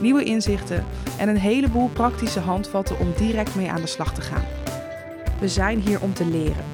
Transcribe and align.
nieuwe 0.00 0.24
inzichten 0.24 0.84
en 1.18 1.28
een 1.28 1.38
heleboel 1.38 1.88
praktische 1.88 2.40
handvatten 2.40 2.98
om 2.98 3.12
direct 3.16 3.54
mee 3.54 3.70
aan 3.70 3.80
de 3.80 3.86
slag 3.86 4.14
te 4.14 4.20
gaan. 4.20 4.44
We 5.40 5.48
zijn 5.48 5.80
hier 5.80 6.02
om 6.02 6.14
te 6.14 6.24
leren. 6.24 6.64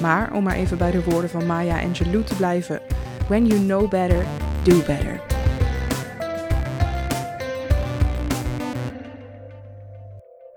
Maar 0.00 0.32
om 0.32 0.42
maar 0.42 0.54
even 0.54 0.78
bij 0.78 0.90
de 0.90 1.04
woorden 1.04 1.30
van 1.30 1.46
Maya 1.46 1.82
Angelou 1.82 2.24
te 2.24 2.34
blijven: 2.34 2.80
When 3.28 3.46
you 3.46 3.60
know 3.60 3.90
better, 3.90 4.24
do 4.62 4.76
better. 4.76 5.20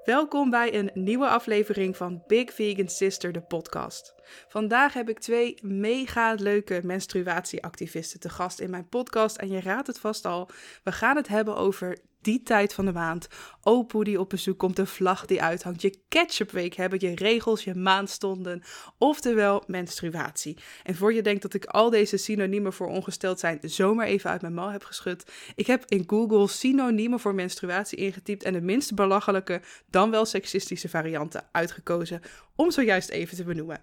Welkom 0.08 0.50
bij 0.50 0.76
een 0.76 0.92
nieuwe 0.94 1.28
aflevering 1.28 1.98
van 1.98 2.24
Big 2.28 2.54
Vegan 2.54 2.88
Sister, 2.88 3.32
de 3.32 3.42
podcast. 3.42 4.14
Vandaag 4.48 4.94
heb 4.94 5.10
ik 5.10 5.20
twee 5.20 5.58
mega 5.62 6.34
leuke 6.34 6.82
menstruatieactivisten 6.84 8.20
te 8.20 8.30
gast 8.30 8.60
in 8.60 8.70
mijn 8.70 8.90
podcast. 8.90 9.38
En 9.38 9.50
je 9.50 9.62
raadt 9.62 9.88
het 9.88 10.00
vast 10.00 10.26
al, 10.26 10.50
we 10.84 10.92
gaan 10.92 11.16
het 11.16 11.28
hebben 11.28 11.56
over 11.56 11.98
die 12.28 12.44
tijd 12.44 12.74
van 12.74 12.86
de 12.86 12.92
maand. 12.92 13.28
Opoe 13.64 14.04
die 14.04 14.20
op 14.20 14.30
bezoek 14.30 14.58
komt, 14.58 14.76
de 14.76 14.86
vlag 14.86 15.26
die 15.26 15.42
uithangt, 15.42 15.82
je 15.82 16.00
ketchupweek 16.08 16.74
hebben, 16.74 17.00
je 17.00 17.16
regels, 17.16 17.64
je 17.64 17.76
maandstonden, 17.76 18.64
oftewel 18.98 19.64
menstruatie. 19.68 20.58
En 20.84 20.96
voor 20.96 21.14
je 21.14 21.22
denkt 21.22 21.42
dat 21.42 21.54
ik 21.54 21.66
al 21.66 21.90
deze 21.90 22.18
synoniemen 22.18 22.74
voor 22.74 22.88
ongesteld 22.88 23.40
zijn 23.40 23.60
zomaar 23.62 24.06
even 24.06 24.30
uit 24.30 24.42
mijn 24.42 24.54
mouw 24.54 24.70
heb 24.70 24.84
geschud, 24.84 25.32
ik 25.56 25.68
heb 25.68 25.84
in 25.88 26.04
Google 26.08 26.48
synoniemen 26.48 27.20
voor 27.20 27.36
menstruatie 27.36 27.98
ingetypt 27.98 28.44
en 28.44 28.54
de 28.54 28.62
minst 28.62 28.96
belachelijke, 28.96 29.62
dan 29.90 30.12
wel 30.12 30.26
seksistische 30.26 30.90
varianten 30.90 31.48
uitgekozen 31.52 32.22
om 32.56 32.72
zojuist 32.72 33.10
even 33.10 33.38
te 33.38 33.44
benoemen. 33.44 33.82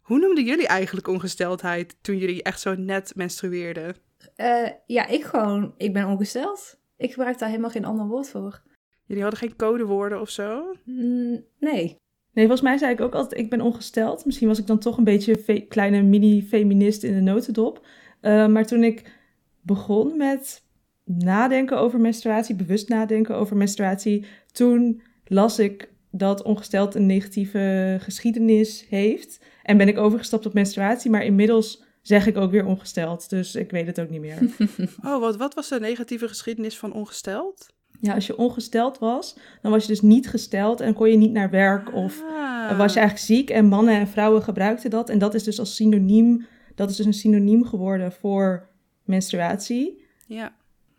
Hoe 0.00 0.18
noemden 0.18 0.44
jullie 0.44 0.66
eigenlijk 0.66 1.08
ongesteldheid 1.08 1.96
toen 2.00 2.18
jullie 2.18 2.42
echt 2.42 2.60
zo 2.60 2.74
net 2.74 3.12
menstrueerden? 3.14 3.96
Uh, 4.36 4.68
ja, 4.86 5.06
ik 5.06 5.24
gewoon, 5.24 5.74
ik 5.76 5.92
ben 5.92 6.06
ongesteld. 6.06 6.78
Ik 6.98 7.12
gebruik 7.12 7.38
daar 7.38 7.48
helemaal 7.48 7.70
geen 7.70 7.84
ander 7.84 8.06
woord 8.06 8.28
voor. 8.28 8.62
Jullie 9.04 9.22
hadden 9.22 9.40
geen 9.40 9.56
codewoorden 9.56 10.20
of 10.20 10.30
zo? 10.30 10.76
Mm, 10.84 11.44
nee. 11.58 11.96
Nee, 12.32 12.46
volgens 12.46 12.60
mij 12.68 12.78
zei 12.78 12.92
ik 12.92 13.00
ook 13.00 13.14
altijd, 13.14 13.40
ik 13.40 13.50
ben 13.50 13.60
ongesteld. 13.60 14.24
Misschien 14.24 14.48
was 14.48 14.58
ik 14.58 14.66
dan 14.66 14.78
toch 14.78 14.96
een 14.96 15.04
beetje 15.04 15.38
een 15.46 15.68
kleine 15.68 16.02
mini-feminist 16.02 17.02
in 17.02 17.14
de 17.14 17.20
notendop. 17.20 17.86
Uh, 18.22 18.46
maar 18.46 18.66
toen 18.66 18.84
ik 18.84 19.12
begon 19.60 20.16
met 20.16 20.62
nadenken 21.04 21.78
over 21.78 22.00
menstruatie, 22.00 22.54
bewust 22.54 22.88
nadenken 22.88 23.36
over 23.36 23.56
menstruatie, 23.56 24.24
toen 24.52 25.02
las 25.24 25.58
ik 25.58 25.92
dat 26.10 26.42
ongesteld 26.42 26.94
een 26.94 27.06
negatieve 27.06 27.96
geschiedenis 28.00 28.86
heeft. 28.88 29.44
En 29.62 29.76
ben 29.76 29.88
ik 29.88 29.98
overgestapt 29.98 30.46
op 30.46 30.54
menstruatie, 30.54 31.10
maar 31.10 31.24
inmiddels 31.24 31.84
zeg 32.08 32.26
ik 32.26 32.36
ook 32.36 32.50
weer 32.50 32.66
ongesteld. 32.66 33.30
Dus 33.30 33.54
ik 33.54 33.70
weet 33.70 33.86
het 33.86 34.00
ook 34.00 34.10
niet 34.10 34.20
meer. 34.20 34.38
oh, 35.04 35.20
wat, 35.20 35.36
wat 35.36 35.54
was 35.54 35.68
de 35.68 35.80
negatieve 35.80 36.28
geschiedenis 36.28 36.78
van 36.78 36.92
ongesteld? 36.92 37.66
Ja, 38.00 38.14
als 38.14 38.26
je 38.26 38.38
ongesteld 38.38 38.98
was, 38.98 39.36
dan 39.62 39.70
was 39.72 39.82
je 39.82 39.88
dus 39.88 40.00
niet 40.00 40.28
gesteld 40.28 40.80
en 40.80 40.94
kon 40.94 41.10
je 41.10 41.16
niet 41.16 41.32
naar 41.32 41.50
werk 41.50 41.94
of 41.94 42.22
ah. 42.22 42.78
was 42.78 42.92
je 42.92 42.98
eigenlijk 42.98 43.28
ziek. 43.28 43.50
En 43.50 43.66
mannen 43.66 43.94
en 43.94 44.08
vrouwen 44.08 44.42
gebruikten 44.42 44.90
dat. 44.90 45.08
En 45.08 45.18
dat 45.18 45.34
is 45.34 45.42
dus 45.42 45.58
als 45.58 45.74
synoniem, 45.74 46.46
dat 46.74 46.90
is 46.90 46.96
dus 46.96 47.06
een 47.06 47.12
synoniem 47.12 47.64
geworden 47.64 48.12
voor 48.12 48.68
menstruatie. 49.04 50.04
Ja. 50.26 50.52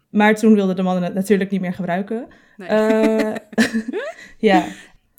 Maar 0.09 0.36
toen 0.36 0.53
wilden 0.53 0.76
de 0.76 0.81
mannen 0.81 1.03
het 1.03 1.14
natuurlijk 1.14 1.52
niet 1.52 1.62
meer 1.62 1.74
gebruiken. 1.74 2.28
Nee. 2.58 2.70
Uh, 2.70 3.36
ja, 4.50 4.66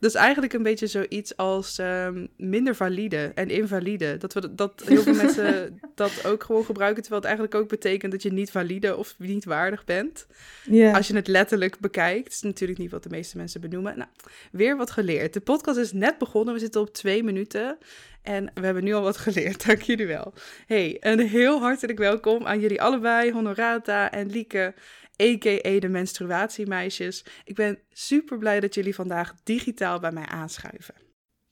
dus 0.01 0.15
eigenlijk 0.15 0.53
een 0.53 0.63
beetje 0.63 0.87
zoiets 0.87 1.37
als 1.37 1.79
um, 1.79 2.29
minder 2.37 2.75
valide 2.75 3.33
en 3.35 3.49
invalide. 3.49 4.17
Dat, 4.17 4.33
we, 4.33 4.55
dat 4.55 4.83
heel 4.85 5.03
veel 5.03 5.15
mensen 5.15 5.81
dat 5.95 6.27
ook 6.27 6.45
gewoon 6.45 6.65
gebruiken, 6.65 7.03
terwijl 7.03 7.23
het 7.23 7.31
eigenlijk 7.31 7.63
ook 7.63 7.69
betekent 7.69 8.13
dat 8.13 8.23
je 8.23 8.33
niet 8.33 8.51
valide 8.51 8.97
of 8.97 9.15
niet 9.19 9.45
waardig 9.45 9.85
bent. 9.85 10.27
Yeah. 10.65 10.95
Als 10.95 11.09
je 11.09 11.15
het 11.15 11.29
letterlijk 11.29 11.79
bekijkt. 11.79 12.25
Dat 12.25 12.33
is 12.33 12.43
natuurlijk 12.43 12.79
niet 12.79 12.91
wat 12.91 13.03
de 13.03 13.09
meeste 13.09 13.37
mensen 13.37 13.61
benoemen. 13.61 13.99
Nou, 13.99 14.11
weer 14.53 14.77
wat 14.77 14.91
geleerd. 14.91 15.33
De 15.33 15.41
podcast 15.41 15.79
is 15.79 15.93
net 15.93 16.19
begonnen, 16.19 16.55
we 16.55 16.61
zitten 16.61 16.81
op 16.81 16.93
twee 16.93 17.23
minuten. 17.23 17.79
En 18.23 18.51
we 18.55 18.65
hebben 18.65 18.85
nu 18.85 18.93
al 18.93 19.03
wat 19.03 19.17
geleerd, 19.17 19.65
dank 19.67 19.81
jullie 19.81 20.07
wel. 20.07 20.33
Hey, 20.67 20.97
een 21.01 21.21
heel 21.21 21.61
hartelijk 21.61 21.99
welkom 21.99 22.47
aan 22.47 22.61
jullie 22.61 22.83
allebei, 22.83 23.33
Honorata 23.33 24.11
en 24.11 24.31
Lieke 24.31 24.75
a.k.a. 25.21 25.81
de 25.81 25.89
menstruatiemeisjes. 25.89 27.25
Ik 27.45 27.55
ben 27.55 27.79
super 27.93 28.39
blij 28.39 28.61
dat 28.61 28.75
jullie 28.75 28.95
vandaag 28.95 29.35
digitaal 29.43 30.01
bij 30.01 30.13
mij 30.13 30.27
aanschuiven. 30.27 30.95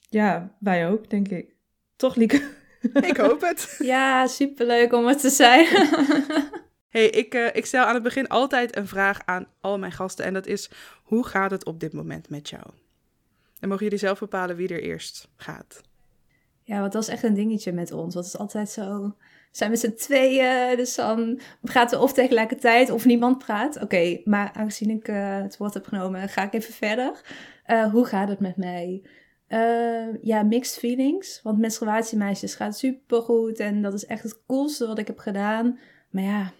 Ja, 0.08 0.56
wij 0.60 0.88
ook, 0.88 1.10
denk 1.10 1.28
ik. 1.28 1.54
Toch, 1.96 2.14
Lieke? 2.14 2.56
Ik 2.94 3.16
hoop 3.16 3.40
het. 3.40 3.76
Ja, 3.82 4.26
superleuk 4.26 4.92
om 4.92 5.06
het 5.06 5.20
te 5.20 5.30
zijn. 5.30 5.66
hey, 6.88 7.08
ik, 7.08 7.34
uh, 7.34 7.46
ik 7.52 7.66
stel 7.66 7.84
aan 7.84 7.94
het 7.94 8.02
begin 8.02 8.28
altijd 8.28 8.76
een 8.76 8.86
vraag 8.86 9.20
aan 9.24 9.46
al 9.60 9.78
mijn 9.78 9.92
gasten. 9.92 10.24
En 10.24 10.34
dat 10.34 10.46
is, 10.46 10.70
hoe 11.02 11.26
gaat 11.26 11.50
het 11.50 11.64
op 11.64 11.80
dit 11.80 11.92
moment 11.92 12.28
met 12.28 12.48
jou? 12.48 12.64
Dan 13.60 13.68
mogen 13.68 13.84
jullie 13.84 13.98
zelf 13.98 14.18
bepalen 14.18 14.56
wie 14.56 14.68
er 14.68 14.82
eerst 14.82 15.28
gaat. 15.36 15.80
Ja, 16.62 16.80
want 16.80 16.92
dat 16.92 17.02
is 17.02 17.08
echt 17.08 17.22
een 17.22 17.34
dingetje 17.34 17.72
met 17.72 17.92
ons. 17.92 18.14
Dat 18.14 18.24
is 18.24 18.38
altijd 18.38 18.70
zo 18.70 19.14
zijn 19.50 19.70
met 19.70 19.80
z'n 19.80 19.94
tweeën, 19.94 20.76
dus 20.76 20.94
dan 20.94 21.40
praten 21.60 21.98
we 21.98 22.04
of 22.04 22.12
tegelijkertijd 22.12 22.90
of 22.90 23.04
niemand 23.04 23.38
praat. 23.38 23.82
Oké, 23.82 24.20
maar 24.24 24.50
aangezien 24.54 24.90
ik 24.90 25.08
uh, 25.08 25.42
het 25.42 25.56
woord 25.56 25.74
heb 25.74 25.86
genomen, 25.86 26.28
ga 26.28 26.42
ik 26.42 26.54
even 26.54 26.74
verder. 26.74 27.20
Uh, 27.66 27.90
hoe 27.90 28.04
gaat 28.04 28.28
het 28.28 28.40
met 28.40 28.56
mij? 28.56 29.02
Uh, 29.48 30.22
ja, 30.22 30.42
mixed 30.42 30.78
feelings. 30.78 31.40
Want 31.42 31.58
menstruatiemeisjes 31.58 32.54
gaat 32.54 32.78
super 32.78 33.22
goed 33.22 33.58
en 33.58 33.82
dat 33.82 33.94
is 33.94 34.06
echt 34.06 34.22
het 34.22 34.42
coolste 34.46 34.86
wat 34.86 34.98
ik 34.98 35.06
heb 35.06 35.18
gedaan. 35.18 35.78
Maar 36.10 36.22
ja, 36.22 36.52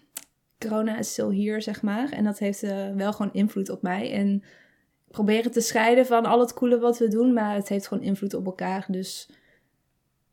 corona 0.59 0.97
is 0.97 1.11
stil 1.11 1.29
hier, 1.29 1.61
zeg 1.61 1.81
maar. 1.81 2.11
En 2.11 2.23
dat 2.23 2.39
heeft 2.39 2.61
wel 2.95 3.13
gewoon 3.13 3.33
invloed 3.33 3.69
op 3.69 3.81
mij. 3.81 4.11
En 4.11 4.43
proberen 5.07 5.51
te 5.51 5.61
scheiden 5.61 6.05
van 6.05 6.25
al 6.25 6.39
het 6.39 6.53
coole 6.53 6.79
wat 6.79 6.97
we 6.97 7.07
doen, 7.07 7.33
maar 7.33 7.55
het 7.55 7.69
heeft 7.69 7.87
gewoon 7.87 8.03
invloed 8.03 8.33
op 8.33 8.45
elkaar. 8.45 8.85
Dus 8.87 9.29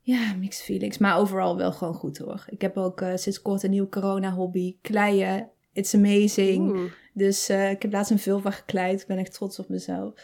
ja, 0.07 0.35
mixed 0.35 0.65
feelings. 0.65 0.99
Maar 0.99 1.19
overal 1.19 1.57
wel 1.57 1.73
gewoon 1.73 1.95
goed 1.95 2.19
hoor. 2.19 2.45
Ik 2.49 2.61
heb 2.61 2.77
ook 2.77 3.01
uh, 3.01 3.17
sinds 3.17 3.43
kort 3.43 3.63
een 3.63 3.71
nieuw 3.71 3.89
corona-hobby. 3.89 4.77
Kleien. 4.81 5.51
It's 5.73 5.95
amazing. 5.95 6.91
Dus 7.13 7.51
uh, 7.51 7.71
ik 7.71 7.83
heb 7.83 7.93
laatst 7.93 8.11
een 8.11 8.19
vulva 8.19 8.51
gekleid. 8.51 9.01
Ik 9.01 9.07
ben 9.07 9.19
echt 9.19 9.33
trots 9.33 9.59
op 9.59 9.69
mezelf. 9.69 10.15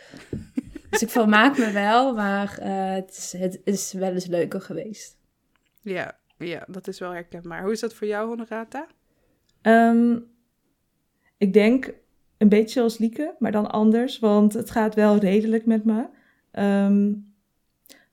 dus 0.91 1.03
ik 1.03 1.09
vermaak 1.09 1.59
me 1.59 1.71
wel. 1.71 2.15
Maar 2.15 2.59
uh, 2.60 2.94
het, 2.94 3.10
is, 3.10 3.32
het 3.38 3.60
is 3.65 3.92
wel 3.92 4.12
eens 4.12 4.26
leuker 4.26 4.60
geweest. 4.60 5.16
Ja, 5.81 6.19
ja, 6.38 6.65
dat 6.69 6.88
is 6.88 6.98
wel 6.98 7.10
herkenbaar. 7.10 7.62
Hoe 7.62 7.72
is 7.72 7.81
dat 7.81 7.94
voor 7.94 8.06
jou, 8.06 8.28
Honorata? 8.28 8.87
Um, 9.62 10.26
ik 11.37 11.53
denk 11.53 11.94
een 12.38 12.48
beetje 12.48 12.78
zoals 12.78 12.98
Lieke, 12.98 13.34
maar 13.38 13.53
dan 13.53 13.71
anders. 13.71 14.19
Want 14.19 14.53
het 14.53 14.71
gaat 14.71 14.94
wel 14.94 15.16
redelijk 15.16 15.66
met 15.66 15.84
me. 15.84 16.06
Um, 16.53 17.31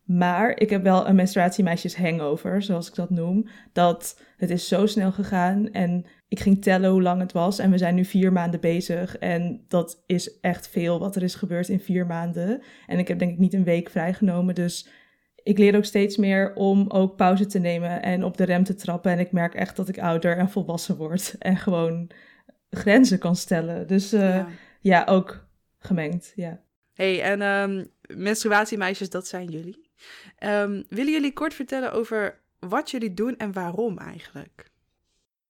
maar 0.09 0.59
ik 0.59 0.70
heb 0.70 0.84
wel 0.84 1.08
een 1.08 1.16
menstruatiemeisjes 1.16 1.96
hangover, 1.96 2.62
zoals 2.62 2.88
ik 2.88 2.96
dat 2.96 3.09
noem. 3.09 3.47
Dat 3.74 4.22
het 4.38 4.50
is 4.50 4.68
zo 4.68 4.86
snel 4.86 5.12
gegaan 5.12 5.72
en 5.72 6.06
ik 6.28 6.40
ging 6.40 6.62
tellen 6.62 6.92
hoe 6.92 7.02
lang 7.02 7.22
het 7.22 7.31
was. 7.31 7.59
En 7.59 7.72
we 7.72 7.78
zijn 7.78 7.96
nu 7.96 8.06
vier 8.06 8.31
maanden 8.31 8.59
bezig. 8.59 9.18
En 9.18 9.66
dat 9.68 10.03
is 10.06 10.40
echt 10.40 10.68
veel 10.68 11.00
wat 11.00 11.16
er 11.16 11.24
is 11.24 11.36
gebeurd 11.36 11.70
in 11.70 11.80
vier 11.80 12.06
maanden. 12.06 12.62
En 12.88 13.00
ik 13.00 13.08
heb 13.08 13.20
denk 13.20 13.32
ik 13.32 13.38
niet 13.38 13.53
een 13.53 13.64
week 13.64 13.90
vrijgenomen. 13.90 14.56
Dus 14.56 14.90
ik 15.44 15.58
leer 15.58 15.76
ook 15.76 15.85
steeds 15.85 16.17
meer 16.17 16.53
om 16.56 16.90
ook 16.90 17.16
pauze 17.16 17.46
te 17.46 17.59
nemen 17.59 18.02
en 18.02 18.23
op 18.23 18.38
de 18.38 18.44
rem 18.44 18.64
te 18.64 18.76
trappen. 18.76 19.11
En 19.11 19.20
ik 19.20 19.32
merk 19.32 19.53
echt 19.53 19.76
dat 19.76 19.90
ik 19.90 20.00
ouder 20.00 20.38
en 20.38 20.50
volwassen 20.50 20.97
word. 20.97 21.35
En 21.40 21.58
gewoon 21.58 22.11
grenzen 22.70 23.20
kan 23.20 23.35
stellen. 23.35 23.88
Dus 23.88 24.14
uh, 24.14 24.22
ja. 24.22 24.47
ja. 24.82 25.06
ook 25.06 25.47
gemengd, 25.79 26.32
ja. 26.35 26.61
hey, 26.94 27.22
en 27.22 27.41
um, 27.41 27.88
menstruatiemeisjes, 28.17 29.09
dat 29.09 29.28
zijn 29.28 29.47
jullie? 29.47 29.89
Um, 30.43 30.84
willen 30.90 31.11
jullie 31.11 31.34
kort 31.34 31.53
vertellen 31.53 31.91
over 31.91 32.40
wat 32.59 32.91
jullie 32.91 33.13
doen 33.13 33.37
en 33.37 33.53
waarom 33.53 33.97
eigenlijk? 33.97 34.72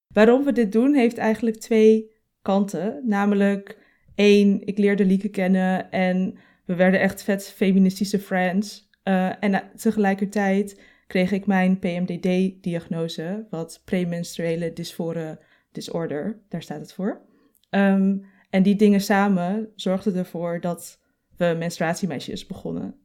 Waarom 0.08 0.44
we 0.44 0.52
dit 0.52 0.72
doen 0.72 0.94
heeft 0.94 1.18
eigenlijk 1.18 1.58
twee 1.58 2.12
kanten. 2.42 3.02
Namelijk 3.06 3.78
één, 4.16 4.66
ik 4.66 4.78
leerde 4.78 5.06
Lieke 5.06 5.30
kennen 5.30 5.92
en 5.92 6.38
we 6.66 6.76
werden 6.76 7.00
echt 7.00 7.24
vet 7.24 7.48
feministische 7.48 8.20
friends. 8.20 8.90
Uh, 9.04 9.44
en 9.44 9.72
tegelijkertijd 9.76 10.82
kreeg 11.08 11.32
ik 11.32 11.46
mijn 11.46 11.80
PMDD-diagnose, 11.80 13.46
wat 13.50 13.82
premenstruele 13.86 14.74
dysfore 14.74 15.40
disorder, 15.72 16.40
daar 16.50 16.62
staat 16.62 16.80
het 16.80 16.94
voor. 16.94 17.22
Um, 17.70 18.26
en 18.50 18.64
die 18.64 18.76
dingen 18.76 19.02
samen 19.02 19.72
zorgden 19.76 20.16
ervoor 20.16 20.60
dat 20.60 21.00
we 21.38 21.56
menstruatiemeisjes 21.58 22.46
begonnen. 22.46 22.96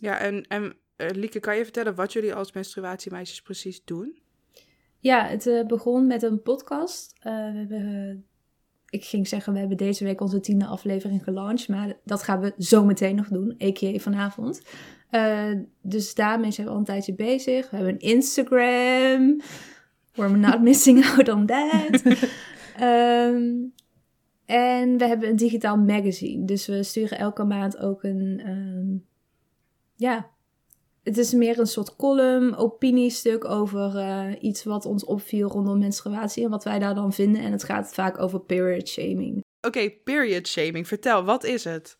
Ja, 0.00 0.18
en, 0.18 0.46
en 0.48 0.62
uh, 0.96 1.08
Lieke, 1.10 1.40
kan 1.40 1.56
je 1.56 1.62
vertellen 1.62 1.94
wat 1.94 2.12
jullie 2.12 2.34
als 2.34 2.52
menstruatiemeisjes 2.52 3.42
precies 3.42 3.84
doen? 3.84 4.18
Ja, 4.98 5.26
het 5.26 5.46
uh, 5.46 5.66
begon 5.66 6.06
met 6.06 6.22
een 6.22 6.42
podcast. 6.42 7.12
Uh, 7.18 7.24
we 7.24 7.58
hebben, 7.58 8.26
ik 8.88 9.04
ging 9.04 9.28
zeggen, 9.28 9.52
we 9.52 9.58
hebben 9.58 9.76
deze 9.76 10.04
week 10.04 10.20
onze 10.20 10.40
tiende 10.40 10.66
aflevering 10.66 11.24
gelanceerd. 11.24 11.68
Maar 11.68 11.96
dat 12.04 12.22
gaan 12.22 12.40
we 12.40 12.54
zo 12.58 12.84
meteen 12.84 13.14
nog 13.14 13.28
doen, 13.28 13.56
a.k.a. 13.62 13.98
vanavond. 13.98 14.62
dus 15.82 16.14
daarmee 16.14 16.50
zijn 16.50 16.66
we 16.66 16.72
al 16.72 16.78
een 16.78 16.84
tijdje 16.84 17.14
bezig. 17.14 17.70
We 17.70 17.76
hebben 17.76 17.94
een 17.94 18.00
Instagram. 18.00 19.40
We're 20.14 20.36
not 20.36 20.62
missing 20.62 21.04
out 21.04 21.28
on 21.28 21.46
that. 21.46 22.02
um, 22.80 23.72
en 24.46 24.98
we 24.98 25.06
hebben 25.06 25.28
een 25.28 25.36
digitaal 25.36 25.76
magazine. 25.76 26.44
Dus 26.44 26.66
we 26.66 26.82
sturen 26.82 27.18
elke 27.18 27.44
maand 27.44 27.78
ook 27.78 28.02
een. 28.02 28.42
Um, 28.48 29.07
ja, 29.98 30.30
het 31.02 31.18
is 31.18 31.32
meer 31.32 31.58
een 31.58 31.66
soort 31.66 31.96
column, 31.96 32.56
opiniestuk 32.56 33.44
over 33.44 33.94
uh, 33.94 34.42
iets 34.42 34.64
wat 34.64 34.84
ons 34.84 35.04
opviel 35.04 35.48
rondom 35.48 35.78
menstruatie 35.78 36.44
en 36.44 36.50
wat 36.50 36.64
wij 36.64 36.78
daar 36.78 36.94
dan 36.94 37.12
vinden. 37.12 37.42
En 37.42 37.52
het 37.52 37.64
gaat 37.64 37.94
vaak 37.94 38.18
over 38.18 38.40
period 38.40 38.88
shaming. 38.88 39.44
Oké, 39.60 39.78
okay, 39.78 40.00
period 40.04 40.48
shaming. 40.48 40.86
Vertel, 40.86 41.24
wat 41.24 41.44
is 41.44 41.64
het? 41.64 41.98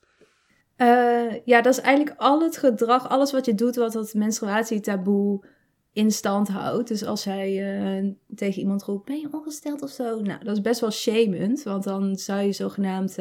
Uh, 0.77 1.45
ja, 1.45 1.61
dat 1.61 1.73
is 1.73 1.81
eigenlijk 1.81 2.21
al 2.21 2.43
het 2.43 2.57
gedrag, 2.57 3.09
alles 3.09 3.33
wat 3.33 3.47
je 3.47 3.55
doet 3.55 3.77
wat 3.77 3.93
dat 3.93 4.15
menstruatietaboe 4.15 5.47
in 5.93 6.11
stand 6.11 6.49
houdt. 6.49 6.89
Dus 6.89 7.05
als 7.05 7.25
hij 7.25 7.79
uh, 8.03 8.13
tegen 8.35 8.61
iemand 8.61 8.83
roept, 8.83 9.07
ben 9.07 9.21
je 9.21 9.29
ongesteld 9.33 9.83
of 9.83 9.91
zo? 9.91 10.21
Nou, 10.21 10.45
dat 10.45 10.57
is 10.57 10.63
best 10.63 10.81
wel 10.81 10.91
shamend, 10.91 11.63
want 11.63 11.85
dan 11.85 12.17
zou 12.17 12.41
je 12.41 12.53
zogenaamd 12.53 13.17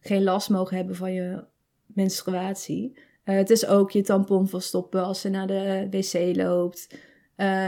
geen 0.00 0.22
last 0.22 0.50
mogen 0.50 0.76
hebben 0.76 0.96
van 0.96 1.12
je 1.12 1.44
menstruatie. 1.86 2.98
Uh, 3.24 3.36
het 3.36 3.50
is 3.50 3.66
ook 3.66 3.90
je 3.90 4.02
tampon 4.02 4.48
verstoppen 4.48 5.04
als 5.04 5.20
ze 5.20 5.28
naar 5.28 5.46
de 5.46 5.86
wc 5.90 6.36
loopt. 6.36 6.98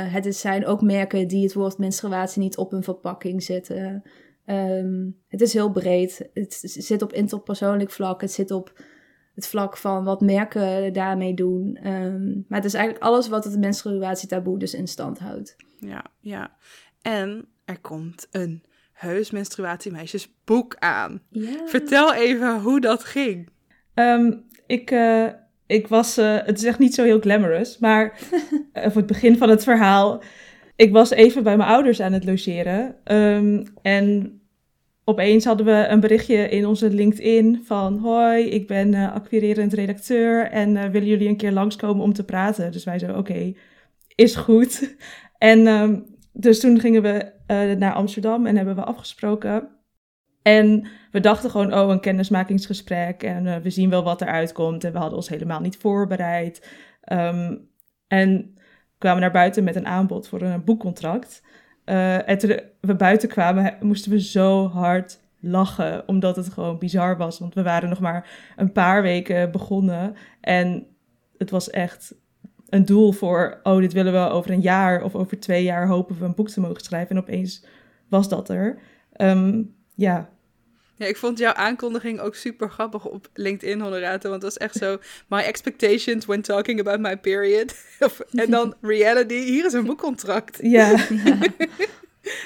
het 0.09 0.27
is, 0.27 0.41
zijn 0.41 0.67
ook 0.67 0.83
merken 0.83 1.29
die 1.29 1.43
het 1.43 1.55
woord 1.55 1.79
menstruatie 1.79 2.43
niet 2.43 2.57
op 2.57 2.73
een 2.73 2.83
verpakking 2.83 3.43
zetten. 3.43 4.03
Um, 4.47 5.17
het 5.29 5.41
is 5.41 5.53
heel 5.53 5.71
breed. 5.71 6.29
Het 6.35 6.59
zit 6.63 7.03
op 7.03 7.13
interpersoonlijk 7.13 7.91
vlak. 7.91 8.21
Het 8.21 8.33
zit 8.33 8.51
op 8.51 8.81
het 9.35 9.47
vlak 9.47 9.77
van 9.77 10.05
wat 10.05 10.21
merken 10.21 10.93
daarmee 10.93 11.35
doen. 11.35 11.79
Um, 11.87 12.45
maar 12.49 12.59
het 12.59 12.67
is 12.67 12.75
eigenlijk 12.75 13.05
alles 13.05 13.29
wat 13.29 13.45
het 13.45 13.59
menstruatietaboe 13.59 14.59
dus 14.59 14.75
in 14.75 14.89
stand 14.89 15.19
houdt. 15.19 15.57
Ja, 15.79 16.05
ja. 16.21 16.57
En 17.03 17.49
er 17.65 17.81
komt 17.81 18.27
een 18.31 18.65
heus 18.93 19.31
menstruatiemeisjesboek 19.31 20.77
aan. 20.79 21.23
Ja. 21.31 21.67
Vertel 21.67 22.15
even 22.15 22.61
hoe 22.61 22.81
dat 22.81 23.05
ging. 23.05 23.49
Um, 23.95 24.45
ik, 24.67 24.91
uh, 24.91 25.29
ik 25.67 25.89
was, 25.89 26.19
uh, 26.19 26.37
het 26.45 26.59
is 26.59 26.65
echt 26.65 26.79
niet 26.79 26.95
zo 26.95 27.05
heel 27.05 27.21
glamorous, 27.21 27.79
maar 27.79 28.19
uh, 28.33 28.83
voor 28.91 28.97
het 28.97 29.07
begin 29.07 29.37
van 29.37 29.49
het 29.49 29.63
verhaal. 29.63 30.23
Ik 30.77 30.93
was 30.93 31.11
even 31.11 31.43
bij 31.43 31.57
mijn 31.57 31.69
ouders 31.69 32.01
aan 32.01 32.13
het 32.13 32.25
logeren. 32.25 32.97
Um, 33.05 33.65
en 33.83 34.41
opeens 35.05 35.45
hadden 35.45 35.67
we 35.67 35.87
een 35.89 36.01
berichtje 36.01 36.49
in 36.49 36.67
onze 36.67 36.91
LinkedIn 36.91 37.63
van... 37.65 37.99
Hoi, 37.99 38.45
ik 38.45 38.67
ben 38.67 38.93
uh, 38.93 39.15
acquirerend 39.15 39.73
redacteur 39.73 40.51
en 40.51 40.71
uh, 40.71 40.85
willen 40.85 41.09
jullie 41.09 41.29
een 41.29 41.37
keer 41.37 41.53
langskomen 41.53 42.05
om 42.05 42.13
te 42.13 42.25
praten? 42.25 42.73
Dus 42.73 42.85
wij 42.85 42.99
zo, 42.99 43.09
oké, 43.09 43.19
okay, 43.19 43.57
is 44.15 44.37
goed. 44.37 44.97
en 45.39 45.67
um, 45.67 46.05
dus 46.33 46.61
toen 46.61 46.81
gingen 46.81 47.03
we 47.03 47.35
naar 47.79 47.93
Amsterdam 47.93 48.47
en 48.47 48.57
hebben 48.57 48.75
we 48.75 48.85
afgesproken. 48.85 49.69
En 50.43 50.89
we 51.17 51.23
dachten 51.23 51.51
gewoon, 51.51 51.75
oh, 51.75 51.91
een 51.91 52.01
kennismakingsgesprek 52.01 53.23
en 53.23 53.63
we 53.63 53.71
zien 53.71 53.91
wel 53.91 54.03
wat 54.03 54.21
eruit 54.21 54.53
komt. 54.53 54.85
En 54.85 54.93
we 54.93 54.99
hadden 54.99 55.17
ons 55.17 55.29
helemaal 55.29 55.61
niet 55.61 55.77
voorbereid. 55.77 56.71
Um, 57.13 57.69
en 58.07 58.59
kwamen 58.99 59.21
naar 59.21 59.31
buiten 59.31 59.65
met 59.65 59.77
een 59.77 59.87
aanbod 59.87 60.29
voor 60.29 60.43
een 60.43 60.65
boekcontract... 60.65 61.43
Uh, 61.85 62.29
en 62.29 62.39
toen 62.39 62.61
we 62.81 62.95
buiten 62.95 63.29
kwamen, 63.29 63.77
moesten 63.81 64.11
we 64.11 64.21
zo 64.21 64.69
hard 64.69 65.21
lachen, 65.41 66.09
omdat 66.09 66.37
het 66.37 66.49
gewoon 66.49 66.79
bizar 66.79 67.17
was. 67.17 67.39
Want 67.39 67.55
we 67.55 67.63
waren 67.63 67.89
nog 67.89 68.01
maar 68.01 68.29
een 68.57 68.73
paar 68.73 69.03
weken 69.03 69.51
begonnen 69.51 70.15
en 70.41 70.87
het 71.39 71.51
was 71.51 71.71
echt 71.71 72.15
een 72.69 72.85
doel 72.85 73.13
voor, 73.13 73.61
oh, 73.63 73.79
dit 73.79 73.93
willen 73.93 74.13
we 74.13 74.19
over 74.19 74.51
een 74.51 74.61
jaar 74.61 75.03
of 75.03 75.15
over 75.15 75.41
twee 75.41 75.63
jaar 75.63 75.87
hopen 75.87 76.19
we 76.19 76.25
een 76.25 76.35
boek 76.35 76.49
te 76.49 76.61
mogen 76.61 76.85
schrijven. 76.85 77.17
En 77.17 77.23
opeens 77.23 77.65
was 78.09 78.29
dat 78.29 78.49
er. 78.49 78.79
Um, 79.17 79.75
ja, 79.95 80.29
ja, 80.97 81.07
ik 81.07 81.17
vond 81.17 81.39
jouw 81.39 81.53
aankondiging 81.53 82.21
ook 82.21 82.35
super 82.35 82.71
grappig 82.71 83.05
op 83.05 83.29
LinkedIn, 83.35 83.81
Honorato. 83.81 84.31
Want 84.31 84.43
het 84.43 84.53
was 84.53 84.57
echt 84.57 84.77
zo, 84.77 84.99
my 85.29 85.39
expectations 85.39 86.25
when 86.25 86.43
talking 86.43 86.81
about 86.81 87.01
my 87.01 87.17
period. 87.17 87.75
en 88.33 88.51
dan 88.51 88.75
reality, 88.81 89.39
hier 89.39 89.65
is 89.65 89.73
een 89.73 89.85
boekcontract. 89.85 90.59
Ja. 90.77 91.07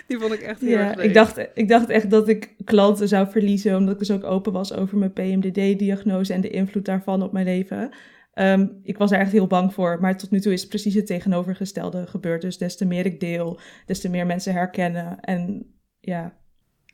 Die 0.07 0.19
vond 0.19 0.33
ik 0.33 0.41
echt 0.41 0.61
heel 0.61 0.71
ja, 0.71 0.89
erg 0.89 0.97
leuk. 0.97 1.05
Ik 1.05 1.15
dacht, 1.15 1.39
ik 1.55 1.69
dacht 1.69 1.89
echt 1.89 2.11
dat 2.11 2.29
ik 2.29 2.55
klanten 2.65 3.09
zou 3.09 3.31
verliezen, 3.31 3.77
omdat 3.77 3.93
ik 3.93 3.99
dus 3.99 4.11
ook 4.11 4.25
open 4.25 4.53
was 4.53 4.73
over 4.73 4.99
mijn 4.99 5.13
PMDD-diagnose 5.13 6.33
en 6.33 6.41
de 6.41 6.51
invloed 6.51 6.85
daarvan 6.85 7.23
op 7.23 7.33
mijn 7.33 7.45
leven. 7.45 7.91
Um, 8.35 8.81
ik 8.83 8.99
was 8.99 9.11
er 9.11 9.19
echt 9.19 9.33
heel 9.33 9.47
bang 9.47 9.75
voor, 9.75 10.01
maar 10.01 10.17
tot 10.17 10.31
nu 10.31 10.41
toe 10.41 10.53
is 10.53 10.67
precies 10.67 10.95
het 10.95 11.07
tegenovergestelde 11.07 12.07
gebeurd. 12.07 12.41
Dus 12.41 12.59
des 12.59 12.77
te 12.77 12.85
meer 12.85 13.07
ik 13.07 13.21
deel, 13.21 13.61
des 13.87 14.01
te 14.01 14.09
meer 14.09 14.27
mensen 14.27 14.53
herkennen. 14.53 15.21
En 15.21 15.67
ja, 16.01 16.41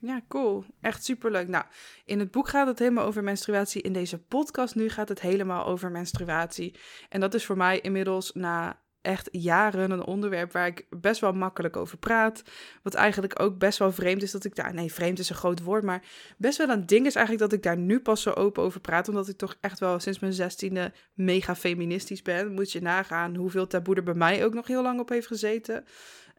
ja, 0.01 0.21
cool. 0.27 0.63
Echt 0.81 1.03
superleuk. 1.03 1.47
Nou, 1.47 1.65
in 2.05 2.19
het 2.19 2.31
boek 2.31 2.47
gaat 2.47 2.67
het 2.67 2.79
helemaal 2.79 3.05
over 3.05 3.23
menstruatie. 3.23 3.81
In 3.81 3.93
deze 3.93 4.17
podcast 4.17 4.75
nu 4.75 4.89
gaat 4.89 5.09
het 5.09 5.21
helemaal 5.21 5.65
over 5.65 5.91
menstruatie. 5.91 6.79
En 7.09 7.19
dat 7.19 7.33
is 7.33 7.45
voor 7.45 7.57
mij 7.57 7.79
inmiddels 7.79 8.31
na 8.33 8.81
echt 9.01 9.29
jaren 9.31 9.91
een 9.91 10.05
onderwerp 10.05 10.51
waar 10.51 10.67
ik 10.67 10.85
best 10.89 11.21
wel 11.21 11.33
makkelijk 11.33 11.77
over 11.77 11.97
praat. 11.97 12.43
Wat 12.83 12.93
eigenlijk 12.93 13.41
ook 13.41 13.57
best 13.57 13.79
wel 13.79 13.91
vreemd 13.91 14.21
is 14.21 14.31
dat 14.31 14.45
ik 14.45 14.55
daar. 14.55 14.73
Nee, 14.73 14.93
vreemd 14.93 15.19
is 15.19 15.29
een 15.29 15.35
groot 15.35 15.63
woord. 15.63 15.83
Maar 15.83 16.03
best 16.37 16.57
wel 16.57 16.69
een 16.69 16.85
ding 16.85 17.05
is 17.05 17.15
eigenlijk 17.15 17.49
dat 17.49 17.57
ik 17.57 17.63
daar 17.63 17.77
nu 17.77 17.99
pas 17.99 18.21
zo 18.21 18.31
open 18.31 18.63
over 18.63 18.81
praat. 18.81 19.07
Omdat 19.07 19.27
ik 19.27 19.37
toch 19.37 19.57
echt 19.61 19.79
wel 19.79 19.99
sinds 19.99 20.19
mijn 20.19 20.33
zestiende 20.33 20.93
mega 21.13 21.55
feministisch 21.55 22.21
ben. 22.21 22.53
Moet 22.53 22.71
je 22.71 22.81
nagaan 22.81 23.35
hoeveel 23.35 23.67
taboe 23.67 23.95
er 23.95 24.03
bij 24.03 24.13
mij 24.13 24.45
ook 24.45 24.53
nog 24.53 24.67
heel 24.67 24.81
lang 24.81 24.99
op 24.99 25.09
heeft 25.09 25.27
gezeten. 25.27 25.85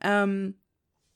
Um, 0.06 0.58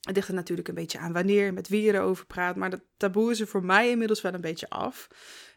het 0.03 0.15
ligt 0.15 0.27
er 0.27 0.33
natuurlijk 0.33 0.67
een 0.67 0.75
beetje 0.75 0.99
aan 0.99 1.13
wanneer, 1.13 1.53
met 1.53 1.67
wie 1.67 1.81
je 1.81 1.93
erover 1.93 2.25
praat. 2.25 2.55
Maar 2.55 2.69
dat 2.69 2.81
taboe 2.97 3.31
is 3.31 3.39
er 3.39 3.47
voor 3.47 3.63
mij 3.63 3.89
inmiddels 3.89 4.21
wel 4.21 4.33
een 4.33 4.41
beetje 4.41 4.69
af. 4.69 5.07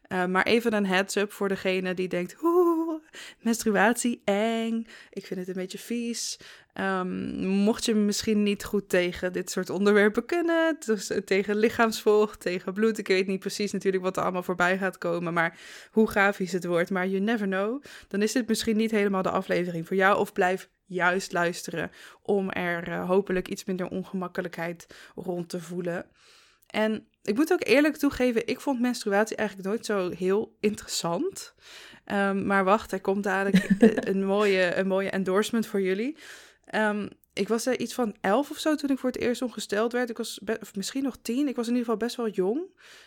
Uh, 0.08 0.26
maar 0.26 0.44
even 0.44 0.72
een 0.72 0.86
heads-up 0.86 1.32
voor 1.32 1.48
degene 1.48 1.94
die 1.94 2.08
denkt: 2.08 2.36
oeh, 2.42 3.02
menstruatie 3.40 4.22
eng. 4.24 4.86
Ik 5.10 5.26
vind 5.26 5.40
het 5.40 5.48
een 5.48 5.54
beetje 5.54 5.78
vies. 5.78 6.38
Um, 6.74 7.46
mocht 7.46 7.84
je 7.84 7.94
misschien 7.94 8.42
niet 8.42 8.64
goed 8.64 8.88
tegen 8.88 9.32
dit 9.32 9.50
soort 9.50 9.70
onderwerpen 9.70 10.26
kunnen, 10.26 10.76
dus 10.86 11.12
tegen 11.24 11.56
lichaamsvolg, 11.56 12.36
tegen 12.36 12.72
bloed. 12.72 12.98
Ik 12.98 13.08
weet 13.08 13.26
niet 13.26 13.40
precies 13.40 13.72
natuurlijk 13.72 14.04
wat 14.04 14.16
er 14.16 14.22
allemaal 14.22 14.42
voorbij 14.42 14.78
gaat 14.78 14.98
komen, 14.98 15.32
maar 15.32 15.58
hoe 15.90 16.08
grafisch 16.08 16.52
het 16.52 16.64
wordt. 16.64 16.90
Maar 16.90 17.08
you 17.08 17.20
never 17.20 17.46
know. 17.46 17.82
Dan 18.08 18.22
is 18.22 18.32
dit 18.32 18.48
misschien 18.48 18.76
niet 18.76 18.90
helemaal 18.90 19.22
de 19.22 19.30
aflevering 19.30 19.86
voor 19.86 19.96
jou. 19.96 20.18
Of 20.18 20.32
blijf 20.32 20.68
juist 20.86 21.32
luisteren 21.32 21.90
om 22.22 22.50
er 22.50 22.88
uh, 22.88 23.06
hopelijk 23.06 23.48
iets 23.48 23.64
minder 23.64 23.88
ongemakkelijkheid 23.88 24.86
rond 25.14 25.48
te 25.48 25.60
voelen. 25.60 26.06
En 26.66 27.06
ik 27.22 27.34
moet 27.34 27.52
ook 27.52 27.64
eerlijk 27.66 27.96
toegeven, 27.96 28.46
ik 28.46 28.60
vond 28.60 28.80
menstruatie 28.80 29.36
eigenlijk 29.36 29.68
nooit 29.68 29.86
zo 29.86 30.10
heel 30.10 30.56
interessant. 30.60 31.54
Um, 32.12 32.46
maar 32.46 32.64
wacht, 32.64 32.92
er 32.92 33.00
komt 33.00 33.24
dadelijk 33.24 33.68
een, 34.10 34.24
mooie, 34.24 34.74
een 34.74 34.86
mooie 34.86 35.10
endorsement 35.10 35.66
voor 35.66 35.80
jullie. 35.80 36.16
Um, 36.74 37.08
ik 37.32 37.48
was 37.48 37.66
er 37.66 37.80
iets 37.80 37.94
van 37.94 38.16
elf 38.20 38.50
of 38.50 38.58
zo 38.58 38.74
toen 38.74 38.90
ik 38.90 38.98
voor 38.98 39.10
het 39.10 39.20
eerst 39.20 39.42
ongesteld 39.42 39.92
werd. 39.92 40.10
Ik 40.10 40.16
was 40.16 40.40
of 40.60 40.74
misschien 40.74 41.02
nog 41.02 41.16
tien. 41.22 41.48
Ik 41.48 41.56
was 41.56 41.66
in 41.66 41.72
ieder 41.72 41.84
geval 41.84 42.06
best 42.06 42.16
wel 42.16 42.28
jong. 42.28 42.60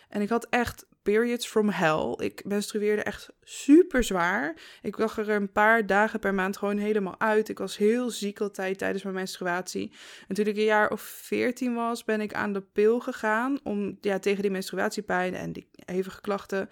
En 0.08 0.20
ik 0.20 0.28
had 0.28 0.46
echt 0.50 0.86
periods 1.12 1.46
from 1.46 1.68
hell. 1.68 2.14
Ik 2.16 2.44
menstrueerde 2.44 3.02
echt 3.02 3.28
super 3.42 4.04
zwaar. 4.04 4.54
Ik 4.82 4.98
lag 4.98 5.18
er 5.18 5.28
een 5.28 5.52
paar 5.52 5.86
dagen 5.86 6.20
per 6.20 6.34
maand 6.34 6.56
gewoon 6.56 6.76
helemaal 6.76 7.20
uit. 7.20 7.48
Ik 7.48 7.58
was 7.58 7.76
heel 7.76 8.10
ziek 8.10 8.40
altijd 8.40 8.78
tijdens 8.78 9.02
mijn 9.02 9.14
menstruatie. 9.14 9.92
En 10.28 10.34
toen 10.34 10.46
ik 10.46 10.56
een 10.56 10.62
jaar 10.62 10.90
of 10.90 11.00
veertien 11.00 11.74
was, 11.74 12.04
ben 12.04 12.20
ik 12.20 12.34
aan 12.34 12.52
de 12.52 12.60
pil 12.60 13.00
gegaan 13.00 13.58
om 13.62 13.98
ja, 14.00 14.18
tegen 14.18 14.42
die 14.42 14.50
menstruatiepijn 14.50 15.34
en 15.34 15.52
die 15.52 15.68
hevige 15.84 16.20
klachten 16.20 16.68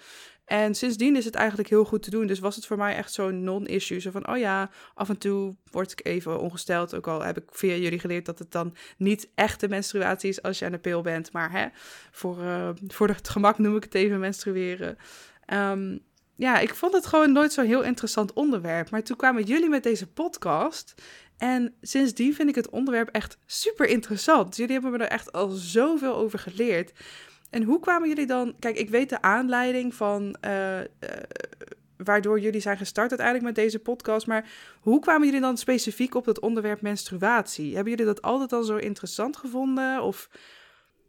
en 0.48 0.74
sindsdien 0.74 1.16
is 1.16 1.24
het 1.24 1.34
eigenlijk 1.34 1.68
heel 1.68 1.84
goed 1.84 2.02
te 2.02 2.10
doen. 2.10 2.26
Dus 2.26 2.38
was 2.38 2.56
het 2.56 2.66
voor 2.66 2.76
mij 2.76 2.96
echt 2.96 3.12
zo'n 3.12 3.44
non-issue. 3.44 4.00
Zo 4.00 4.10
van, 4.10 4.28
oh 4.28 4.38
ja, 4.38 4.70
af 4.94 5.08
en 5.08 5.18
toe 5.18 5.54
word 5.70 5.92
ik 5.92 6.06
even 6.06 6.40
ongesteld. 6.40 6.94
Ook 6.94 7.06
al 7.06 7.22
heb 7.22 7.36
ik 7.36 7.44
via 7.50 7.74
jullie 7.74 7.98
geleerd 7.98 8.26
dat 8.26 8.38
het 8.38 8.52
dan 8.52 8.74
niet 8.96 9.28
echte 9.34 9.68
menstruatie 9.68 10.28
is 10.28 10.42
als 10.42 10.58
je 10.58 10.64
aan 10.64 10.72
de 10.72 10.78
pil 10.78 11.02
bent. 11.02 11.32
Maar 11.32 11.50
hè, 11.50 11.66
voor, 12.10 12.38
uh, 12.42 12.68
voor 12.86 13.08
het 13.08 13.28
gemak 13.28 13.58
noem 13.58 13.76
ik 13.76 13.82
het 13.84 13.94
even 13.94 14.20
menstrueren. 14.20 14.98
Um, 15.54 16.00
ja, 16.36 16.58
ik 16.58 16.74
vond 16.74 16.92
het 16.92 17.06
gewoon 17.06 17.32
nooit 17.32 17.52
zo'n 17.52 17.64
heel 17.64 17.82
interessant 17.82 18.32
onderwerp. 18.32 18.90
Maar 18.90 19.02
toen 19.02 19.16
kwamen 19.16 19.42
jullie 19.42 19.68
met 19.68 19.82
deze 19.82 20.06
podcast. 20.06 20.94
En 21.38 21.74
sindsdien 21.80 22.34
vind 22.34 22.48
ik 22.48 22.54
het 22.54 22.70
onderwerp 22.70 23.08
echt 23.08 23.38
super 23.46 23.86
interessant. 23.86 24.56
Jullie 24.56 24.72
hebben 24.72 24.90
me 24.90 24.98
er 24.98 25.10
echt 25.10 25.32
al 25.32 25.48
zoveel 25.48 26.16
over 26.16 26.38
geleerd. 26.38 26.92
En 27.50 27.62
hoe 27.62 27.80
kwamen 27.80 28.08
jullie 28.08 28.26
dan... 28.26 28.54
Kijk, 28.58 28.76
ik 28.78 28.90
weet 28.90 29.08
de 29.08 29.22
aanleiding 29.22 29.94
van... 29.94 30.36
eh, 30.40 30.80
eh, 30.80 30.86
waardoor 31.96 32.40
jullie 32.40 32.60
zijn 32.60 32.76
gestart 32.76 33.08
uiteindelijk 33.08 33.46
met 33.46 33.64
deze 33.64 33.78
podcast. 33.78 34.26
Maar 34.26 34.50
hoe 34.80 35.00
kwamen 35.00 35.26
jullie 35.26 35.40
dan 35.40 35.56
specifiek 35.56 36.14
op 36.14 36.26
het 36.26 36.40
onderwerp 36.40 36.80
menstruatie? 36.80 37.74
Hebben 37.74 37.90
jullie 37.90 38.06
dat 38.06 38.22
altijd 38.22 38.52
al 38.52 38.62
zo 38.62 38.76
interessant 38.76 39.36
gevonden? 39.36 40.02
Of... 40.02 40.30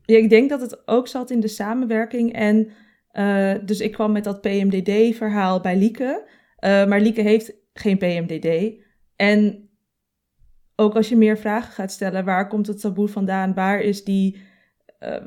Ja, 0.06 0.18
ik 0.18 0.30
denk 0.30 0.50
dat 0.50 0.62
het 0.62 0.88
ook 0.88 1.08
zat 1.08 1.30
in 1.30 1.40
de 1.40 1.48
samenwerking. 1.48 2.34
En 2.34 2.70
eh, 3.12 3.56
dus 3.66 3.80
ik 3.80 3.92
kwam 3.92 4.12
met 4.12 4.24
dat 4.24 4.42
PMDD-verhaal 4.42 5.62
bij 5.62 5.78
Lieke. 5.78 6.28
Maar 6.62 7.00
Lieke 7.00 7.22
heeft 7.22 7.54
geen 7.74 7.98
PMDD. 7.98 8.74
En 9.16 9.70
ook 10.76 10.96
als 10.96 11.10
je 11.10 11.16
meer 11.16 11.38
vragen 11.38 11.74
gaat 11.74 11.92
stellen, 11.92 12.26
waar 12.26 12.48
komt 12.48 12.68
het 12.68 12.80
taboe 12.80 13.08
vandaan? 13.08 13.54
Waar 13.54 13.82
is 13.82 14.04
die... 14.04 14.42
eh, 15.00 15.24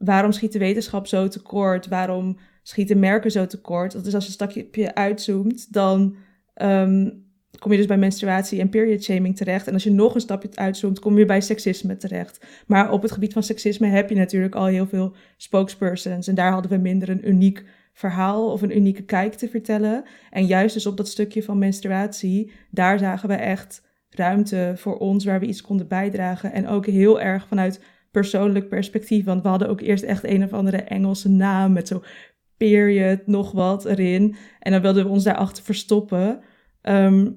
waarom 0.00 0.32
schiet 0.32 0.52
de 0.52 0.58
wetenschap 0.58 1.06
zo 1.06 1.28
tekort? 1.28 1.88
Waarom 1.88 2.38
schieten 2.62 2.98
merken 2.98 3.30
zo 3.30 3.46
tekort? 3.46 3.92
Dat 3.92 4.06
is 4.06 4.14
als 4.14 4.24
je 4.24 4.28
een 4.28 4.50
stapje 4.50 4.94
uitzoomt, 4.94 5.72
dan 5.72 6.16
ehm, 6.54 7.08
kom 7.58 7.70
je 7.70 7.76
dus 7.76 7.86
bij 7.86 7.98
menstruatie 7.98 8.60
en 8.60 8.68
period 8.68 9.02
shaming 9.02 9.36
terecht. 9.36 9.66
En 9.66 9.72
als 9.72 9.82
je 9.82 9.92
nog 9.92 10.14
een 10.14 10.20
stapje 10.20 10.48
uitzoomt, 10.54 10.98
kom 10.98 11.18
je 11.18 11.24
bij 11.24 11.40
seksisme 11.40 11.96
terecht. 11.96 12.46
Maar 12.66 12.92
op 12.92 13.02
het 13.02 13.12
gebied 13.12 13.32
van 13.32 13.42
seksisme 13.42 13.86
heb 13.86 14.08
je 14.08 14.14
natuurlijk 14.14 14.54
al 14.54 14.66
heel 14.66 14.86
veel 14.86 15.14
spokespersons. 15.36 16.28
En 16.28 16.34
daar 16.34 16.52
hadden 16.52 16.70
we 16.70 16.76
minder 16.76 17.08
een 17.08 17.28
uniek 17.28 17.64
verhaal 17.92 18.52
of 18.52 18.62
een 18.62 18.76
unieke 18.76 19.02
kijk 19.02 19.34
te 19.34 19.48
vertellen. 19.48 20.04
En 20.30 20.46
juist 20.46 20.74
dus 20.74 20.86
op 20.86 20.96
dat 20.96 21.08
stukje 21.08 21.42
van 21.42 21.58
menstruatie, 21.58 22.52
daar 22.70 22.98
zagen 22.98 23.28
we 23.28 23.34
echt 23.34 23.82
ruimte 24.10 24.72
voor 24.76 24.98
ons 24.98 25.24
waar 25.24 25.40
we 25.40 25.46
iets 25.46 25.62
konden 25.62 25.88
bijdragen. 25.88 26.52
En 26.52 26.68
ook 26.68 26.86
heel 26.86 27.20
erg 27.20 27.46
vanuit 27.46 27.80
persoonlijk 28.10 28.68
perspectief. 28.68 29.24
Want 29.24 29.42
we 29.42 29.48
hadden 29.48 29.68
ook 29.68 29.80
eerst 29.80 30.04
echt 30.04 30.24
een 30.24 30.44
of 30.44 30.52
andere 30.52 30.76
Engelse 30.76 31.28
naam 31.28 31.72
met 31.72 31.88
zo 31.88 32.02
period, 32.56 33.26
nog 33.26 33.52
wat 33.52 33.84
erin. 33.84 34.36
En 34.58 34.72
dan 34.72 34.82
wilden 34.82 35.04
we 35.04 35.10
ons 35.10 35.24
daarachter 35.24 35.64
verstoppen. 35.64 36.40
Ehm, 36.80 37.30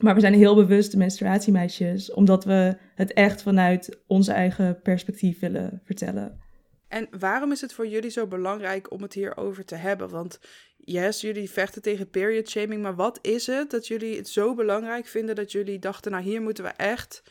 maar 0.00 0.14
we 0.14 0.20
zijn 0.20 0.34
heel 0.34 0.54
bewust 0.54 0.96
menstruatiemeisjes, 0.96 2.12
omdat 2.12 2.44
we 2.44 2.76
het 2.94 3.12
echt 3.12 3.42
vanuit 3.42 3.98
onze 4.06 4.32
eigen 4.32 4.80
perspectief 4.82 5.40
willen 5.40 5.80
vertellen. 5.84 6.40
En 6.88 7.08
waarom 7.18 7.52
is 7.52 7.60
het 7.60 7.72
voor 7.72 7.86
jullie 7.86 8.10
zo 8.10 8.26
belangrijk 8.26 8.92
om 8.92 9.02
het 9.02 9.14
hierover 9.14 9.64
te 9.64 9.74
hebben? 9.74 10.10
Want 10.10 10.40
yes, 10.76 11.20
jullie 11.20 11.50
vechten 11.50 11.82
tegen 11.82 12.10
period 12.10 12.48
shaming, 12.48 12.82
maar 12.82 12.94
wat 12.94 13.18
is 13.22 13.46
het 13.46 13.70
dat 13.70 13.86
jullie 13.86 14.16
het 14.16 14.28
zo 14.28 14.54
belangrijk 14.54 15.06
vinden 15.06 15.34
dat 15.34 15.52
jullie 15.52 15.78
dachten, 15.78 16.10
nou 16.10 16.24
hier 16.24 16.42
moeten 16.42 16.64
we 16.64 16.70
echt 16.70 17.22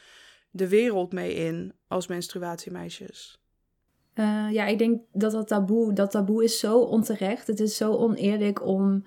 de 0.54 0.68
wereld 0.68 1.14
mee 1.14 1.34
in 1.34 1.74
als 1.88 2.08
menstruatiemeisjes? 2.08 3.42
Eh, 4.14 4.48
ja, 4.52 4.66
ik 4.66 4.78
denk 4.78 5.02
dat 5.12 5.32
dat 5.32 5.48
taboe, 5.48 5.94
dat 5.94 6.12
taboe 6.12 6.44
is 6.44 6.60
zo 6.60 6.80
onterecht. 6.80 7.48
Het 7.48 7.60
is 7.60 7.78
zo 7.78 7.94
oneerlijk 7.94 8.66
om 8.66 9.06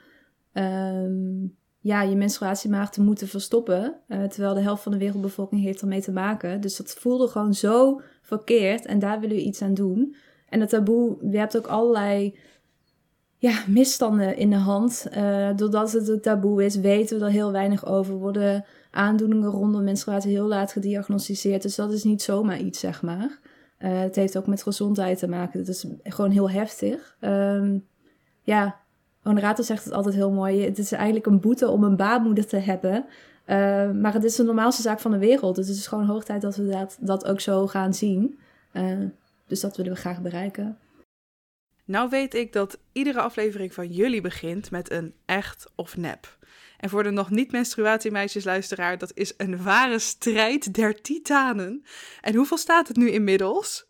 ehm, 0.53 1.47
ja, 1.79 2.03
je 2.03 2.17
menstruatiemaag 2.17 2.91
te 2.91 3.03
moeten 3.03 3.29
verstoppen. 3.29 4.01
eh, 4.09 4.25
terwijl 4.25 4.55
de 4.55 4.61
helft 4.61 4.83
van 4.83 4.93
de 4.93 4.99
wereldbevolking 4.99 5.63
heeft 5.63 5.81
ermee 5.81 6.03
te 6.03 6.13
maken. 6.13 6.61
Dus 6.61 6.77
dat 6.77 6.93
voelde 6.93 7.29
gewoon 7.29 7.55
zo 7.55 8.01
verkeerd. 8.23 8.87
En 8.87 8.99
daar 8.99 9.21
willen 9.21 9.37
we 9.37 9.43
iets 9.43 9.63
aan 9.63 9.75
doen. 9.75 10.17
En 10.49 10.59
dat 10.59 10.69
taboe, 10.69 11.17
hebt 11.31 11.57
ook 11.57 11.67
allerlei 11.67 12.39
ja, 13.39 13.65
misstanden 13.67 14.37
in 14.37 14.51
de 14.51 14.57
hand. 14.57 15.07
Eh, 15.11 15.51
doordat 15.57 15.93
het 15.93 16.09
een 16.09 16.21
taboe 16.21 16.65
is, 16.65 16.77
weten 16.77 17.19
we 17.19 17.25
er 17.25 17.31
heel 17.31 17.53
weinig 17.53 17.87
over. 17.87 18.15
Worden 18.15 18.65
aandoeningen 18.97 19.51
rondom 19.51 19.85
menstruatie 19.85 20.31
heel 20.31 20.47
laat 20.47 20.73
gediagnosticeerd. 20.73 21.63
Dus 21.63 21.75
dat 21.75 21.93
is 21.93 22.05
niet 22.05 22.23
zomaar 22.23 22.59
iets, 22.59 22.81
zeg 22.81 23.03
maar. 23.03 23.39
Eh, 23.79 24.01
het 24.01 24.17
heeft 24.17 24.39
ook 24.39 24.47
met 24.47 24.63
gezondheid 24.63 25.19
te 25.19 25.29
maken. 25.29 25.59
Het 25.59 25.69
is 25.69 25.87
gewoon 26.03 26.31
heel 26.31 26.51
heftig. 26.51 27.17
Ehm, 27.21 27.79
ja, 28.43 28.81
Honorato 29.23 29.63
zegt 29.63 29.85
het 29.85 29.93
altijd 29.93 30.15
heel 30.15 30.31
mooi. 30.31 30.65
Het 30.65 30.79
is 30.79 30.93
eigenlijk 30.93 31.27
een 31.27 31.41
boete 31.41 31.69
om 31.69 31.85
een 31.85 31.97
baarmoeder 31.97 32.47
te 32.47 32.57
hebben. 32.57 33.05
Eh, 33.45 33.91
maar 33.91 34.13
het 34.13 34.25
is 34.25 34.37
de 34.37 34.43
normaalste 34.43 34.83
zaak 34.83 35.01
van 35.01 35.11
de 35.11 35.19
wereld. 35.19 35.57
Dus 35.57 35.69
het 35.69 35.77
is 35.77 35.87
gewoon 35.87 36.07
hoog 36.07 36.25
tijd 36.25 36.43
dat 36.43 36.57
we 36.57 36.67
dat, 36.67 36.99
dat 37.01 37.27
ook 37.27 37.41
zo 37.41 37.67
gaan 37.67 37.95
zien. 37.95 38.39
Eh, 38.73 38.99
dus 39.47 39.61
dat 39.61 39.77
willen 39.77 39.93
we 39.93 39.99
graag 39.99 40.23
bereiken. 40.23 40.79
Nou 41.85 42.09
weet 42.09 42.35
ik 42.35 42.53
dat 42.53 42.79
iedere 42.93 43.21
aflevering 43.21 43.75
van 43.75 43.89
jullie 43.89 44.21
begint 44.21 44.71
met 44.71 44.91
een 44.91 45.15
echt 45.25 45.71
of 45.75 45.97
nep. 45.97 46.39
En 46.79 46.91
voor 46.91 47.03
de 47.03 47.11
nog 47.11 47.31
niet 47.31 47.53
menstruatiemeisjes 47.53 48.45
luisteraar, 48.45 48.99
dat 48.99 49.13
is 49.15 49.35
een 49.37 49.63
ware 49.63 49.99
strijd 49.99 50.75
der 50.75 51.03
titanen. 51.03 51.85
En 52.21 52.35
hoeveel 52.35 52.59
staat 52.59 52.89
het 52.89 52.97
nu 52.97 53.11
inmiddels? 53.11 53.87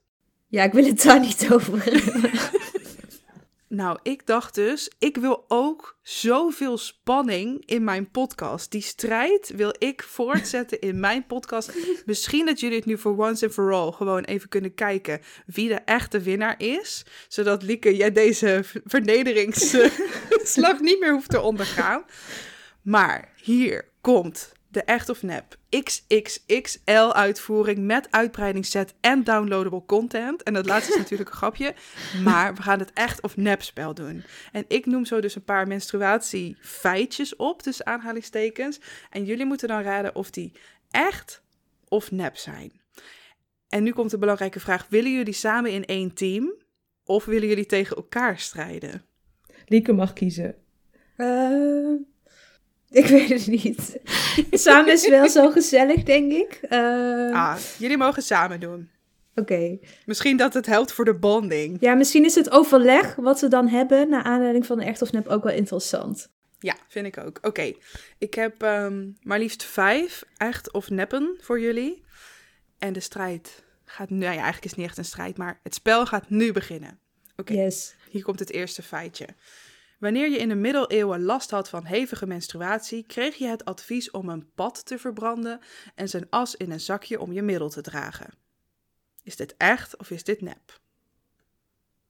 Ja, 0.47 0.63
ik 0.63 0.73
wil 0.73 0.85
het 0.85 1.03
daar 1.03 1.21
niet 1.21 1.49
over. 1.53 1.83
Nou, 3.69 3.99
ik 4.03 4.27
dacht 4.27 4.55
dus, 4.55 4.91
ik 4.99 5.17
wil 5.17 5.45
ook 5.49 5.99
zoveel 6.03 6.79
spanning 6.79 7.63
in 7.65 7.85
mijn 7.85 8.11
podcast. 8.11 8.71
Die 8.71 8.83
strijd 8.83 9.53
wil 9.57 9.75
ik 9.79 10.03
voortzetten 10.03 10.81
in 10.81 11.01
mijn 11.01 11.27
podcast. 11.27 11.73
Misschien 12.05 12.47
dat 12.47 12.61
jullie 12.61 12.77
het 12.77 12.87
nu 12.87 12.99
voor 12.99 13.17
once 13.19 13.45
and 13.45 13.55
for 13.55 13.73
all 13.73 13.93
gewoon 13.93 14.25
even 14.25 14.49
kunnen 14.49 14.75
kijken 14.75 15.21
wie 15.47 15.69
de 15.69 15.75
echte 15.75 16.21
winnaar 16.21 16.55
is. 16.59 17.05
Zodat 17.29 17.63
Lieke, 17.63 17.97
jij 17.97 18.13
deze 18.13 18.61
vernederingsslag 18.85 20.81
niet 20.81 21.01
meer 21.01 21.13
hoeft 21.13 21.31
te 21.31 21.41
ondergaan. 21.41 22.05
Maar 22.87 23.33
hier 23.43 23.89
komt 24.01 24.53
de 24.69 24.83
echt 24.83 25.09
of 25.09 25.23
nep 25.23 25.57
XXXL 25.69 27.11
uitvoering 27.13 27.79
met 27.79 28.11
uitbreidingsset 28.11 28.95
en 29.01 29.25
downloadable 29.25 29.85
content. 29.87 30.43
En 30.43 30.55
dat 30.55 30.67
laatste 30.67 30.93
is 30.93 30.99
natuurlijk 31.03 31.31
een 31.31 31.37
grapje, 31.37 31.75
maar 32.25 32.55
we 32.55 32.63
gaan 32.63 32.79
het 32.79 32.93
echt 32.93 33.23
of 33.23 33.37
nep 33.37 33.63
spel 33.63 33.95
doen. 33.95 34.25
En 34.53 34.65
ik 34.69 34.87
noem 34.87 35.05
zo 35.05 35.21
dus 35.21 35.35
een 35.35 35.45
paar 35.45 35.67
menstruatie 35.67 36.57
feitjes 36.61 37.37
op, 37.37 37.63
tussen 37.63 37.87
aanhalingstekens. 37.87 38.81
En 39.11 39.25
jullie 39.25 39.47
moeten 39.47 39.69
dan 39.69 39.83
raden 39.83 40.15
of 40.15 40.31
die 40.31 40.53
echt 40.91 41.43
of 41.89 42.11
nep 42.11 42.37
zijn. 42.37 42.73
En 43.69 43.83
nu 43.83 43.93
komt 43.93 44.11
de 44.11 44.19
belangrijke 44.19 44.61
vraag, 44.61 44.87
willen 44.89 45.13
jullie 45.13 45.33
samen 45.33 45.71
in 45.71 45.85
één 45.85 46.15
team 46.15 46.53
of 47.05 47.25
willen 47.25 47.49
jullie 47.49 47.67
tegen 47.67 47.97
elkaar 47.97 48.39
strijden? 48.39 49.05
Lieke 49.67 49.93
mag 49.93 50.13
kiezen. 50.13 50.55
Eh, 51.17 51.95
ik 53.01 53.07
weet 53.07 53.29
het 53.29 53.47
niet. 53.47 53.99
Samen 54.51 54.93
is 54.93 55.09
wel 55.09 55.29
zo 55.29 55.51
gezellig, 55.51 56.03
denk 56.03 56.33
ik. 56.33 56.59
Eh, 56.63 56.79
Ah, 57.33 57.57
jullie 57.79 57.97
mogen 57.97 58.23
samen 58.23 58.61
doen. 58.61 58.91
Oké. 59.35 59.79
Misschien 60.07 60.37
dat 60.37 60.55
het 60.55 60.67
helpt 60.67 60.93
voor 60.93 61.05
de 61.05 61.15
bonding. 61.15 61.77
Ja, 61.81 61.95
misschien 61.95 62.25
is 62.25 62.35
het 62.35 62.51
overleg 62.51 63.15
wat 63.15 63.41
we 63.41 63.49
dan 63.49 63.69
hebben... 63.69 64.09
naar 64.09 64.23
aanleiding 64.23 64.67
van 64.67 64.79
de 64.79 64.85
echt 64.85 65.03
of 65.03 65.13
nep 65.13 65.27
ook 65.27 65.45
wel 65.45 65.53
interessant. 65.55 66.29
Ja, 66.59 66.77
vind 66.89 67.07
ik 67.07 67.19
ook. 67.19 67.39
Oké, 67.43 67.73
ik 68.19 68.35
heb 68.35 68.63
ehm, 68.63 69.05
maar 69.23 69.39
liefst 69.39 69.65
vijf 69.65 70.25
echt 70.37 70.73
of 70.73 70.91
neppen 70.91 71.37
voor 71.41 71.61
jullie. 71.61 72.05
En 72.79 72.93
de 72.93 73.01
strijd 73.01 73.65
gaat 73.85 74.11
nu, 74.11 74.17
nou 74.17 74.31
ja, 74.31 74.35
eigenlijk 74.43 74.65
is 74.65 74.71
het 74.71 74.79
niet 74.81 74.89
echt 74.89 74.99
een 74.99 75.05
strijd, 75.05 75.37
maar 75.37 75.61
het 75.63 75.75
spel 75.75 76.07
gaat 76.07 76.31
nu 76.31 76.53
beginnen. 76.53 76.99
Oké, 77.37 77.53
Yes. 77.53 77.95
hier 78.11 78.23
komt 78.23 78.39
het 78.39 78.53
eerste 78.53 78.83
feitje. 78.83 79.27
Wanneer 79.99 80.31
je 80.31 80.39
in 80.39 80.49
de 80.49 80.55
middeleeuwen 80.55 81.23
last 81.23 81.51
had 81.51 81.69
van 81.69 81.85
hevige 81.85 82.27
menstruatie, 82.27 83.05
kreeg 83.07 83.35
je 83.35 83.47
het 83.47 83.65
advies 83.65 84.11
om 84.11 84.29
een 84.29 84.51
pad 84.55 84.87
te 84.87 84.99
verbranden 84.99 85.61
en 85.95 86.09
zijn 86.09 86.27
as 86.31 86.57
in 86.57 86.71
een 86.71 86.81
zakje 86.81 87.21
om 87.21 87.33
je 87.33 87.43
middel 87.43 87.69
te 87.69 87.81
dragen. 87.81 88.31
Is 89.23 89.37
dit 89.37 89.55
echt 89.57 89.97
of 89.97 90.11
is 90.11 90.25
dit 90.25 90.41
nep? 90.41 90.81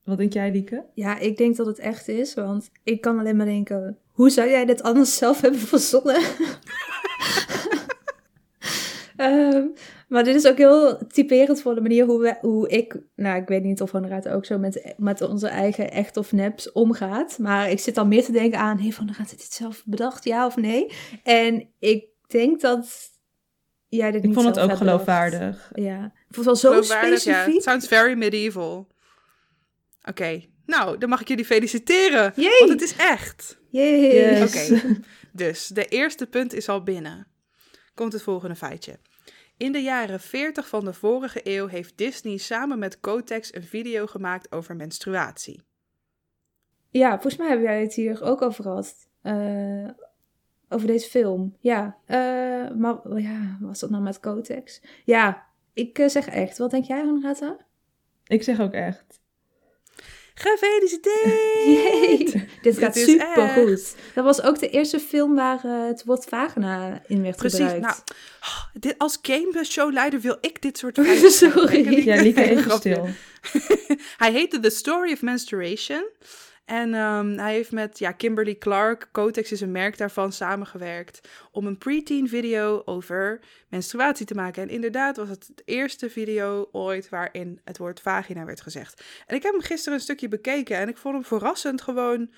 Wat 0.04 0.18
denk 0.18 0.32
jij, 0.32 0.50
Lieke? 0.50 0.84
Ja, 0.94 1.18
ik 1.18 1.36
denk 1.36 1.56
dat 1.56 1.66
het 1.66 1.78
echt 1.78 2.08
is, 2.08 2.34
want 2.34 2.70
ik 2.82 3.00
kan 3.00 3.18
alleen 3.18 3.36
maar 3.36 3.46
denken... 3.46 3.98
hoe 4.12 4.30
zou 4.30 4.48
jij 4.48 4.64
dit 4.64 4.82
anders 4.82 5.16
zelf 5.22 5.40
hebben 5.40 5.60
verzonnen? 5.60 6.20
Ehm, 9.16 9.66
maar 10.06 10.24
dit 10.24 10.34
is 10.34 10.46
ook 10.46 10.56
heel 10.56 11.06
typerend 11.06 11.60
voor 11.60 11.74
de 11.74 11.80
manier 11.80 12.04
hoe, 12.04 12.20
we, 12.20 12.36
hoe 12.40 12.68
ik... 12.68 12.96
Nou, 13.14 13.40
ik 13.40 13.48
weet 13.48 13.62
niet 13.62 13.80
of 13.80 13.90
Van 13.90 14.06
Raad 14.06 14.28
ook 14.28 14.44
zo 14.44 14.58
met, 14.58 14.94
met 14.96 15.20
onze 15.20 15.48
eigen 15.48 15.90
echt 15.90 16.16
of 16.16 16.32
neps 16.32 16.72
omgaat. 16.72 17.38
Maar 17.38 17.70
ik 17.70 17.78
zit 17.78 17.94
dan 17.94 18.08
meer 18.08 18.24
te 18.24 18.32
denken 18.32 18.58
aan... 18.58 18.78
heeft 18.78 18.96
Van 18.96 19.14
Raad 19.18 19.30
dit 19.30 19.52
zelf 19.52 19.82
bedacht, 19.84 20.24
ja 20.24 20.46
of 20.46 20.56
nee? 20.56 20.92
En 21.22 21.68
ik 21.78 22.04
denk 22.26 22.60
dat 22.60 23.10
jij 23.88 24.10
dit 24.10 24.20
Ik 24.20 24.26
niet 24.26 24.34
vond 24.34 24.46
het 24.46 24.58
ook 24.58 24.62
bedacht. 24.62 24.82
geloofwaardig. 24.82 25.70
Ja, 25.74 26.04
ik 26.04 26.34
vond 26.34 26.36
het 26.36 26.44
wel 26.44 26.56
zo 26.56 26.70
Geloofwaardig, 26.70 27.24
ja. 27.24 27.32
specifiek. 27.32 27.62
Sounds 27.62 27.88
very 27.88 28.14
medieval. 28.14 28.88
Oké, 30.04 30.42
nou, 30.66 30.98
dan 30.98 31.08
mag 31.08 31.20
ik 31.20 31.28
jullie 31.28 31.44
feliciteren. 31.44 32.32
Yay! 32.36 32.58
Want 32.58 32.70
het 32.70 32.82
is 32.82 32.96
echt. 32.96 33.58
Yay! 33.70 34.14
Yes. 34.14 34.70
Oké, 34.70 34.82
dus 35.32 35.66
de 35.66 35.84
eerste 35.84 36.26
punt 36.26 36.52
is 36.52 36.68
al 36.68 36.82
binnen. 36.82 37.26
Komt 37.94 38.12
het 38.12 38.22
volgende 38.22 38.56
feitje. 38.56 38.98
In 39.56 39.72
de 39.72 39.82
jaren 39.82 40.20
40 40.20 40.68
van 40.68 40.84
de 40.84 40.92
vorige 40.92 41.40
eeuw 41.42 41.66
heeft 41.66 41.98
Disney 41.98 42.36
samen 42.36 42.78
met 42.78 43.00
Kotex 43.00 43.54
een 43.54 43.62
video 43.62 44.06
gemaakt 44.06 44.52
over 44.52 44.76
menstruatie. 44.76 45.62
Ja, 46.90 47.10
volgens 47.10 47.36
mij 47.36 47.48
hebben 47.48 47.66
wij 47.66 47.80
het 47.80 47.94
hier 47.94 48.22
ook 48.22 48.42
over 48.42 48.62
gehad. 48.64 49.08
Eh, 49.22 49.88
over 50.68 50.86
deze 50.86 51.08
film. 51.08 51.56
Ja, 51.60 51.98
eh, 52.04 52.70
maar 52.76 53.18
ja, 53.20 53.58
was 53.60 53.78
dat 53.80 53.90
nou 53.90 54.02
met 54.02 54.20
Cotex? 54.20 54.82
Ja, 55.04 55.46
ik 55.72 55.98
eh, 55.98 56.08
zeg 56.08 56.26
echt. 56.28 56.58
Wat 56.58 56.70
denk 56.70 56.84
jij, 56.84 57.00
Renata? 57.00 57.56
Ik 58.26 58.42
zeg 58.42 58.60
ook 58.60 58.72
echt. 58.72 59.20
Gefeliciteerd! 60.38 61.66
Yay, 61.76 62.48
dit 62.62 62.78
gaat 62.78 62.96
super 62.96 63.48
goed. 63.48 63.94
Dat 64.14 64.24
was 64.24 64.42
ook 64.42 64.58
de 64.58 64.68
eerste 64.68 65.00
film 65.00 65.34
waar 65.34 65.60
eh, 65.64 65.86
het 65.86 66.04
woord 66.04 66.24
vagina 66.24 67.02
in 67.06 67.22
werd 67.22 67.36
Precies, 67.36 67.58
gebruikt. 67.58 67.80
nou, 67.82 67.96
oh, 68.40 68.64
dit, 68.72 68.94
als 68.98 69.18
gameshow-leider 69.22 70.20
wil 70.20 70.36
ik 70.40 70.62
dit 70.62 70.78
soort 70.78 70.98
feiten 71.02 71.30
Sorry. 71.30 72.04
Ja, 72.04 72.16
even 72.16 72.62
Grapje. 72.62 72.76
stil. 72.92 73.08
hij 74.22 74.32
heette 74.32 74.60
The 74.60 74.70
Story 74.70 75.12
of 75.12 75.22
Menstruation. 75.22 76.04
En 76.66 76.94
ehm, 76.94 77.38
hij 77.38 77.52
heeft 77.52 77.72
met 77.72 77.98
ja, 77.98 78.12
Kimberly 78.12 78.54
Clark, 78.54 79.08
Cotex 79.12 79.52
is 79.52 79.60
een 79.60 79.70
merk 79.70 79.98
daarvan, 79.98 80.32
samengewerkt 80.32 81.28
om 81.50 81.66
een 81.66 81.78
preteen 81.78 82.28
video 82.28 82.82
over 82.84 83.40
menstruatie 83.68 84.26
te 84.26 84.34
maken. 84.34 84.62
En 84.62 84.68
inderdaad 84.68 85.16
was 85.16 85.28
het 85.28 85.50
de 85.54 85.62
eerste 85.64 86.10
video 86.10 86.68
ooit 86.72 87.08
waarin 87.08 87.60
het 87.64 87.78
woord 87.78 88.00
vagina 88.00 88.44
werd 88.44 88.60
gezegd. 88.60 89.04
En 89.26 89.36
ik 89.36 89.42
heb 89.42 89.52
hem 89.52 89.62
gisteren 89.62 89.94
een 89.94 90.04
stukje 90.04 90.28
bekeken 90.28 90.76
en 90.76 90.88
ik 90.88 90.96
vond 90.96 91.14
hem 91.14 91.24
verrassend 91.24 91.82
gewoon 91.82 92.32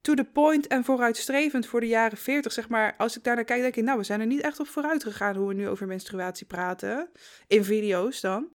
to 0.00 0.14
the 0.14 0.24
point 0.24 0.66
en 0.66 0.84
vooruitstrevend 0.84 1.66
voor 1.66 1.80
de 1.80 1.86
jaren 1.86 2.18
40. 2.18 2.52
Zeg 2.52 2.68
maar, 2.68 2.94
als 2.96 3.16
ik 3.16 3.24
daarnaar 3.24 3.44
kijk, 3.44 3.60
denk 3.60 3.76
ik, 3.76 3.84
nou, 3.84 3.98
we 3.98 4.04
zijn 4.04 4.20
er 4.20 4.26
niet 4.26 4.40
echt 4.40 4.60
op 4.60 4.66
vooruit 4.66 5.02
gegaan 5.02 5.36
hoe 5.36 5.48
we 5.48 5.54
nu 5.54 5.68
over 5.68 5.86
menstruatie 5.86 6.46
praten. 6.46 7.10
In 7.46 7.64
video's 7.64 8.20
dan. 8.20 8.48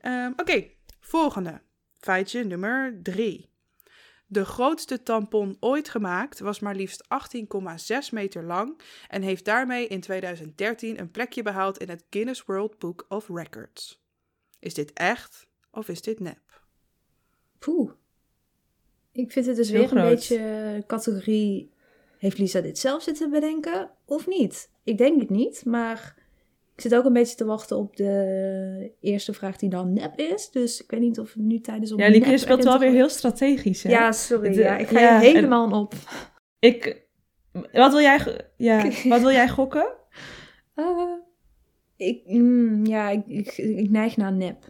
Ehm, 0.00 0.32
Oké, 0.36 0.70
volgende. 1.00 1.60
Feitje 1.98 2.44
nummer 2.44 2.98
3. 3.02 3.47
De 4.30 4.44
grootste 4.44 5.02
tampon 5.02 5.56
ooit 5.60 5.88
gemaakt 5.88 6.38
was 6.38 6.60
maar 6.60 6.74
liefst 6.74 7.04
18,6 7.04 8.08
meter 8.10 8.44
lang 8.44 8.80
en 9.08 9.22
heeft 9.22 9.44
daarmee 9.44 9.86
in 9.86 10.00
2013 10.00 11.00
een 11.00 11.10
plekje 11.10 11.42
behaald 11.42 11.78
in 11.78 11.88
het 11.88 12.04
Guinness 12.10 12.42
World 12.44 12.78
Book 12.78 13.06
of 13.08 13.28
Records. 13.28 14.00
Is 14.58 14.74
dit 14.74 14.92
echt 14.92 15.48
of 15.70 15.88
is 15.88 16.02
dit 16.02 16.20
nep? 16.20 16.62
Poeh. 17.58 17.90
Ik 19.12 19.32
vind 19.32 19.46
het 19.46 19.56
dus 19.56 19.70
Heel 19.70 19.88
weer 19.88 19.96
een 19.96 20.08
beetje 20.08 20.84
categorie... 20.86 21.70
Heeft 22.18 22.38
Lisa 22.38 22.60
dit 22.60 22.78
zelf 22.78 23.02
zitten 23.02 23.30
bedenken 23.30 23.90
of 24.04 24.26
niet? 24.26 24.70
Ik 24.82 24.98
denk 24.98 25.20
het 25.20 25.30
niet, 25.30 25.64
maar 25.64 26.14
ik 26.78 26.84
zit 26.84 26.94
ook 26.94 27.04
een 27.04 27.12
beetje 27.12 27.36
te 27.36 27.44
wachten 27.44 27.76
op 27.76 27.96
de 27.96 28.92
eerste 29.00 29.32
vraag 29.32 29.56
die 29.56 29.68
dan 29.68 29.92
nep 29.92 30.18
is. 30.18 30.50
Dus 30.50 30.82
ik 30.82 30.90
weet 30.90 31.00
niet 31.00 31.18
of 31.18 31.36
nu 31.36 31.60
tijdens 31.60 31.92
Ja, 31.96 32.08
Lieke, 32.08 32.38
speelt 32.38 32.64
wel 32.64 32.78
weer 32.78 32.90
heel 32.90 33.08
strategisch, 33.08 33.82
hè? 33.82 33.90
Ja, 33.90 34.12
sorry. 34.12 34.50
De- 34.50 34.60
ja, 34.60 34.76
ik 34.76 34.88
ga 34.88 35.00
ja, 35.00 35.20
je 35.20 35.26
helemaal 35.26 35.80
op. 35.80 35.94
Ik... 36.58 37.06
Wat 37.72 37.92
wil 37.92 38.00
jij, 38.00 38.44
ja, 38.56 38.90
wat 39.08 39.20
wil 39.20 39.30
jij 39.30 39.48
gokken? 39.48 39.86
Eh, 40.74 41.12
ik, 41.96 42.22
mm, 42.26 42.86
ja, 42.86 43.10
ik, 43.10 43.26
ik, 43.26 43.56
ik 43.56 43.90
neig 43.90 44.16
naar 44.16 44.32
nep. 44.32 44.64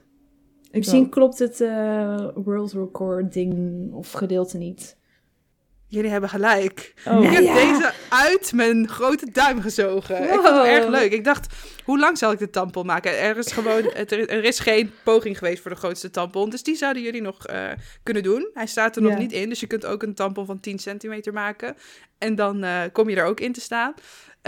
Ik 0.71 0.77
Misschien 0.77 1.09
klopt 1.09 1.39
het 1.39 1.61
eh, 1.61 2.29
world 2.35 2.73
record 2.73 3.33
ding 3.33 3.93
of 3.93 4.13
gedeelte 4.13 4.59
niet. 4.59 4.97
Jullie 5.91 6.11
hebben 6.11 6.29
gelijk. 6.31 6.93
Oh. 7.05 7.25
Ik 7.25 7.31
heb 7.31 7.43
Ja. 7.43 7.55
deze 7.55 7.93
uit 8.09 8.53
mijn 8.53 8.89
grote 8.89 9.31
duim 9.33 9.61
gezogen. 9.61 10.23
Ik 10.23 10.29
vond 10.29 10.47
het 10.57 10.67
erg 10.67 10.87
leuk. 10.89 11.13
Ik 11.13 11.25
dacht, 11.25 11.55
hoe 11.85 11.99
lang 11.99 12.19
zal 12.19 12.33
ik 12.33 12.39
de 12.39 12.51
tampon 12.51 12.87
maken? 12.87 13.19
Er 13.19 13.37
is 13.37 13.53
gewoon, 13.53 13.83
het- 13.95 14.13
er, 14.13 14.45
is 14.45 14.59
geen 14.59 14.93
poging 15.05 15.39
geweest 15.39 15.63
voor 15.63 15.71
de 15.71 15.77
grootste 15.77 16.11
tampon. 16.11 16.51
Dus 16.51 16.63
die 16.63 16.77
zouden 16.77 17.03
jullie 17.03 17.23
nog 17.23 17.47
eh, 17.47 17.65
kunnen 18.03 18.23
doen. 18.23 18.51
Hij 18.55 18.67
staat 18.67 18.97
er 18.97 19.03
nog 19.03 19.13
Ja. 19.13 19.19
niet 19.19 19.33
in. 19.33 19.49
Dus 19.49 19.61
je 19.61 19.67
kunt 19.67 19.87
ook 19.87 20.03
een 20.03 20.15
tampon 20.15 20.47
van 20.47 20.61
10 20.61 20.79
centimeter 20.79 21.33
maken. 21.33 21.77
En 22.19 22.35
dan 22.35 22.65
eh, 22.65 22.81
kom 22.93 23.09
je 23.09 23.17
er 23.17 23.25
ook 23.25 23.41
in 23.41 23.53
te 23.53 23.61
staan. 23.61 23.95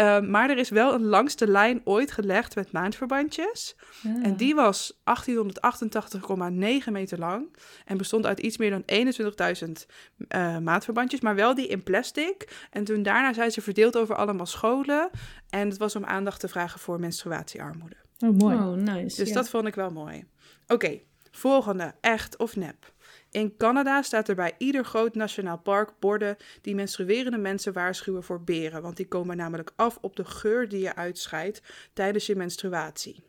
Eh, 0.01 0.21
maar 0.21 0.51
er 0.51 0.59
is 0.59 0.69
wel 0.69 0.95
een 0.95 1.05
langste 1.05 1.47
lijn 1.47 1.81
ooit 1.85 2.13
gelegd 2.13 2.55
met 2.55 2.73
maandverbandjes. 2.73 3.77
En 4.23 4.37
die 4.37 4.55
was 4.55 5.01
1888,9 5.05 6.93
meter 6.93 7.19
lang. 7.19 7.57
En 7.85 7.97
bestond 7.97 8.27
uit 8.27 8.39
iets 8.39 8.57
meer 8.57 8.71
dan 8.71 8.83
21.000 8.87 9.87
eh, 10.29 10.59
maatverbandjes. 10.59 11.21
Maar 11.21 11.35
wel 11.35 11.55
die 11.55 11.67
in 11.67 11.83
plastic. 11.83 12.67
En 12.71 12.85
toen 12.85 13.03
daarna 13.03 13.33
zijn 13.33 13.51
ze 13.51 13.61
verdeeld 13.61 13.97
over 13.97 14.17
allemaal 14.17 14.47
scholen. 14.47 15.11
En 15.49 15.69
het 15.69 15.79
was 15.79 15.97
om 15.97 16.05
aandacht 16.05 16.41
te 16.41 16.49
vragen 16.49 16.81
voor 16.81 17.01
menstruatiearmoede. 17.01 17.97
Oh, 18.19 18.39
mooi. 18.39 18.57
Oh, 18.57 18.73
nice. 18.73 19.17
Dus 19.17 19.29
ja. 19.29 19.35
dat 19.35 19.49
vond 19.49 19.67
ik 19.67 19.75
wel 19.75 19.91
mooi. 19.91 20.25
Oké, 20.67 21.01
volgende. 21.31 21.95
Echt 22.01 22.37
of 22.37 22.57
nep? 22.57 22.93
In 23.31 23.57
Canada 23.57 24.03
staat 24.03 24.29
er 24.29 24.35
bij 24.35 24.53
ieder 24.59 24.85
groot 24.85 25.15
nationaal 25.15 25.59
park 25.59 25.93
borden 25.99 26.37
die 26.61 26.75
menstruerende 26.75 27.39
mensen 27.39 27.73
waarschuwen 27.73 28.23
voor 28.23 28.43
beren. 28.43 28.83
Want 28.83 28.97
die 28.97 29.09
komen 29.09 29.37
namelijk 29.37 29.73
af 29.77 29.99
op 30.01 30.17
de 30.17 30.25
geur 30.25 30.69
die 30.69 30.81
je 30.81 30.95
uitscheidt 30.97 31.63
tijdens 31.93 32.27
je 32.27 32.37
menstruatie. 32.37 33.23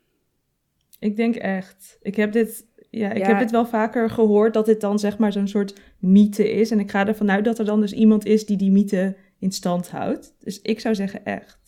Ik 0.99 1.15
denk 1.15 1.35
echt. 1.35 1.97
Ik 2.01 2.15
heb 2.15 2.31
dit, 2.31 2.65
ja, 2.89 3.11
ik 3.11 3.17
Ja. 3.17 3.27
heb 3.27 3.39
dit 3.39 3.51
wel 3.51 3.65
vaker 3.65 4.09
gehoord 4.09 4.53
dat 4.53 4.65
dit 4.65 4.81
dan 4.81 4.99
zeg 4.99 5.17
maar 5.17 5.31
zo'n 5.31 5.47
soort 5.47 5.79
mythe 5.99 6.51
is. 6.51 6.71
En 6.71 6.79
ik 6.79 6.91
ga 6.91 7.07
ervan 7.07 7.31
uit 7.31 7.45
dat 7.45 7.59
er 7.59 7.65
dan 7.65 7.81
dus 7.81 7.93
iemand 7.93 8.25
is 8.25 8.45
die 8.45 8.57
die 8.57 8.71
mythe 8.71 9.15
in 9.39 9.51
stand 9.51 9.89
houdt. 9.89 10.35
Dus 10.39 10.61
ik 10.61 10.79
zou 10.79 10.95
zeggen 10.95 11.25
echt. 11.25 11.59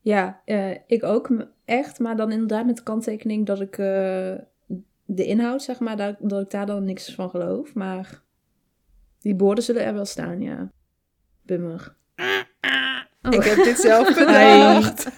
Ja, 0.00 0.42
eh, 0.44 0.70
ik 0.86 1.02
ook 1.02 1.46
echt. 1.64 1.98
Maar 1.98 2.16
dan 2.16 2.32
inderdaad 2.32 2.66
met 2.66 2.76
de 2.76 2.82
kanttekening 2.82 3.46
dat 3.46 3.60
ik 3.60 3.78
eh, 3.78 4.34
de 5.16 5.26
inhoud, 5.26 5.62
zeg 5.62 5.78
maar, 5.78 5.96
dat, 5.96 6.16
dat 6.18 6.42
ik 6.42 6.50
daar 6.50 6.66
dan 6.66 6.84
niks 6.84 7.14
van 7.14 7.30
geloof. 7.30 7.74
Maar 7.74 8.22
die 9.20 9.34
borden 9.34 9.64
zullen 9.64 9.84
er 9.84 9.94
wel 9.94 10.04
staan, 10.04 10.40
ja. 10.40 10.72
Bummer. 11.42 11.96
Oh. 13.22 13.34
Ik 13.34 13.42
heb 13.42 13.56
dit 13.56 13.78
zelf 13.78 14.14
bedacht. 14.18 15.08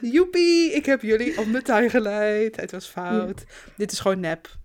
Joepie, 0.14 0.72
ik 0.72 0.86
heb 0.86 1.02
jullie 1.02 1.38
om 1.38 1.52
de 1.52 1.62
tuin 1.62 1.90
geleid. 1.90 2.56
Het 2.56 2.70
was 2.70 2.86
fout. 2.86 3.44
Dit 3.76 3.92
is 3.92 4.00
gewoon 4.00 4.20
nep. 4.20 4.56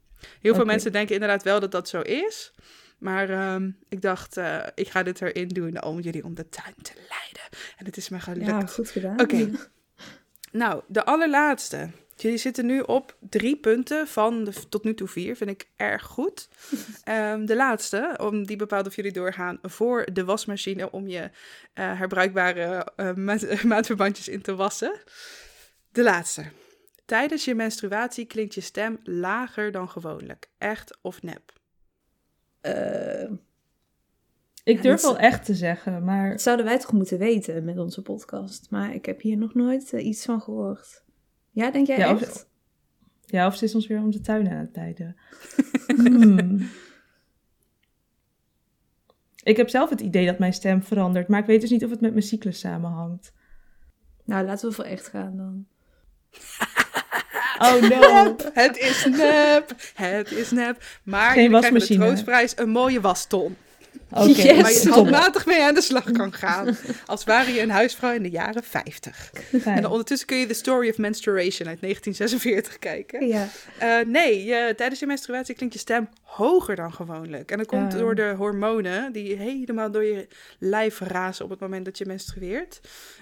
Heel 0.41 0.55
veel 0.55 0.65
mensen 0.65 0.91
denken 0.91 1.13
inderdaad 1.13 1.43
wel 1.43 1.59
dat 1.59 1.71
dat 1.71 1.89
zo 1.89 2.01
is. 2.01 2.53
Maar 2.97 3.29
ehm, 3.29 3.71
ik 3.89 4.01
dacht, 4.01 4.37
eh, 4.37 4.59
ik 4.75 4.89
ga 4.89 5.03
dit 5.03 5.21
erin 5.21 5.47
doen 5.47 5.83
om 5.83 5.99
jullie 5.99 6.23
om 6.23 6.35
de 6.35 6.49
tuin 6.49 6.75
te 6.81 6.93
leiden. 6.93 7.59
En 7.77 7.85
het 7.85 7.97
is 7.97 8.09
me 8.09 8.19
gelukt. 8.19 8.45
Ja, 8.45 8.65
goed 8.65 8.89
gedaan. 8.89 9.21
Oké. 9.21 9.49
Nou, 10.51 10.81
de 10.87 11.05
allerlaatste. 11.05 11.89
Jullie 12.23 12.37
zitten 12.37 12.65
nu 12.65 12.79
op 12.79 13.17
drie 13.19 13.55
punten 13.57 14.07
van 14.07 14.43
de 14.43 14.53
tot 14.69 14.83
nu 14.83 14.93
toe 14.93 15.07
vier. 15.07 15.35
Vind 15.35 15.49
ik 15.49 15.67
erg 15.75 16.03
goed. 16.03 16.49
Ehm, 17.03 17.45
de 17.45 17.55
laatste, 17.55 18.17
om 18.21 18.45
die 18.45 18.55
bepaalt 18.57 18.87
of 18.87 18.95
jullie 18.95 19.11
doorgaan 19.11 19.59
voor 19.61 20.07
de 20.13 20.25
wasmachine 20.25 20.91
om 20.91 21.07
je 21.07 21.29
eh, 21.73 21.99
herbruikbare 21.99 22.91
eh, 22.95 23.13
maat- 23.13 23.63
maatverbandjes 23.73 24.27
in 24.27 24.41
te 24.41 24.55
wassen. 24.55 25.01
De 25.91 26.03
laatste. 26.03 26.43
Tijdens 27.05 27.45
je 27.45 27.55
menstruatie 27.55 28.25
klinkt 28.25 28.53
je 28.53 28.61
stem 28.61 28.99
lager 29.03 29.71
dan 29.71 29.89
gewoonlijk. 29.89 30.49
Echt 30.57 30.97
of 31.01 31.21
nep? 31.21 31.51
Eh, 32.61 33.31
Ik 34.63 34.75
Ja, 34.75 34.81
durf 34.81 35.01
wel 35.01 35.17
echt 35.17 35.45
te 35.45 35.53
zeggen, 35.55 36.03
maar 36.03 36.29
dat 36.29 36.41
zouden 36.41 36.65
wij 36.65 36.79
toch 36.79 36.91
moeten 36.91 37.17
weten 37.17 37.63
met 37.65 37.77
onze 37.77 38.01
podcast. 38.01 38.67
Maar 38.69 38.93
ik 38.93 39.05
heb 39.05 39.21
hier 39.21 39.37
nog 39.37 39.53
nooit 39.53 39.91
iets 39.91 40.25
van 40.25 40.41
gehoord. 40.41 41.02
Ja, 41.53 41.71
denk 41.71 41.87
jij 41.87 41.97
Ja, 41.97 42.13
of- 42.13 42.21
echt? 42.21 42.47
ja, 43.25 43.47
of 43.47 43.55
ze 43.55 43.65
is 43.65 43.75
ons 43.75 43.87
weer 43.87 43.99
om 43.99 44.11
de 44.11 44.21
tuin 44.21 44.49
aan 44.49 44.57
het 44.57 44.75
leiden. 44.75 45.15
Hmm. 45.95 46.69
Ik 49.43 49.57
heb 49.57 49.69
zelf 49.69 49.89
het 49.89 50.01
idee 50.01 50.25
dat 50.25 50.39
mijn 50.39 50.53
stem 50.53 50.83
verandert, 50.83 51.27
maar 51.27 51.39
ik 51.39 51.45
weet 51.45 51.61
dus 51.61 51.69
niet 51.69 51.83
of 51.83 51.89
het 51.89 52.01
met 52.01 52.11
mijn 52.11 52.23
cyclus 52.23 52.59
samenhangt. 52.59 53.33
Nou, 54.25 54.45
laten 54.45 54.69
we 54.69 54.75
voor 54.75 54.83
echt 54.85 55.07
gaan 55.07 55.37
dan. 55.37 55.65
Oh 57.59 57.81
no. 57.89 58.35
Het 58.63 58.77
is 58.77 59.05
nep, 59.05 59.75
het 59.93 60.31
is 60.31 60.51
nep. 60.51 60.83
Maar 61.03 61.31
Geen 61.31 61.43
jullie 61.43 61.59
krijgen 61.59 61.87
de 61.87 61.95
troostprijs 61.95 62.57
een 62.57 62.69
mooie 62.69 63.01
waston. 63.01 63.55
Oké, 64.15 64.27
Yes. 64.29 64.61
waar 64.61 64.71
je 64.71 64.89
handmatig 64.89 65.45
mee 65.45 65.61
aan 65.63 65.73
de 65.73 65.81
slag 65.81 66.11
kan 66.11 66.33
gaan. 66.43 66.77
Als 67.05 67.23
ware 67.23 67.51
je 67.53 67.61
een 67.61 67.69
huisvrouw 67.69 68.13
in 68.13 68.23
de 68.23 68.29
jaren 68.29 68.63
50. 68.63 69.31
Fijn. 69.61 69.77
En 69.77 69.85
ondertussen 69.85 70.27
kun 70.27 70.37
je 70.37 70.45
The 70.45 70.53
Story 70.53 70.89
of 70.89 70.97
Menstruation 70.97 71.67
uit 71.67 71.81
1946 71.81 72.79
kijken. 72.79 73.27
Ja. 73.27 73.47
Eh, 73.77 74.05
nee, 74.05 74.43
je, 74.43 74.73
tijdens 74.77 74.99
je 74.99 75.05
menstruatie 75.05 75.55
klinkt 75.55 75.73
je 75.73 75.79
stem 75.81 76.09
hoger 76.21 76.75
dan 76.75 76.93
gewoonlijk. 76.93 77.51
En 77.51 77.57
dat 77.57 77.67
komt 77.67 77.93
Ah. 77.93 77.99
door 77.99 78.15
de 78.15 78.33
hormonen 78.37 79.11
die 79.11 79.35
helemaal 79.35 79.91
door 79.91 80.03
je 80.03 80.27
lijf 80.59 80.99
razen 80.99 81.45
op 81.45 81.51
het 81.51 81.59
moment 81.59 81.85
dat 81.85 81.97
je 81.97 82.05
menstrueert. 82.05 82.79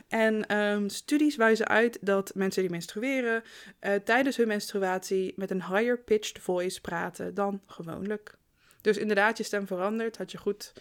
En 0.08 0.46
ehm, 0.48 0.88
studies 0.90 1.36
wijzen 1.36 1.68
uit 1.68 1.98
dat 2.02 2.32
mensen 2.36 2.62
die 2.62 2.72
menstrueren 2.72 3.44
eh, 3.80 3.94
tijdens 3.94 4.38
hun 4.38 4.48
menstruatie 4.48 5.34
met 5.36 5.52
een 5.52 5.64
higher 5.64 5.98
pitched 6.00 6.40
voice 6.42 6.82
praten 6.82 7.34
dan 7.34 7.62
gewoonlijk. 7.68 8.40
Dus 8.82 8.98
inderdaad, 8.98 9.38
je 9.38 9.44
stem 9.44 9.68
verandert. 9.68 10.18
Had 10.18 10.32
je 10.32 10.38
goed 10.38 10.74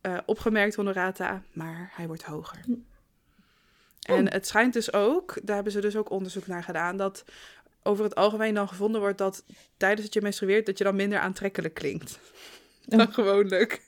eh, 0.00 0.18
opgemerkt, 0.26 0.74
Honorata, 0.74 1.42
maar 1.52 1.92
hij 1.94 2.06
wordt 2.06 2.22
hoger. 2.22 2.60
En 4.02 4.32
het 4.32 4.46
schijnt 4.46 4.72
dus 4.72 4.92
ook, 4.92 5.38
daar 5.42 5.54
hebben 5.54 5.72
ze 5.72 5.80
dus 5.80 5.96
ook 5.96 6.10
onderzoek 6.10 6.46
naar 6.46 6.62
gedaan, 6.62 6.96
dat 6.96 7.24
over 7.82 8.04
het 8.04 8.14
algemeen 8.14 8.54
dan 8.54 8.68
gevonden 8.68 9.00
wordt 9.00 9.18
dat 9.18 9.44
tijdens 9.76 10.02
dat 10.02 10.14
je 10.14 10.20
menstrueert, 10.20 10.66
dat 10.66 10.78
je 10.78 10.84
dan 10.84 10.96
minder 10.96 11.18
aantrekkelijk 11.18 11.74
klinkt. 11.74 12.18
Dan 12.84 13.00
Oh. 13.00 13.12
gewoonlijk. 13.20 13.82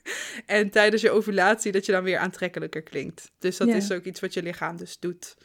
En 0.45 0.69
tijdens 0.69 1.01
je 1.01 1.11
ovulatie 1.11 1.71
dat 1.71 1.85
je 1.85 1.91
dan 1.91 2.03
weer 2.03 2.17
aantrekkelijker 2.17 2.81
klinkt. 2.81 3.31
Dus 3.39 3.57
dat 3.57 3.67
Ja. 3.67 3.75
is 3.75 3.91
ook 3.91 4.03
iets 4.03 4.19
wat 4.19 4.33
je 4.33 4.43
lichaam 4.43 4.77
dus 4.77 4.99
doet. 4.99 5.35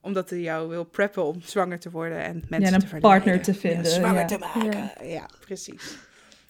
Omdat 0.00 0.30
hij 0.30 0.40
jou 0.40 0.68
wil 0.68 0.84
preppen 0.84 1.24
om 1.24 1.40
zwanger 1.42 1.78
te 1.78 1.90
worden 1.90 2.18
en 2.22 2.34
mensen 2.48 2.70
Ja, 2.70 2.74
en 2.82 2.88
te 2.88 2.94
een 2.94 3.00
partner 3.00 3.42
te 3.42 3.54
vinden, 3.54 3.84
Ja, 3.84 3.90
zwanger 3.90 4.26
te 4.26 4.38
maken. 4.38 5.08
Ja, 5.08 5.28
precies. 5.40 5.96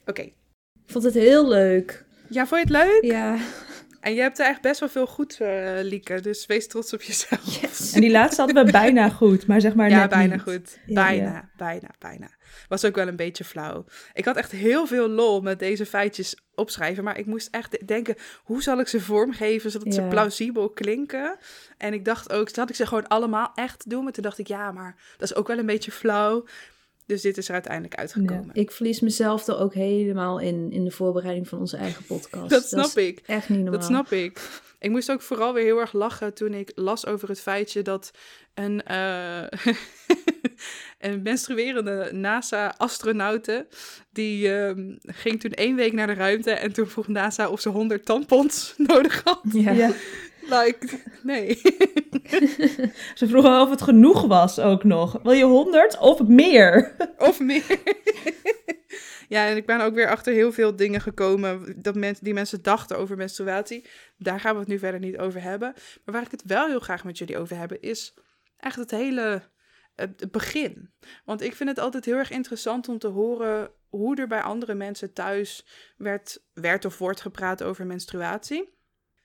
Oké. 0.06 0.30
Vond 0.86 1.04
het 1.04 1.14
heel 1.14 1.48
leuk. 1.48 2.04
Ja, 2.28 2.46
vond 2.46 2.68
je 2.68 2.74
het 2.74 2.84
leuk? 2.84 3.12
Ja. 3.12 3.38
En 4.04 4.14
je 4.14 4.20
hebt 4.20 4.38
er 4.38 4.46
echt 4.46 4.60
best 4.60 4.80
wel 4.80 4.88
veel 4.88 5.06
goed, 5.06 5.38
uh, 5.42 5.70
Lieke. 5.82 6.20
Dus 6.20 6.46
wees 6.46 6.68
trots 6.68 6.92
op 6.92 7.02
jezelf. 7.02 7.60
Yes. 7.60 7.92
En 7.92 8.00
die 8.00 8.10
laatste 8.10 8.42
hadden 8.42 8.64
we 8.64 8.72
bijna 8.82 9.08
goed, 9.08 9.46
maar 9.46 9.60
zeg 9.60 9.74
maar 9.74 9.88
ja, 9.88 9.98
net 9.98 10.10
bijna 10.10 10.34
niet. 10.34 10.42
goed. 10.42 10.78
Ja, 10.86 10.94
bijna, 10.94 11.32
ja. 11.32 11.50
bijna, 11.56 11.88
bijna. 11.98 12.30
Was 12.68 12.84
ook 12.84 12.94
wel 12.94 13.08
een 13.08 13.16
beetje 13.16 13.44
flauw. 13.44 13.84
Ik 14.12 14.24
had 14.24 14.36
echt 14.36 14.50
heel 14.50 14.86
veel 14.86 15.08
lol 15.08 15.40
met 15.40 15.58
deze 15.58 15.86
feitjes 15.86 16.36
opschrijven. 16.54 17.04
Maar 17.04 17.18
ik 17.18 17.26
moest 17.26 17.48
echt 17.50 17.86
denken, 17.86 18.14
hoe 18.42 18.62
zal 18.62 18.80
ik 18.80 18.88
ze 18.88 19.00
vormgeven 19.00 19.70
zodat 19.70 19.94
ze 19.94 20.02
plausibel 20.02 20.70
klinken? 20.70 21.36
En 21.78 21.92
ik 21.92 22.04
dacht 22.04 22.32
ook, 22.32 22.54
dat 22.54 22.68
ik 22.68 22.76
ze 22.76 22.86
gewoon 22.86 23.08
allemaal 23.08 23.52
echt 23.54 23.90
doen. 23.90 24.04
Maar 24.04 24.12
toen 24.12 24.22
dacht 24.22 24.38
ik, 24.38 24.46
ja, 24.46 24.72
maar 24.72 24.96
dat 25.16 25.30
is 25.30 25.34
ook 25.36 25.46
wel 25.46 25.58
een 25.58 25.66
beetje 25.66 25.92
flauw. 25.92 26.44
Dus 27.06 27.22
dit 27.22 27.36
is 27.36 27.48
er 27.48 27.54
uiteindelijk 27.54 27.94
uitgekomen. 27.94 28.50
Ik 28.52 28.70
verlies 28.70 29.00
mezelf 29.00 29.46
er 29.46 29.58
ook 29.58 29.74
helemaal 29.74 30.38
in, 30.38 30.72
in 30.72 30.84
de 30.84 30.90
voorbereiding 30.90 31.48
van 31.48 31.58
onze 31.58 31.76
eigen 31.76 32.04
podcast. 32.04 32.50
Dat 32.50 32.68
snap 32.68 32.98
ik. 32.98 33.22
Echt 33.26 33.48
niet 33.48 33.58
normaal. 33.58 33.74
Dat 33.74 33.84
snap 33.84 34.12
ik. 34.12 34.40
Ik 34.78 34.90
moest 34.90 35.10
ook 35.10 35.22
vooral 35.22 35.52
weer 35.52 35.64
heel 35.64 35.80
erg 35.80 35.92
lachen 35.92 36.34
toen 36.34 36.54
ik 36.54 36.72
las 36.74 37.06
over 37.06 37.28
het 37.28 37.40
feitje 37.40 37.82
dat 37.82 38.10
een, 38.54 38.82
eh, 38.82 39.46
een 41.10 41.22
menstruerende 41.22 42.10
NASA-astronaute, 42.12 43.66
die 44.12 44.52
ehm, 44.52 44.94
ging 45.00 45.40
toen 45.40 45.50
één 45.50 45.76
week 45.76 45.92
naar 45.92 46.06
de 46.06 46.14
ruimte 46.14 46.50
en 46.50 46.72
toen 46.72 46.86
vroeg 46.86 47.08
NASA 47.08 47.48
of 47.48 47.60
ze 47.60 47.68
100 47.68 48.04
tampons 48.04 48.74
nodig 48.90 49.20
had. 49.24 49.40
Ja. 49.52 49.72
Ja. 49.72 49.90
Like, 50.48 51.02
nee. 51.22 51.54
Ze 53.14 53.28
vroegen 53.28 53.60
of 53.60 53.70
het 53.70 53.82
genoeg 53.82 54.22
was 54.22 54.58
ook 54.58 54.84
nog. 54.84 55.18
Wil 55.22 55.32
je 55.32 55.44
100 55.44 55.98
of 55.98 56.22
meer? 56.22 56.96
of 57.18 57.40
meer. 57.40 57.80
ja, 59.28 59.46
en 59.46 59.56
ik 59.56 59.66
ben 59.66 59.80
ook 59.80 59.94
weer 59.94 60.08
achter 60.08 60.32
heel 60.32 60.52
veel 60.52 60.76
dingen 60.76 61.00
gekomen 61.00 61.82
dat 61.82 61.94
men, 61.94 62.16
die 62.20 62.34
mensen 62.34 62.62
dachten 62.62 62.98
over 62.98 63.16
menstruatie. 63.16 63.86
Daar 64.16 64.40
gaan 64.40 64.52
we 64.52 64.60
het 64.60 64.68
nu 64.68 64.78
verder 64.78 65.00
niet 65.00 65.18
over 65.18 65.42
hebben. 65.42 65.72
Maar 66.04 66.14
waar 66.14 66.24
ik 66.24 66.30
het 66.30 66.42
wel 66.46 66.66
heel 66.66 66.80
graag 66.80 67.04
met 67.04 67.18
jullie 67.18 67.38
over 67.38 67.56
hebben, 67.56 67.80
is 67.80 68.14
echt 68.56 68.76
het 68.76 68.90
hele 68.90 69.42
het 69.94 70.30
begin. 70.30 70.92
Want 71.24 71.42
ik 71.42 71.54
vind 71.54 71.68
het 71.68 71.78
altijd 71.78 72.04
heel 72.04 72.16
erg 72.16 72.30
interessant 72.30 72.88
om 72.88 72.98
te 72.98 73.06
horen 73.06 73.70
hoe 73.88 74.16
er 74.16 74.26
bij 74.26 74.42
andere 74.42 74.74
mensen 74.74 75.12
thuis 75.12 75.66
werd, 75.96 76.44
werd 76.52 76.84
of 76.84 76.98
wordt 76.98 77.20
gepraat 77.20 77.62
over 77.62 77.86
menstruatie. 77.86 78.74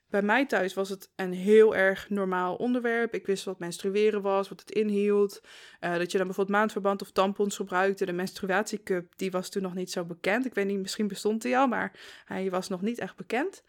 Bij 0.09 0.21
mij 0.21 0.45
thuis 0.45 0.73
was 0.73 0.89
het 0.89 1.09
een 1.15 1.33
heel 1.33 1.75
erg 1.75 2.09
normaal 2.09 2.55
onderwerp. 2.55 3.13
Ik 3.13 3.25
wist 3.25 3.43
wat 3.43 3.59
menstrueren 3.59 4.21
was, 4.21 4.49
wat 4.49 4.59
het 4.59 4.71
inhield. 4.71 5.41
Eh, 5.79 5.97
dat 5.97 6.11
je 6.11 6.17
dan 6.17 6.27
bijvoorbeeld 6.27 6.57
maandverband 6.57 7.01
of 7.01 7.11
tampons 7.11 7.55
gebruikte. 7.55 8.05
De 8.05 8.13
menstruatiecup, 8.13 9.13
die 9.15 9.31
was 9.31 9.49
toen 9.49 9.61
nog 9.61 9.73
niet 9.73 9.91
zo 9.91 10.05
bekend. 10.05 10.45
Ik 10.45 10.53
weet 10.53 10.65
niet, 10.65 10.79
misschien 10.79 11.07
bestond 11.07 11.43
hij 11.43 11.57
al, 11.57 11.67
maar 11.67 11.91
hij 12.25 12.49
was 12.49 12.69
nog 12.69 12.81
niet 12.81 12.99
echt 12.99 13.15
bekend. 13.15 13.63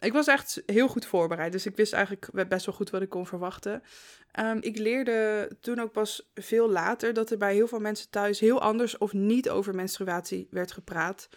Ik 0.00 0.12
was 0.12 0.26
echt 0.26 0.62
heel 0.66 0.88
goed 0.88 1.06
voorbereid, 1.06 1.52
dus 1.52 1.66
ik 1.66 1.76
wist 1.76 1.92
eigenlijk 1.92 2.48
best 2.48 2.66
wel 2.66 2.74
goed 2.74 2.90
wat 2.90 3.02
ik 3.02 3.08
kon 3.08 3.26
verwachten. 3.26 3.82
Ehm, 4.30 4.58
ik 4.60 4.78
leerde 4.78 5.50
toen 5.60 5.78
ook 5.78 5.92
pas 5.92 6.30
veel 6.34 6.70
later 6.70 7.12
dat 7.12 7.30
er 7.30 7.38
bij 7.38 7.54
heel 7.54 7.68
veel 7.68 7.80
mensen 7.80 8.10
thuis 8.10 8.40
heel 8.40 8.60
anders 8.60 8.98
of 8.98 9.12
niet 9.12 9.50
over 9.50 9.74
menstruatie 9.74 10.48
werd 10.50 10.72
gepraat. 10.72 11.28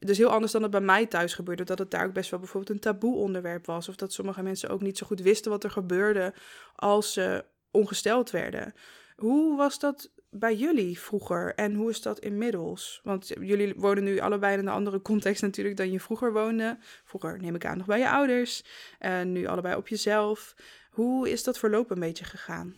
Dus 0.00 0.18
heel 0.18 0.30
anders 0.30 0.52
dan 0.52 0.62
het 0.62 0.70
bij 0.70 0.80
mij 0.80 1.06
thuis 1.06 1.34
gebeurde. 1.34 1.64
Dat 1.64 1.78
het 1.78 1.90
daar 1.90 2.06
ook 2.06 2.12
best 2.12 2.30
wel 2.30 2.40
bijvoorbeeld 2.40 2.72
een 2.72 2.80
taboe 2.80 3.16
onderwerp 3.16 3.66
was. 3.66 3.88
Of 3.88 3.96
dat 3.96 4.12
sommige 4.12 4.42
mensen 4.42 4.70
ook 4.70 4.80
niet 4.80 4.98
zo 4.98 5.06
goed 5.06 5.20
wisten 5.20 5.50
wat 5.50 5.64
er 5.64 5.70
gebeurde 5.70 6.34
als 6.74 7.12
ze 7.12 7.44
ongesteld 7.70 8.30
werden. 8.30 8.74
Hoe 9.16 9.56
was 9.56 9.78
dat 9.78 10.10
bij 10.30 10.56
jullie 10.56 10.98
vroeger 11.00 11.54
en 11.54 11.74
hoe 11.74 11.90
is 11.90 12.02
dat 12.02 12.18
inmiddels? 12.18 13.00
Want 13.04 13.28
jullie 13.28 13.74
wonen 13.76 14.04
nu 14.04 14.18
allebei 14.18 14.52
in 14.52 14.58
een 14.58 14.68
andere 14.68 15.02
context 15.02 15.42
natuurlijk 15.42 15.76
dan 15.76 15.90
je 15.90 16.00
vroeger 16.00 16.32
woonde. 16.32 16.78
Vroeger 17.04 17.40
neem 17.40 17.54
ik 17.54 17.66
aan 17.66 17.76
nog 17.76 17.86
bij 17.86 17.98
je 17.98 18.10
ouders. 18.10 18.64
En 18.98 19.32
nu 19.32 19.46
allebei 19.46 19.76
op 19.76 19.88
jezelf. 19.88 20.54
Hoe 20.90 21.30
is 21.30 21.44
dat 21.44 21.58
verloop 21.58 21.90
een 21.90 22.00
beetje 22.00 22.24
gegaan? 22.24 22.76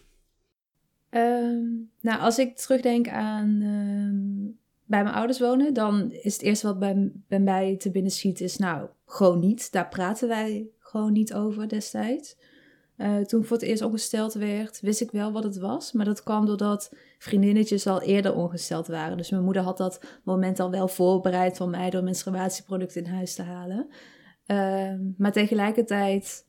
Ehm, 1.09 1.65
nou, 2.01 2.21
als 2.21 2.39
ik 2.39 2.57
terugdenk 2.57 3.09
aan 3.09 3.61
ehm, 3.63 4.62
bij 4.93 5.03
mijn 5.03 5.15
ouders 5.15 5.39
wonen, 5.39 5.75
dan 5.75 6.11
is 6.11 6.33
het 6.33 6.43
eerste 6.43 6.67
wat 6.67 6.79
bij, 6.79 7.13
bij 7.29 7.41
mij 7.41 7.77
te 7.77 7.91
binnen 7.91 8.13
schiet, 8.13 8.41
is 8.41 8.57
nou, 8.57 8.89
gewoon 9.07 9.39
niet. 9.39 9.73
Daar 9.73 9.89
praten 9.89 10.29
wij 10.29 10.69
gewoon 10.79 11.13
niet 11.13 11.35
over 11.35 11.69
destijds. 11.69 12.37
Eh, 12.97 13.17
toen 13.17 13.41
ik 13.41 13.47
voor 13.47 13.57
het 13.57 13.67
eerst 13.67 13.83
ongesteld 13.83 14.35
werd, 14.35 14.81
wist 14.81 15.01
ik 15.01 15.11
wel 15.11 15.33
wat 15.33 15.45
het 15.45 15.59
was. 15.59 15.93
Maar 15.93 16.05
dat 16.05 16.23
kwam 16.23 16.47
doordat 16.47 16.95
vriendinnetjes 17.19 17.87
al 17.87 18.03
eerder 18.03 18.35
ongesteld 18.35 18.87
waren. 18.87 19.17
Dus 19.17 19.31
mijn 19.31 19.45
moeder 19.45 19.63
had 19.63 19.77
dat 19.77 20.01
moment 20.25 20.61
al 20.61 20.71
wel 20.71 20.89
voorbereid 20.89 21.57
van 21.57 21.71
mij 21.71 21.91
door 21.91 22.03
menstruatieproducten 22.03 23.05
in 23.05 23.13
huis 23.13 23.35
te 23.35 23.43
halen. 23.43 23.89
Ehm, 24.47 25.01
maar 25.17 25.33
tegelijkertijd 25.33 26.47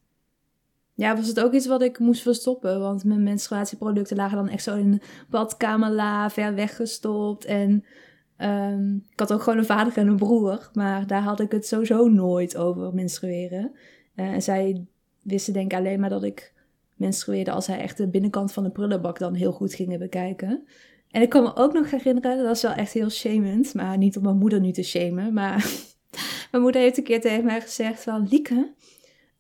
ja, 0.94 1.16
was 1.16 1.28
het 1.28 1.40
ook 1.40 1.54
iets 1.54 1.68
wat 1.68 1.82
ik 1.82 2.00
moest 2.00 2.22
verstoppen. 2.22 2.80
Want 2.80 3.04
mijn 3.04 3.24
menstruatieproducten 3.24 4.18
lagen 4.18 4.38
dan 4.38 4.50
echt 4.50 4.64
zo 4.64 4.76
in 4.76 5.02
badkamerla, 5.30 6.30
ver 6.30 6.56
weggestopt. 6.56 7.46
En 7.46 7.86
ehm, 8.38 8.96
ik 8.96 9.20
had 9.20 9.34
ook 9.34 9.42
gewoon 9.42 9.60
een 9.60 9.66
vader 9.66 9.98
en 9.98 10.08
een 10.08 10.16
broer. 10.16 10.70
Maar 10.74 11.08
daar 11.08 11.22
had 11.22 11.40
ik 11.40 11.52
het 11.52 11.68
sowieso 11.68 12.08
nooit 12.08 12.58
over 12.58 12.94
menstrueren. 12.94 13.72
Eh, 14.16 14.26
en 14.26 14.42
zij 14.42 14.86
wisten 15.22 15.54
denk 15.54 15.72
ik 15.72 15.78
alleen 15.78 16.00
maar 16.00 16.10
dat 16.10 16.24
ik 16.24 16.54
menstrueerde 16.96 17.52
als 17.52 17.66
zij 17.66 17.80
echt 17.80 17.98
de 17.98 18.08
binnenkant 18.08 18.54
van 18.54 18.64
de 18.64 18.70
prullenbak 18.70 19.20
dan 19.20 19.34
heel 19.34 19.52
goed 19.52 19.74
gingen 19.74 20.00
bekijken. 20.00 20.68
En 21.12 21.22
ik 21.22 21.30
kan 21.30 21.44
me 21.44 21.56
ook 21.56 21.74
nog 21.74 21.92
herinneren, 21.92 22.38
dat 22.38 22.46
was 22.46 22.62
wel 22.62 22.72
echt 22.72 22.94
heel 22.94 23.10
shamend. 23.10 23.74
Maar 23.74 23.98
niet 23.98 24.18
om 24.18 24.24
mijn 24.24 24.38
moeder 24.38 24.60
nu 24.60 24.72
te 24.72 24.84
shamen. 24.84 25.34
Maar 25.34 25.72
mijn 26.52 26.64
moeder 26.64 26.82
heeft 26.82 26.98
een 26.98 27.04
keer 27.04 27.22
tegen 27.22 27.46
mij 27.46 27.62
gezegd 27.62 28.04
van... 28.04 28.28
Lieke, 28.30 28.74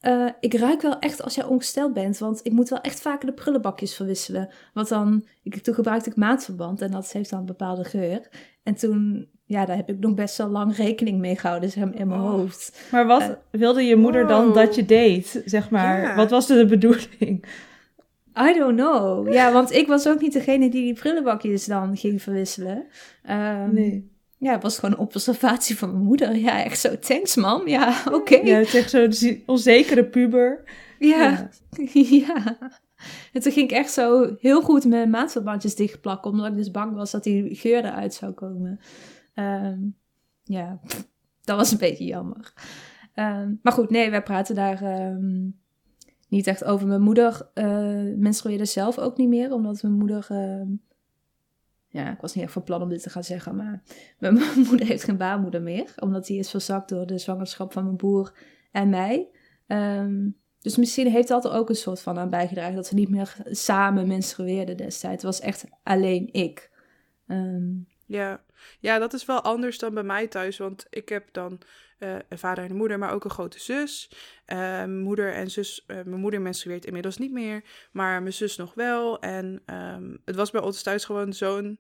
eh, 0.03 0.29
ik 0.39 0.53
ruik 0.53 0.82
wel 0.82 0.99
echt 0.99 1.21
als 1.21 1.36
jij 1.36 1.43
ongesteld 1.43 1.93
bent, 1.93 2.17
want 2.17 2.39
ik 2.43 2.51
moet 2.51 2.69
wel 2.69 2.82
echt 2.82 3.01
vaker 3.01 3.27
de 3.27 3.34
prullenbakjes 3.34 3.95
verwisselen. 3.95 4.49
Want 4.73 4.88
dan, 4.88 5.27
ik, 5.43 5.63
toen 5.63 5.73
gebruikte 5.73 6.10
ik 6.10 6.15
maatverband 6.15 6.82
en 6.82 6.91
dat 6.91 7.12
heeft 7.12 7.29
dan 7.29 7.39
een 7.39 7.45
bepaalde 7.45 7.84
geur. 7.84 8.29
En 8.63 8.76
toen, 8.76 9.28
ja, 9.45 9.65
daar 9.65 9.76
heb 9.76 9.89
ik 9.89 9.99
nog 9.99 10.13
best 10.13 10.38
wel 10.38 10.47
lang 10.49 10.76
rekening 10.76 11.19
mee 11.19 11.36
gehouden 11.36 11.69
maar, 11.80 11.95
in 11.95 12.08
mijn 12.08 12.21
Oh. 12.21 12.30
hoofd. 12.30 12.88
Maar 12.91 13.06
wat 13.08 13.21
Eh, 13.21 13.30
wilde 13.52 13.82
je 13.84 13.95
moeder 13.95 14.28
dan 14.28 14.54
dat 14.54 14.76
je 14.76 14.86
deed? 14.86 15.41
Zeg 15.45 15.69
maar, 15.69 16.02
Ja. 16.02 16.15
wat 16.15 16.30
was 16.30 16.47
de 16.47 16.65
bedoeling? 16.65 17.45
I 18.39 18.54
don't 18.58 18.78
know. 18.78 19.34
Ja, 19.34 19.52
want 19.52 19.71
ik 19.71 19.88
was 19.88 20.08
ook 20.08 20.21
niet 20.21 20.34
degene 20.34 20.69
die 20.69 20.82
die 20.84 20.93
prullenbakjes 20.93 21.65
dan 21.65 21.97
ging 21.97 22.21
verwisselen. 22.21 22.86
Ehm, 23.23 23.99
Ja, 24.38 24.52
het 24.52 24.62
was 24.63 24.80
gewoon 24.80 24.95
een 24.95 25.02
observatie 25.08 25.78
van 25.78 25.91
mijn 25.91 26.04
moeder. 26.04 26.36
Ja, 26.36 26.63
echt 26.63 26.80
zo, 26.80 26.99
thanks 26.99 27.36
mam. 27.36 27.67
Ja, 27.67 27.95
oké. 28.12 28.36
Ja, 28.36 28.56
het 28.58 28.67
is 28.67 28.73
echt 28.76 28.89
zo'n 29.19 29.41
onzekere 29.45 30.06
puber. 30.06 30.63
Ja. 30.99 31.49
ja. 31.93 32.58
En 33.33 33.41
toen 33.41 33.51
ging 33.51 33.69
ik 33.69 33.77
echt 33.77 33.91
zo 33.91 34.35
heel 34.39 34.61
goed 34.61 34.85
mijn 34.85 35.09
maatverbandjes 35.09 35.75
dichtplakken, 35.75 36.31
omdat 36.31 36.47
ik 36.47 36.55
dus 36.55 36.71
bang 36.71 36.95
was 36.95 37.11
dat 37.11 37.23
die 37.23 37.55
geur 37.55 37.85
eruit 37.85 38.13
zou 38.13 38.31
komen. 38.31 38.79
Ehm, 39.33 39.79
ja, 40.43 40.79
dat 41.43 41.57
was 41.57 41.71
een 41.71 41.77
beetje 41.77 42.05
jammer. 42.05 42.53
Ehm, 43.13 43.53
maar 43.61 43.73
goed, 43.73 43.89
nee, 43.89 44.09
wij 44.09 44.23
praten 44.23 44.55
daar 44.55 44.81
ehm, 44.81 45.49
niet 46.27 46.47
echt 46.47 46.63
over. 46.63 46.87
Mijn 46.87 47.01
moeder 47.01 47.49
eh 47.53 48.15
menstrueerde 48.15 48.65
zelf 48.65 48.97
ook 48.97 49.17
niet 49.17 49.29
meer, 49.29 49.53
omdat 49.53 49.81
mijn 49.81 49.97
moeder... 49.97 50.27
ja, 51.87 52.11
ik 52.11 52.21
was 52.21 52.33
niet 52.33 52.43
echt 52.43 52.53
van 52.53 52.63
plan 52.63 52.81
om 52.81 52.89
dit 52.89 53.03
te 53.03 53.09
gaan 53.09 53.23
zeggen, 53.23 53.55
maar 53.55 53.83
mijn 54.19 54.39
moeder 54.69 54.87
heeft 54.87 55.03
geen 55.03 55.17
baarmoeder 55.17 55.61
meer, 55.61 55.93
omdat 55.99 56.25
die 56.25 56.39
is 56.39 56.49
verzakt 56.49 56.89
door 56.89 57.05
de 57.05 57.17
zwangerschap 57.17 57.73
van 57.73 57.83
mijn 57.83 57.95
broer 57.95 58.33
en 58.71 58.89
mij. 58.89 59.29
Ehm, 59.67 60.29
dus 60.63 60.78
misschien 60.78 61.12
heeft 61.12 61.28
dat 61.28 61.45
er 61.45 61.52
ook 61.52 61.69
een 61.69 61.76
soort 61.76 62.02
van 62.02 62.19
aan 62.19 62.30
bijgedragen. 62.30 62.76
Dat 62.76 62.88
ze 62.88 62.95
niet 62.95 63.10
meer 63.10 63.36
samen 63.45 64.08
menstrueerden 64.08 64.78
destijds. 64.78 65.23
Het 65.23 65.32
was 65.32 65.39
echt 65.39 65.65
alleen 65.84 66.30
ik. 66.32 66.71
Ehm, 67.28 67.71
Ja. 68.06 68.43
ja, 68.80 68.99
dat 68.99 69.13
is 69.13 69.26
wel 69.26 69.41
anders 69.41 69.78
dan 69.78 69.93
bij 69.93 70.04
mij 70.04 70.28
thuis. 70.28 70.58
Want 70.58 70.86
ik 70.89 71.10
heb 71.10 71.28
dan 71.32 71.60
eh, 71.99 72.15
een 72.30 72.38
vader 72.38 72.63
en 72.63 72.69
een 72.69 72.76
moeder, 72.76 72.99
maar 72.99 73.13
ook 73.13 73.23
een 73.23 73.30
grote 73.30 73.60
zus. 73.60 74.12
Eh, 74.45 74.58
mijn 74.58 74.99
moeder 75.02 75.34
en 75.34 75.52
zus, 75.52 75.84
eh, 75.88 75.95
mijn 75.95 76.19
moeder 76.19 76.41
menstrueert 76.41 76.86
inmiddels 76.86 77.17
niet 77.17 77.32
meer, 77.32 77.63
maar 77.91 78.21
mijn 78.21 78.34
zus 78.34 78.56
nog 78.56 78.73
wel. 78.73 79.19
En 79.19 79.62
ehm, 79.65 80.15
het 80.26 80.36
was 80.36 80.52
bij 80.52 80.62
ons 80.62 80.82
thuis 80.82 81.06
gewoon 81.06 81.34
zo'n 81.34 81.80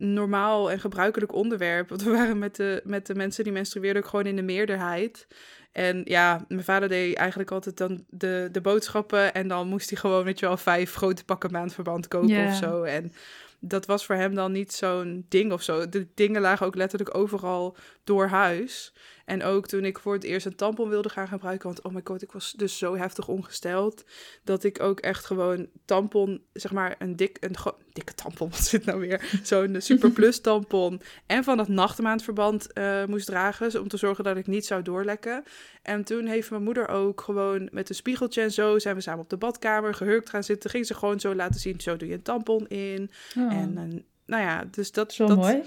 normaal 0.00 0.70
en 0.70 0.80
gebruikelijk 0.80 1.32
onderwerp. 1.34 1.88
Want 1.88 2.02
we 2.02 2.10
waren 2.10 2.38
met 2.38 2.56
de, 2.56 2.80
met 2.84 3.06
de 3.06 3.14
mensen 3.14 3.44
die 3.44 3.52
menstrueerden 3.52 4.02
ook 4.02 4.08
gewoon 4.08 4.26
in 4.26 4.36
de 4.36 4.42
meerderheid. 4.42 5.26
En 5.72 6.00
ja, 6.04 6.44
mijn 6.48 6.64
vader 6.64 6.88
deed 6.88 7.16
eigenlijk 7.16 7.50
altijd 7.50 7.76
dan 7.76 8.04
de, 8.08 8.48
de 8.52 8.60
boodschappen. 8.60 9.34
En 9.34 9.48
dan 9.48 9.68
moest 9.68 9.90
hij 9.90 9.98
gewoon, 9.98 10.24
weet 10.24 10.38
je 10.38 10.46
wel, 10.46 10.56
vijf 10.56 10.94
grote 10.94 11.24
pakken 11.24 11.52
maandverband 11.52 12.08
kopen 12.08 12.28
Ja. 12.28 12.46
of 12.46 12.54
zo. 12.54 12.82
En 12.82 13.12
dat 13.58 13.86
was 13.86 14.06
voor 14.06 14.14
hem 14.14 14.34
dan 14.34 14.52
niet 14.52 14.72
zo'n 14.72 15.26
ding 15.28 15.52
of 15.52 15.62
zo. 15.62 15.88
De 15.88 16.06
dingen 16.14 16.40
lagen 16.40 16.66
ook 16.66 16.74
letterlijk 16.74 17.16
overal 17.16 17.76
door 18.04 18.26
huis. 18.26 18.92
En 19.30 19.42
ook 19.42 19.66
toen 19.66 19.84
ik 19.84 19.98
voor 19.98 20.12
het 20.12 20.24
eerst 20.24 20.46
een 20.46 20.54
tampon 20.54 20.88
wilde 20.88 21.08
gaan 21.08 21.28
gebruiken, 21.28 21.66
want 21.68 21.82
oh 21.82 21.92
my 21.92 22.00
god, 22.04 22.22
ik 22.22 22.32
was 22.32 22.52
dus 22.52 22.78
zo 22.78 22.96
heftig 22.96 23.28
ongesteld, 23.28 24.04
dat 24.44 24.64
ik 24.64 24.80
ook 24.80 25.00
echt 25.00 25.24
gewoon 25.24 25.68
tampon, 25.84 26.42
zeg 26.52 26.72
maar 26.72 26.94
een 26.98 27.16
dik, 27.16 27.36
een 27.40 27.54
dikke 27.92 28.14
tampon, 28.14 28.50
wat 28.56 28.64
zit 28.64 28.84
nou 28.84 29.00
weer? 29.00 29.40
Zo'n 29.42 29.76
superplus 29.78 30.40
tampon 30.50 31.00
en 31.26 31.44
van 31.44 31.56
dat 31.56 31.68
nachtmaandverband 31.68 32.72
eh, 32.72 33.04
moest 33.04 33.26
dragen, 33.26 33.70
zo- 33.70 33.80
om 33.80 33.88
te 33.88 33.96
zorgen 33.96 34.24
dat 34.24 34.36
ik 34.36 34.46
niet 34.46 34.66
zou 34.66 34.82
doorlekken. 34.82 35.42
En 35.82 36.04
toen 36.04 36.26
heeft 36.26 36.50
mijn 36.50 36.62
moeder 36.62 36.88
ook 36.88 37.20
gewoon 37.20 37.68
met 37.72 37.88
een 37.88 37.94
spiegeltje 37.94 38.42
en 38.42 38.52
zo, 38.52 38.78
zijn 38.78 38.94
we 38.94 39.00
samen 39.00 39.22
op 39.22 39.30
de 39.30 39.36
badkamer 39.36 39.94
gehurkt 39.94 40.30
gaan 40.30 40.44
zitten, 40.44 40.70
ging 40.70 40.86
ze 40.86 40.94
gewoon 40.94 41.20
zo 41.20 41.34
laten 41.34 41.60
zien, 41.60 41.80
zo 41.80 41.96
doe 41.96 42.08
je 42.08 42.14
een 42.14 42.22
tampon 42.22 42.68
in. 42.68 43.10
Oh. 43.38 43.52
En 43.52 43.78
eh, 43.78 44.00
nou 44.26 44.42
ja, 44.42 44.64
dus 44.70 44.92
dat, 44.92 45.12
Zo 45.12 45.26
dat, 45.26 45.36
mooi. 45.36 45.62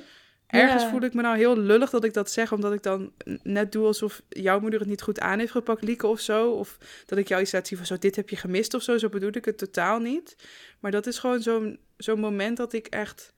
Ergens 0.61 0.85
voel 0.85 1.01
ik 1.01 1.13
me 1.13 1.21
nou 1.21 1.37
heel 1.37 1.57
lullig 1.57 1.89
dat 1.89 2.03
ik 2.03 2.13
dat 2.13 2.31
zeg, 2.31 2.51
omdat 2.51 2.73
ik 2.73 2.83
dan 2.83 3.11
net 3.43 3.71
doe 3.71 3.85
alsof 3.85 4.21
jouw 4.29 4.59
moeder 4.59 4.79
het 4.79 4.89
niet 4.89 5.01
goed 5.01 5.19
aan 5.19 5.39
heeft 5.39 5.51
gepakt, 5.51 5.81
Lieke, 5.81 6.07
of 6.07 6.19
zo. 6.19 6.51
Of 6.51 6.77
dat 7.05 7.17
ik 7.17 7.27
jou 7.27 7.41
iets 7.41 7.51
laat 7.51 7.67
zien 7.67 7.77
van 7.77 7.87
zo, 7.87 7.97
dit 7.97 8.15
heb 8.15 8.29
je 8.29 8.35
gemist 8.35 8.73
of 8.73 8.81
zo. 8.81 8.97
Zo 8.97 9.09
bedoel 9.09 9.35
ik 9.35 9.45
het 9.45 9.57
totaal 9.57 9.99
niet. 9.99 10.35
Maar 10.79 10.91
dat 10.91 11.07
is 11.07 11.19
gewoon 11.19 11.41
zo'n 11.41 11.79
zo'n 11.97 12.19
moment 12.19 12.57
dat 12.57 12.73
ik 12.73 12.87
echt 12.87 13.33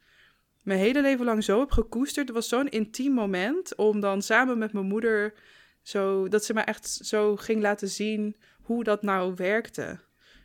mijn 0.61 0.79
hele 0.79 1.01
leven 1.01 1.25
lang 1.25 1.43
zo 1.43 1.59
heb 1.59 1.71
gekoesterd. 1.71 2.27
Het 2.27 2.35
was 2.35 2.47
zo'n 2.47 2.69
intiem 2.69 3.13
moment 3.13 3.75
om 3.75 3.99
dan 3.99 4.21
samen 4.21 4.57
met 4.57 4.73
mijn 4.73 4.85
moeder 4.85 5.33
zo, 5.81 6.27
dat 6.27 6.45
ze 6.45 6.53
me 6.53 6.61
echt 6.61 6.87
zo 6.89 7.35
ging 7.35 7.61
laten 7.61 7.87
zien 7.87 8.35
hoe 8.61 8.83
dat 8.83 9.01
nou 9.01 9.33
werkte. 9.35 9.99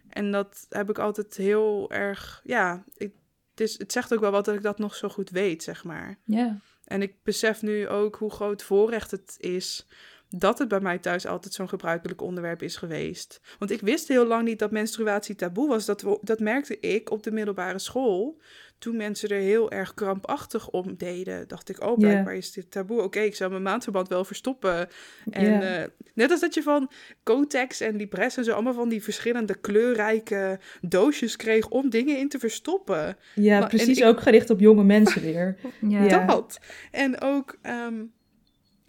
En 0.08 0.30
dat 0.30 0.66
heb 0.68 0.90
ik 0.90 0.98
altijd 0.98 1.36
heel 1.36 1.90
erg, 1.90 2.40
ja, 2.44 2.84
ik, 2.96 3.12
het, 3.60 3.68
is, 3.68 3.78
het 3.78 3.92
zegt 3.92 4.14
ook 4.14 4.20
wel 4.20 4.30
wat 4.30 4.44
dat 4.44 4.54
ik 4.54 4.62
dat 4.62 4.78
nog 4.78 4.94
zo 4.94 5.08
goed 5.08 5.30
weet, 5.30 5.62
zeg 5.62 5.84
maar. 5.84 6.18
Ja. 6.24 6.60
En 6.84 7.02
ik 7.02 7.14
besef 7.22 7.62
nu 7.62 7.88
ook 7.88 8.16
hoe 8.16 8.30
groot 8.30 8.62
voorrecht 8.62 9.10
het 9.10 9.34
is 9.38 9.86
dat 10.28 10.58
het 10.58 10.68
bij 10.68 10.80
mij 10.80 10.98
thuis 10.98 11.26
altijd 11.26 11.54
zo'n 11.54 11.68
gebruikelijk 11.68 12.20
onderwerp 12.20 12.62
is 12.62 12.76
geweest. 12.76 13.40
Want 13.58 13.70
ik 13.70 13.80
wist 13.80 14.08
heel 14.08 14.26
lang 14.26 14.44
niet 14.44 14.58
dat 14.58 14.70
menstruatie 14.70 15.34
taboe 15.34 15.68
was. 15.68 15.84
Dat, 15.84 16.02
we- 16.02 16.18
dat 16.22 16.40
merkte 16.40 16.80
ik 16.80 17.10
op 17.10 17.22
de 17.22 17.30
middelbare 17.30 17.78
school. 17.78 18.40
Toen 18.80 18.96
mensen 18.96 19.28
er 19.28 19.40
heel 19.40 19.70
erg 19.70 19.94
krampachtig 19.94 20.68
om 20.70 20.94
deden, 20.96 21.48
dacht 21.48 21.68
ik, 21.68 21.82
oh, 21.84 21.98
blijkbaar 21.98 22.34
is 22.34 22.52
dit 22.52 22.70
taboe. 22.70 23.02
Oké, 23.02 23.20
ik 23.20 23.34
zou 23.34 23.50
mijn 23.50 23.62
maandverband 23.62 24.08
wel 24.08 24.24
verstoppen. 24.24 24.88
En 25.30 25.42
eh, 25.82 25.88
net 26.14 26.30
als 26.30 26.40
dat 26.40 26.54
je 26.54 26.62
van 26.62 26.90
Kotex 27.22 27.80
en 27.80 27.96
Libresse 27.96 28.38
en 28.38 28.44
zo 28.44 28.52
allemaal 28.52 28.74
van 28.74 28.88
die 28.88 29.02
verschillende 29.02 29.54
kleurrijke 29.54 30.58
doosjes 30.80 31.36
kreeg 31.36 31.68
om 31.68 31.90
dingen 31.90 32.18
in 32.18 32.28
te 32.28 32.38
verstoppen. 32.38 33.16
Ja, 33.34 33.58
Maar- 33.58 33.68
precies 33.68 33.98
ik- 33.98 34.04
ook 34.04 34.20
gericht 34.20 34.50
op 34.50 34.60
jonge 34.60 34.84
mensen 34.84 35.22
weer. 35.22 35.56
Ja. 35.80 36.02
Ja. 36.10 36.26
Dat. 36.26 36.60
En 36.90 37.20
ook, 37.20 37.58
ehm, 37.62 37.94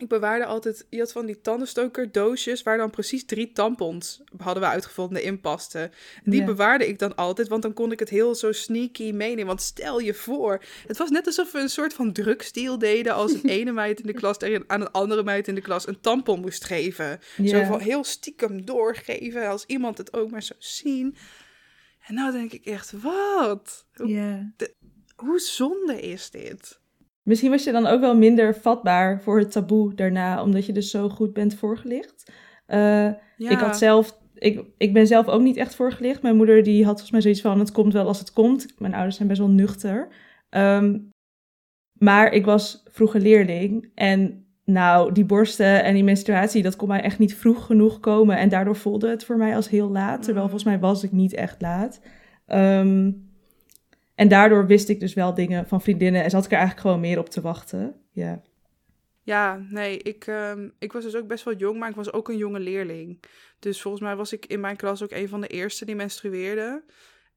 ik 0.02 0.08
bewaarde 0.08 0.46
altijd, 0.46 0.86
je 0.90 1.00
had 1.00 1.12
van 1.12 1.26
die 1.26 1.42
tandenstoker 1.42 2.12
doosjes 2.12 2.64
waar 2.64 2.78
dan 2.78 2.90
precies 2.90 3.26
drie 3.26 3.52
tampons 3.52 4.22
hadden 4.38 4.64
we 4.64 4.70
uitgevonden 4.70 5.24
in 5.24 5.42
pasten. 5.42 5.82
En 6.24 6.32
die 6.32 6.40
Ja. 6.40 6.46
bewaarde 6.46 6.88
ik 6.88 7.00
dan 7.00 7.16
altijd, 7.16 7.48
want 7.48 7.62
dan 7.62 7.74
kon 7.74 7.92
ik 7.92 8.00
het 8.00 8.10
heel 8.10 8.36
zo 8.36 8.52
sneaky 8.52 9.12
meenemen. 9.12 9.46
Want 9.46 9.62
stel 9.62 10.00
je 10.00 10.14
voor, 10.14 10.64
het 10.88 10.98
was 10.98 11.10
net 11.10 11.26
alsof 11.26 11.52
we 11.52 11.60
een 11.60 11.70
soort 11.70 11.94
van 11.94 12.14
drugsdeal 12.14 12.78
deden 12.78 13.14
als 13.14 13.34
een 13.34 13.50
ene 13.60 13.72
meid 13.72 14.00
in 14.00 14.06
de 14.08 14.14
klas 14.14 14.38
tegen 14.38 14.64
aan 14.68 14.82
een 14.82 14.92
andere 14.92 15.24
meid 15.24 15.48
in 15.48 15.56
de 15.56 15.62
klas 15.62 15.88
een 15.88 16.00
tampon 16.02 16.40
moest 16.42 16.64
geven. 16.66 17.20
Zo 17.46 17.64
van 17.64 17.80
heel 17.80 18.04
stiekem 18.04 18.66
doorgeven, 18.66 19.48
als 19.48 19.66
iemand 19.66 19.98
het 19.98 20.14
ook 20.14 20.32
maar 20.32 20.44
zou 20.44 20.60
zien. 20.60 21.16
En 22.08 22.14
nou 22.14 22.32
denk 22.32 22.52
ik 22.52 22.66
echt, 22.66 22.92
wat? 23.02 23.86
Hoe, 23.94 24.08
Ja. 24.08 24.52
hoe 25.16 25.40
zonde 25.40 26.02
is 26.02 26.30
dit? 26.30 26.80
Misschien 27.24 27.50
was 27.50 27.64
je 27.64 27.72
dan 27.72 27.86
ook 27.88 28.00
wel 28.00 28.16
minder 28.18 28.56
vatbaar 28.56 29.22
voor 29.22 29.40
het 29.40 29.52
taboe 29.52 29.94
daarna, 29.96 30.44
omdat 30.44 30.66
je 30.66 30.74
dus 30.74 30.90
zo 30.92 31.10
goed 31.10 31.34
bent 31.34 31.56
voorgelicht. 31.56 32.32
Eh, 32.66 32.78
Ja. 33.38 33.50
Ik 33.50 33.58
had 33.58 33.78
zelf, 33.78 34.18
ik, 34.34 34.64
ik 34.78 34.94
ben 34.94 35.08
zelf 35.08 35.28
ook 35.28 35.42
niet 35.42 35.58
echt 35.58 35.76
voorgelicht. 35.76 36.22
Mijn 36.22 36.36
moeder 36.36 36.64
die 36.64 36.78
had 36.84 36.92
volgens 36.92 37.12
mij 37.12 37.22
zoiets 37.22 37.42
van, 37.42 37.60
het 37.60 37.72
komt 37.72 37.94
wel 37.94 38.08
als 38.08 38.20
het 38.20 38.34
komt. 38.34 38.74
Mijn 38.80 38.94
ouders 38.94 39.16
zijn 39.16 39.28
best 39.28 39.40
wel 39.40 39.50
nuchter. 39.50 40.08
Ehm, 40.50 41.00
maar 42.00 42.32
ik 42.32 42.46
was 42.46 42.84
vroeger 42.92 43.22
leerling 43.22 43.92
en 43.96 44.46
nou, 44.66 45.12
die 45.12 45.26
borsten 45.26 45.84
en 45.84 45.94
die 45.94 46.04
menstruatie, 46.04 46.64
dat 46.64 46.76
kon 46.76 46.88
mij 46.88 47.02
echt 47.02 47.20
niet 47.20 47.36
vroeg 47.36 47.66
genoeg 47.66 48.00
komen. 48.00 48.38
En 48.38 48.50
daardoor 48.50 48.76
voelde 48.76 49.10
het 49.10 49.26
voor 49.26 49.38
mij 49.38 49.56
als 49.56 49.70
heel 49.70 49.90
laat, 49.90 50.24
terwijl 50.24 50.46
Mm. 50.46 50.52
volgens 50.52 50.72
mij 50.72 50.80
was 50.80 51.04
ik 51.04 51.12
niet 51.12 51.34
echt 51.34 51.62
laat. 51.62 52.02
Ehm, 52.46 53.12
en 54.22 54.28
daardoor 54.28 54.66
wist 54.66 54.90
ik 54.90 55.00
dus 55.00 55.14
wel 55.14 55.34
dingen 55.34 55.68
van 55.68 55.82
vriendinnen 55.82 56.24
en 56.24 56.30
zat 56.30 56.46
ik 56.46 56.52
er 56.52 56.58
eigenlijk 56.58 56.88
gewoon 56.88 57.00
meer 57.00 57.20
op 57.20 57.30
te 57.30 57.42
wachten. 57.42 57.96
Ja. 58.12 58.42
Ja, 59.24 59.66
nee, 59.70 59.98
ik, 59.98 60.28
ehm, 60.28 60.70
ik 60.80 60.92
was 60.92 61.04
dus 61.04 61.16
ook 61.16 61.28
best 61.28 61.44
wel 61.44 61.56
jong, 61.56 61.80
maar 61.80 61.90
ik 61.90 61.96
was 61.96 62.14
ook 62.14 62.30
een 62.30 62.38
jonge 62.38 62.60
leerling. 62.60 63.24
Dus 63.60 63.82
volgens 63.82 64.04
mij 64.04 64.16
was 64.16 64.34
ik 64.34 64.46
in 64.46 64.60
mijn 64.60 64.76
klas 64.76 65.04
ook 65.04 65.12
een 65.12 65.30
van 65.30 65.42
de 65.42 65.48
eerste 65.48 65.86
die 65.86 65.96
menstrueerde. 65.96 66.84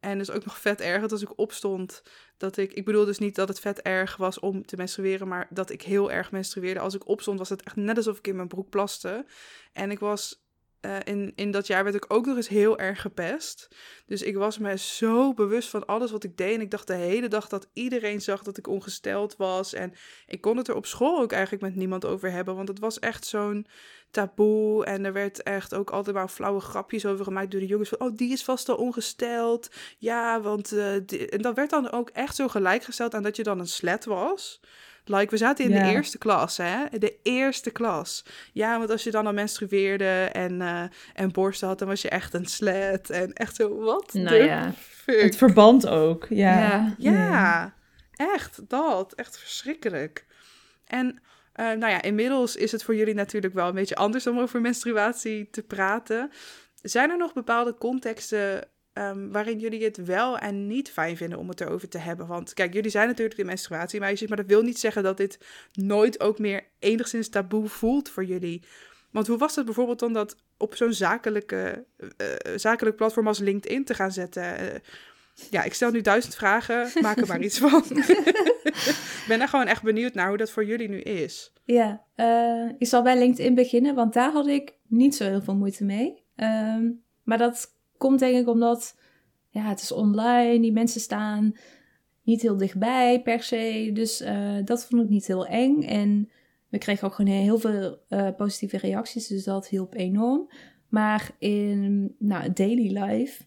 En 0.01 0.18
dus 0.18 0.31
ook 0.31 0.44
nog 0.44 0.59
vet 0.59 0.81
erg 0.81 1.01
dat 1.01 1.12
als 1.12 1.23
ik 1.23 1.38
opstond, 1.38 2.03
dat 2.37 2.57
ik... 2.57 2.73
Ik 2.73 2.85
bedoel 2.85 3.05
dus 3.05 3.18
niet 3.18 3.35
dat 3.35 3.49
het 3.49 3.61
vet 3.61 3.83
erg 3.83 4.16
was 4.16 4.40
om 4.40 4.66
te 4.66 4.77
menstrueren, 4.77 5.29
maar 5.29 5.47
dat 5.51 5.70
ik 5.70 5.83
heel 5.83 6.12
erg 6.12 6.31
menstrueerde. 6.31 6.81
Als 6.81 6.94
ik 6.94 7.09
opstond 7.09 7.38
was 7.38 7.49
het 7.49 7.62
echt 7.62 7.77
net 7.77 7.97
alsof 7.97 8.18
ik 8.18 8.27
in 8.27 8.37
mijn 8.37 8.49
broek 8.49 8.70
plaste. 8.70 9.25
En 9.73 9.90
ik 9.90 9.99
was... 9.99 10.43
eh, 10.85 10.97
in, 11.05 11.33
in 11.35 11.51
dat 11.51 11.66
jaar 11.66 11.85
werd 11.85 11.97
ik 11.97 12.05
ook 12.12 12.27
nog 12.27 12.37
eens 12.37 12.49
heel 12.49 12.79
erg 12.79 13.01
gepest. 13.01 13.68
Dus 14.07 14.23
ik 14.23 14.37
was 14.37 14.59
me 14.59 14.79
zo 14.79 15.35
bewust 15.35 15.68
van 15.68 15.87
alles 15.87 16.11
wat 16.11 16.25
ik 16.25 16.37
deed. 16.37 16.55
En 16.55 16.61
ik 16.61 16.70
dacht 16.70 16.87
de 16.87 16.94
hele 16.94 17.29
dag 17.29 17.49
dat 17.49 17.68
iedereen 17.73 18.20
zag 18.20 18.42
dat 18.42 18.57
ik 18.57 18.66
ongesteld 18.66 19.37
was. 19.37 19.73
En 19.73 19.92
ik 20.27 20.40
kon 20.40 20.57
het 20.57 20.68
er 20.68 20.75
op 20.75 20.87
school 20.87 21.20
ook 21.20 21.33
eigenlijk 21.33 21.62
met 21.62 21.75
niemand 21.75 22.05
over 22.05 22.31
hebben. 22.31 22.57
Want 22.57 22.68
het 22.68 22.79
was 22.79 22.99
echt 22.99 23.27
zo'n 23.27 23.66
taboe. 24.11 24.85
En 24.85 25.05
er 25.05 25.12
werd 25.12 25.42
echt 25.42 25.75
ook 25.75 25.90
altijd 25.90 26.16
maar 26.16 26.29
flauwe 26.29 26.61
grapjes 26.61 27.07
over 27.07 27.25
gemaakt 27.25 27.51
door 27.51 27.61
de 27.61 27.66
jongens. 27.66 27.88
Van, 27.88 28.01
oh, 28.01 28.16
die 28.16 28.33
is 28.33 28.44
vast 28.44 28.68
al 28.68 28.77
ongesteld. 28.77 29.68
Ja, 29.99 30.40
want... 30.40 30.73
eh, 30.73 30.94
En 31.33 31.42
dat 31.42 31.55
werd 31.55 31.70
dan 31.70 31.90
ook 31.90 32.11
echt 32.11 32.37
zo 32.37 32.49
gelijkgesteld 32.49 33.14
aan 33.14 33.23
dat 33.23 33.37
je 33.37 33.42
dan 33.42 33.59
een 33.59 33.66
slet 33.66 34.05
was. 34.05 34.61
Like, 35.05 35.31
we 35.31 35.37
zaten 35.37 35.64
in 35.64 35.71
de 35.71 35.90
eerste 35.90 36.19
klas, 36.19 36.57
hè? 36.57 36.99
De 36.99 37.17
eerste 37.23 37.71
klas. 37.71 38.25
Ja, 38.53 38.79
want 38.79 38.90
als 38.90 39.05
je 39.05 39.11
dan 39.11 39.27
al 39.27 39.33
menstrueerde 39.33 40.29
en, 40.33 40.61
eh, 40.62 40.83
en 41.14 41.33
borsten 41.33 41.69
had, 41.69 41.79
dan 41.79 41.88
was 41.88 42.03
je 42.03 42.09
echt 42.09 42.35
een 42.35 42.47
slet. 42.47 43.11
En 43.11 43.33
echt 43.33 43.57
zo, 43.57 43.79
wat 43.79 44.12
Nou 44.12 44.37
ja. 44.37 44.73
fuck? 44.73 45.23
Het 45.23 45.37
verband 45.37 45.87
ook. 45.87 46.27
Ja. 46.29 46.95
Ja. 46.99 47.12
Ja, 47.12 47.75
echt 48.12 48.61
dat. 48.69 49.12
Echt 49.12 49.38
verschrikkelijk. 49.38 50.27
En 50.87 51.23
eh, 51.53 51.64
nou 51.67 51.93
ja, 51.93 52.03
inmiddels 52.03 52.57
is 52.57 52.73
het 52.73 52.83
voor 52.83 52.97
jullie 52.97 53.14
natuurlijk 53.14 53.55
wel 53.55 53.69
een 53.69 53.75
beetje 53.75 53.97
anders 53.97 54.27
om 54.27 54.38
over 54.38 54.61
menstruatie 54.61 55.51
te 55.51 55.62
praten. 55.62 56.31
Zijn 56.83 57.11
er 57.11 57.17
nog 57.17 57.33
bepaalde 57.33 57.75
contexten 57.75 58.69
ehm, 58.94 59.28
waarin 59.30 59.59
jullie 59.59 59.85
het 59.85 59.96
wel 60.04 60.38
en 60.38 60.66
niet 60.66 60.90
fijn 60.90 61.16
vinden 61.16 61.38
om 61.38 61.48
het 61.48 61.61
erover 61.61 61.88
te 61.88 61.98
hebben? 61.98 62.26
Want 62.26 62.54
kijk, 62.54 62.72
jullie 62.74 62.90
zijn 62.90 63.09
natuurlijk 63.09 63.37
de 63.37 63.44
menstruatiemeisjes, 63.44 64.28
maar 64.28 64.37
dat 64.37 64.46
wil 64.46 64.62
niet 64.62 64.78
zeggen 64.78 65.02
dat 65.02 65.16
dit 65.16 65.38
nooit 65.72 66.20
ook 66.20 66.38
meer 66.38 66.66
enigszins 66.78 67.28
taboe 67.28 67.68
voelt 67.68 68.09
voor 68.09 68.24
jullie. 68.24 68.62
Want 69.11 69.26
hoe 69.26 69.38
was 69.38 69.57
het 69.57 69.64
bijvoorbeeld 69.64 69.98
dan 69.98 70.12
dat 70.12 70.37
op 70.57 70.74
zo'n 70.74 70.92
zakelijke, 70.92 71.85
eh, 71.96 72.33
eh, 72.33 72.59
zakelijk 72.59 72.96
platform 72.96 73.26
als 73.26 73.38
LinkedIn 73.38 73.85
te 73.85 73.94
gaan 73.94 74.12
zetten? 74.12 74.59
Eh, 74.59 74.80
ja, 75.50 75.62
ik 75.62 75.74
stel 75.74 75.90
nu 75.90 76.00
duizend 76.00 76.35
vragen, 76.35 76.88
maak 77.00 77.16
er 77.16 77.26
maar 77.26 77.42
iets 77.42 77.59
van. 77.59 77.85
Ik 79.24 79.24
ben 79.30 79.40
er 79.40 79.48
gewoon 79.48 79.66
echt 79.66 79.83
benieuwd 79.83 80.14
naar 80.14 80.28
hoe 80.28 80.37
dat 80.37 80.50
voor 80.50 80.64
jullie 80.64 80.88
nu 80.88 81.00
is. 81.00 81.52
Ja, 81.64 82.04
eh, 82.14 82.68
ik 82.78 82.87
zal 82.87 83.02
bij 83.02 83.18
LinkedIn 83.18 83.54
beginnen, 83.54 83.94
want 83.94 84.12
daar 84.12 84.33
had 84.33 84.46
ik 84.46 84.74
niet 84.88 85.14
zo 85.14 85.24
heel 85.24 85.42
veel 85.42 85.57
moeite 85.57 85.85
mee. 85.85 86.22
Ehm, 86.37 86.90
maar 87.22 87.38
dat 87.38 87.74
komt 88.05 88.19
denk 88.19 88.37
ik 88.37 88.49
omdat 88.49 88.97
ja, 89.51 89.62
het 89.62 89.81
is 89.81 89.93
online, 89.93 90.61
die 90.61 90.73
mensen 90.73 91.01
staan 91.01 91.55
niet 92.23 92.43
heel 92.43 92.57
dichtbij 92.57 93.23
per 93.23 93.43
se. 93.43 93.90
Dus 93.93 94.21
eh, 94.21 94.57
dat 94.64 94.87
vond 94.87 95.03
ik 95.03 95.09
niet 95.09 95.27
heel 95.27 95.47
eng. 95.47 95.83
En 95.83 96.31
we 96.69 96.79
kregen 96.79 97.07
ook 97.07 97.14
gewoon 97.14 97.33
heel 97.33 97.59
veel 97.59 97.99
eh, 98.09 98.29
positieve 98.37 98.77
reacties, 98.77 99.27
dus 99.27 99.45
dat 99.45 99.69
hielp 99.69 99.95
enorm. 99.95 100.51
Maar 100.88 101.31
in 101.38 102.14
nou, 102.19 102.53
daily 102.53 102.99
life, 102.99 103.43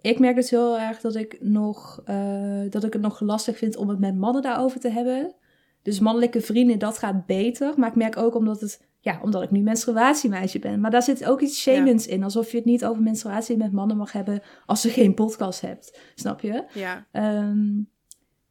ik 0.00 0.18
merk 0.18 0.36
dus 0.36 0.50
heel 0.50 0.78
erg 0.78 1.00
dat 1.00 1.14
ik, 1.14 1.36
nog, 1.40 2.02
eh, 2.04 2.70
dat 2.70 2.84
ik 2.84 2.92
het 2.92 3.02
nog 3.02 3.20
lastig 3.20 3.56
vind 3.56 3.76
om 3.76 3.88
het 3.88 3.98
met 3.98 4.16
mannen 4.16 4.42
daarover 4.42 4.80
te 4.80 4.90
hebben. 4.90 5.34
Dus 5.82 6.00
mannelijke 6.00 6.40
vrienden, 6.40 6.78
dat 6.78 6.98
gaat 6.98 7.26
beter. 7.26 7.72
Maar 7.76 7.88
ik 7.88 7.96
merk 7.96 8.16
ook 8.16 8.34
omdat, 8.34 8.60
het, 8.60 8.86
ja, 9.06 9.18
omdat 9.22 9.42
ik 9.42 9.50
nu 9.50 9.60
menstruatiemeisje 9.60 10.58
ben. 10.58 10.80
Maar 10.80 10.90
daar 10.90 11.02
zit 11.02 11.24
ook 11.24 11.40
iets 11.40 11.60
shamens 11.60 12.06
in. 12.06 12.22
Alsof 12.22 12.50
je 12.50 12.56
het 12.56 12.66
niet 12.66 12.84
over 12.84 13.02
menstruatie 13.02 13.56
met 13.56 13.72
mannen 13.72 13.96
mag 13.96 14.12
hebben 14.12 14.42
als 14.66 14.82
je 14.82 14.88
geen 14.88 15.14
podcast 15.14 15.60
hebt. 15.60 15.98
Snap 16.14 16.40
je? 16.40 16.64
Ja, 16.72 17.06
Ehm, 17.12 17.82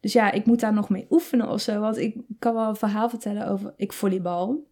dus 0.00 0.12
ja, 0.12 0.32
ik 0.32 0.46
moet 0.46 0.60
daar 0.60 0.72
nog 0.72 0.88
mee 0.88 1.06
oefenen 1.10 1.48
of 1.48 1.60
zo. 1.60 1.80
Want 1.80 1.96
ik 1.96 2.16
kan 2.38 2.54
wel 2.54 2.68
een 2.68 2.76
verhaal 2.76 3.08
vertellen 3.08 3.48
over... 3.48 3.74
Ik 3.76 3.92
volleybal. 3.92 4.66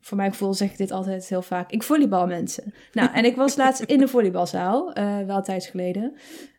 voor 0.00 0.16
mijn 0.16 0.30
gevoel 0.30 0.54
zeg 0.54 0.70
ik 0.70 0.76
dit 0.76 0.90
altijd 0.90 1.28
heel 1.28 1.42
vaak. 1.42 1.70
Ik 1.70 1.82
volleybal 1.82 2.26
mensen. 2.26 2.74
Nou, 2.92 3.12
en 3.12 3.24
ik 3.24 3.36
was 3.36 3.56
laatst 3.56 3.82
in 3.82 3.98
de 3.98 4.08
volleybalzaal, 4.14 4.98
uh, 4.98 5.20
wel 5.20 5.42
tijds 5.42 5.66
geleden, 5.66 6.14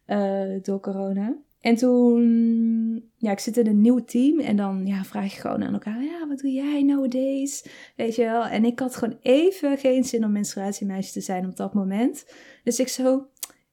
uh, 0.08 0.60
door 0.62 0.80
corona. 0.80 1.36
En 1.62 1.76
toen, 1.76 3.12
ja, 3.18 3.32
ik 3.32 3.40
zit 3.40 3.58
in 3.58 3.68
een 3.68 3.82
nieuw 3.82 4.04
team 4.04 4.40
en 4.40 4.56
dan 4.56 4.86
ja, 4.86 5.04
vraag 5.04 5.34
je 5.34 5.42
gewoon 5.42 5.64
aan 5.64 5.74
elkaar, 5.74 6.04
ja, 6.04 6.28
wat 6.28 6.40
doe 6.40 6.52
jij 6.52 6.84
nowadays? 6.84 7.66
Weet 7.96 8.16
je 8.16 8.24
wel? 8.24 8.46
En 8.46 8.66
ik 8.66 8.80
had 8.80 8.96
gewoon 8.96 9.18
even 9.22 9.78
geen 9.78 10.04
zin 10.04 10.24
om 10.24 10.32
menstruatiemeisje 10.32 11.12
te 11.12 11.22
zijn 11.22 11.46
op 11.46 11.56
dat 11.56 11.74
moment. 11.74 12.26
Dus 12.64 12.80
ik 12.80 12.88
zo, 12.88 13.28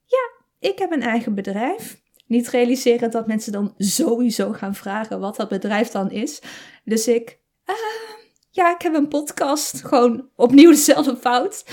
ja, 0.06 0.44
ik 0.58 0.78
heb 0.78 0.92
een 0.92 1.02
eigen 1.02 1.34
bedrijf. 1.34 2.02
Niet 2.26 2.48
realiseren 2.48 3.10
dat 3.10 3.26
mensen 3.26 3.52
dan 3.52 3.74
sowieso 3.78 4.52
gaan 4.52 4.74
vragen 4.74 5.20
wat 5.20 5.36
dat 5.36 5.48
bedrijf 5.48 5.88
dan 5.88 6.10
is. 6.10 6.42
Dus 6.84 7.08
ik, 7.08 7.38
uh, 7.66 7.74
ja, 8.50 8.74
ik 8.74 8.82
heb 8.82 8.94
een 8.94 9.08
podcast. 9.08 9.84
Gewoon 9.84 10.28
opnieuw 10.36 10.70
dezelfde 10.70 11.16
fout. 11.16 11.64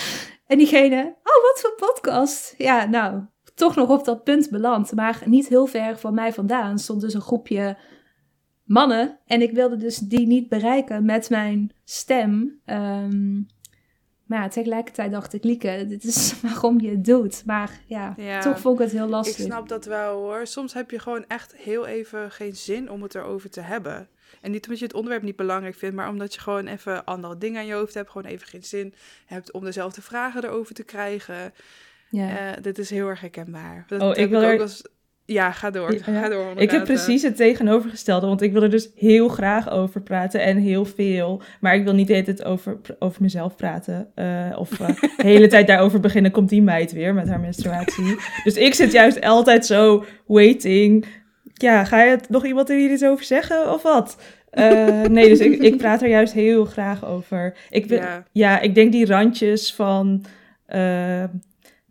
En 0.48 0.58
diegene, 0.58 1.16
oh, 1.24 1.44
wat 1.44 1.60
voor 1.62 1.76
podcast? 1.76 2.54
Ja, 2.58 2.86
nou, 2.86 3.22
toch 3.62 3.76
nog 3.76 3.90
op 3.90 4.06
dat 4.06 4.24
punt 4.24 4.50
beland. 4.50 4.92
Maar 4.92 5.22
niet 5.26 5.48
heel 5.48 5.66
ver 5.66 5.98
van 5.98 6.14
mij 6.14 6.34
vandaan 6.34 6.80
stond 6.80 7.02
dus 7.02 7.14
een 7.14 7.22
groepje 7.22 7.78
mannen. 8.64 9.20
En 9.26 9.42
ik 9.42 9.52
wilde 9.52 9.78
dus 9.78 9.98
die 9.98 10.28
niet 10.28 10.50
bereiken 10.50 11.06
met 11.06 11.30
mijn 11.30 11.72
stem. 11.84 12.60
Um, 12.66 13.48
maar 14.26 14.42
ja, 14.42 14.48
tegelijkertijd 14.48 15.12
dacht 15.12 15.34
ik, 15.34 15.44
Lieke, 15.44 15.86
dit 15.88 16.04
is 16.04 16.34
waarom 16.42 16.80
je 16.80 16.90
het 16.90 17.06
doet. 17.06 17.46
Maar 17.46 17.80
ja, 17.86 18.16
toch 18.40 18.60
vond 18.60 18.80
ik 18.80 18.86
het 18.86 18.94
heel 18.94 19.08
lastig. 19.08 19.38
Ik 19.38 19.46
snap 19.46 19.70
dat 19.70 19.86
wel 19.86 20.20
hoor. 20.20 20.48
Soms 20.48 20.74
heb 20.74 20.92
je 20.92 21.00
gewoon 21.00 21.26
echt 21.28 21.56
heel 21.56 21.86
even 21.86 22.32
geen 22.32 22.56
zin 22.56 22.92
om 22.92 23.02
het 23.02 23.16
erover 23.16 23.50
te 23.50 23.62
hebben. 23.62 24.10
En 24.42 24.52
niet 24.52 24.64
omdat 24.64 24.80
je 24.80 24.86
het 24.86 24.94
onderwerp 24.94 25.24
niet 25.24 25.36
belangrijk 25.36 25.76
vindt, 25.76 25.96
maar 25.96 26.10
omdat 26.10 26.34
je 26.34 26.40
gewoon 26.40 26.68
even 26.68 27.06
andere 27.06 27.38
dingen 27.38 27.60
aan 27.60 27.68
je 27.68 27.74
hoofd 27.74 27.94
hebt. 27.94 28.10
Gewoon 28.10 28.32
even 28.32 28.48
geen 28.48 28.64
zin 28.64 28.94
hebt 29.26 29.52
om 29.52 29.64
dezelfde 29.64 30.02
vragen 30.02 30.44
erover 30.44 30.76
te 30.76 30.84
krijgen. 30.84 31.54
Ja. 32.12 32.30
Uh, 32.30 32.62
dit 32.62 32.78
is 32.78 32.90
heel 32.90 33.08
erg 33.08 33.22
herkenbaar. 33.22 33.86
Dat 33.88 34.02
oh, 34.02 34.18
ik 34.18 34.30
wil 34.30 34.42
er... 34.42 34.62
als... 34.62 34.84
Ja, 35.26 35.52
ga 35.52 35.70
door. 35.70 35.94
Ga 36.02 36.30
door 36.30 36.54
ik 36.56 36.72
heb 36.72 36.84
precies 36.84 37.22
het 37.22 37.36
tegenovergestelde, 37.36 38.28
want 38.28 38.42
ik 38.42 38.52
wil 38.52 38.64
er 38.64 38.70
dus 38.70 38.90
heel 38.96 39.28
graag 39.28 39.70
over 39.70 40.02
praten 40.02 40.42
en 40.42 40.58
heel 40.58 40.86
veel. 40.86 41.42
Maar 41.60 41.76
ik 41.76 41.84
wil 41.84 41.94
niet 41.94 42.08
de 42.08 42.14
hele 42.14 42.26
tijd 42.26 42.44
over, 42.44 42.80
over 43.00 43.22
mezelf 43.22 43.56
praten. 43.56 44.12
Uh, 44.16 44.56
of 44.58 44.80
uh, 44.80 44.88
de 45.18 45.28
hele 45.28 45.48
tijd 45.48 45.68
daarover 45.68 46.00
beginnen, 46.00 46.32
komt 46.32 46.50
die 46.50 46.62
meid 46.62 46.92
weer 46.92 47.14
met 47.14 47.28
haar 47.28 47.40
menstruatie. 47.40 48.16
dus 48.44 48.56
ik 48.56 48.74
zit 48.74 48.92
juist 48.92 49.22
altijd 49.22 49.66
zo 49.66 50.06
waiting 50.26 51.06
ja, 51.62 51.84
ga 51.84 52.02
je 52.02 52.18
nog 52.30 52.46
iemand 52.46 52.70
er 52.70 52.78
hier 52.78 52.92
iets 52.92 53.04
over 53.04 53.26
zeggen 53.26 53.74
of 53.74 53.82
wat? 53.82 54.18
Uh, 54.54 55.02
nee, 55.18 55.30
dus 55.30 55.40
ik, 55.40 55.62
ik 55.62 55.78
praat 55.78 56.02
er 56.02 56.10
juist 56.10 56.34
heel 56.34 56.66
graag 56.66 57.06
over. 57.06 57.54
Ik, 57.70 57.90
ja. 57.90 58.24
ja 58.32 58.60
ik 58.60 58.76
denk 58.76 58.92
die 58.92 59.06
randjes 59.06 59.74
van 59.74 60.26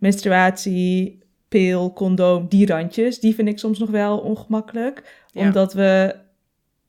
menstruatie, 0.01 1.19
pil, 1.47 1.93
condoom, 1.93 2.47
die 2.47 2.67
randjes, 2.67 3.19
die 3.19 3.35
vind 3.35 3.47
ik 3.47 3.59
soms 3.59 3.79
nog 3.79 3.89
wel 3.89 4.19
ongemakkelijk. 4.19 5.23
Omdat 5.33 5.73
we, 5.73 6.15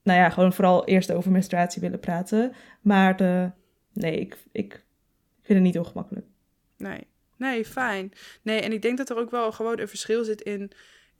nou 0.02 0.18
ja, 0.18 0.30
gewoon 0.30 0.52
vooral 0.52 0.84
eerst 0.84 1.12
over 1.12 1.30
menstruatie 1.30 1.80
willen 1.80 2.00
praten. 2.00 2.52
Maar 2.80 3.16
de, 3.16 3.50
nee, 3.92 4.18
ik, 4.18 4.36
ik 4.52 4.84
vind 5.42 5.58
het 5.58 5.66
niet 5.66 5.78
ongemakkelijk. 5.78 6.26
Nee, 6.76 7.06
nee, 7.36 7.64
fijn. 7.64 8.12
Nee, 8.42 8.60
en 8.60 8.72
ik 8.72 8.82
denk 8.82 8.98
dat 8.98 9.10
er 9.10 9.16
ook 9.16 9.30
wel 9.30 9.52
gewoon 9.52 9.78
een 9.78 9.88
verschil 9.88 10.24
zit 10.24 10.40
in 10.40 10.72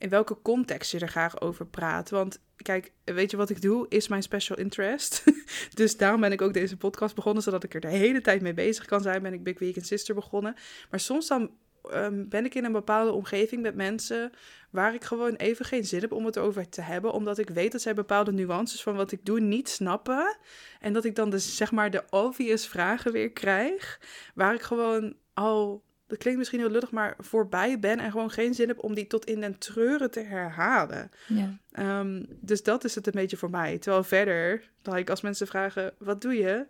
in 0.03 0.09
welke 0.09 0.41
context 0.41 0.91
je 0.91 0.99
er 0.99 1.07
graag 1.07 1.41
over 1.41 1.65
praat. 1.65 2.09
Want 2.09 2.39
kijk, 2.55 2.91
weet 3.03 3.31
je 3.31 3.37
wat 3.37 3.49
ik 3.49 3.61
doe? 3.61 3.85
Is 3.89 4.07
mijn 4.07 4.23
special 4.23 4.57
interest. 4.57 5.23
dus 5.73 5.97
daarom 5.97 6.21
ben 6.21 6.31
ik 6.31 6.41
ook 6.41 6.53
deze 6.53 6.77
podcast 6.77 7.15
begonnen, 7.15 7.43
zodat 7.43 7.63
ik 7.63 7.73
er 7.73 7.79
de 7.79 7.87
hele 7.87 8.21
tijd 8.21 8.41
mee 8.41 8.53
bezig 8.53 8.85
kan 8.85 9.01
zijn. 9.01 9.21
Ben 9.21 9.33
ik 9.33 9.43
Big 9.43 9.59
Week 9.59 9.85
Sister 9.85 10.15
begonnen. 10.15 10.55
Maar 10.89 10.99
soms 10.99 11.27
dan 11.27 11.51
ehm, 11.91 12.27
ben 12.27 12.45
ik 12.45 12.55
in 12.55 12.65
een 12.65 12.71
bepaalde 12.71 13.11
omgeving 13.11 13.61
met 13.61 13.75
mensen 13.75 14.31
waar 14.69 14.93
ik 14.93 15.03
gewoon 15.03 15.35
even 15.35 15.65
geen 15.65 15.85
zin 15.85 16.01
heb 16.01 16.11
om 16.11 16.25
het 16.25 16.37
over 16.37 16.69
te 16.69 16.81
hebben, 16.81 17.13
omdat 17.13 17.37
ik 17.37 17.49
weet 17.49 17.71
dat 17.71 17.81
zij 17.81 17.93
bepaalde 17.93 18.31
nuances 18.31 18.83
van 18.83 18.95
wat 18.95 19.11
ik 19.11 19.25
doe 19.25 19.39
niet 19.39 19.69
snappen. 19.69 20.37
En 20.79 20.93
dat 20.93 21.05
ik 21.05 21.15
dan 21.15 21.29
dus 21.29 21.57
zeg 21.57 21.71
maar 21.71 21.91
de 21.91 22.03
obvious 22.09 22.67
vragen 22.67 23.11
weer 23.11 23.31
krijg, 23.31 23.99
waar 24.35 24.53
ik 24.53 24.61
gewoon 24.61 25.15
al 25.33 25.83
dat 26.13 26.21
klinkt 26.21 26.39
misschien 26.39 26.59
heel 26.59 26.69
lullig, 26.69 26.91
maar 26.91 27.15
voorbij 27.17 27.79
ben 27.79 27.99
en 27.99 28.11
gewoon 28.11 28.31
geen 28.31 28.53
zin 28.53 28.67
heb 28.67 28.83
om 28.83 28.93
die 28.93 29.07
tot 29.07 29.25
in 29.25 29.39
den 29.39 29.57
treuren 29.57 30.11
te 30.11 30.19
herhalen. 30.19 31.11
Ja. 31.27 31.57
Ehm, 31.71 32.23
dus 32.29 32.63
dat 32.63 32.83
is 32.83 32.95
het 32.95 33.05
een 33.07 33.13
beetje 33.13 33.37
voor 33.37 33.49
mij. 33.49 33.77
Terwijl 33.77 34.03
verder, 34.03 34.71
dan 34.81 34.97
ik 34.97 35.09
als 35.09 35.21
mensen 35.21 35.47
vragen, 35.47 35.93
wat 35.97 36.21
doe 36.21 36.33
je? 36.33 36.65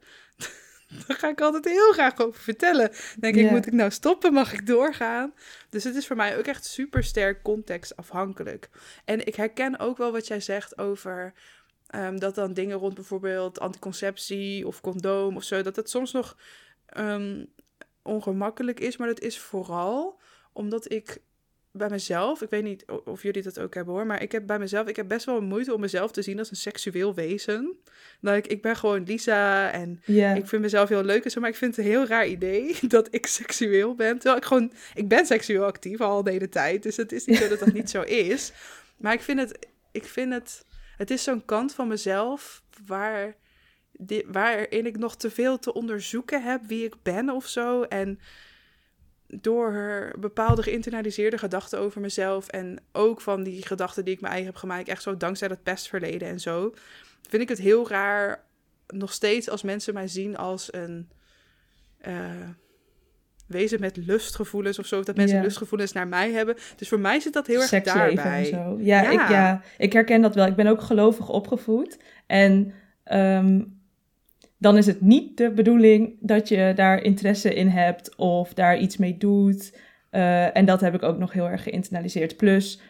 dan 1.07 1.15
ga 1.15 1.29
ik 1.29 1.41
altijd 1.41 1.65
heel 1.65 1.91
graag 1.91 2.19
over 2.19 2.41
vertellen. 2.41 2.91
denk 3.19 3.35
ik, 3.35 3.49
moet 3.49 3.65
ik 3.65 3.73
nou 3.73 3.91
stoppen? 3.91 4.33
Mag 4.33 4.53
ik 4.53 4.67
doorgaan? 4.67 5.33
Dus 5.69 5.83
het 5.83 5.95
is 5.95 6.07
voor 6.07 6.15
mij 6.15 6.37
ook 6.37 6.45
echt 6.45 6.65
super 6.65 7.03
sterk 7.03 7.43
contextafhankelijk. 7.43 8.69
En 9.05 9.25
ik 9.25 9.35
herken 9.35 9.79
ook 9.79 9.97
wel 9.97 10.11
wat 10.11 10.27
jij 10.27 10.39
zegt 10.39 10.77
over... 10.77 11.33
Ehm, 11.87 12.17
dat 12.17 12.35
dan 12.35 12.53
dingen 12.53 12.77
rond 12.77 12.93
bijvoorbeeld 12.93 13.59
anticonceptie 13.59 14.67
of 14.67 14.81
condoom 14.81 15.35
of 15.35 15.43
zo, 15.43 15.61
dat 15.61 15.75
het 15.75 15.89
soms 15.89 16.11
nog 16.11 16.37
um, 16.97 17.47
ongemakkelijk 18.01 18.79
is, 18.79 18.97
maar 18.97 19.07
dat 19.07 19.19
is 19.19 19.39
vooral 19.39 20.19
omdat 20.53 20.91
ik 20.91 21.21
bij 21.75 21.89
mezelf, 21.89 22.41
ik 22.41 22.49
weet 22.49 22.63
niet 22.63 22.85
of 23.05 23.23
jullie 23.23 23.41
dat 23.41 23.59
ook 23.59 23.73
hebben 23.73 23.93
hoor, 23.93 24.05
maar 24.05 24.21
ik 24.21 24.31
heb 24.31 24.47
bij 24.47 24.59
mezelf, 24.59 24.87
ik 24.87 24.95
heb 24.95 25.07
best 25.07 25.25
wel 25.25 25.41
moeite 25.41 25.73
om 25.73 25.79
mezelf 25.79 26.11
te 26.11 26.21
zien 26.21 26.39
als 26.39 26.49
een 26.49 26.55
seksueel 26.55 27.13
wezen. 27.13 27.77
Dat 28.21 28.35
ik, 28.35 28.47
ik 28.47 28.61
ben 28.61 28.75
gewoon 28.75 29.03
Lisa 29.03 29.71
en 29.71 30.01
ik 30.35 30.47
vind 30.47 30.61
mezelf 30.61 30.89
heel 30.89 31.03
leuk 31.03 31.23
en 31.23 31.31
zo, 31.31 31.39
maar 31.39 31.49
ik 31.49 31.55
vind 31.55 31.75
het 31.75 31.85
een 31.85 31.91
heel 31.91 32.05
raar 32.05 32.27
idee 32.27 32.77
dat 32.87 33.07
ik 33.11 33.25
seksueel 33.25 33.95
ben. 33.95 34.13
Terwijl 34.13 34.37
ik 34.37 34.45
gewoon, 34.45 34.73
ik 34.93 35.07
ben 35.07 35.25
seksueel 35.25 35.65
actief 35.65 36.01
al 36.01 36.23
de 36.23 36.31
hele 36.31 36.49
tijd, 36.49 36.83
dus 36.83 36.97
het 36.97 37.11
is 37.11 37.25
niet 37.25 37.37
zo 37.37 37.47
dat 37.47 37.59
dat 37.59 37.73
niet 37.73 37.89
zo 37.89 38.01
is. 38.31 38.51
Maar 38.97 39.13
ik 39.13 39.21
vind 39.21 39.39
het, 39.39 39.67
ik 39.91 40.05
vind 40.05 40.33
het, 40.33 40.65
het 40.97 41.11
is 41.11 41.23
zo'n 41.23 41.45
kant 41.45 41.73
van 41.73 41.87
mezelf 41.87 42.63
waar 42.85 43.35
waarin 44.25 44.85
ik 44.85 44.97
nog 44.97 45.15
te 45.15 45.31
veel 45.31 45.59
te 45.59 45.73
onderzoeken 45.73 46.43
heb 46.43 46.61
wie 46.67 46.85
ik 46.85 46.95
ben 47.03 47.29
of 47.29 47.47
zo. 47.47 47.81
En 47.81 48.19
door 49.41 50.11
bepaalde 50.19 50.63
geïnternaliseerde 50.63 51.37
gedachten 51.37 51.79
over 51.79 52.01
mezelf 52.01 52.47
en 52.47 52.79
ook 52.91 53.21
van 53.21 53.43
die 53.43 53.65
gedachten 53.65 54.05
die 54.05 54.13
ik 54.13 54.21
me 54.21 54.27
eigen 54.27 54.45
heb 54.45 54.55
gemaakt, 54.55 54.87
echt 54.87 55.01
zo 55.01 55.17
dankzij 55.17 55.47
dat 55.47 55.63
pestverleden 55.63 56.27
en 56.27 56.39
zo, 56.39 56.73
vind 57.29 57.41
ik 57.43 57.49
het 57.49 57.59
heel 57.59 57.89
raar 57.89 58.43
nog 58.87 59.13
steeds 59.13 59.49
als 59.49 59.63
mensen 59.63 59.93
mij 59.93 60.07
zien 60.07 60.37
als 60.37 60.73
een 60.73 61.09
uh, 62.07 62.49
wezen 63.47 63.79
met 63.79 63.97
lustgevoelens 63.97 64.79
of 64.79 64.85
zo, 64.85 64.99
of 64.99 65.05
dat 65.05 65.15
mensen 65.15 65.41
lustgevoelens 65.41 65.91
naar 65.91 66.07
mij 66.07 66.31
hebben. 66.31 66.55
Dus 66.75 66.87
voor 66.87 66.99
mij 66.99 67.19
zit 67.19 67.33
dat 67.33 67.47
heel 67.47 67.61
erg 67.61 67.83
daarbij. 67.83 68.45
Zo. 68.45 68.77
Ja, 68.79 69.01
ja, 69.01 69.09
Ik, 69.09 69.29
ja, 69.29 69.61
ik 69.77 69.93
herken 69.93 70.21
dat 70.21 70.35
wel. 70.35 70.47
Ik 70.47 70.55
ben 70.55 70.67
ook 70.67 70.81
gelovig 70.81 71.29
opgevoed 71.29 71.97
en 72.27 72.73
um, 73.11 73.72
dan 74.63 74.77
is 74.77 74.85
het 74.85 75.01
niet 75.01 75.37
de 75.37 75.51
bedoeling 75.51 76.15
dat 76.19 76.47
je 76.47 76.71
daar 76.75 77.01
interesse 77.01 77.53
in 77.53 77.67
hebt 77.67 78.15
of 78.15 78.53
daar 78.53 78.77
iets 78.77 78.97
mee 78.97 79.17
doet. 79.17 79.77
Uh, 80.11 80.57
en 80.57 80.65
dat 80.65 80.81
heb 80.81 80.93
ik 80.93 81.03
ook 81.03 81.17
nog 81.17 81.33
heel 81.33 81.49
erg 81.49 81.63
geïnternaliseerd. 81.63 82.37
Plus, 82.37 82.81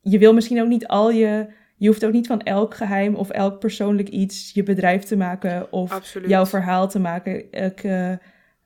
je 0.00 0.18
wil 0.18 0.34
misschien 0.34 0.60
ook 0.60 0.68
niet 0.68 0.86
al 0.86 1.10
je. 1.10 1.46
Je 1.76 1.88
hoeft 1.88 2.04
ook 2.04 2.12
niet 2.12 2.26
van 2.26 2.42
elk 2.42 2.74
geheim 2.74 3.14
of 3.14 3.30
elk 3.30 3.58
persoonlijk 3.58 4.08
iets 4.08 4.52
je 4.52 4.62
bedrijf 4.62 5.02
te 5.02 5.16
maken 5.16 5.72
of 5.72 6.18
jouw 6.26 6.46
verhaal 6.46 6.88
te 6.88 6.98
maken. 6.98 7.52
Ik, 7.52 7.82
uh, 7.82 8.12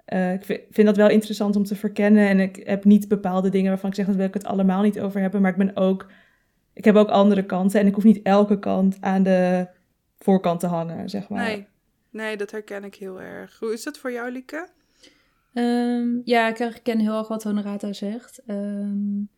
uh, 0.08 0.32
ik 0.32 0.66
vind 0.70 0.86
dat 0.86 0.96
wel 0.96 1.08
interessant 1.08 1.56
om 1.56 1.64
te 1.64 1.76
verkennen. 1.76 2.28
En 2.28 2.40
ik 2.40 2.60
heb 2.64 2.84
niet 2.84 3.08
bepaalde 3.08 3.48
dingen 3.48 3.70
waarvan 3.70 3.90
ik 3.90 3.96
zeg 3.96 4.06
dat 4.06 4.16
wil 4.16 4.26
ik 4.26 4.34
het 4.34 4.44
allemaal 4.44 4.82
niet 4.82 5.00
over 5.00 5.20
hebben. 5.20 5.40
Maar 5.40 5.50
ik 5.50 5.56
ben 5.56 5.76
ook. 5.76 6.10
Ik 6.72 6.84
heb 6.84 6.94
ook 6.94 7.08
andere 7.08 7.44
kanten 7.44 7.80
en 7.80 7.86
ik 7.86 7.94
hoef 7.94 8.04
niet 8.04 8.22
elke 8.22 8.58
kant 8.58 8.96
aan 9.00 9.22
de 9.22 9.66
voorkant 10.18 10.60
te 10.60 10.66
hangen, 10.66 11.08
zeg 11.08 11.28
maar. 11.28 11.44
Nee, 11.44 11.66
Nee, 12.12 12.36
dat 12.36 12.50
herken 12.50 12.84
ik 12.84 12.94
heel 12.94 13.20
erg. 13.20 13.58
Hoe 13.58 13.72
is 13.72 13.82
dat 13.82 13.98
voor 13.98 14.12
jou, 14.12 14.30
Lieke? 14.30 14.68
Um, 15.54 16.22
ja, 16.24 16.48
ik 16.48 16.58
herken 16.58 16.98
heel 16.98 17.18
erg 17.18 17.28
wat 17.28 17.42
Honorata 17.42 17.92
zegt. 17.92 18.42
Um, 18.46 19.28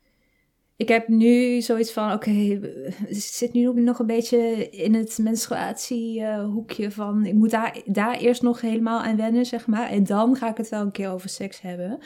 ik 0.76 0.88
heb 0.88 1.08
nu 1.08 1.60
zoiets 1.60 1.92
van, 1.92 2.12
oké, 2.12 2.30
okay, 2.30 2.94
zit 3.08 3.52
nu 3.52 3.72
nog 3.72 3.98
een 3.98 4.06
beetje 4.06 4.70
in 4.70 4.94
het 4.94 5.18
menstruatiehoekje 5.18 6.90
van, 6.90 7.26
ik 7.26 7.34
moet 7.34 7.50
daar, 7.50 7.80
daar 7.84 8.16
eerst 8.16 8.42
nog 8.42 8.60
helemaal 8.60 9.02
aan 9.02 9.16
wennen, 9.16 9.46
zeg 9.46 9.66
maar. 9.66 9.88
En 9.90 10.04
dan 10.04 10.36
ga 10.36 10.50
ik 10.50 10.56
het 10.56 10.68
wel 10.68 10.80
een 10.80 10.90
keer 10.90 11.10
over 11.10 11.28
seks 11.28 11.60
hebben. 11.60 11.98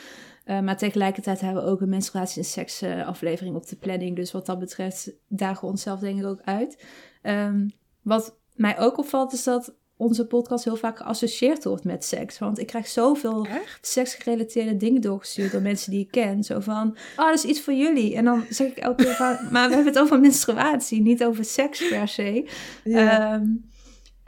Uh, 0.47 0.61
maar 0.61 0.77
tegelijkertijd 0.77 1.41
hebben 1.41 1.65
we 1.65 1.71
ook 1.71 1.81
een 1.81 1.89
menstruatie- 1.89 2.43
en 2.43 2.49
seks 2.49 2.83
aflevering 2.83 3.57
op 3.57 3.69
de 3.69 3.77
planning. 3.77 4.17
Dus 4.17 4.33
wat 4.33 4.47
dat 4.47 4.59
betreft 4.59 5.13
dagen 5.29 5.61
we 5.61 5.71
onszelf 5.71 6.01
denk 6.01 6.19
ik 6.19 6.27
ook 6.27 6.41
uit. 6.45 6.85
Um, 7.23 7.71
wat 8.03 8.39
mij 8.55 8.79
ook 8.79 8.99
opvalt 8.99 9.33
is 9.33 9.45
dat 9.45 9.77
onze 9.99 10.27
podcast 10.27 10.65
heel 10.65 10.77
vaak 10.77 10.97
geassocieerd 10.97 11.65
wordt 11.65 11.85
met 11.85 12.05
seks. 12.05 12.39
Want 12.39 12.59
ik 12.59 12.67
krijg 12.67 12.87
zoveel 12.87 13.47
seksgerelateerde 13.81 14.77
dingen 14.77 15.01
doorgestuurd 15.01 15.53
door 15.53 15.63
mensen 15.63 15.91
die 15.91 16.01
ik 16.01 16.11
ken. 16.11 16.45
Zo 16.45 16.61
van, 16.61 16.97
oh, 17.17 17.27
dat 17.27 17.35
is 17.35 17.45
iets 17.45 17.61
voor 17.61 17.75
jullie. 17.75 18.15
En 18.17 18.25
dan 18.25 18.45
zeg 18.51 18.69
ik 18.69 18.77
elke 18.77 19.05
keer 19.05 19.15
van, 19.15 19.37
maar 19.53 19.69
we 19.69 19.75
hebben 19.75 19.93
het 19.93 20.03
over 20.03 20.21
menstruatie, 20.21 21.01
niet 21.03 21.25
over 21.25 21.45
seks 21.45 21.89
per 21.89 22.09
se. 22.09 22.49
Ja, 22.85 23.33
ehm, 23.33 23.47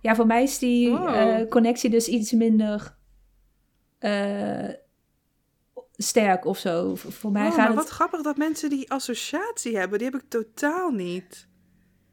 ja 0.00 0.14
voor 0.14 0.26
mij 0.26 0.42
is 0.42 0.58
die 0.58 0.90
oh. 0.90 1.20
eh, 1.20 1.48
connectie 1.48 1.90
dus 1.90 2.08
iets 2.08 2.32
minder 2.32 2.96
eh, 3.98 4.68
sterk 5.96 6.44
of 6.44 6.58
zo. 6.58 6.94
Voor 6.94 7.30
mij 7.32 7.46
Oh, 7.46 7.48
gaat 7.48 7.56
maar 7.56 7.66
het... 7.66 7.76
wat 7.76 7.88
grappig 7.88 8.22
dat 8.22 8.36
mensen 8.36 8.70
die 8.70 8.90
associatie 8.90 9.76
hebben. 9.76 9.98
Die 9.98 10.08
heb 10.10 10.22
ik 10.22 10.28
totaal 10.28 10.90
niet. 10.90 11.48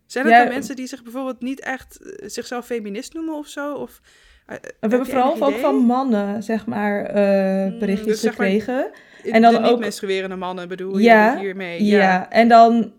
Zijn 0.08 0.26
er 0.26 0.32
Ja, 0.32 0.44
dan 0.44 0.54
mensen 0.54 0.76
die 0.76 0.88
zich 0.88 1.04
bijvoorbeeld 1.04 1.42
niet 1.42 1.60
echt 1.60 2.00
eh, 2.02 2.30
zichzelf 2.30 2.66
feminist 2.66 3.14
noemen 3.14 3.36
of 3.36 3.48
zo? 3.48 3.74
Of, 3.74 4.02
eh, 4.46 4.56
We 4.62 4.70
hebben 4.80 5.06
vooral 5.06 5.42
ook 5.42 5.56
van 5.58 5.76
mannen, 5.76 6.44
zeg 6.44 6.66
maar, 6.66 7.06
eh, 7.06 7.72
Mm, 7.72 7.80
berichtjes 7.80 8.08
dus 8.08 8.20
zeg 8.22 8.38
maar- 8.38 8.48
gekregen. 8.48 8.90
En 9.24 9.42
dan 9.42 9.54
de 9.54 9.60
ook- 9.60 9.70
niet-menstruerende 9.70 10.36
mannen 10.36 10.68
bedoel 10.68 10.98
je 10.98 11.04
Ja, 11.04 11.38
hiermee? 11.40 11.84
Ja. 11.84 12.30
en 12.30 12.48
dan 12.48 12.92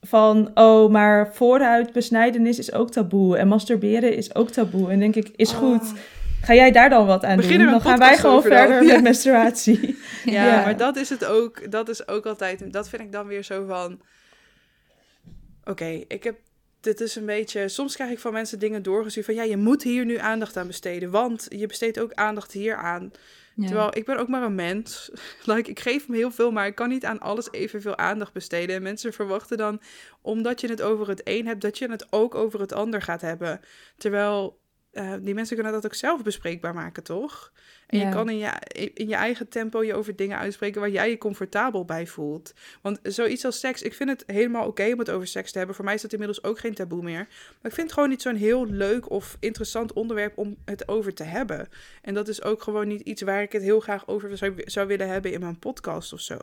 van, 0.00 0.50
oh, 0.54 0.90
maar 0.90 1.34
vooruitbesnijdenis 1.34 2.58
is 2.58 2.72
ook 2.72 2.90
taboe. 2.90 3.36
En 3.36 3.48
masturberen 3.48 4.16
is 4.16 4.34
ook 4.34 4.50
taboe. 4.50 4.90
En 4.90 4.98
denk 4.98 5.14
ik, 5.14 5.28
is 5.36 5.50
Oh. 5.50 5.56
goed. 5.58 5.92
Ga 6.42 6.54
jij 6.54 6.70
daar 6.72 6.90
dan 6.90 7.06
wat 7.06 7.24
aan 7.24 7.36
doen? 7.40 7.58
Dan 7.58 7.80
gaan 7.80 7.98
wij 7.98 8.16
gewoon 8.16 8.34
dan. 8.34 8.42
verder 8.42 8.82
Ja. 8.82 8.92
met 8.94 9.02
menstruatie. 9.02 9.98
Ja, 10.24 10.46
Ja. 10.46 10.62
maar 10.64 10.76
dat 10.76 10.96
is 10.96 11.08
het 11.08 11.24
ook. 11.24 11.70
Dat 11.70 11.88
is 11.88 12.08
ook 12.08 12.26
altijd. 12.26 12.72
Dat 12.72 12.88
vind 12.88 13.02
ik 13.02 13.12
dan 13.12 13.26
weer 13.26 13.42
zo 13.42 13.64
van. 13.66 14.00
Oké, 15.66 16.04
ik 16.08 16.24
heb. 16.24 16.38
Dit 16.80 17.00
is 17.00 17.16
een 17.16 17.26
beetje. 17.26 17.68
Soms 17.68 17.94
krijg 17.94 18.10
ik 18.10 18.18
van 18.18 18.32
mensen 18.32 18.58
dingen 18.58 18.82
doorgestuurd 18.82 19.26
van 19.26 19.34
ja, 19.34 19.42
je 19.42 19.56
moet 19.56 19.82
hier 19.82 20.04
nu 20.04 20.16
aandacht 20.16 20.56
aan 20.56 20.66
besteden, 20.66 21.10
want 21.10 21.46
je 21.48 21.66
besteedt 21.66 22.00
ook 22.00 22.12
aandacht 22.12 22.52
hier 22.52 22.76
aan. 22.76 23.12
Ja. 23.54 23.66
Terwijl 23.66 23.96
ik 23.96 24.04
ben 24.04 24.16
ook 24.16 24.28
maar 24.28 24.42
een 24.42 24.54
mens. 24.54 25.10
Like, 25.44 25.70
ik 25.70 25.80
geef 25.80 26.06
hem 26.06 26.14
heel 26.14 26.30
veel, 26.30 26.50
maar 26.50 26.66
ik 26.66 26.74
kan 26.74 26.88
niet 26.88 27.04
aan 27.04 27.20
alles 27.20 27.52
evenveel 27.52 27.96
aandacht 27.96 28.32
besteden. 28.32 28.76
En 28.76 28.82
mensen 28.82 29.12
verwachten 29.12 29.56
dan, 29.56 29.80
omdat 30.22 30.60
je 30.60 30.68
het 30.68 30.82
over 30.82 31.08
het 31.08 31.20
een 31.24 31.46
hebt, 31.46 31.60
dat 31.60 31.78
je 31.78 31.90
het 31.90 32.06
ook 32.12 32.34
over 32.34 32.60
het 32.60 32.72
ander 32.72 33.02
gaat 33.02 33.20
hebben. 33.20 33.60
Terwijl 33.96 34.58
eh, 34.90 35.12
die 35.20 35.34
mensen 35.34 35.54
kunnen 35.54 35.72
dat 35.72 35.84
ook 35.84 35.94
zelf 35.94 36.22
bespreekbaar 36.22 36.74
maken, 36.74 37.02
toch? 37.02 37.52
En 37.86 37.98
Ja. 37.98 38.06
je 38.06 38.14
kan 38.14 38.28
in 38.28 38.38
je, 38.38 38.50
in 38.94 39.08
je 39.08 39.14
eigen 39.14 39.48
tempo 39.48 39.82
je 39.82 39.94
over 39.94 40.16
dingen 40.16 40.38
uitspreken 40.38 40.80
waar 40.80 40.90
jij 40.90 41.10
je 41.10 41.18
comfortabel 41.18 41.84
bij 41.84 42.06
voelt. 42.06 42.52
Want 42.82 42.98
zoiets 43.02 43.44
als 43.44 43.60
seks, 43.60 43.82
ik 43.82 43.94
vind 43.94 44.10
het 44.10 44.24
helemaal 44.26 44.66
oké 44.66 44.92
om 44.92 44.98
het 44.98 45.10
over 45.10 45.26
seks 45.26 45.52
te 45.52 45.58
hebben. 45.58 45.76
Voor 45.76 45.84
mij 45.84 45.94
is 45.94 46.02
dat 46.02 46.12
inmiddels 46.12 46.42
ook 46.44 46.58
geen 46.58 46.74
taboe 46.74 47.02
meer. 47.02 47.26
Maar 47.28 47.70
ik 47.70 47.72
vind 47.72 47.86
het 47.86 47.92
gewoon 47.92 48.08
niet 48.08 48.22
zo'n 48.22 48.34
heel 48.36 48.66
leuk 48.66 49.10
of 49.10 49.36
interessant 49.40 49.92
onderwerp 49.92 50.38
om 50.38 50.56
het 50.64 50.88
over 50.88 51.14
te 51.14 51.22
hebben. 51.22 51.68
En 52.02 52.14
dat 52.14 52.28
is 52.28 52.42
ook 52.42 52.62
gewoon 52.62 52.88
niet 52.88 53.00
iets 53.00 53.22
waar 53.22 53.42
ik 53.42 53.52
het 53.52 53.62
heel 53.62 53.80
graag 53.80 54.08
over 54.08 54.36
zou, 54.36 54.54
zou 54.64 54.86
willen 54.86 55.08
hebben 55.08 55.32
in 55.32 55.40
mijn 55.40 55.58
podcast 55.58 56.12
of 56.12 56.20
zo. 56.20 56.36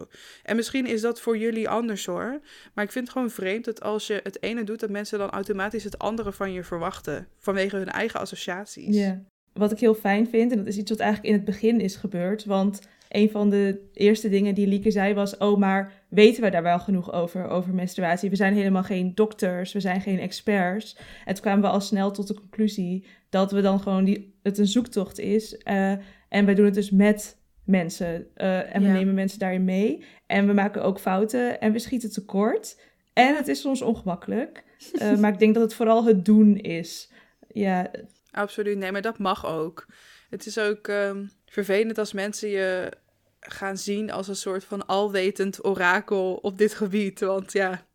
En 0.43 0.55
misschien 0.55 0.85
is 0.85 1.01
dat 1.01 1.21
voor 1.21 1.37
jullie 1.37 1.69
anders 1.69 2.05
hoor. 2.05 2.39
Maar 2.73 2.83
ik 2.83 2.91
vind 2.91 3.05
het 3.05 3.13
gewoon 3.13 3.29
vreemd 3.29 3.65
dat 3.65 3.81
als 3.81 4.07
je 4.07 4.19
het 4.23 4.41
ene 4.43 4.63
doet, 4.63 4.79
dat 4.79 4.89
mensen 4.89 5.19
dan 5.19 5.29
automatisch 5.29 5.83
het 5.83 5.99
andere 5.99 6.31
van 6.31 6.51
je 6.53 6.63
verwachten. 6.63 7.27
Vanwege 7.37 7.75
hun 7.77 7.89
eigen 7.89 8.19
associaties. 8.19 8.95
Ja. 8.95 9.21
Wat 9.53 9.71
ik 9.71 9.79
heel 9.79 9.93
fijn 9.93 10.27
vind, 10.27 10.51
en 10.51 10.57
dat 10.57 10.67
is 10.67 10.77
iets 10.77 10.89
wat 10.89 10.99
eigenlijk 10.99 11.33
in 11.33 11.39
het 11.39 11.45
begin 11.49 11.79
is 11.81 11.95
gebeurd. 11.95 12.45
Want 12.45 12.81
een 13.09 13.29
van 13.29 13.49
de 13.49 13.89
eerste 13.93 14.29
dingen 14.29 14.55
die 14.55 14.67
Lieke 14.67 14.91
zei 14.91 15.13
was: 15.13 15.37
Oh, 15.37 15.57
maar 15.57 15.91
weten 16.09 16.43
we 16.43 16.49
daar 16.49 16.63
wel 16.63 16.79
genoeg 16.79 17.13
over, 17.13 17.47
over 17.47 17.73
menstruatie? 17.73 18.29
We 18.29 18.35
zijn 18.35 18.53
helemaal 18.53 18.83
geen 18.83 19.15
dokters, 19.15 19.73
we 19.73 19.79
zijn 19.79 20.01
geen 20.01 20.19
experts. 20.19 20.97
En 21.25 21.33
toen 21.33 21.43
kwamen 21.43 21.61
we 21.61 21.67
al 21.69 21.81
snel 21.81 22.11
tot 22.11 22.27
de 22.27 22.33
conclusie 22.33 23.05
dat 23.29 23.51
we 23.51 23.61
dan 23.61 23.79
gewoon 23.79 24.03
die, 24.03 24.33
het 24.43 24.57
een 24.57 24.67
zoektocht 24.67 25.19
is. 25.19 25.57
eh, 25.57 25.91
en 26.29 26.45
wij 26.45 26.55
doen 26.55 26.65
het 26.65 26.73
dus 26.73 26.91
met 26.91 27.37
mensen. 27.65 28.27
eh, 28.35 28.75
en 28.75 28.81
we 28.81 28.87
Ja. 28.87 28.93
nemen 28.93 29.13
mensen 29.13 29.39
daarin 29.39 29.63
mee. 29.63 30.03
En 30.27 30.47
we 30.47 30.53
maken 30.53 30.83
ook 30.83 30.99
fouten 30.99 31.59
en 31.61 31.71
we 31.71 31.79
schieten 31.79 32.11
tekort. 32.11 32.81
En 33.13 33.35
het 33.35 33.47
is 33.47 33.61
soms 33.61 33.81
ongemakkelijk. 33.81 34.63
eh, 34.93 35.17
maar 35.19 35.31
ik 35.33 35.39
denk 35.39 35.53
dat 35.53 35.63
het 35.63 35.73
vooral 35.73 36.05
het 36.05 36.25
doen 36.25 36.57
is. 36.57 37.11
Ja, 37.47 37.91
Absoluut, 38.34 38.77
nee, 38.77 38.91
maar 38.91 39.01
dat 39.01 39.17
mag 39.17 39.45
ook. 39.45 39.86
Het 40.29 40.45
is 40.45 40.57
ook 40.57 40.88
ehm, 40.88 41.25
vervelend 41.45 41.97
als 41.97 42.13
mensen 42.13 42.49
je 42.49 42.91
gaan 43.39 43.77
zien 43.77 44.11
als 44.11 44.27
een 44.27 44.36
soort 44.36 44.63
van 44.63 44.86
alwetend 44.86 45.65
orakel 45.65 46.34
op 46.41 46.57
dit 46.57 46.73
gebied. 46.73 47.19
Want 47.19 47.51
ja, 47.51 47.86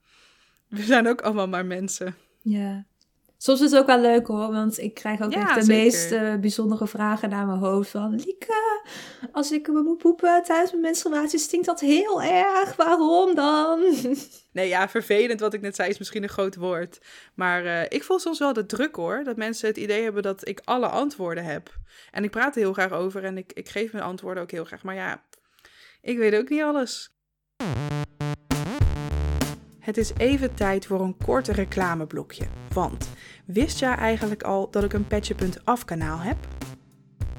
we 0.68 0.82
zijn 0.82 1.08
ook 1.08 1.20
allemaal 1.20 1.48
maar 1.48 1.66
mensen. 1.66 2.14
Ja. 2.42 2.86
Soms 3.40 3.60
is 3.60 3.70
het 3.70 3.80
ook 3.80 3.86
wel 3.86 4.00
leuk 4.00 4.26
hoor, 4.26 4.52
want 4.52 4.78
ik 4.78 4.94
krijg 4.94 5.20
ook 5.22 5.32
Ja, 5.32 5.40
echt 5.40 5.54
de 5.54 5.62
zeker. 5.62 5.82
meest 5.82 6.12
eh, 6.12 6.34
bijzondere 6.36 6.86
vragen 6.86 7.28
naar 7.28 7.46
mijn 7.46 7.58
hoofd. 7.58 7.90
Van, 7.90 8.14
Lieke, 8.14 8.82
als 9.32 9.52
ik 9.52 9.68
me 9.68 9.82
moet 9.82 9.98
poepen 9.98 10.42
tijdens 10.44 10.70
mijn 10.70 10.82
menstruatie, 10.82 11.38
stinkt 11.38 11.66
dat 11.66 11.80
heel 11.80 12.22
erg. 12.22 12.76
Waarom 12.76 13.34
dan? 13.34 13.80
Nee, 14.52 14.68
ja, 14.68 14.88
vervelend 14.88 15.40
wat 15.40 15.54
ik 15.54 15.60
net 15.60 15.74
zei 15.76 15.88
is 15.88 15.98
misschien 15.98 16.22
een 16.22 16.28
groot 16.28 16.56
woord. 16.56 16.98
Maar 17.34 17.64
eh, 17.64 17.82
ik 17.88 18.04
voel 18.04 18.18
soms 18.18 18.38
wel 18.38 18.52
de 18.52 18.66
druk 18.66 18.96
hoor. 18.96 19.24
Dat 19.24 19.36
mensen 19.36 19.68
het 19.68 19.76
idee 19.76 20.02
hebben 20.02 20.22
dat 20.22 20.48
ik 20.48 20.60
alle 20.64 20.86
antwoorden 20.88 21.44
heb. 21.44 21.76
En 22.10 22.24
ik 22.24 22.30
praat 22.30 22.54
er 22.54 22.60
heel 22.60 22.72
graag 22.72 22.92
over 22.92 23.24
en 23.24 23.38
ik, 23.38 23.52
ik 23.52 23.68
geef 23.68 23.92
mijn 23.92 24.04
antwoorden 24.04 24.42
ook 24.42 24.50
heel 24.50 24.64
graag. 24.64 24.82
Maar 24.82 24.94
ja, 24.94 25.22
ik 26.00 26.18
weet 26.18 26.34
ook 26.34 26.48
niet 26.48 26.62
alles. 26.62 27.10
Het 29.88 29.96
is 29.96 30.12
even 30.16 30.54
tijd 30.54 30.86
voor 30.86 31.00
een 31.00 31.16
kort 31.24 31.48
reclameblokje. 31.48 32.44
Want 32.72 33.08
wist 33.44 33.78
jij 33.78 33.94
eigenlijk 33.94 34.42
al 34.42 34.70
dat 34.70 34.84
ik 34.84 34.92
een 34.92 35.06
Petje.af 35.06 35.84
kanaal 35.84 36.18
heb? 36.18 36.36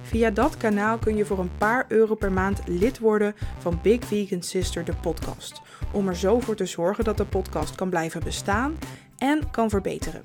Via 0.02 0.30
dat 0.30 0.58
kanaal 0.58 0.97
kun 0.97 1.16
je 1.16 1.26
voor 1.26 1.39
een 1.39 1.58
paar 1.58 1.86
euro 1.88 2.16
per 2.16 2.32
maand 2.32 2.62
lid 2.68 3.00
worden 3.00 3.36
van 3.60 3.80
Big 3.82 4.06
Vegan 4.06 4.41
Sister, 4.41 4.86
de 4.86 4.95
podcast. 5.02 5.62
Om 5.91 6.08
er 6.08 6.16
zo 6.16 6.39
voor 6.39 6.56
te 6.56 6.66
zorgen 6.66 7.04
dat 7.04 7.18
de 7.18 7.26
podcast 7.26 7.76
kan 7.76 7.89
blijven 7.89 8.24
bestaan 8.24 8.78
en 9.18 9.52
kan 9.52 9.70
verbeteren. 9.70 10.24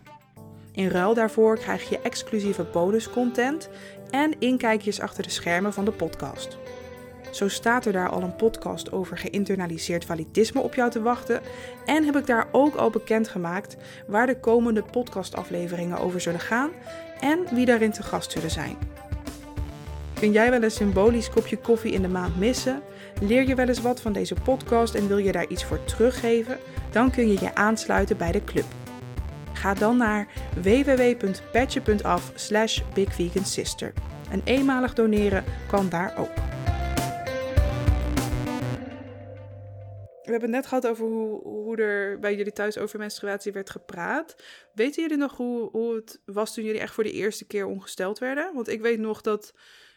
In 0.73 0.89
ruil 0.89 1.15
daarvoor 1.15 1.59
krijg 1.59 1.89
je 1.89 2.01
exclusieve 2.01 2.67
bonuscontent 2.73 3.69
en 4.11 4.39
inkijkjes 4.39 5.01
achter 5.01 5.23
de 5.23 5.31
schermen 5.31 5.73
van 5.73 5.85
de 5.85 5.93
podcast. 5.93 6.59
Zo 7.35 7.49
staat 7.49 7.87
er 7.87 7.93
daar 7.93 8.09
al 8.09 8.23
een 8.23 8.37
podcast 8.37 8.93
over 8.93 9.19
geïnternaliseerd 9.19 10.05
validisme 10.05 10.61
op 10.61 10.75
jou 10.75 10.91
te 10.91 11.03
wachten. 11.03 11.41
En 11.87 12.05
heb 12.05 12.17
ik 12.17 12.27
daar 12.27 12.49
ook 12.53 12.75
al 12.75 12.91
bekendgemaakt 12.91 13.77
waar 14.07 14.27
de 14.27 14.41
komende 14.41 14.83
podcastafleveringen 14.83 15.99
over 15.99 16.21
zullen 16.21 16.41
gaan 16.41 16.71
en 17.21 17.39
wie 17.51 17.67
daarin 17.67 17.93
te 17.93 18.03
gast 18.03 18.33
zullen 18.33 18.51
zijn. 18.51 18.77
Kun 20.15 20.33
jij 20.33 20.51
wel 20.51 20.63
een 20.63 20.71
symbolisch 20.71 21.31
kopje 21.31 21.57
koffie 21.59 21.93
in 21.93 22.03
de 22.03 22.09
maand 22.09 22.39
missen? 22.39 22.83
Leer 23.21 23.49
je 23.49 23.55
wel 23.55 23.69
eens 23.69 23.81
wat 23.81 24.01
van 24.01 24.13
deze 24.13 24.35
podcast 24.45 24.95
en 24.95 25.09
wil 25.09 25.19
je 25.19 25.33
daar 25.33 25.49
iets 25.49 25.65
voor 25.65 25.85
teruggeven? 25.85 26.59
Dan 26.91 27.11
kun 27.11 27.29
je 27.29 27.41
je 27.41 27.55
aansluiten 27.55 28.17
bij 28.17 28.33
de 28.33 28.45
club. 28.45 28.67
Ga 29.53 29.75
dan 29.75 29.97
naar 29.97 30.27
www.petje.af 30.63 32.33
slash 32.35 32.81
bigvegansister. 32.95 33.93
En 34.31 34.41
eenmalig 34.45 34.95
doneren 34.95 35.45
kan 35.67 35.89
daar 35.89 36.15
ook. 36.19 36.54
We 40.25 40.31
hebben 40.31 40.53
het 40.53 40.59
net 40.61 40.67
gehad 40.67 40.87
over 40.87 41.07
hoe, 41.07 41.43
hoe 41.43 41.77
er 41.77 42.19
bij 42.19 42.35
jullie 42.37 42.53
thuis 42.53 42.79
over 42.79 42.99
menstruatie 42.99 43.53
werd 43.53 43.71
gepraat. 43.71 44.37
Weten 44.75 45.03
jullie 45.03 45.17
nog 45.17 45.37
hoe, 45.37 45.71
hoe 45.71 45.95
het 45.95 46.21
was 46.25 46.55
toen 46.55 46.65
jullie 46.65 46.81
echt 46.81 46.95
voor 46.95 47.05
de 47.05 47.13
eerste 47.13 47.47
keer 47.47 47.67
ongesteld 47.67 48.19
werden? 48.19 48.55
Want 48.55 48.69
ik 48.69 48.81
weet 48.81 48.99
nog 48.99 49.21
dat 49.21 49.55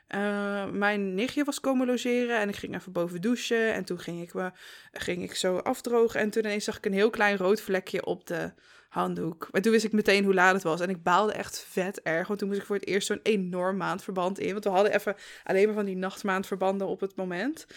eh, 0.07 0.69
mijn 0.69 1.15
nichtje 1.15 1.43
was 1.43 1.59
komen 1.59 1.87
logeren 1.87 2.39
en 2.39 2.49
ik 2.49 2.55
ging 2.55 2.75
even 2.75 2.91
boven 2.91 3.21
douchen. 3.21 3.73
En 3.73 3.85
toen 3.85 3.99
ging 3.99 4.21
ik, 4.21 4.33
me, 4.33 4.51
ging 4.91 5.23
ik 5.23 5.35
zo 5.35 5.57
afdrogen 5.57 6.19
en 6.19 6.29
toen 6.29 6.45
ineens 6.45 6.63
zag 6.63 6.77
ik 6.77 6.85
een 6.85 6.93
heel 6.93 7.09
klein 7.09 7.37
rood 7.37 7.61
vlekje 7.61 8.05
op 8.05 8.27
de 8.27 8.51
handdoek. 8.89 9.47
Maar 9.51 9.61
toen 9.61 9.71
wist 9.71 9.85
ik 9.85 9.91
meteen 9.91 10.23
hoe 10.23 10.33
laat 10.33 10.53
het 10.53 10.63
was 10.63 10.81
en 10.81 10.89
ik 10.89 11.03
baalde 11.03 11.33
echt 11.33 11.65
vet 11.69 12.01
erg. 12.01 12.27
Want 12.27 12.39
toen 12.39 12.47
moest 12.47 12.59
ik 12.59 12.65
voor 12.65 12.75
het 12.75 12.87
eerst 12.87 13.07
zo'n 13.07 13.19
enorm 13.23 13.77
maandverband 13.77 14.39
in. 14.39 14.51
Want 14.51 14.63
we 14.63 14.69
hadden 14.69 14.93
even 14.93 15.15
alleen 15.43 15.65
maar 15.65 15.75
van 15.75 15.85
die 15.85 15.95
nachtmaandverbanden 15.95 16.87
op 16.87 16.99
het 16.99 17.15
moment. 17.15 17.67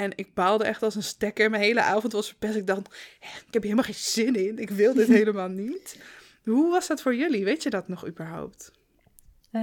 En 0.00 0.12
ik 0.14 0.34
baalde 0.34 0.64
echt 0.64 0.82
als 0.82 0.94
een 0.94 1.02
stekker. 1.02 1.50
Mijn 1.50 1.62
hele 1.62 1.82
avond 1.82 2.12
was 2.12 2.28
verpest. 2.28 2.56
Ik 2.56 2.66
dacht, 2.66 2.80
ik 3.20 3.52
heb 3.52 3.62
hier 3.62 3.62
helemaal 3.62 3.84
geen 3.84 3.94
zin 3.94 4.34
in. 4.46 4.58
Ik 4.58 4.70
wil 4.70 4.94
dit 4.94 5.08
helemaal 5.20 5.48
niet. 5.48 6.02
Hoe 6.44 6.70
was 6.70 6.86
dat 6.86 7.02
voor 7.02 7.14
jullie? 7.14 7.44
Weet 7.44 7.62
je 7.62 7.70
dat 7.70 7.88
nog 7.88 8.06
überhaupt? 8.06 8.72
Eh, 9.50 9.62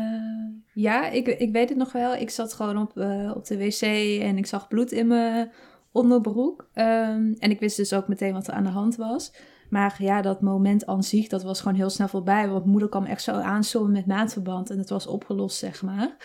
ja, 0.74 1.10
ik, 1.10 1.28
ik 1.28 1.52
weet 1.52 1.70
het 1.70 1.78
nog 1.78 1.92
wel. 1.92 2.16
Ik 2.16 2.30
zat 2.30 2.54
gewoon 2.54 2.78
op, 2.78 2.98
eh, 2.98 3.32
op 3.36 3.46
de 3.46 3.58
wc 3.58 3.82
en 4.22 4.38
ik 4.38 4.46
zag 4.46 4.68
bloed 4.68 4.92
in 4.92 5.08
mijn 5.08 5.52
onderbroek. 5.92 6.70
Ehm, 6.74 7.34
en 7.38 7.52
ik 7.52 7.60
wist 7.60 7.78
dus 7.78 7.94
ook 7.94 8.08
meteen 8.08 8.34
wat 8.34 8.48
er 8.48 8.54
aan 8.54 8.64
de 8.64 8.70
hand 8.70 8.96
was. 8.96 9.34
Maar 9.70 9.96
ja, 10.00 10.22
dat 10.22 10.42
moment 10.42 10.86
aan 10.86 11.04
zich, 11.04 11.28
dat 11.28 11.44
was 11.44 11.62
gewoon 11.62 11.78
heel 11.78 11.90
snel 11.90 12.08
voorbij. 12.08 12.50
Want 12.50 12.66
moeder 12.66 12.90
kwam 12.90 13.06
echt 13.06 13.24
zo 13.24 13.32
aanzoomen 13.32 13.92
met 13.92 14.06
maandverband 14.06 14.70
en 14.70 14.78
het 14.78 14.90
was 14.90 15.08
opgelost, 15.08 15.58
zeg 15.58 15.82
maar. 15.82 16.18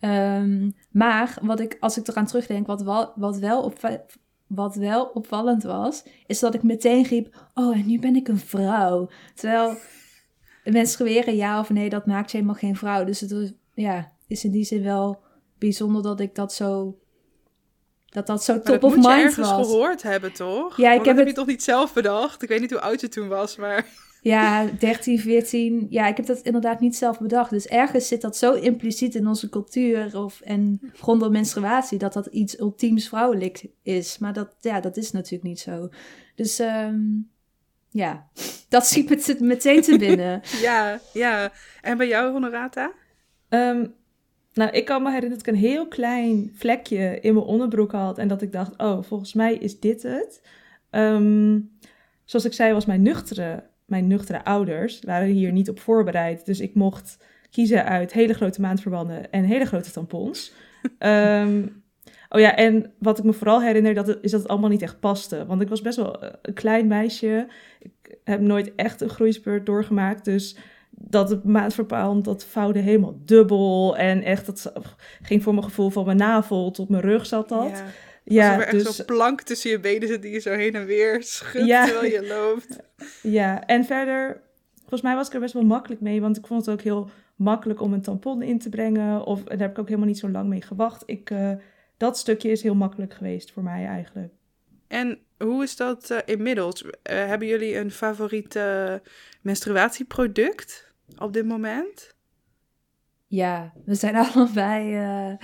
Ehm, 0.00 0.70
maar 0.90 1.38
wat 1.42 1.60
ik, 1.60 1.76
als 1.80 1.98
ik 1.98 2.08
eraan 2.08 2.26
terugdenk, 2.26 2.66
wat 2.66 2.82
wel, 2.82 3.12
wat, 3.16 3.38
wel 3.38 3.62
op, 3.62 3.78
wat 4.46 4.74
wel 4.74 5.04
opvallend 5.04 5.62
was, 5.62 6.02
is 6.26 6.38
dat 6.38 6.54
ik 6.54 6.62
meteen 6.62 7.04
riep: 7.04 7.48
Oh, 7.54 7.76
en 7.76 7.86
nu 7.86 7.98
ben 7.98 8.16
ik 8.16 8.28
een 8.28 8.38
vrouw. 8.38 9.08
Terwijl 9.34 9.76
menstrueren, 10.64 11.36
ja 11.36 11.58
of 11.60 11.70
nee, 11.70 11.88
dat 11.88 12.06
maakt 12.06 12.30
je 12.30 12.36
helemaal 12.36 12.58
geen 12.58 12.76
vrouw. 12.76 13.04
Dus 13.04 13.20
het 13.20 13.30
was, 13.32 13.52
ja, 13.74 14.12
is 14.26 14.44
in 14.44 14.50
die 14.50 14.64
zin 14.64 14.82
wel 14.82 15.20
bijzonder 15.58 16.02
dat 16.02 16.20
ik 16.20 16.34
dat 16.34 16.52
zo. 16.52 16.98
Dat 18.06 18.26
dat 18.26 18.44
zo 18.44 18.54
top 18.54 18.64
dat 18.64 18.82
of 18.82 18.94
moet 18.94 19.04
je 19.04 19.10
mind 19.10 19.22
ergens 19.22 19.50
was. 19.50 19.66
gehoord 19.66 20.02
hebben, 20.02 20.32
toch? 20.32 20.76
Ja, 20.76 20.88
ik 20.90 20.94
heb 20.96 21.04
dat 21.04 21.06
heb 21.06 21.16
het- 21.16 21.28
je 21.28 21.34
toch 21.34 21.46
niet 21.46 21.62
zelf 21.62 21.92
bedacht? 21.92 22.42
Ik 22.42 22.48
weet 22.48 22.60
niet 22.60 22.70
hoe 22.70 22.80
oud 22.80 23.00
je 23.00 23.08
toen 23.08 23.28
was, 23.28 23.56
maar... 23.56 23.86
Ja, 24.22 24.66
13, 24.78 25.18
14. 25.18 25.86
Ja, 25.90 26.06
ik 26.06 26.16
heb 26.16 26.26
dat 26.26 26.40
inderdaad 26.40 26.80
niet 26.80 26.96
zelf 26.96 27.18
bedacht. 27.18 27.50
Dus 27.50 27.66
ergens 27.66 28.08
zit 28.08 28.20
dat 28.20 28.36
zo 28.36 28.52
impliciet 28.52 29.14
in 29.14 29.26
onze 29.26 29.48
cultuur 29.48 30.18
of, 30.18 30.40
en 30.40 30.80
rondom 31.00 31.32
menstruatie 31.32 31.98
dat 31.98 32.12
dat 32.12 32.26
iets 32.26 32.58
ultiems 32.58 33.08
vrouwelijk 33.08 33.66
is. 33.82 34.18
Maar 34.18 34.32
dat, 34.32 34.54
ja, 34.60 34.80
dat 34.80 34.96
is 34.96 35.10
natuurlijk 35.10 35.42
niet 35.42 35.60
zo. 35.60 35.88
Dus 36.34 36.58
ehm, 36.58 37.00
ja, 37.90 38.28
dat 38.68 38.86
schiet 38.86 39.08
me 39.08 39.36
meteen 39.46 39.82
te 39.82 39.98
binnen. 39.98 40.42
ja, 40.62 41.00
ja. 41.12 41.52
En 41.80 41.96
bij 41.96 42.08
jou, 42.08 42.32
Honorata? 42.32 42.92
Ehm, 43.48 43.86
nou, 44.54 44.70
ik 44.70 44.84
kan 44.84 45.02
me 45.02 45.08
herinneren 45.08 45.38
dat 45.38 45.46
ik 45.46 45.54
een 45.54 45.60
heel 45.60 45.88
klein 45.88 46.50
vlekje 46.54 47.20
in 47.20 47.34
mijn 47.34 47.46
onderbroek 47.46 47.92
had. 47.92 48.18
En 48.18 48.28
dat 48.28 48.42
ik 48.42 48.52
dacht, 48.52 48.76
oh, 48.76 49.02
volgens 49.02 49.34
mij 49.34 49.54
is 49.54 49.80
dit 49.80 50.02
het. 50.02 50.42
Ehm, 50.90 51.60
zoals 52.24 52.44
ik 52.44 52.52
zei, 52.52 52.72
was 52.72 52.86
mijn 52.86 53.02
nuchtere, 53.02 53.68
mijn 53.90 54.06
nuchtere 54.06 54.44
ouders 54.44 55.00
waren 55.00 55.28
hier 55.28 55.52
niet 55.52 55.68
op 55.68 55.80
voorbereid. 55.80 56.46
Dus 56.46 56.60
ik 56.60 56.74
mocht 56.74 57.18
kiezen 57.50 57.84
uit 57.84 58.12
hele 58.12 58.34
grote 58.34 58.60
maandverbanden 58.60 59.30
en 59.30 59.44
hele 59.44 59.64
grote 59.64 59.90
tampons. 59.90 60.52
Ehm, 60.98 61.66
oh 62.28 62.40
ja, 62.40 62.56
en 62.56 62.92
wat 62.98 63.18
ik 63.18 63.24
me 63.24 63.32
vooral 63.32 63.62
herinner, 63.62 63.94
dat 63.94 64.08
is 64.22 64.30
dat 64.30 64.40
het 64.40 64.48
allemaal 64.48 64.70
niet 64.70 64.82
echt 64.82 65.00
paste. 65.00 65.46
Want 65.46 65.60
ik 65.60 65.68
was 65.68 65.80
best 65.80 65.96
wel 65.96 66.22
een 66.42 66.54
klein 66.54 66.86
meisje. 66.86 67.48
Ik 67.78 68.18
heb 68.24 68.40
nooit 68.40 68.74
echt 68.74 69.00
een 69.00 69.08
groeispurt 69.08 69.66
doorgemaakt. 69.66 70.24
Dus 70.24 70.56
dat 70.90 71.30
het 71.30 71.44
maandverband, 71.44 72.24
dat 72.24 72.44
vouwde 72.44 72.78
helemaal 72.78 73.20
dubbel. 73.24 73.96
En 73.96 74.22
echt, 74.22 74.46
dat 74.46 74.72
ging 75.22 75.42
voor 75.42 75.52
mijn 75.52 75.64
gevoel 75.64 75.90
van 75.90 76.04
mijn 76.04 76.16
navel 76.16 76.70
tot 76.70 76.88
mijn 76.88 77.02
rug 77.02 77.26
zat 77.26 77.48
dat. 77.48 77.70
Ja. 77.70 77.84
Ja, 78.34 78.54
er 78.54 78.60
echt 78.60 78.84
dus... 78.84 78.96
zo'n 78.96 79.04
plank 79.04 79.40
tussen 79.40 79.70
je 79.70 79.80
benen 79.80 80.08
zit 80.08 80.22
die 80.22 80.32
je 80.32 80.38
zo 80.38 80.52
heen 80.52 80.74
en 80.74 80.86
weer 80.86 81.22
schudt 81.22 81.66
terwijl 81.68 82.04
je 82.04 82.26
loopt. 82.26 82.76
Ja, 83.22 83.66
en 83.66 83.84
verder, 83.84 84.40
volgens 84.78 85.02
mij 85.02 85.14
was 85.14 85.26
ik 85.26 85.34
er 85.34 85.40
best 85.40 85.54
wel 85.54 85.62
makkelijk 85.62 86.00
mee, 86.00 86.20
want 86.20 86.36
ik 86.36 86.46
vond 86.46 86.66
het 86.66 86.74
ook 86.74 86.82
heel 86.82 87.10
makkelijk 87.36 87.80
om 87.80 87.92
een 87.92 88.02
tampon 88.02 88.42
in 88.42 88.58
te 88.58 88.68
brengen. 88.68 89.24
Of 89.24 89.42
daar 89.42 89.58
heb 89.58 89.70
ik 89.70 89.78
ook 89.78 89.86
helemaal 89.86 90.08
niet 90.08 90.18
zo 90.18 90.28
lang 90.28 90.48
mee 90.48 90.62
gewacht. 90.62 91.02
Ik, 91.06 91.30
uh, 91.30 91.52
dat 91.96 92.18
stukje 92.18 92.50
is 92.50 92.62
heel 92.62 92.74
makkelijk 92.74 93.14
geweest 93.14 93.50
voor 93.50 93.62
mij 93.62 93.86
eigenlijk. 93.86 94.32
En 94.88 95.18
hoe 95.38 95.62
is 95.62 95.76
dat 95.76 96.10
uh, 96.10 96.18
inmiddels? 96.24 96.82
Uh, 96.82 96.90
hebben 97.02 97.48
jullie 97.48 97.76
een 97.76 97.90
favoriet 97.90 98.58
menstruatieproduct 99.40 100.92
op 101.18 101.32
dit 101.32 101.46
moment? 101.46 102.14
Ja, 103.26 103.72
we 103.84 103.94
zijn 103.94 104.16
allebei 104.24 105.36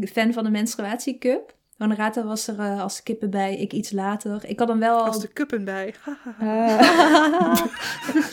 fan 0.00 0.32
van 0.32 0.44
de 0.44 0.50
menstruatiecup. 0.50 1.60
Honorata 1.82 2.24
was 2.24 2.48
er 2.48 2.58
uh, 2.58 2.80
als 2.80 3.02
kippen 3.02 3.30
bij, 3.30 3.56
ik 3.56 3.72
iets 3.72 3.92
later. 3.92 4.48
Ik 4.48 4.58
had 4.58 4.68
hem 4.68 4.78
wel... 4.78 5.04
Als 5.04 5.20
de 5.20 5.28
kuppen 5.28 5.64
bij. 5.64 5.94
uh. 6.42 7.54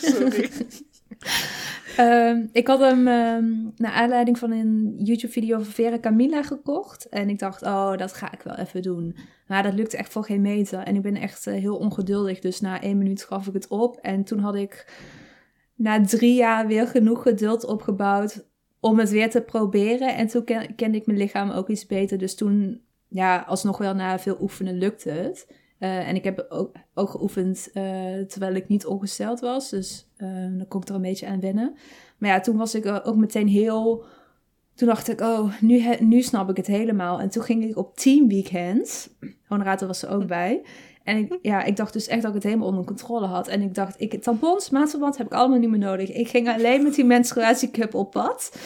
Sorry. 0.00 0.50
um, 1.98 2.48
ik 2.52 2.66
had 2.66 2.80
hem 2.80 3.08
um, 3.08 3.72
naar 3.76 3.92
aanleiding 3.92 4.38
van 4.38 4.50
een 4.50 4.94
YouTube-video 4.98 5.56
van 5.56 5.72
Vera 5.72 5.98
Camilla 5.98 6.42
gekocht. 6.42 7.08
En 7.08 7.28
ik 7.28 7.38
dacht, 7.38 7.62
oh, 7.62 7.96
dat 7.96 8.12
ga 8.12 8.32
ik 8.32 8.42
wel 8.42 8.54
even 8.54 8.82
doen. 8.82 9.16
Maar 9.46 9.62
dat 9.62 9.74
lukte 9.74 9.96
echt 9.96 10.12
voor 10.12 10.24
geen 10.24 10.40
meter. 10.40 10.78
En 10.78 10.94
ik 10.94 11.02
ben 11.02 11.16
echt 11.16 11.46
uh, 11.46 11.54
heel 11.54 11.76
ongeduldig. 11.76 12.38
Dus 12.40 12.60
na 12.60 12.80
één 12.80 12.98
minuut 12.98 13.24
gaf 13.24 13.46
ik 13.46 13.54
het 13.54 13.68
op. 13.68 13.96
En 13.96 14.24
toen 14.24 14.38
had 14.38 14.54
ik 14.54 14.92
na 15.74 16.04
drie 16.04 16.34
jaar 16.34 16.66
weer 16.66 16.86
genoeg 16.86 17.22
geduld 17.22 17.64
opgebouwd 17.64 18.44
om 18.80 18.98
het 18.98 19.10
weer 19.10 19.30
te 19.30 19.40
proberen. 19.40 20.16
En 20.16 20.26
toen 20.26 20.44
ken, 20.44 20.74
kende 20.74 20.98
ik 20.98 21.06
mijn 21.06 21.18
lichaam 21.18 21.50
ook 21.50 21.68
iets 21.68 21.86
beter. 21.86 22.18
Dus 22.18 22.34
toen 22.34 22.88
ja, 23.10 23.44
alsnog 23.46 23.78
wel 23.78 23.94
na 23.94 24.18
veel 24.18 24.36
oefenen 24.40 24.78
lukte 24.78 25.10
het. 25.10 25.46
Uh, 25.78 26.08
en 26.08 26.14
ik 26.14 26.24
heb 26.24 26.46
ook, 26.48 26.72
ook 26.94 27.10
geoefend 27.10 27.68
uh, 27.74 27.82
terwijl 28.20 28.54
ik 28.54 28.68
niet 28.68 28.86
ongesteld 28.86 29.40
was. 29.40 29.70
Dus 29.70 30.08
uh, 30.18 30.28
dan 30.58 30.68
kon 30.68 30.80
ik 30.80 30.88
er 30.88 30.94
een 30.94 31.00
beetje 31.02 31.26
aan 31.26 31.40
wennen. 31.40 31.76
Maar 32.18 32.30
ja, 32.30 32.40
toen 32.40 32.56
was 32.56 32.74
ik 32.74 33.00
ook 33.04 33.16
meteen 33.16 33.48
heel... 33.48 34.04
Toen 34.74 34.88
dacht 34.88 35.08
ik, 35.08 35.20
oh, 35.20 35.60
nu, 35.60 35.96
nu 36.00 36.22
snap 36.22 36.50
ik 36.50 36.56
het 36.56 36.66
helemaal. 36.66 37.20
En 37.20 37.28
toen 37.28 37.42
ging 37.42 37.64
ik 37.64 37.76
op 37.76 37.96
team 37.96 38.28
weekends. 38.28 39.10
Honorato 39.46 39.86
was 39.86 40.02
er 40.02 40.10
ook 40.10 40.26
bij. 40.26 40.62
En 41.04 41.16
ik, 41.16 41.38
ja, 41.42 41.62
ik 41.62 41.76
dacht 41.76 41.92
dus 41.92 42.06
echt 42.06 42.20
dat 42.20 42.28
ik 42.30 42.36
het 42.36 42.44
helemaal 42.44 42.68
onder 42.68 42.84
controle 42.84 43.26
had. 43.26 43.48
En 43.48 43.62
ik 43.62 43.74
dacht, 43.74 44.00
ik, 44.00 44.22
tampons, 44.22 44.70
maandverband 44.70 45.18
heb 45.18 45.26
ik 45.26 45.32
allemaal 45.32 45.58
niet 45.58 45.70
meer 45.70 45.78
nodig. 45.78 46.12
Ik 46.12 46.28
ging 46.28 46.48
alleen 46.48 46.82
met 46.82 46.94
die 46.94 47.04
menstruatiecup 47.04 47.94
op 47.94 48.10
pad. 48.10 48.56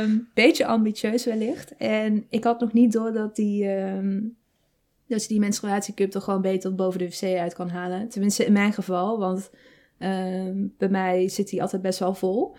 Um, 0.00 0.28
beetje 0.34 0.66
ambitieus 0.66 1.24
wellicht. 1.24 1.76
En 1.76 2.26
ik 2.28 2.44
had 2.44 2.60
nog 2.60 2.72
niet 2.72 2.92
door 2.92 3.12
dat 3.12 3.36
die, 3.36 3.68
um, 3.68 4.36
dat 5.06 5.22
je 5.22 5.28
die 5.28 5.40
menstruatiecup 5.40 6.10
toch 6.10 6.24
gewoon 6.24 6.42
beter 6.42 6.74
boven 6.74 6.98
de 6.98 7.08
wc 7.08 7.38
uit 7.38 7.54
kan 7.54 7.68
halen. 7.68 8.08
Tenminste 8.08 8.44
in 8.44 8.52
mijn 8.52 8.72
geval, 8.72 9.18
want 9.18 9.50
um, 9.98 10.74
bij 10.78 10.88
mij 10.88 11.28
zit 11.28 11.48
die 11.48 11.62
altijd 11.62 11.82
best 11.82 11.98
wel 11.98 12.14
vol. 12.14 12.56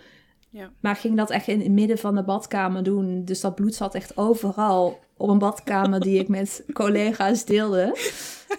Ja. 0.49 0.71
Maar 0.79 0.95
ging 0.95 1.17
dat 1.17 1.29
echt 1.29 1.47
in 1.47 1.59
het 1.59 1.71
midden 1.71 1.97
van 1.97 2.15
de 2.15 2.23
badkamer 2.23 2.83
doen. 2.83 3.25
Dus 3.25 3.41
dat 3.41 3.55
bloed 3.55 3.75
zat 3.75 3.95
echt 3.95 4.17
overal 4.17 4.99
op 5.17 5.29
een 5.29 5.39
badkamer 5.39 5.99
die 5.99 6.19
ik 6.19 6.27
met 6.27 6.63
collega's 6.73 7.45
deelde. 7.45 7.97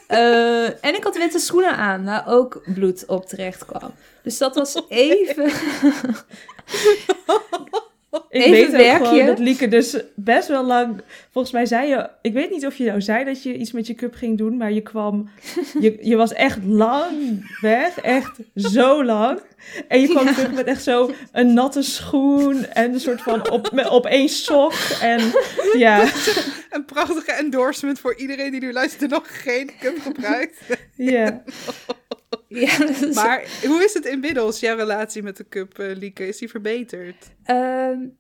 Uh, 0.09 0.65
en 0.87 0.95
ik 0.95 1.05
had 1.05 1.17
witte 1.17 1.39
schoenen 1.39 1.77
aan, 1.77 2.05
waar 2.05 2.25
ook 2.29 2.63
bloed 2.75 3.07
op 3.07 3.27
terecht 3.27 3.65
kwam. 3.65 3.95
Dus 4.23 4.39
dat 4.39 4.55
was 4.55 4.83
even. 4.89 5.53
Ik 8.33 8.43
Even 8.43 8.77
weet 8.77 9.01
ook 9.01 9.07
gewoon 9.07 9.27
dat 9.27 9.39
Lieke 9.39 9.69
dus 9.69 9.97
best 10.15 10.49
wel 10.49 10.65
lang... 10.65 11.01
Volgens 11.31 11.55
mij 11.55 11.67
zei 11.67 11.89
je... 11.89 12.09
Ik 12.23 12.33
weet 12.33 12.51
niet 12.51 12.67
of 12.67 12.77
je 12.77 12.85
nou 12.85 13.01
zei 13.01 13.25
dat 13.25 13.43
je 13.43 13.57
iets 13.57 13.73
met 13.73 13.87
je 13.87 13.95
cup 13.95 14.15
ging 14.15 14.39
doen, 14.39 14.57
maar 14.57 14.73
je 14.73 14.81
kwam... 14.81 15.29
Je, 15.81 15.99
je 16.01 16.17
was 16.17 16.33
echt 16.33 16.59
lang 16.65 17.47
weg. 17.61 18.01
Echt 18.01 18.39
zo 18.55 19.05
lang. 19.05 19.41
En 19.89 20.01
je 20.01 20.09
kwam 20.09 20.27
terug 20.27 20.53
met 20.53 20.67
echt 20.67 20.83
zo 20.83 21.11
een 21.33 21.55
natte 21.55 21.83
schoen 21.83 22.67
en 22.67 22.93
een 22.93 23.01
soort 23.01 23.23
van 23.23 23.51
op, 23.51 23.87
op 23.91 24.07
één 24.07 24.29
sok. 24.29 24.73
En 25.01 25.21
ja... 25.77 26.05
Een 26.71 26.85
prachtige 26.85 27.33
endorsement 27.33 28.01
voor 28.01 28.17
iedereen 28.17 28.51
die 28.51 28.61
nu 28.61 28.73
luistert 28.73 29.03
en 29.03 29.09
nog 29.09 29.43
geen 29.43 29.71
cup 29.81 29.99
gebruikt. 30.01 30.59
Ja. 30.97 31.43
Ja, 32.49 32.77
dus... 32.77 33.15
Maar 33.15 33.45
hoe 33.67 33.85
is 33.85 33.95
het 33.95 34.05
inmiddels, 34.05 34.61
jouw 34.61 34.77
relatie 34.77 35.23
met 35.23 35.37
de 35.37 35.49
cup, 35.49 35.79
uh, 35.79 35.97
Lieke? 35.97 36.29
Is 36.29 36.39
die 36.39 36.49
verbeterd? 36.49 37.31
Um, 37.47 38.19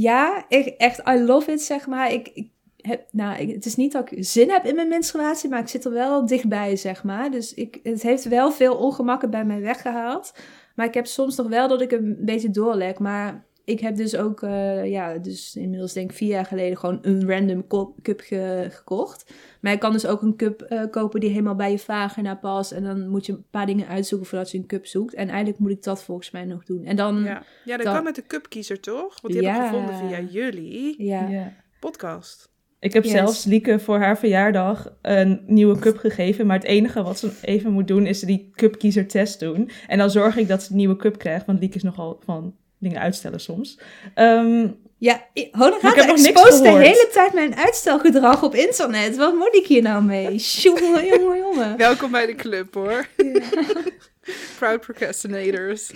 ja, 0.00 0.44
ik, 0.48 0.66
echt, 0.66 1.02
I 1.08 1.18
love 1.20 1.52
it, 1.52 1.62
zeg 1.62 1.86
maar. 1.86 2.12
Ik, 2.12 2.28
ik 2.34 2.50
heb, 2.76 3.06
nou, 3.10 3.52
het 3.52 3.64
is 3.66 3.76
niet 3.76 3.92
dat 3.92 4.10
ik 4.10 4.24
zin 4.24 4.50
heb 4.50 4.64
in 4.64 4.74
mijn 4.74 4.88
menstruatie, 4.88 5.48
maar 5.48 5.60
ik 5.60 5.68
zit 5.68 5.84
er 5.84 5.92
wel 5.92 6.26
dichtbij, 6.26 6.76
zeg 6.76 7.04
maar. 7.04 7.30
Dus 7.30 7.54
ik, 7.54 7.80
het 7.82 8.02
heeft 8.02 8.24
wel 8.24 8.52
veel 8.52 8.76
ongemakken 8.76 9.30
bij 9.30 9.44
mij 9.44 9.60
weggehaald. 9.60 10.34
Maar 10.74 10.86
ik 10.86 10.94
heb 10.94 11.06
soms 11.06 11.36
nog 11.36 11.48
wel 11.48 11.68
dat 11.68 11.80
ik 11.80 11.92
een 11.92 12.16
beetje 12.20 12.50
doorlek. 12.50 12.98
Maar 12.98 13.44
ik 13.66 13.80
heb 13.80 13.96
dus 13.96 14.16
ook, 14.16 14.42
uh, 14.42 14.90
ja, 14.90 15.18
dus 15.18 15.56
inmiddels 15.56 15.92
denk 15.92 16.10
ik 16.10 16.16
vier 16.16 16.28
jaar 16.28 16.44
geleden 16.44 16.78
gewoon 16.78 16.98
een 17.02 17.28
random 17.28 17.66
cup 18.02 18.20
gekocht. 18.70 19.34
Maar 19.60 19.72
je 19.72 19.78
kan 19.78 19.92
dus 19.92 20.06
ook 20.06 20.22
een 20.22 20.36
cup 20.36 20.66
uh, 20.68 20.82
kopen 20.90 21.20
die 21.20 21.30
helemaal 21.30 21.54
bij 21.54 21.70
je 21.70 21.78
vagina 21.78 22.34
past. 22.34 22.72
En 22.72 22.84
dan 22.84 23.08
moet 23.08 23.26
je 23.26 23.32
een 23.32 23.44
paar 23.50 23.66
dingen 23.66 23.88
uitzoeken 23.88 24.28
voordat 24.28 24.50
je 24.50 24.58
een 24.58 24.66
cup 24.66 24.86
zoekt. 24.86 25.14
En 25.14 25.28
eigenlijk 25.28 25.58
moet 25.58 25.70
ik 25.70 25.82
dat 25.82 26.02
volgens 26.02 26.30
mij 26.30 26.44
nog 26.44 26.64
doen. 26.64 26.84
En 26.84 26.96
dan, 26.96 27.22
ja. 27.22 27.42
ja, 27.64 27.76
dat 27.76 27.86
kan 27.86 28.04
met 28.04 28.14
de 28.14 28.26
cupkiezer 28.26 28.80
toch? 28.80 29.20
Want 29.20 29.34
die 29.34 29.42
ja. 29.42 29.52
heb 29.52 29.62
ik 29.62 29.68
gevonden 29.68 30.08
via 30.08 30.20
jullie 30.20 31.04
ja. 31.04 31.52
podcast. 31.80 32.54
Ik 32.78 32.92
heb 32.92 33.04
zelfs 33.04 33.44
Lieke 33.44 33.78
voor 33.78 33.98
haar 33.98 34.18
verjaardag 34.18 34.96
een 35.02 35.42
nieuwe 35.46 35.78
cup 35.78 35.96
gegeven. 35.96 36.46
Maar 36.46 36.56
het 36.58 36.66
enige 36.66 37.02
wat 37.02 37.18
ze 37.18 37.32
even 37.42 37.72
moet 37.72 37.88
doen 37.88 38.06
is 38.06 38.20
die 38.20 38.50
cupkiezer 38.52 39.06
test 39.06 39.40
doen. 39.40 39.70
En 39.86 39.98
dan 39.98 40.10
zorg 40.10 40.36
ik 40.36 40.48
dat 40.48 40.62
ze 40.62 40.70
een 40.70 40.76
nieuwe 40.76 40.96
cup 40.96 41.18
krijgt. 41.18 41.46
Want 41.46 41.60
Lieke 41.60 41.76
is 41.76 41.82
nogal 41.82 42.20
van 42.24 42.54
dingen 42.78 43.00
uitstellen 43.00 43.40
soms. 43.40 43.78
Um, 44.14 44.84
ja, 44.98 45.26
Honorata 45.50 46.08
exposeert 46.08 46.62
de 46.62 46.68
hele 46.68 47.08
tijd 47.12 47.32
mijn 47.32 47.54
uitstelgedrag 47.56 48.42
op 48.42 48.54
internet. 48.54 49.16
Wat 49.16 49.34
moet 49.34 49.54
ik 49.54 49.66
hier 49.66 49.82
nou 49.82 50.02
mee? 50.02 50.34
Jongen, 50.62 51.06
jongen, 51.06 51.38
jongen. 51.38 51.76
Welkom 51.76 52.10
bij 52.10 52.26
de 52.26 52.34
club, 52.34 52.74
hoor. 52.74 53.08
Proud 54.58 54.80
procrastinators. 54.80 55.92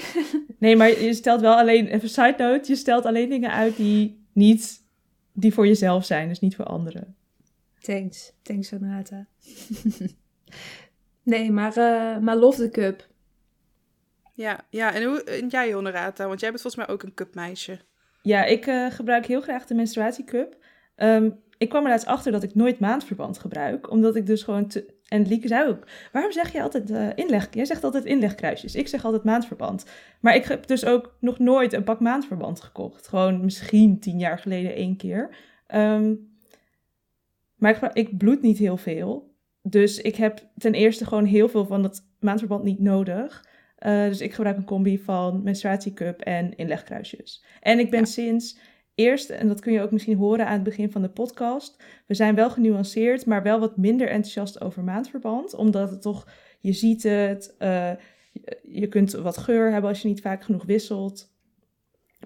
Nee, 0.58 0.76
maar 0.76 1.02
je 1.02 1.14
stelt 1.14 1.40
wel 1.40 1.54
alleen, 1.54 1.86
even 1.86 2.08
side 2.08 2.34
note, 2.38 2.70
je 2.70 2.76
stelt 2.76 3.04
alleen 3.04 3.28
dingen 3.28 3.50
uit 3.50 3.76
die 3.76 4.26
niet, 4.32 4.82
die 5.32 5.54
voor 5.54 5.66
jezelf 5.66 6.04
zijn, 6.04 6.28
dus 6.28 6.40
niet 6.40 6.56
voor 6.56 6.64
anderen. 6.64 7.16
Thanks, 7.80 8.32
thanks 8.42 8.70
Honorata. 8.70 9.26
nee, 11.22 11.50
maar, 11.50 11.78
uh, 11.78 12.18
maar 12.18 12.36
love 12.36 12.62
the 12.62 12.70
cup. 12.70 13.08
Ja, 14.40 14.60
ja 14.70 14.94
en, 14.94 15.04
hoe, 15.04 15.44
jij 15.48 15.72
Honorata, 15.72 16.26
want 16.26 16.40
jij 16.40 16.48
bent 16.50 16.62
volgens 16.62 16.86
mij 16.86 16.94
ook 16.94 17.02
een 17.02 17.14
cupmeisje. 17.14 17.78
Ja, 18.22 18.44
ik 18.44 18.66
uh, 18.66 18.90
gebruik 18.90 19.26
heel 19.26 19.40
graag 19.40 19.66
de 19.66 19.74
menstruatiecup. 19.74 20.56
Um, 20.96 21.40
ik 21.58 21.68
kwam 21.68 21.84
er 21.84 21.90
laatst 21.90 22.06
achter 22.06 22.32
dat 22.32 22.42
ik 22.42 22.54
nooit 22.54 22.80
maandverband 22.80 23.38
gebruik. 23.38 23.90
Omdat 23.90 24.16
ik 24.16 24.26
dus 24.26 24.42
gewoon... 24.42 24.66
Te... 24.66 24.94
En 25.08 25.26
Lieke 25.26 25.48
zei 25.48 25.68
ook, 25.68 25.86
waarom 26.12 26.32
zeg 26.32 26.52
je 26.52 26.62
altijd 26.62 26.90
uh, 26.90 27.08
inleg... 27.14 27.48
Jij 27.50 27.64
zegt 27.64 27.84
altijd 27.84 28.04
inlegkruisjes. 28.04 28.74
Ik 28.74 28.88
zeg 28.88 29.04
altijd 29.04 29.24
maandverband. 29.24 29.86
Maar 30.20 30.34
ik 30.34 30.44
heb 30.44 30.66
dus 30.66 30.84
ook 30.84 31.16
nog 31.20 31.38
nooit 31.38 31.72
een 31.72 31.84
pak 31.84 32.00
maandverband 32.00 32.60
gekocht. 32.60 33.08
Gewoon 33.08 33.44
misschien 33.44 34.00
tien 34.00 34.18
jaar 34.18 34.38
geleden 34.38 34.74
één 34.74 34.96
keer. 34.96 35.36
Um, 35.74 36.34
maar 37.56 37.70
ik, 37.70 37.92
ik 37.92 38.18
bloed 38.18 38.42
niet 38.42 38.58
heel 38.58 38.76
veel. 38.76 39.34
Dus 39.62 39.98
ik 39.98 40.16
heb 40.16 40.46
ten 40.56 40.74
eerste 40.74 41.04
gewoon 41.04 41.24
heel 41.24 41.48
veel 41.48 41.66
van 41.66 41.82
dat 41.82 42.06
maandverband 42.20 42.64
niet 42.64 42.80
nodig. 42.80 43.48
Eh, 43.80 44.04
dus 44.04 44.20
ik 44.20 44.34
gebruik 44.34 44.56
een 44.56 44.64
combi 44.64 44.98
van 44.98 45.42
menstruatiecup 45.42 46.20
en 46.20 46.56
inlegkruisjes. 46.56 47.44
En 47.60 47.78
ik 47.78 47.90
ben 47.90 48.00
Ja. 48.00 48.04
sinds 48.06 48.58
eerst, 48.94 49.30
en 49.30 49.48
dat 49.48 49.60
kun 49.60 49.72
je 49.72 49.80
ook 49.82 49.90
misschien 49.90 50.16
horen 50.16 50.46
aan 50.46 50.52
het 50.52 50.62
begin 50.62 50.90
van 50.90 51.02
de 51.02 51.08
podcast, 51.10 51.82
we 52.06 52.14
zijn 52.14 52.34
wel 52.34 52.50
genuanceerd, 52.50 53.26
maar 53.26 53.42
wel 53.42 53.60
wat 53.60 53.76
minder 53.76 54.08
enthousiast 54.08 54.60
over 54.60 54.82
maandverband. 54.84 55.54
Omdat 55.54 55.90
het 55.90 56.02
toch, 56.02 56.28
je 56.60 56.72
ziet 56.72 57.02
het, 57.02 57.54
eh, 57.58 57.90
je- 58.62 58.86
kunt 58.88 59.12
wat 59.12 59.36
geur 59.38 59.70
hebben 59.72 59.90
als 59.90 60.02
je 60.02 60.08
niet 60.08 60.20
vaak 60.20 60.42
genoeg 60.42 60.64
wisselt. 60.64 61.28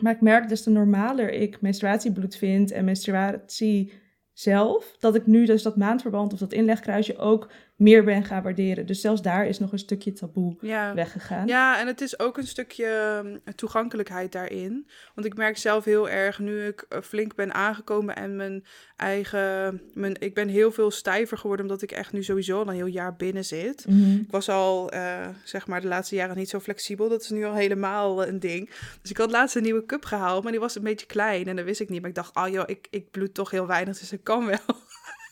Maar 0.01 0.13
ik 0.15 0.21
merk 0.21 0.49
des 0.49 0.63
te 0.63 0.71
normaler 0.71 1.33
ik 1.33 1.61
menstruatiebloed 1.61 2.37
vind 2.37 2.71
en 2.71 2.85
menstruatie 2.85 3.93
zelf, 4.33 4.97
dat 4.99 5.15
ik 5.15 5.27
nu 5.27 5.45
dus 5.47 5.63
dat 5.63 5.77
maandverband 5.77 6.33
of 6.33 6.39
dat 6.39 6.53
inlegkruisje 6.53 7.17
ook 7.19 7.51
meer 7.75 8.05
ben 8.05 8.25
gaan 8.25 8.43
waarderen. 8.43 8.87
Dus 8.87 9.01
zelfs 9.01 9.22
daar 9.22 9.47
is 9.47 9.59
nog 9.59 9.72
een 9.72 9.79
stukje 9.79 10.12
taboe 10.12 10.57
Ja. 10.61 10.95
weggegaan. 10.95 11.47
Ja, 11.47 11.81
en 11.81 11.87
het 11.87 12.01
is 12.01 12.18
ook 12.18 12.39
een 12.39 12.47
stukje 12.47 12.87
ehm, 12.87 13.55
toegankelijkheid 13.55 14.33
daarin. 14.33 14.89
Want 15.14 15.27
ik 15.27 15.37
merk 15.37 15.57
zelf 15.57 15.85
heel 15.85 16.09
erg 16.09 16.39
nu 16.39 16.66
ik 16.66 16.87
eh, 16.89 17.01
flink 17.01 17.35
ben 17.35 17.55
aangekomen 17.55 18.16
en 18.16 18.37
mijn 18.37 18.64
eigen. 18.97 19.81
Mijn, 19.93 20.16
ik 20.20 20.35
ben 20.35 20.49
heel 20.49 20.72
veel 20.72 20.91
stijver 20.91 21.39
geworden, 21.39 21.66
omdat 21.66 21.83
ik 21.83 21.93
echt 21.93 22.12
nu 22.12 22.22
sowieso 22.22 22.59
al 22.61 22.68
een 22.68 22.75
heel 22.75 22.87
jaar 22.87 23.16
binnen 23.16 23.45
zit. 23.45 23.87
Mhm. 23.89 24.11
Ik 24.16 24.31
was 24.31 24.49
al, 24.49 24.91
eh, 24.91 25.29
zeg 25.45 25.66
maar, 25.66 25.81
de 25.81 25.87
laatste 25.89 26.14
jaren 26.14 26.37
niet 26.37 26.49
zo 26.49 26.61
flexibel. 26.61 27.09
Dat 27.09 27.22
is 27.22 27.31
nu 27.31 27.45
al 27.45 27.55
helemaal 27.55 28.22
eh, 28.22 28.29
een 28.29 28.41
ding. 28.41 28.70
Dus 29.03 29.11
ik 29.11 29.16
had 29.16 29.31
laatst 29.31 29.57
een 29.57 29.62
nieuwe 29.62 29.87
cup 29.87 30.05
gehaald, 30.05 30.43
maar 30.43 30.53
die 30.53 30.61
was 30.61 30.77
een 30.77 30.83
beetje 30.83 31.07
klein. 31.07 31.47
En 31.47 31.57
dat 31.57 31.64
wist 31.64 31.81
ik 31.81 31.89
niet. 31.89 32.01
Maar 32.01 32.11
ik 32.11 32.16
dacht, 32.16 32.37
oh 32.37 32.49
joh, 32.49 32.64
ik, 32.66 32.87
ik 32.91 33.11
bloed 33.11 33.35
toch 33.35 33.51
heel 33.51 33.66
weinig, 33.66 33.99
dus 33.99 34.11
dat 34.11 34.22
kan 34.22 34.47
wel. 34.47 34.77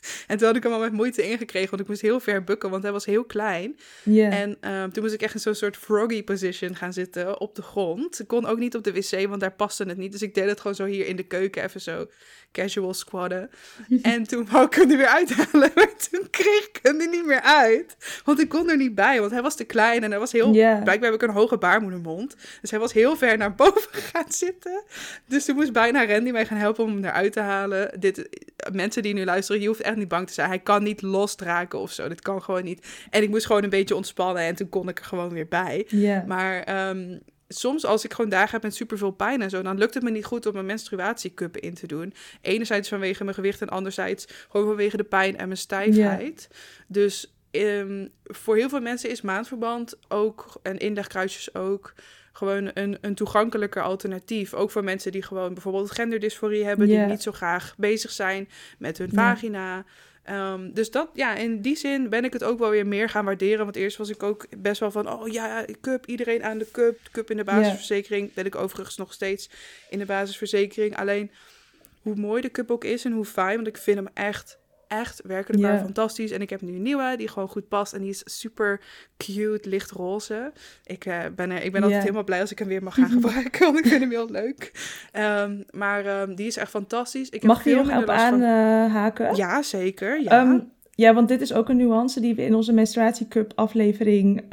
en 0.26 0.36
toen 0.36 0.46
had 0.46 0.56
ik 0.56 0.62
hem 0.62 0.72
al 0.72 0.80
met 0.80 0.92
moeite 0.92 1.22
ingekregen, 1.22 1.70
want 1.70 1.82
ik 1.82 1.88
moest 1.88 2.00
heel 2.00 2.20
ver 2.20 2.44
bukken, 2.44 2.70
want 2.70 2.82
hij 2.82 2.92
was 2.92 3.04
heel 3.04 3.24
klein. 3.24 3.78
En 4.30 4.56
ehm, 4.60 4.90
toen 4.90 5.02
moest 5.02 5.14
ik 5.14 5.22
echt 5.22 5.34
in 5.34 5.40
zo'n 5.40 5.54
soort 5.54 5.76
froggy 5.76 6.24
position 6.24 6.76
gaan 6.76 6.92
zitten 6.92 7.40
op 7.40 7.54
de 7.54 7.62
grond. 7.62 8.20
Ik 8.20 8.26
kon 8.26 8.46
ook 8.46 8.58
niet 8.58 8.76
op 8.76 8.84
de 8.84 8.92
wc, 8.92 9.28
want 9.28 9.40
daar 9.40 9.54
paste 9.54 9.84
het 9.84 9.96
niet. 9.96 10.12
Dus 10.12 10.22
ik 10.22 10.34
deed 10.34 10.48
het 10.48 10.60
gewoon 10.60 10.76
zo 10.76 10.84
hier 10.84 11.06
in 11.06 11.16
de 11.16 11.22
keuken, 11.22 11.64
even 11.64 11.80
zo 11.80 12.06
casual 12.52 12.94
squadden. 12.94 13.50
en 14.02 14.22
toen 14.22 14.48
wou 14.50 14.66
ik 14.66 14.74
hem 14.74 14.90
er 14.90 14.96
weer 14.96 15.06
uithalen, 15.06 15.70
maar 15.74 15.96
toen 16.10 16.30
kreeg 16.30 16.68
ik 16.68 16.78
hem 16.82 17.00
er 17.00 17.08
niet 17.08 17.26
meer 17.26 17.40
uit. 17.40 17.96
Want 18.24 18.40
ik 18.40 18.48
kon 18.48 18.70
er 18.70 18.76
niet 18.76 18.94
bij, 18.94 19.20
want 19.20 19.32
hij 19.32 19.42
was 19.42 19.56
te 19.56 19.64
klein 19.64 20.02
en 20.02 20.10
hij 20.10 20.18
was 20.18 20.32
heel... 20.32 20.50
Blijkbaar 20.50 21.10
heb 21.10 21.14
ik 21.14 21.22
een 21.22 21.34
hoge 21.34 21.58
baarmoedermond. 21.58 22.36
Dus 22.60 22.70
hij 22.70 22.78
was 22.78 22.92
heel 22.92 23.16
ver 23.16 23.36
naar 23.36 23.54
boven 23.62 23.92
gaan 23.92 24.32
zitten. 24.32 24.82
Dus 25.26 25.44
toen 25.44 25.56
moest 25.56 25.72
bijna 25.72 26.06
Randy 26.06 26.30
mij 26.30 26.46
gaan 26.46 26.58
helpen 26.58 26.84
om 26.84 26.90
hem 26.90 27.04
eruit 27.04 27.32
te 27.32 27.40
halen. 27.40 28.00
Dit, 28.00 28.28
mensen 28.72 29.02
die 29.02 29.14
nu 29.14 29.24
luisteren, 29.24 29.60
je 29.60 29.66
hoeft 29.66 29.80
echt 29.80 29.96
niet 29.96 30.08
bang 30.08 30.26
te 30.26 30.32
zijn. 30.32 30.48
Hij 30.48 30.58
kan 30.58 30.82
niet 30.82 31.02
losdraken 31.02 31.78
of 31.78 31.92
zo. 31.92 32.08
Dit 32.08 32.22
kan 32.22 32.42
gewoon 32.42 32.64
niet. 32.64 32.86
En 33.10 33.22
ik 33.22 33.28
moest 33.28 33.46
gewoon 33.46 33.62
een 33.62 33.70
beetje 33.70 33.96
ontspannen 33.96 34.42
en 34.42 34.54
toen 34.54 34.68
kon 34.68 34.88
ik 34.88 34.98
er 34.98 35.04
gewoon 35.04 35.32
weer 35.32 35.48
bij. 35.48 35.86
Maar 36.26 36.62
ehm, 36.62 37.18
soms 37.58 37.84
als 37.84 38.04
ik 38.04 38.12
gewoon 38.12 38.30
dagen 38.30 38.50
heb 38.50 38.62
met 38.62 38.74
superveel 38.74 39.10
pijn 39.10 39.42
en 39.42 39.50
zo, 39.50 39.62
dan 39.62 39.78
lukt 39.78 39.94
het 39.94 40.02
me 40.02 40.10
niet 40.10 40.24
goed 40.24 40.46
om 40.46 40.52
mijn 40.52 40.66
menstruatiecup 40.66 41.56
in 41.56 41.74
te 41.74 41.86
doen. 41.86 42.14
Enerzijds 42.40 42.88
vanwege 42.88 43.24
mijn 43.24 43.36
gewicht 43.36 43.60
en 43.60 43.68
anderzijds 43.68 44.26
gewoon 44.48 44.66
vanwege 44.66 44.96
de 44.96 45.04
pijn 45.04 45.38
en 45.38 45.46
mijn 45.46 45.58
stijfheid. 45.58 46.48
Dus 46.86 47.34
ehm, 47.50 48.06
voor 48.24 48.56
heel 48.56 48.68
veel 48.68 48.80
mensen 48.80 49.10
is 49.10 49.20
maandverband 49.20 49.98
ook, 50.08 50.60
en 50.62 50.78
indagkruisjes 50.78 51.54
ook, 51.54 51.94
gewoon 52.32 52.70
een, 52.74 52.98
een 53.00 53.14
toegankelijker 53.14 53.82
alternatief. 53.82 54.54
Ook 54.54 54.70
voor 54.70 54.84
mensen 54.84 55.12
die 55.12 55.22
gewoon 55.22 55.54
bijvoorbeeld 55.54 55.90
genderdysforie 55.90 56.64
hebben, 56.64 56.86
die 56.86 56.98
niet 56.98 57.22
zo 57.22 57.32
graag 57.32 57.74
bezig 57.76 58.10
zijn 58.10 58.48
met 58.78 58.98
hun 58.98 59.10
vagina. 59.12 59.84
Ehm, 60.22 60.72
dus 60.72 60.90
dat, 60.90 61.08
ja, 61.14 61.34
in 61.34 61.60
die 61.60 61.76
zin 61.76 62.08
ben 62.08 62.24
ik 62.24 62.32
het 62.32 62.44
ook 62.44 62.58
wel 62.58 62.70
weer 62.70 62.86
meer 62.86 63.08
gaan 63.08 63.24
waarderen. 63.24 63.64
Want 63.64 63.76
eerst 63.76 63.96
was 63.96 64.08
ik 64.08 64.22
ook 64.22 64.46
best 64.56 64.80
wel 64.80 64.90
van, 64.90 65.10
oh 65.10 65.28
ja, 65.28 65.64
cup, 65.80 66.06
iedereen 66.06 66.44
aan 66.44 66.58
de 66.58 66.70
cup. 66.70 66.98
Cup 67.12 67.30
in 67.30 67.36
de 67.36 67.44
basisverzekering. 67.44 68.34
Ben 68.34 68.46
ik 68.46 68.54
overigens 68.54 68.96
nog 68.96 69.12
steeds 69.12 69.50
in 69.90 69.98
de 69.98 70.06
basisverzekering. 70.06 70.96
Alleen, 70.96 71.30
hoe 72.02 72.14
mooi 72.14 72.42
de 72.42 72.50
cup 72.50 72.70
ook 72.70 72.84
is 72.84 73.04
en 73.04 73.12
hoe 73.12 73.24
fijn, 73.24 73.54
want 73.54 73.66
ik 73.66 73.76
vind 73.76 73.96
hem 73.96 74.08
echt, 74.14 74.58
echt 74.92 75.22
werkelijk 75.26 75.62
waar 75.62 75.72
Ja. 75.74 75.78
fantastisch. 75.82 76.30
En 76.30 76.40
ik 76.40 76.50
heb 76.50 76.60
nu 76.60 76.74
een 76.74 76.82
nieuwe, 76.82 77.14
die 77.16 77.28
gewoon 77.28 77.48
goed 77.48 77.68
past. 77.68 77.92
En 77.92 78.00
die 78.00 78.10
is 78.10 78.22
super 78.24 78.80
cute, 79.16 79.68
lichtroze. 79.68 80.52
Ik, 80.84 81.04
eh, 81.04 81.18
ben, 81.36 81.50
er, 81.50 81.62
ik 81.64 81.72
ben 81.72 81.82
altijd 81.82 82.00
helemaal 82.02 82.24
blij 82.24 82.40
als 82.40 82.50
ik 82.52 82.58
hem 82.58 82.68
weer 82.68 82.82
mag 82.82 82.94
gaan 83.00 83.10
gebruiken, 83.10 83.64
want 83.66 83.78
ik 83.78 83.86
vind 83.86 84.00
hem 84.00 84.10
heel 84.10 84.30
leuk. 84.30 84.72
Ehm, 85.12 85.62
maar 85.70 86.04
ehm, 86.06 86.34
die 86.34 86.46
is 86.46 86.56
echt 86.56 86.70
fantastisch. 86.70 87.26
Ik 87.26 87.32
heb 87.32 87.42
Mag 87.42 87.64
je 87.64 87.74
nog 87.74 87.96
op 87.96 88.06
last 88.06 88.24
van- 88.28 88.42
aanhaken? 88.44 89.36
Ja, 89.36 89.62
zeker. 89.62 90.22
Ja. 90.22 90.30
Ehm, 90.30 90.58
ja, 90.94 91.14
want 91.14 91.28
dit 91.28 91.40
is 91.40 91.52
ook 91.52 91.68
een 91.68 91.76
nuance 91.76 92.20
die 92.20 92.34
we 92.34 92.42
in 92.44 92.54
onze 92.54 92.72
menstruatiecup 92.72 93.52
aflevering 93.54 94.44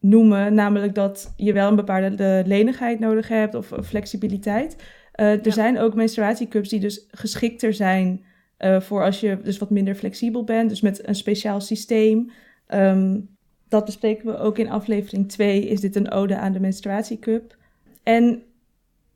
noemen. 0.00 0.54
Namelijk 0.54 0.94
dat 0.94 1.32
je 1.36 1.52
wel 1.52 1.68
een 1.68 1.76
bepaalde 1.76 2.14
de 2.14 2.42
lenigheid 2.46 2.98
nodig 2.98 3.28
hebt 3.28 3.54
of 3.54 3.72
flexibiliteit. 3.82 4.76
Eh, 5.12 5.26
er 5.32 5.40
Ja. 5.42 5.50
zijn 5.50 5.78
ook 5.78 5.94
menstruatiecups 5.94 6.68
die 6.68 6.80
dus 6.80 7.06
geschikter 7.10 7.74
zijn 7.74 8.24
eh, 8.60 8.80
voor 8.80 9.04
als 9.04 9.20
je 9.20 9.38
dus 9.42 9.58
wat 9.58 9.70
minder 9.70 9.94
flexibel 9.94 10.44
bent. 10.44 10.68
Dus 10.68 10.80
met 10.80 11.06
een 11.08 11.14
speciaal 11.14 11.60
systeem. 11.60 12.30
Ehm, 12.66 13.20
dat 13.68 13.84
bespreken 13.84 14.26
we 14.26 14.38
ook 14.38 14.58
in 14.58 14.70
aflevering 14.70 15.28
2. 15.28 15.66
Is 15.66 15.80
dit 15.80 15.96
een 15.96 16.10
ode 16.10 16.36
aan 16.36 16.52
de 16.52 16.60
menstruatiecup? 16.60 17.56
En 18.02 18.42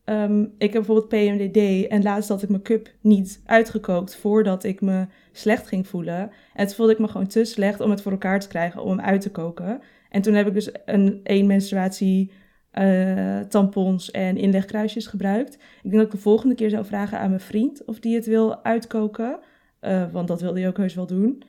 ehm, 0.04 0.42
ik 0.42 0.72
heb 0.72 0.72
bijvoorbeeld 0.72 1.08
PMDD 1.08 1.86
en 1.86 2.02
laatst 2.02 2.28
had 2.28 2.42
ik 2.42 2.48
mijn 2.48 2.62
cup 2.62 2.90
niet 3.00 3.42
uitgekookt 3.46 4.16
voordat 4.16 4.64
ik 4.64 4.80
me 4.80 5.06
slecht 5.32 5.66
ging 5.66 5.86
voelen. 5.86 6.30
En 6.54 6.66
toen 6.66 6.76
voelde 6.76 6.92
ik 6.92 6.98
me 6.98 7.08
gewoon 7.08 7.26
te 7.26 7.44
slecht 7.44 7.80
om 7.80 7.90
het 7.90 8.02
voor 8.02 8.12
elkaar 8.12 8.40
te 8.40 8.48
krijgen 8.48 8.82
om 8.82 8.90
hem 8.90 9.00
uit 9.00 9.20
te 9.20 9.30
koken. 9.30 9.80
En 10.10 10.22
toen 10.22 10.34
heb 10.34 10.46
ik 10.46 10.54
dus 10.54 10.70
een 10.84 11.20
één 11.22 11.46
menstruatie 11.46 12.30
eh, 12.74 13.40
tampons 13.40 14.10
en 14.10 14.36
inlegkruisjes 14.36 15.06
gebruikt. 15.06 15.54
Ik 15.54 15.60
denk 15.82 15.94
dat 15.94 16.04
ik 16.04 16.10
de 16.10 16.18
volgende 16.18 16.54
keer 16.54 16.70
zou 16.70 16.84
vragen 16.84 17.18
aan 17.18 17.28
mijn 17.28 17.40
vriend 17.40 17.84
of 17.84 18.00
die 18.00 18.14
het 18.14 18.26
wil 18.26 18.64
uitkoken. 18.64 19.38
Eh, 19.80 20.12
want 20.12 20.28
dat 20.28 20.40
wilde 20.40 20.58
hij 20.60 20.68
ook 20.68 20.76
heus 20.76 20.94
wel 20.94 21.06
doen. 21.06 21.42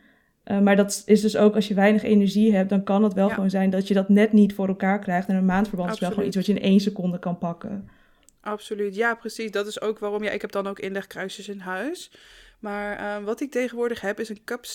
Eh, 0.43 0.59
maar 0.59 0.76
dat 0.76 1.03
is 1.05 1.21
dus 1.21 1.38
ook 1.38 1.55
als 1.55 1.67
je 1.67 1.73
weinig 1.73 2.03
energie 2.03 2.55
hebt, 2.55 2.69
dan 2.69 2.84
kan 2.84 3.03
het 3.03 3.13
wel 3.13 3.28
Ja. 3.28 3.34
gewoon 3.34 3.49
zijn 3.49 3.69
dat 3.69 3.88
je 3.88 3.93
dat 3.93 4.09
net 4.09 4.34
niet 4.34 4.53
voor 4.53 4.67
elkaar 4.67 4.99
krijgt. 4.99 5.28
En 5.28 5.36
een 5.36 5.45
maandverband 5.45 5.91
is 5.91 5.99
wel 5.99 6.09
gewoon 6.09 6.26
iets 6.26 6.36
wat 6.36 6.45
je 6.45 6.53
in 6.53 6.61
één 6.61 6.80
seconde 6.80 7.19
kan 7.19 7.38
pakken. 7.38 7.89
Absoluut, 8.41 8.95
ja, 8.95 9.15
precies. 9.15 9.51
Dat 9.51 9.67
is 9.67 9.82
ook 9.82 9.99
waarom. 9.99 10.23
Ja, 10.23 10.32
ik 10.32 10.41
heb 10.41 10.51
dan 10.51 10.67
ook 10.67 10.80
inlegkruisjes 10.80 11.49
in 11.49 11.59
huis. 11.59 12.11
Maar 12.59 13.23
wat 13.23 13.41
ik 13.41 13.51
tegenwoordig 13.51 14.01
heb 14.01 14.19
is 14.19 14.30
een 14.30 14.43
cup 14.43 14.65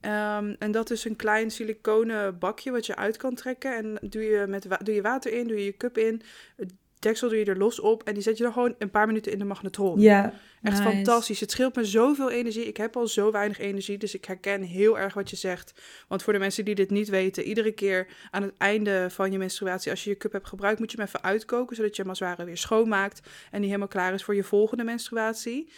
Ehm, 0.00 0.54
en 0.58 0.70
dat 0.70 0.90
is 0.90 1.04
een 1.04 1.16
klein 1.16 1.50
siliconen 1.50 2.38
bakje 2.38 2.70
wat 2.70 2.86
je 2.86 2.96
uit 2.96 3.16
kan 3.16 3.34
trekken. 3.34 3.76
En 3.76 3.98
doe 4.10 4.22
je, 4.22 4.44
met 4.48 4.66
doe 4.82 4.94
je 4.94 5.02
water 5.02 5.32
in, 5.32 5.46
doe 5.46 5.58
je 5.58 5.64
je 5.64 5.76
cup 5.76 5.98
in. 5.98 6.22
Het 6.56 6.72
deksel 6.98 7.28
doe 7.28 7.38
je 7.38 7.44
er 7.44 7.58
los 7.58 7.80
op. 7.80 8.02
En 8.02 8.14
die 8.14 8.22
zet 8.22 8.36
je 8.36 8.42
dan 8.42 8.52
gewoon 8.52 8.74
een 8.78 8.90
paar 8.90 9.06
minuten 9.06 9.32
in 9.32 9.38
de 9.38 9.44
magnetron. 9.44 10.00
Ja, 10.00 10.32
Echt 10.62 10.78
Nice. 10.78 10.90
fantastisch. 10.90 11.40
Het 11.40 11.50
scheelt 11.50 11.76
me 11.76 11.84
zoveel 11.84 12.30
energie. 12.30 12.64
Ik 12.66 12.76
heb 12.76 12.96
al 12.96 13.06
zo 13.06 13.30
weinig 13.30 13.58
energie, 13.58 13.98
dus 13.98 14.14
ik 14.14 14.24
herken 14.24 14.62
heel 14.62 14.98
erg 14.98 15.14
wat 15.14 15.30
je 15.30 15.36
zegt. 15.36 15.80
Want 16.08 16.22
voor 16.22 16.32
de 16.32 16.38
mensen 16.38 16.64
die 16.64 16.74
dit 16.74 16.90
niet 16.90 17.08
weten, 17.08 17.44
iedere 17.44 17.72
keer 17.72 18.06
aan 18.30 18.42
het 18.42 18.52
einde 18.58 19.06
van 19.10 19.32
je 19.32 19.38
menstruatie, 19.38 19.90
als 19.90 20.04
je 20.04 20.10
je 20.10 20.16
cup 20.16 20.32
hebt 20.32 20.48
gebruikt, 20.48 20.78
moet 20.78 20.90
je 20.90 20.96
hem 20.96 21.06
even 21.06 21.22
uitkoken, 21.22 21.76
zodat 21.76 21.96
je 21.96 22.00
hem 22.02 22.10
als 22.10 22.18
het 22.20 22.28
ware 22.28 22.44
weer 22.44 22.56
schoonmaakt 22.56 23.20
en 23.50 23.58
die 23.58 23.66
helemaal 23.66 23.88
klaar 23.88 24.14
is 24.14 24.24
voor 24.24 24.34
je 24.34 24.44
volgende 24.44 24.84
menstruatie. 24.84 25.68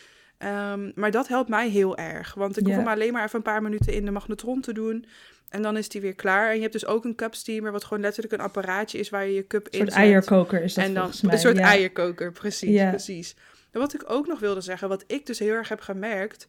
Ehm, 0.43 0.91
maar 0.95 1.11
dat 1.11 1.29
helpt 1.29 1.49
mij 1.49 1.69
heel 1.69 1.97
erg, 1.97 2.35
want 2.35 2.57
ik 2.57 2.67
hoef 2.67 2.75
hem 2.75 2.89
alleen 2.89 3.13
maar 3.13 3.25
even 3.25 3.37
een 3.37 3.43
paar 3.43 3.63
minuten 3.63 3.93
in 3.93 4.05
de 4.05 4.11
magnetron 4.11 4.61
te 4.61 4.73
doen. 4.73 5.05
En 5.49 5.63
dan 5.63 5.77
is 5.77 5.89
die 5.89 6.01
weer 6.01 6.15
klaar. 6.15 6.49
En 6.49 6.55
je 6.55 6.61
hebt 6.61 6.73
dus 6.73 6.87
ook 6.87 7.05
een 7.05 7.15
cup 7.15 7.35
steamer, 7.35 7.73
wat 7.73 7.85
gewoon 7.85 8.03
letterlijk 8.03 8.35
een 8.35 8.41
apparaatje 8.41 8.99
is 8.99 9.09
waar 9.11 9.27
je 9.27 9.35
je 9.35 9.47
cup 9.47 9.67
een 9.67 9.71
in 9.73 9.79
soort 9.79 9.93
zet. 9.93 10.01
eierkoker 10.01 10.63
is 10.63 10.75
dat 10.75 10.85
En 10.85 10.95
dan 10.95 11.11
mij. 11.23 11.33
een 11.33 11.39
soort 11.39 11.57
ja. 11.57 11.63
eierkoker, 11.65 12.33
precies, 12.33 12.71
Ja. 12.71 12.89
precies. 12.89 13.37
En 13.71 13.81
wat 13.81 13.95
ik 13.95 14.03
ook 14.11 14.27
nog 14.27 14.41
wilde 14.41 14.61
zeggen, 14.61 14.89
wat 14.89 15.05
ik 15.07 15.27
dus 15.27 15.39
heel 15.39 15.55
erg 15.55 15.69
heb 15.69 15.81
gemerkt. 15.81 16.47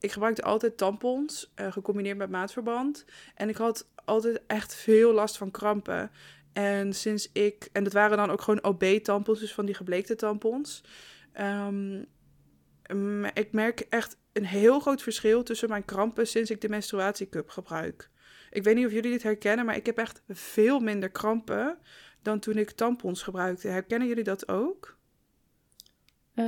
Ik 0.00 0.12
gebruikte 0.12 0.42
altijd 0.42 0.76
tampons, 0.76 1.52
eh, 1.54 1.72
gecombineerd 1.72 2.16
met 2.16 2.30
maatverband. 2.30 3.04
En 3.34 3.48
ik 3.48 3.56
had 3.56 3.86
altijd 4.04 4.40
echt 4.46 4.74
veel 4.74 5.12
last 5.12 5.36
van 5.36 5.50
krampen. 5.50 6.10
En 6.52 6.92
sinds 6.92 7.30
ik, 7.32 7.68
en 7.72 7.84
dat 7.84 7.92
waren 7.92 8.16
dan 8.16 8.30
ook 8.30 8.40
gewoon 8.40 8.64
OB-tampons, 8.64 9.40
dus 9.40 9.54
van 9.54 9.66
die 9.66 9.74
gebleekte 9.74 10.16
tampons. 10.16 10.82
Ehm, 11.32 12.02
ik 13.34 13.52
merk 13.52 13.80
echt 13.80 14.16
een 14.32 14.46
heel 14.46 14.80
groot 14.80 15.02
verschil 15.02 15.42
tussen 15.42 15.68
mijn 15.68 15.84
krampen 15.84 16.26
sinds 16.26 16.50
ik 16.50 16.60
de 16.60 16.68
menstruatiecup 16.68 17.48
gebruik. 17.48 18.10
Ik 18.50 18.62
weet 18.62 18.74
niet 18.74 18.86
of 18.86 18.92
jullie 18.92 19.10
dit 19.10 19.22
herkennen, 19.22 19.64
maar 19.66 19.76
ik 19.76 19.86
heb 19.86 19.98
echt 19.98 20.22
veel 20.28 20.80
minder 20.80 21.10
krampen 21.10 21.78
dan 22.22 22.38
toen 22.38 22.56
ik 22.56 22.70
tampons 22.70 23.22
gebruikte. 23.22 23.68
Herkennen 23.68 24.08
jullie 24.08 24.24
dat 24.24 24.48
ook? 24.48 24.96
Eh, 26.34 26.44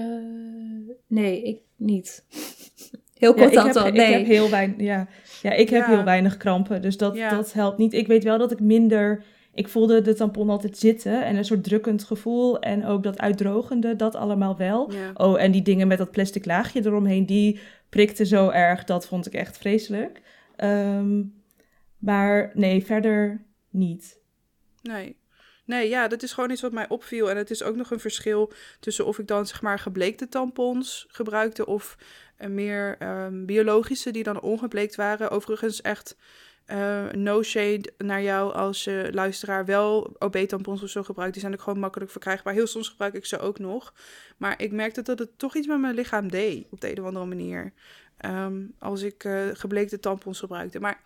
nee, 1.06 1.42
ik 1.42 1.60
niet. 1.76 2.24
Heel 3.14 3.30
Ja, 3.36 3.36
kort 3.42 3.48
ik, 3.52 3.56
heb, 3.56 3.64
antwoord, 3.64 3.86
ik 3.86 3.92
nee. 3.92 4.12
heb 4.12 4.26
heel 4.26 4.50
weinig, 4.50 4.80
ja. 4.80 5.08
ja, 5.42 5.52
ik 5.52 5.68
heb 5.68 5.80
Ja. 5.86 5.88
heel 5.94 6.04
weinig 6.04 6.36
krampen, 6.36 6.82
dus 6.82 6.96
dat, 6.96 7.16
Ja. 7.16 7.30
dat 7.30 7.52
helpt 7.52 7.78
niet. 7.78 7.92
Ik 7.92 8.06
weet 8.06 8.24
wel 8.24 8.38
dat 8.38 8.52
ik 8.52 8.60
minder... 8.60 9.24
Ik 9.58 9.68
voelde 9.68 10.00
de 10.00 10.14
tampon 10.14 10.50
altijd 10.50 10.78
zitten 10.78 11.24
en 11.24 11.36
een 11.36 11.44
soort 11.44 11.64
drukkend 11.64 12.04
gevoel. 12.04 12.60
En 12.60 12.86
ook 12.86 13.02
dat 13.02 13.18
uitdrogende, 13.18 13.96
dat 13.96 14.14
allemaal 14.14 14.56
wel. 14.56 14.92
Ja. 14.92 15.10
Oh, 15.14 15.42
en 15.42 15.52
die 15.52 15.62
dingen 15.62 15.88
met 15.88 15.98
dat 15.98 16.10
plastic 16.10 16.44
laagje 16.44 16.80
eromheen, 16.84 17.26
die 17.26 17.60
prikte 17.88 18.26
zo 18.26 18.50
erg. 18.50 18.84
Dat 18.84 19.06
vond 19.06 19.26
ik 19.26 19.32
echt 19.32 19.58
vreselijk. 19.58 20.22
Ehm, 20.56 21.22
maar 21.98 22.50
nee, 22.54 22.84
verder 22.84 23.44
niet. 23.70 24.20
Nee. 24.82 25.16
Nee, 25.64 25.88
ja, 25.88 26.08
dat 26.08 26.22
is 26.22 26.32
gewoon 26.32 26.50
iets 26.50 26.62
wat 26.62 26.72
mij 26.72 26.88
opviel. 26.88 27.30
En 27.30 27.36
het 27.36 27.50
is 27.50 27.62
ook 27.62 27.76
nog 27.76 27.90
een 27.90 28.00
verschil 28.00 28.52
tussen 28.80 29.06
of 29.06 29.18
ik 29.18 29.26
dan 29.26 29.46
zeg 29.46 29.62
maar 29.62 29.78
gebleekte 29.78 30.28
tampons 30.28 31.06
gebruikte 31.08 31.66
of 31.66 31.96
uh, 32.40 32.48
meer 32.48 32.96
um, 33.02 33.46
biologische 33.46 34.10
die 34.10 34.22
dan 34.22 34.40
ongebleekt 34.40 34.94
waren. 34.94 35.30
Overigens 35.30 35.80
echt 35.80 36.16
uh, 36.72 37.10
no 37.10 37.42
shade 37.42 37.92
naar 37.98 38.22
jou 38.22 38.52
als 38.52 38.86
uh, 38.86 39.10
luisteraar 39.10 39.64
wel 39.64 40.16
OB-tampons 40.18 40.82
of 40.82 40.88
zo 40.88 41.02
gebruikt. 41.02 41.32
Die 41.32 41.42
zijn 41.42 41.54
ook 41.54 41.62
gewoon 41.62 41.78
makkelijk 41.78 42.10
verkrijgbaar. 42.10 42.54
Heel 42.54 42.66
soms 42.66 42.88
gebruik 42.88 43.14
ik 43.14 43.26
ze 43.26 43.38
ook 43.38 43.58
nog. 43.58 43.94
Maar 44.36 44.62
ik 44.62 44.72
merkte 44.72 45.02
dat 45.02 45.18
het 45.18 45.38
toch 45.38 45.56
iets 45.56 45.66
met 45.66 45.80
mijn 45.80 45.94
lichaam 45.94 46.30
deed 46.30 46.66
op 46.70 46.80
de 46.80 46.90
een 46.90 47.00
of 47.00 47.06
andere 47.06 47.26
manier. 47.26 47.72
Um, 48.26 48.74
als 48.78 49.02
ik 49.02 49.24
uh, 49.24 49.48
gebleekte 49.52 50.00
tampons 50.00 50.38
gebruikte. 50.38 50.80
Maar 50.80 51.00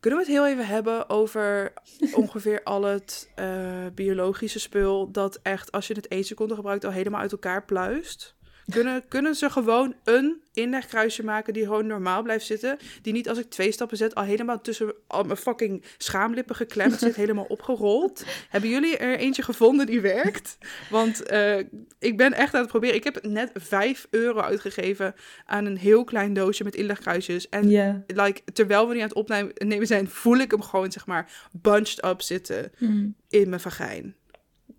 kunnen 0.00 0.18
we 0.18 0.24
het 0.24 0.34
heel 0.34 0.46
even 0.46 0.66
hebben 0.66 1.08
over 1.08 1.72
ongeveer 2.12 2.62
al 2.62 2.82
het 2.82 3.30
uh, 3.38 3.86
biologische 3.94 4.60
spul 4.60 5.10
dat 5.10 5.38
echt 5.42 5.72
als 5.72 5.86
je 5.86 5.94
het 5.94 6.08
één 6.08 6.24
seconde 6.24 6.54
gebruikt 6.54 6.84
al 6.84 6.90
helemaal 6.90 7.20
uit 7.20 7.32
elkaar 7.32 7.64
pluist? 7.64 8.36
Kunnen, 8.70 9.04
kunnen 9.08 9.34
ze 9.34 9.50
gewoon 9.50 9.94
een 10.04 10.42
inlegkruisje 10.52 11.24
maken 11.24 11.52
die 11.52 11.62
gewoon 11.62 11.86
normaal 11.86 12.22
blijft 12.22 12.46
zitten? 12.46 12.78
Die 13.02 13.12
niet 13.12 13.28
als 13.28 13.38
ik 13.38 13.50
twee 13.50 13.72
stappen 13.72 13.96
zet 13.96 14.14
al 14.14 14.22
helemaal 14.24 14.60
tussen 14.60 14.94
al 15.06 15.24
mijn 15.24 15.36
fucking 15.36 15.84
schaamlippen 15.98 16.56
geklemd 16.56 16.98
zit, 16.98 17.16
helemaal 17.24 17.44
opgerold. 17.44 18.24
Hebben 18.48 18.70
jullie 18.70 18.96
er 18.96 19.18
eentje 19.18 19.42
gevonden 19.42 19.86
die 19.86 20.00
werkt? 20.00 20.58
Want 20.90 21.30
uh, 21.32 21.58
ik 21.98 22.16
ben 22.16 22.32
echt 22.32 22.54
aan 22.54 22.60
het 22.60 22.70
proberen. 22.70 22.94
Ik 22.94 23.04
heb 23.04 23.22
net 23.22 23.50
5 23.54 24.06
euro 24.10 24.40
uitgegeven 24.40 25.14
aan 25.46 25.64
een 25.64 25.78
heel 25.78 26.04
klein 26.04 26.32
doosje 26.32 26.64
met 26.64 26.74
inlegkruisjes. 26.74 27.48
En 27.48 27.68
Yeah. 27.70 27.96
like, 28.06 28.40
terwijl 28.52 28.88
we 28.88 28.94
nu 28.94 29.00
aan 29.00 29.08
het 29.08 29.16
opnemen 29.16 29.86
zijn, 29.86 30.08
voel 30.08 30.36
ik 30.36 30.50
hem 30.50 30.62
gewoon 30.62 30.92
zeg 30.92 31.06
maar 31.06 31.30
bunched 31.52 32.04
up 32.04 32.20
zitten 32.22 32.72
Hmm. 32.76 33.14
in 33.28 33.48
mijn 33.48 33.60
vagijn. 33.60 34.16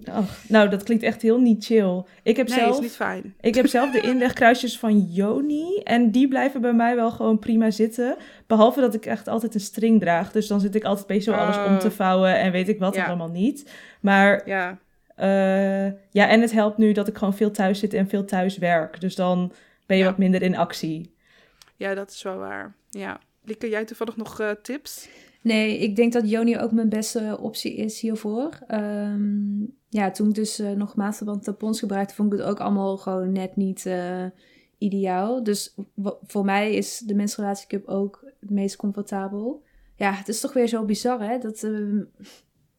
Och, 0.08 0.38
nou, 0.47 0.70
dat 0.70 0.84
klinkt 0.84 1.04
echt 1.04 1.22
heel 1.22 1.39
niet 1.39 1.66
chill. 1.66 2.04
Ik 2.24 2.38
heb, 2.38 2.47
Nee, 2.47 2.58
zelf, 2.60 2.76
is 2.76 2.82
niet 2.82 2.95
fijn. 2.95 3.36
ik 3.41 3.56
heb 3.56 3.68
zelf 3.68 3.91
de 3.91 4.02
inlegkruisjes 4.02 4.80
van 4.80 5.00
Joni. 5.00 5.78
En 5.84 6.12
die 6.12 6.28
blijven 6.28 6.62
bij 6.62 6.74
mij 6.74 6.95
wel 6.95 7.12
gewoon 7.12 7.39
prima 7.39 7.72
zitten. 7.72 8.16
Behalve 8.47 8.80
dat 8.82 8.93
ik 8.93 9.06
echt 9.06 9.28
altijd 9.28 9.54
een 9.54 9.60
string 9.60 10.00
draag. 10.00 10.32
Dus 10.32 10.47
dan 10.47 10.60
zit 10.60 10.76
ik 10.76 10.84
altijd 10.84 11.08
bij 11.08 11.22
zo 11.22 11.32
alles 11.32 11.58
om 11.68 11.80
te 11.80 11.88
Oh. 11.88 11.93
vouwen. 11.93 12.36
En 12.39 12.52
weet 12.52 12.70
ik 12.70 12.80
wat 12.80 12.95
Ja. 12.95 13.06
allemaal 13.08 13.30
niet. 13.30 13.72
Maar 14.02 14.47
Ja, 14.47 14.78
eh, 15.16 15.86
ja, 16.12 16.28
en 16.30 16.41
het 16.41 16.52
helpt 16.52 16.78
nu 16.78 16.91
dat 16.91 17.08
ik 17.08 17.18
gewoon 17.18 17.34
veel 17.36 17.52
thuis 17.52 17.80
zit 17.80 17.93
en 17.93 18.08
veel 18.10 18.26
thuis 18.26 18.58
werk. 18.58 19.02
Dus 19.02 19.16
dan 19.16 19.52
ben 19.86 19.97
je 19.97 20.04
Ja. 20.04 20.10
wat 20.10 20.18
minder 20.20 20.41
in 20.41 20.58
actie. 20.58 21.14
ja, 21.76 21.93
dat 21.93 22.10
is 22.12 22.22
wel 22.24 22.38
waar. 22.38 22.74
Ja. 22.89 23.20
Lieke, 23.43 23.70
jij 23.70 23.86
toevallig 23.86 24.16
nog 24.18 24.39
eh, 24.39 24.50
tips? 24.62 25.10
Nee, 25.41 25.77
ik 25.77 25.95
denk 25.95 26.13
dat 26.13 26.29
Joni 26.29 26.57
ook 26.57 26.71
mijn 26.71 26.89
beste 26.89 27.37
optie 27.41 27.75
is 27.75 28.01
hiervoor. 28.01 28.59
Ehm, 28.67 29.61
ja, 29.89 30.11
toen 30.11 30.27
ik 30.27 30.35
dus 30.35 30.59
eh, 30.59 30.71
nog 30.71 30.95
maandverband 30.95 31.43
tampons 31.43 31.79
gebruikte, 31.79 32.15
vond 32.15 32.33
ik 32.33 32.39
het 32.39 32.47
ook 32.47 32.59
allemaal 32.59 32.97
gewoon 32.97 33.31
net 33.31 33.55
niet 33.55 33.85
eh, 33.85 34.25
ideaal. 34.77 35.43
Dus 35.43 35.75
voor 36.21 36.45
mij 36.45 36.73
is 36.73 36.99
de 36.99 37.15
menstruatiecup 37.15 37.87
ook 37.87 38.25
het 38.39 38.49
meest 38.49 38.75
comfortabel. 38.75 39.63
Ja, 39.95 40.11
het 40.11 40.27
is 40.27 40.39
toch 40.39 40.53
weer 40.53 40.67
zo 40.67 40.85
bizar, 40.85 41.21
hè? 41.21 41.37
Dat 41.37 41.63
eh, 41.63 41.71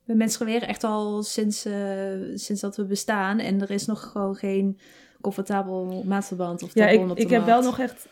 we 0.05 0.15
menstrueren 0.15 0.69
echt 0.69 0.85
al 0.85 1.23
sinds, 1.23 1.65
eh, 1.65 2.13
sinds 2.35 2.61
dat 2.61 2.77
we 2.77 2.85
bestaan. 2.85 3.39
En 3.39 3.61
er 3.61 3.71
is 3.71 3.87
nog 3.87 4.11
gewoon 4.13 4.35
geen 4.35 4.79
comfortabel 5.21 6.03
maandverband 6.07 6.63
of 6.63 6.75
Ja, 6.75 6.87
tampon 6.87 7.05
ik, 7.05 7.11
op 7.11 7.17
de 7.17 7.23
ik 7.23 7.31
heb 7.31 7.45
wel 7.45 7.63
nog 7.63 7.79
echt... 7.79 8.09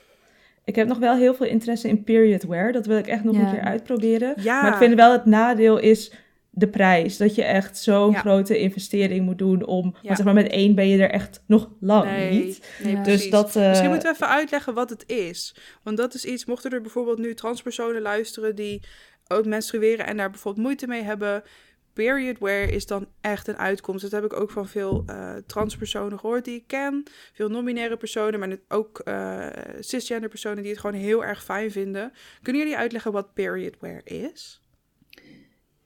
Ik 0.68 0.74
heb 0.76 0.86
nog 0.88 0.98
wel 0.98 1.16
heel 1.16 1.34
veel 1.34 1.46
interesse 1.46 1.88
in 1.88 2.04
period 2.04 2.42
wear. 2.42 2.72
Dat 2.72 2.86
wil 2.86 2.98
ik 2.98 3.06
echt 3.06 3.24
nog 3.24 3.34
Ja. 3.36 3.40
een 3.40 3.50
keer 3.50 3.60
uitproberen. 3.64 4.34
Ja. 4.40 4.62
Maar 4.62 4.72
ik 4.72 4.78
vind 4.78 4.94
wel 4.94 5.12
het 5.12 5.24
nadeel 5.24 5.78
is 5.78 6.12
de 6.50 6.68
prijs. 6.68 7.16
Dat 7.16 7.34
je 7.34 7.44
echt 7.44 7.78
zo'n 7.78 8.10
Ja. 8.10 8.18
grote 8.18 8.58
investering 8.58 9.24
moet 9.24 9.38
doen 9.38 9.64
om... 9.66 9.84
Ja. 9.84 9.98
Want 10.02 10.16
zeg 10.16 10.24
maar, 10.26 10.34
met 10.34 10.48
één 10.48 10.74
ben 10.74 10.88
je 10.88 11.02
er 11.02 11.10
echt 11.10 11.42
nog 11.46 11.70
lang 11.80 12.10
nee, 12.10 12.30
niet. 12.44 12.70
nee 12.82 12.92
Ja. 12.94 13.00
precies. 13.02 13.22
Dus 13.22 13.30
dat... 13.30 13.56
eh, 13.56 13.68
Misschien 13.68 13.90
moeten 13.90 14.08
we 14.08 14.14
even 14.14 14.28
uitleggen 14.28 14.74
wat 14.74 14.90
het 14.90 15.04
is. 15.06 15.56
Want 15.82 15.96
dat 15.96 16.14
is 16.14 16.24
iets, 16.24 16.44
mochten 16.44 16.70
er 16.70 16.80
bijvoorbeeld 16.80 17.18
nu 17.18 17.34
transpersonen 17.34 18.02
luisteren 18.02 18.54
die 18.54 18.82
ook 19.28 19.46
menstrueren 19.46 20.06
en 20.06 20.16
daar 20.16 20.30
bijvoorbeeld 20.30 20.64
moeite 20.66 20.86
mee 20.86 21.02
hebben. 21.02 21.42
Period 22.04 22.38
wear 22.38 22.70
is 22.70 22.86
dan 22.86 23.06
echt 23.20 23.48
een 23.48 23.56
uitkomst. 23.56 24.02
Dat 24.02 24.10
heb 24.10 24.24
ik 24.24 24.32
ook 24.32 24.50
van 24.50 24.66
veel 24.66 25.02
eh, 25.06 25.34
transpersonen 25.46 26.18
gehoord 26.18 26.44
die 26.44 26.56
ik 26.56 26.66
ken. 26.66 27.02
Veel 27.32 27.48
non-binaire 27.48 27.96
personen, 27.96 28.40
maar 28.40 28.56
ook 28.68 28.98
eh, 28.98 29.46
cisgender 29.80 30.28
personen 30.28 30.62
die 30.62 30.70
het 30.70 30.80
gewoon 30.80 31.00
heel 31.00 31.24
erg 31.24 31.44
fijn 31.44 31.70
vinden. 31.70 32.12
Kunnen 32.42 32.62
jullie 32.62 32.76
uitleggen 32.76 33.12
wat 33.12 33.34
period 33.34 33.76
wear 33.80 34.00
is? 34.04 34.62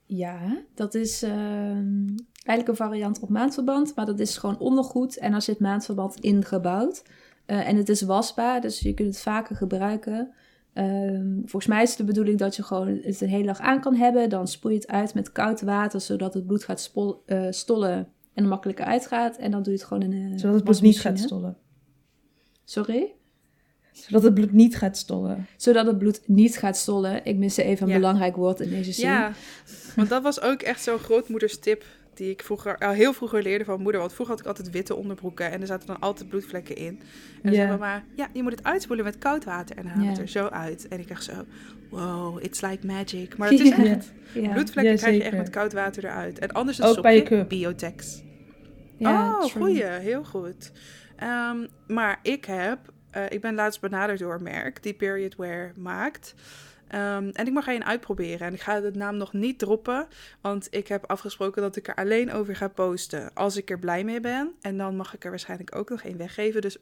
Ja, 0.04 0.64
dat 0.74 0.94
is 0.94 1.22
ehm, 1.22 2.06
eigenlijk 2.44 2.68
een 2.68 2.86
variant 2.86 3.20
op 3.20 3.28
maandverband, 3.28 3.94
maar 3.94 4.06
dat 4.06 4.20
is 4.20 4.36
gewoon 4.36 4.58
ondergoed 4.58 5.18
en 5.18 5.30
daar 5.30 5.42
zit 5.42 5.60
maandverband 5.60 6.16
ingebouwd. 6.20 7.02
Eh, 7.46 7.68
en 7.68 7.76
het 7.76 7.88
is 7.88 8.02
wasbaar, 8.02 8.60
dus 8.60 8.80
je 8.80 8.94
kunt 8.94 9.08
het 9.08 9.22
vaker 9.22 9.56
gebruiken. 9.56 10.34
Ehm, 10.72 11.34
volgens 11.38 11.66
mij 11.66 11.82
is 11.82 11.88
het 11.88 11.98
de 11.98 12.04
bedoeling 12.04 12.38
dat 12.38 12.56
je 12.56 12.62
gewoon 12.62 13.00
het 13.02 13.20
een 13.20 13.28
hele 13.28 13.46
dag 13.46 13.58
aan 13.60 13.80
kan 13.80 13.94
hebben. 13.94 14.28
Dan 14.28 14.48
spoel 14.48 14.70
je 14.70 14.76
het 14.76 14.88
uit 14.88 15.14
met 15.14 15.32
koud 15.32 15.60
water, 15.60 16.00
zodat 16.00 16.34
het 16.34 16.46
bloed 16.46 16.64
gaat 16.64 16.80
spol- 16.80 17.22
eh, 17.26 17.46
stollen 17.50 18.08
en 18.34 18.42
er 18.42 18.48
makkelijker 18.48 18.84
uitgaat. 18.84 19.36
En 19.36 19.50
dan 19.50 19.62
doe 19.62 19.72
je 19.72 19.78
het 19.78 19.88
gewoon 19.88 20.02
in 20.02 20.12
een 20.12 20.38
Zodat 20.38 20.54
het 20.54 20.64
bloed 20.64 20.80
niet 20.80 21.00
gaat 21.00 21.18
stollen. 21.18 21.56
Sorry? 22.64 23.12
Zodat 23.92 24.22
het 24.22 24.34
bloed 24.34 24.52
niet 24.52 24.76
gaat 24.76 24.96
stollen. 24.96 25.46
Zodat 25.56 25.86
het 25.86 25.98
bloed 25.98 26.20
niet 26.28 26.56
gaat 26.58 26.76
stollen. 26.76 27.24
Ik 27.24 27.36
miste 27.36 27.62
even 27.62 27.86
een 27.86 27.92
Ja. 27.92 27.98
belangrijk 27.98 28.36
woord 28.36 28.60
in 28.60 28.70
deze 28.70 28.92
zin. 28.92 29.08
Ja, 29.08 29.32
want 29.96 30.08
dat 30.08 30.22
was 30.22 30.40
ook 30.40 30.62
echt 30.62 30.82
zo'n 30.82 30.98
grootmoederstip 30.98 31.84
die 32.14 32.30
ik 32.30 32.42
vroeger, 32.42 32.78
al 32.78 32.90
heel 32.92 33.12
vroeger 33.12 33.42
leerde 33.42 33.64
van 33.64 33.80
moeder. 33.80 34.00
Want 34.00 34.12
vroeger 34.12 34.34
had 34.34 34.44
ik 34.44 34.48
altijd 34.50 34.70
witte 34.70 34.94
onderbroeken 34.94 35.50
en 35.50 35.60
er 35.60 35.66
zaten 35.66 35.86
dan 35.86 36.00
altijd 36.00 36.28
bloedvlekken 36.28 36.76
in. 36.76 37.00
En 37.42 37.50
Ja. 37.50 37.56
zei 37.56 37.68
mama, 37.68 38.02
ja, 38.16 38.28
je 38.32 38.42
moet 38.42 38.52
het 38.52 38.64
uitspoelen 38.64 39.04
met 39.04 39.18
koud 39.18 39.44
water 39.44 39.76
en 39.76 39.82
dan 39.82 39.92
haal 39.92 40.06
het 40.06 40.18
er 40.18 40.28
zo 40.28 40.46
uit. 40.46 40.88
En 40.88 40.98
ik 41.00 41.08
dacht 41.08 41.24
zo, 41.24 41.32
wow, 41.90 42.44
it's 42.44 42.60
like 42.60 42.86
magic. 42.86 43.36
Maar 43.36 43.50
het 43.50 43.60
is 43.60 43.70
echt, 43.78 44.12
bloedvlekken 44.32 44.92
Ja, 44.92 44.98
krijg 44.98 45.16
je 45.16 45.22
echt 45.22 45.36
met 45.36 45.50
koud 45.50 45.72
water 45.72 46.04
eruit. 46.04 46.38
En 46.38 46.52
anders 46.52 46.76
het 46.78 46.86
Ook 46.86 46.94
sopje, 46.94 47.22
bij. 47.28 47.46
Biotex. 47.46 48.22
Ja, 48.96 49.30
oh, 49.30 49.44
true. 49.44 49.62
goeie, 49.62 49.84
heel 49.84 50.24
goed. 50.24 50.72
Ehm, 51.16 51.66
maar 51.86 52.18
ik 52.22 52.44
heb, 52.44 52.78
eh, 53.10 53.22
ik 53.28 53.40
ben 53.40 53.54
laatst 53.54 53.80
benaderd 53.80 54.18
door 54.18 54.34
een 54.34 54.42
merk 54.42 54.82
die 54.82 54.94
period 54.94 55.36
wear 55.36 55.72
maakt. 55.76 56.34
Ehm, 56.92 57.28
en 57.32 57.46
ik 57.46 57.52
mag 57.52 57.68
er 57.68 57.74
een 57.74 57.84
uitproberen. 57.84 58.46
En 58.46 58.54
ik 58.54 58.60
ga 58.60 58.80
de 58.80 58.90
naam 58.90 59.16
nog 59.16 59.32
niet 59.32 59.58
droppen. 59.58 60.06
Want 60.40 60.66
ik 60.70 60.88
heb 60.88 61.04
afgesproken 61.06 61.62
dat 61.62 61.76
ik 61.76 61.88
er 61.88 61.94
alleen 61.94 62.32
over 62.32 62.56
ga 62.56 62.68
posten. 62.68 63.34
Als 63.34 63.56
ik 63.56 63.70
er 63.70 63.78
blij 63.78 64.04
mee 64.04 64.20
ben. 64.20 64.54
En 64.60 64.76
dan 64.76 64.96
mag 64.96 65.14
ik 65.14 65.24
er 65.24 65.30
waarschijnlijk 65.30 65.76
ook 65.76 65.90
nog 65.90 66.02
één 66.02 66.16
weggeven. 66.16 66.60
Dus 66.60 66.76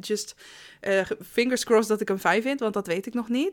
just 0.00 0.36
eh, 0.80 1.04
fingers 1.20 1.64
crossed 1.64 1.88
dat 1.88 2.00
ik 2.00 2.08
hem 2.08 2.18
fijn 2.18 2.42
vind. 2.42 2.60
Want 2.60 2.74
dat 2.74 2.86
weet 2.86 3.06
ik 3.06 3.14
nog 3.14 3.28
niet. 3.28 3.50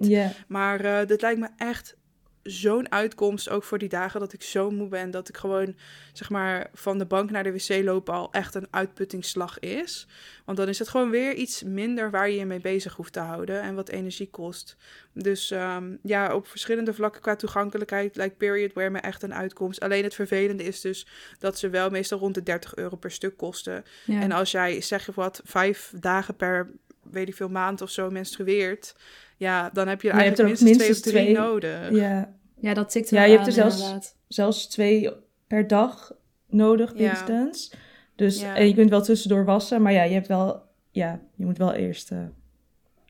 Maar 0.47 0.80
eh, 0.86 1.07
dit 1.07 1.22
lijkt 1.22 1.39
me 1.39 1.49
echt 1.57 1.95
zo'n 2.44 2.92
uitkomst. 2.92 3.50
Ook 3.50 3.64
voor 3.64 3.78
die 3.78 3.90
dagen 3.90 4.20
dat 4.20 4.34
ik 4.34 4.42
zo 4.42 4.72
moe 4.72 4.88
ben. 4.88 5.12
Dat 5.12 5.30
ik 5.30 5.38
gewoon, 5.38 5.76
zeg 6.14 6.30
maar, 6.30 6.70
van 6.74 6.98
de 6.98 7.06
bank 7.06 7.32
naar 7.32 7.44
de 7.44 7.52
wc 7.52 7.84
lopen 7.84 8.14
al 8.14 8.32
echt 8.32 8.56
een 8.56 8.68
uitputtingsslag 8.70 9.60
is. 9.60 10.08
Want 10.46 10.58
dan 10.58 10.68
is 10.68 10.80
het 10.80 10.90
gewoon 10.90 11.10
weer 11.10 11.34
iets 11.34 11.64
minder 11.64 12.12
waar 12.12 12.30
je 12.30 12.38
je 12.38 12.46
mee 12.46 12.60
bezig 12.60 12.96
hoeft 12.96 13.14
te 13.14 13.20
houden. 13.20 13.62
En 13.62 13.76
wat 13.76 13.90
energie 13.90 14.30
kost. 14.30 14.78
Dus 15.14 15.52
ehm, 15.52 15.96
ja, 16.04 16.36
op 16.36 16.48
verschillende 16.48 16.94
vlakken 16.94 17.22
qua 17.22 17.36
toegankelijkheid 17.36 18.16
lijkt 18.16 18.38
Period 18.38 18.74
Wear 18.74 18.92
me 18.92 19.00
echt 19.00 19.24
een 19.24 19.34
uitkomst. 19.34 19.80
Alleen 19.80 20.04
het 20.04 20.16
vervelende 20.16 20.64
is 20.64 20.82
dus 20.82 21.08
dat 21.40 21.58
ze 21.58 21.70
wel 21.70 21.90
meestal 21.90 22.20
rond 22.20 22.36
de 22.36 22.44
30 22.44 22.76
euro 22.76 22.96
per 22.96 23.12
stuk 23.12 23.38
kosten. 23.38 23.84
Ja. 24.06 24.22
En 24.22 24.32
als 24.32 24.52
jij, 24.52 24.82
zeg 24.82 25.06
je 25.06 25.12
wat, 25.16 25.42
vijf 25.44 25.94
dagen 26.00 26.36
per, 26.36 26.70
weet 27.12 27.28
ik 27.28 27.36
veel, 27.36 27.50
maand 27.50 27.82
of 27.82 27.90
zo 27.90 28.10
menstrueert... 28.10 28.96
Ja, 29.40 29.70
dan 29.74 29.88
heb 29.88 30.02
je 30.02 30.10
er 30.10 30.16
Je 30.18 30.24
hebt 30.24 30.40
eigenlijk 30.40 30.60
er 30.60 30.66
minstens 30.66 30.78
twee 30.78 30.90
of 30.92 31.00
drie 31.00 31.36
minstens 31.36 31.48
nodig. 31.48 32.02
ja, 32.02 32.34
Ja, 32.62 32.74
dat 32.74 32.90
tikt 32.92 33.10
Ja, 33.10 33.20
wel 33.20 33.30
je 33.30 33.34
hebt 33.36 33.48
er 33.48 33.54
zelfs- 33.54 33.76
inderdaad. 33.78 34.16
zelfs 34.28 34.68
twee 34.68 35.10
per 35.48 35.68
dag 35.68 36.12
nodig, 36.48 36.92
Ja. 36.96 37.06
minstens. 37.08 37.74
Dus, 38.16 38.40
Ja. 38.42 38.56
En 38.56 38.68
je 38.68 38.74
kunt 38.74 38.90
wel 38.90 39.02
tussendoor 39.02 39.46
wassen, 39.46 39.82
maar 39.82 39.92
ja, 39.94 40.04
je 40.04 40.14
hebt 40.14 40.28
wel... 40.28 40.68
Ja, 40.92 41.20
je 41.36 41.46
moet 41.46 41.58
wel 41.58 41.74
eerst... 41.74 42.12
eh, 42.12 42.24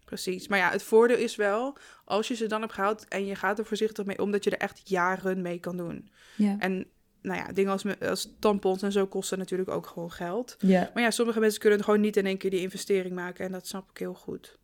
Precies. 0.06 0.48
Maar 0.48 0.60
ja, 0.60 0.70
het 0.72 0.84
voordeel 0.84 1.18
is 1.18 1.36
wel, 1.36 1.78
als 2.06 2.28
je 2.28 2.36
ze 2.36 2.48
dan 2.48 2.62
hebt 2.62 2.74
gehaald 2.74 3.08
en 3.08 3.26
je 3.26 3.36
gaat 3.36 3.60
er 3.60 3.66
voorzichtig 3.66 4.06
mee 4.06 4.22
om, 4.22 4.32
dat 4.32 4.44
je 4.44 4.50
er 4.50 4.58
echt 4.58 4.90
jaren 4.90 5.42
mee 5.42 5.60
kan 5.60 5.78
doen. 5.78 6.10
Ja. 6.36 6.56
En 6.60 6.88
nou 7.22 7.40
ja, 7.40 7.52
dingen 7.54 7.72
als, 7.72 7.84
me- 7.84 8.10
als 8.10 8.36
tampons 8.40 8.82
en 8.82 8.92
zo 8.92 9.08
kosten 9.08 9.38
natuurlijk 9.38 9.70
ook 9.70 9.86
gewoon 9.88 10.12
geld. 10.12 10.56
ja. 10.60 10.90
Maar 10.94 11.04
ja, 11.04 11.12
sommige 11.12 11.40
mensen 11.40 11.60
kunnen 11.60 11.84
gewoon 11.84 12.02
niet 12.02 12.18
in 12.18 12.26
één 12.26 12.38
keer 12.38 12.50
die 12.50 12.62
investering 12.62 13.16
maken. 13.16 13.46
En 13.46 13.52
dat 13.52 13.68
snap 13.68 13.90
ik 13.90 13.98
heel 13.98 14.14
goed. 14.14 14.58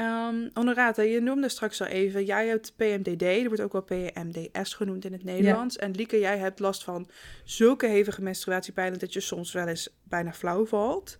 Ehm 0.00 0.48
Honorata, 0.52 1.02
je 1.02 1.20
noemde 1.20 1.48
straks 1.48 1.80
al 1.80 1.86
even, 1.86 2.24
jij 2.24 2.46
hebt 2.46 2.72
PMDD, 2.76 3.22
er 3.22 3.46
wordt 3.46 3.60
ook 3.60 3.72
wel 3.72 3.82
PMDS 3.82 4.74
genoemd 4.74 5.04
in 5.04 5.12
het 5.12 5.24
Nederlands. 5.24 5.76
En 5.76 5.90
Lieke, 5.90 6.18
jij 6.18 6.38
hebt 6.38 6.58
last 6.58 6.84
van 6.84 7.08
zulke 7.44 7.86
hevige 7.86 8.22
menstruatiepijnen 8.22 8.98
dat 8.98 9.12
je 9.12 9.20
soms 9.20 9.52
wel 9.52 9.66
eens 9.66 9.96
bijna 10.04 10.32
flauw 10.32 10.66
valt. 10.66 11.18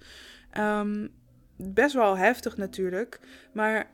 Ehm, 0.50 1.08
best 1.56 1.94
wel 1.94 2.16
heftig 2.16 2.56
natuurlijk, 2.56 3.20
maar 3.52 3.90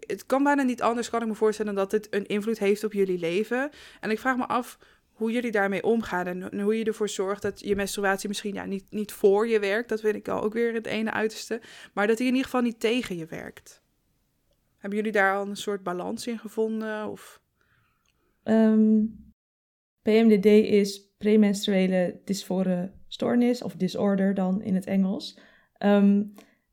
het 0.00 0.26
kan 0.26 0.42
bijna 0.42 0.62
niet 0.62 0.82
anders, 0.82 1.10
kan 1.10 1.22
ik 1.22 1.28
me 1.28 1.34
voorstellen, 1.34 1.74
dat 1.74 1.92
het 1.92 2.06
een 2.10 2.26
invloed 2.26 2.58
heeft 2.58 2.84
op 2.84 2.92
jullie 2.92 3.18
leven. 3.18 3.70
En 4.00 4.10
ik 4.10 4.18
vraag 4.18 4.36
me 4.36 4.46
af, 4.46 4.78
hoe 5.12 5.32
jullie 5.32 5.50
daarmee 5.50 5.82
omgaan 5.82 6.26
en 6.26 6.60
hoe 6.60 6.78
je 6.78 6.84
ervoor 6.84 7.08
zorgt 7.08 7.42
dat 7.42 7.60
je 7.60 7.76
menstruatie 7.76 8.28
misschien 8.28 8.54
ja, 8.54 8.64
niet, 8.64 8.84
niet 8.90 9.12
voor 9.12 9.48
je 9.48 9.58
werkt. 9.58 9.88
Dat 9.88 10.00
vind 10.00 10.14
ik 10.14 10.28
al 10.28 10.42
ook 10.42 10.52
weer 10.52 10.74
het 10.74 10.86
ene 10.86 11.12
uiterste. 11.12 11.60
Maar 11.92 12.06
dat 12.06 12.18
hij 12.18 12.26
in 12.26 12.32
ieder 12.32 12.50
geval 12.50 12.64
niet 12.64 12.80
tegen 12.80 13.16
je 13.16 13.26
werkt. 13.26 13.82
Hebben 14.84 15.02
jullie 15.02 15.20
daar 15.20 15.36
al 15.36 15.46
een 15.46 15.56
soort 15.56 15.82
balans 15.82 16.26
in 16.26 16.38
gevonden? 16.38 17.10
Of? 17.10 17.40
Ehm, 18.42 19.04
PMDD 20.02 20.46
is 20.46 21.14
premenstruele 21.18 22.20
dysfore 22.24 22.92
stoornis 23.08 23.62
of 23.62 23.74
disorder 23.76 24.34
dan 24.34 24.62
in 24.62 24.74
het 24.74 24.86
Engels. 24.86 25.38
Ehm, 25.72 26.22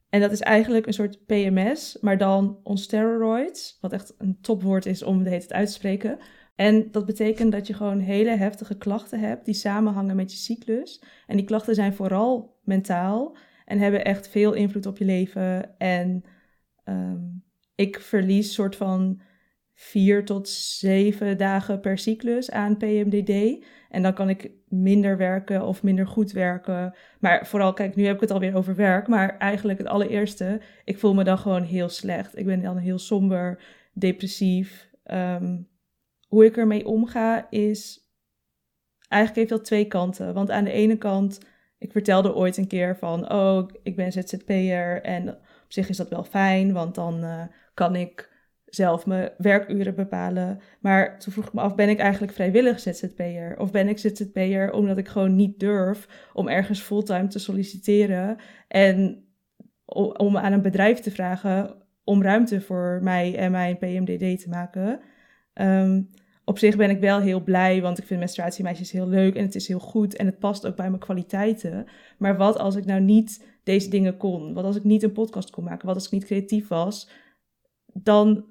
en 0.10 0.20
dat 0.20 0.32
is 0.32 0.40
eigenlijk 0.40 0.88
een 0.88 0.94
soort 0.94 1.26
PMS, 1.26 1.98
maar 2.02 2.18
dan 2.18 2.60
on 2.64 2.78
steroids, 2.78 3.78
wat 3.82 3.92
echt 3.92 4.16
een 4.18 4.42
topwoord 4.42 4.86
is 4.86 5.04
om 5.04 5.24
hele 5.24 5.54
uit 5.54 5.68
te 5.68 5.74
spreken. 5.74 6.20
En 6.56 6.92
dat 6.92 7.06
betekent 7.06 7.52
dat 7.52 7.68
je 7.68 7.74
gewoon 7.74 8.00
hele 8.00 8.36
heftige 8.36 8.78
klachten 8.78 9.20
hebt 9.20 9.46
die 9.46 9.54
samenhangen 9.54 10.16
met 10.16 10.32
je 10.32 10.38
cyclus. 10.38 11.04
En 11.28 11.38
die 11.38 11.46
klachten 11.46 11.76
zijn 11.76 11.94
vooral 11.94 12.60
mentaal 12.64 13.38
en 13.66 13.80
hebben 13.80 14.06
echt 14.06 14.28
veel 14.28 14.54
invloed 14.54 14.86
op 14.86 14.98
je 14.98 15.06
leven. 15.06 15.78
En 15.80 16.24
ehm, 16.84 17.20
ik 17.82 18.00
verlies 18.00 18.54
soort 18.54 18.76
van 18.76 19.22
vier 19.74 20.26
tot 20.26 20.50
zeven 20.50 21.38
dagen 21.38 21.80
per 21.80 21.98
cyclus 21.98 22.52
aan 22.52 22.78
PMDD. 22.78 23.66
En 23.90 24.02
dan 24.02 24.14
kan 24.14 24.30
ik 24.30 24.52
minder 24.68 25.18
werken 25.18 25.66
of 25.66 25.84
minder 25.84 26.08
goed 26.08 26.32
werken. 26.32 26.94
Maar 27.20 27.48
vooral, 27.48 27.74
kijk, 27.74 27.96
nu 27.96 28.06
heb 28.06 28.16
ik 28.16 28.22
het 28.22 28.32
alweer 28.32 28.56
over 28.56 28.76
werk. 28.76 29.08
Maar 29.08 29.38
eigenlijk 29.38 29.78
het 29.78 29.88
allereerste, 29.88 30.62
ik 30.86 31.00
voel 31.00 31.14
me 31.14 31.24
dan 31.24 31.38
gewoon 31.38 31.64
heel 31.64 31.90
slecht. 31.90 32.38
Ik 32.38 32.46
ben 32.46 32.62
dan 32.62 32.78
heel 32.78 33.00
somber, 33.00 33.64
depressief. 33.94 34.90
Ehm, 35.04 35.58
hoe 36.28 36.46
ik 36.46 36.58
ermee 36.58 36.86
omga 36.86 37.48
is. 37.50 38.10
Eigenlijk 39.08 39.36
heeft 39.36 39.60
dat 39.60 39.66
twee 39.66 39.86
kanten. 39.86 40.34
Want 40.34 40.52
aan 40.52 40.64
de 40.64 40.72
ene 40.72 40.98
kant, 40.98 41.40
ik 41.78 41.92
vertelde 41.92 42.36
ooit 42.36 42.58
een 42.58 42.68
keer 42.68 42.98
van: 42.98 43.32
Oh, 43.32 43.70
ik 43.84 43.96
ben 43.96 44.12
ZZP'er. 44.12 45.02
En 45.02 45.30
op 45.64 45.78
zich 45.78 45.90
is 45.90 45.98
dat 45.98 46.10
wel 46.10 46.24
fijn, 46.24 46.74
want 46.74 46.96
dan 46.96 47.24
uh, 47.24 47.44
kan 47.82 47.96
ik 47.96 48.30
zelf 48.66 49.06
mijn 49.06 49.32
werkuren 49.38 49.96
bepalen. 49.96 50.60
Maar 50.80 51.20
toen 51.20 51.34
vroeg 51.34 51.46
ik 51.46 51.54
me 51.54 51.62
af, 51.62 51.76
ben 51.76 51.90
ik 51.90 52.00
eigenlijk 52.00 52.34
vrijwillig 52.34 52.80
ZZP'er? 52.80 53.60
Of 53.60 53.72
ben 53.72 53.88
ik 53.88 53.98
ZZP'er 53.98 54.72
omdat 54.72 54.98
ik 54.98 55.08
gewoon 55.08 55.36
niet 55.36 55.60
durf 55.60 56.30
om 56.34 56.48
ergens 56.48 56.82
fulltime 56.82 57.28
te 57.28 57.40
solliciteren 57.40 58.38
en 58.68 59.26
om 60.18 60.38
aan 60.38 60.54
een 60.54 60.62
bedrijf 60.62 61.00
te 61.00 61.12
vragen 61.12 61.76
om 62.04 62.24
ruimte 62.24 62.62
voor 62.62 63.00
mij 63.04 63.38
en 63.38 63.52
mijn 63.52 63.78
PMDD 63.78 64.42
te 64.42 64.50
maken? 64.50 65.00
Um, 65.54 66.10
op 66.46 66.58
zich 66.58 66.76
ben 66.76 66.90
ik 66.90 67.00
wel 67.00 67.20
heel 67.20 67.44
blij, 67.44 67.82
want 67.82 67.98
ik 67.98 68.06
vind 68.06 68.20
menstruatiemeisjes 68.20 68.92
heel 68.92 69.08
leuk 69.08 69.36
en 69.36 69.46
het 69.46 69.56
is 69.56 69.68
heel 69.68 69.80
goed 69.80 70.16
en 70.16 70.26
het 70.26 70.40
past 70.40 70.68
ook 70.68 70.76
bij 70.76 70.88
mijn 70.90 71.02
kwaliteiten. 71.02 71.86
Maar 72.18 72.38
wat 72.38 72.58
als 72.58 72.76
ik 72.76 72.86
nou 72.86 73.02
niet 73.02 73.46
deze 73.64 73.90
dingen 73.90 74.18
kon? 74.18 74.54
Wat 74.54 74.64
als 74.64 74.76
ik 74.76 74.84
niet 74.84 75.04
een 75.04 75.12
podcast 75.12 75.50
kon 75.50 75.64
maken? 75.64 75.86
Wat 75.86 75.96
als 75.96 76.06
ik 76.06 76.12
niet 76.12 76.26
creatief 76.26 76.68
was? 76.68 77.10
Dan 77.94 78.46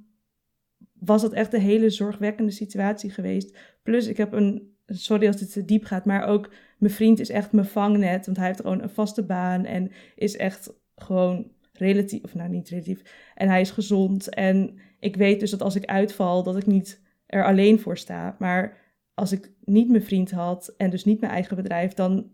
was 0.92 1.22
dat 1.22 1.32
echt 1.32 1.52
een 1.52 1.60
hele 1.60 1.90
zorgwekkende 1.90 2.50
situatie 2.50 3.10
geweest. 3.10 3.58
Plus, 3.82 4.06
ik 4.06 4.16
heb 4.16 4.32
een, 4.32 4.74
sorry 4.86 5.26
als 5.26 5.36
dit 5.36 5.52
te 5.52 5.64
diep 5.64 5.84
gaat, 5.84 6.04
maar 6.04 6.26
ook 6.26 6.52
mijn 6.78 6.92
vriend 6.92 7.20
is 7.20 7.30
echt 7.30 7.52
mijn 7.52 7.66
vangnet. 7.66 8.26
Want 8.26 8.38
hij 8.38 8.46
heeft 8.46 8.60
gewoon 8.60 8.82
een 8.82 8.90
vaste 8.90 9.22
baan 9.22 9.64
en 9.64 9.90
is 10.14 10.36
echt 10.36 10.72
gewoon 10.96 11.50
relatief, 11.72 12.22
of 12.24 12.34
nou 12.34 12.48
niet 12.48 12.68
relatief, 12.68 13.02
en 13.34 13.48
hij 13.48 13.60
is 13.60 13.70
gezond. 13.70 14.28
En 14.28 14.78
ik 14.98 15.16
weet 15.16 15.40
dus 15.40 15.50
dat 15.50 15.62
als 15.62 15.76
ik 15.76 15.84
uitval, 15.84 16.42
dat 16.42 16.56
ik 16.56 16.66
niet 16.66 17.00
er 17.26 17.44
alleen 17.44 17.80
voor 17.80 17.98
sta. 17.98 18.36
Maar 18.38 18.76
als 19.14 19.32
ik 19.32 19.52
niet 19.64 19.90
mijn 19.90 20.02
vriend 20.02 20.30
had 20.30 20.74
en 20.76 20.90
dus 20.90 21.04
niet 21.04 21.20
mijn 21.20 21.32
eigen 21.32 21.56
bedrijf, 21.56 21.94
dan 21.94 22.30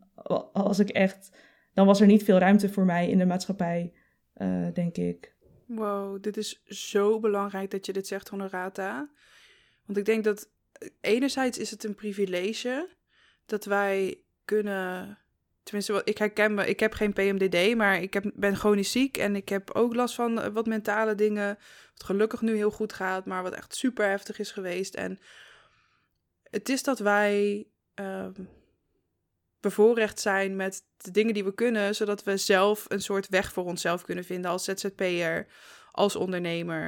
was 0.52 0.78
ik 0.78 0.88
echt, 0.88 1.36
dan 1.74 1.86
was 1.86 2.00
er 2.00 2.06
niet 2.06 2.24
veel 2.24 2.38
ruimte 2.38 2.68
voor 2.68 2.84
mij 2.84 3.08
in 3.08 3.18
de 3.18 3.26
maatschappij, 3.26 3.92
uh, 4.36 4.66
denk 4.72 4.96
ik. 4.96 5.35
Wow, 5.66 6.22
dit 6.22 6.36
is 6.36 6.62
zo 6.64 7.20
belangrijk 7.20 7.70
dat 7.70 7.86
je 7.86 7.92
dit 7.92 8.06
zegt, 8.06 8.28
Honorata. 8.28 9.08
Want 9.84 9.98
ik 9.98 10.04
denk 10.04 10.24
dat 10.24 10.48
enerzijds 11.00 11.58
is 11.58 11.70
het 11.70 11.84
een 11.84 11.94
privilege 11.94 12.88
dat 13.46 13.64
wij 13.64 14.20
kunnen. 14.44 15.18
Tenminste, 15.62 16.02
ik 16.04 16.18
herken 16.18 16.54
me, 16.54 16.66
ik 16.66 16.80
heb 16.80 16.92
geen 16.92 17.12
PMDD, 17.12 17.76
maar 17.76 18.02
ik 18.02 18.14
heb, 18.14 18.30
ben 18.34 18.56
chronisch 18.56 18.90
ziek 18.90 19.16
en 19.16 19.36
ik 19.36 19.48
heb 19.48 19.70
ook 19.70 19.94
last 19.94 20.14
van 20.14 20.40
eh, 20.40 20.52
wat 20.52 20.66
mentale 20.66 21.14
dingen. 21.14 21.58
Wat 21.94 22.04
gelukkig 22.04 22.40
nu 22.40 22.56
heel 22.56 22.70
goed 22.70 22.92
gaat, 22.92 23.24
maar 23.24 23.42
wat 23.42 23.54
echt 23.54 23.74
super 23.74 24.08
heftig 24.08 24.38
is 24.38 24.50
geweest. 24.50 24.94
En 24.94 25.18
het 26.42 26.68
is 26.68 26.82
dat 26.82 26.98
wij 26.98 27.66
uh, 28.00 28.26
bevoorrecht 29.66 30.20
zijn 30.20 30.56
met 30.56 30.82
de 30.96 31.10
dingen 31.10 31.34
die 31.34 31.44
we 31.44 31.54
kunnen, 31.54 31.94
zodat 31.94 32.22
we 32.24 32.36
zelf 32.36 32.84
een 32.88 33.02
soort 33.02 33.28
weg 33.28 33.52
voor 33.52 33.64
onszelf 33.64 34.04
kunnen 34.04 34.24
vinden 34.24 34.50
als 34.50 34.64
ZZP'er, 34.64 35.46
als 35.92 36.16
ondernemer. 36.16 36.86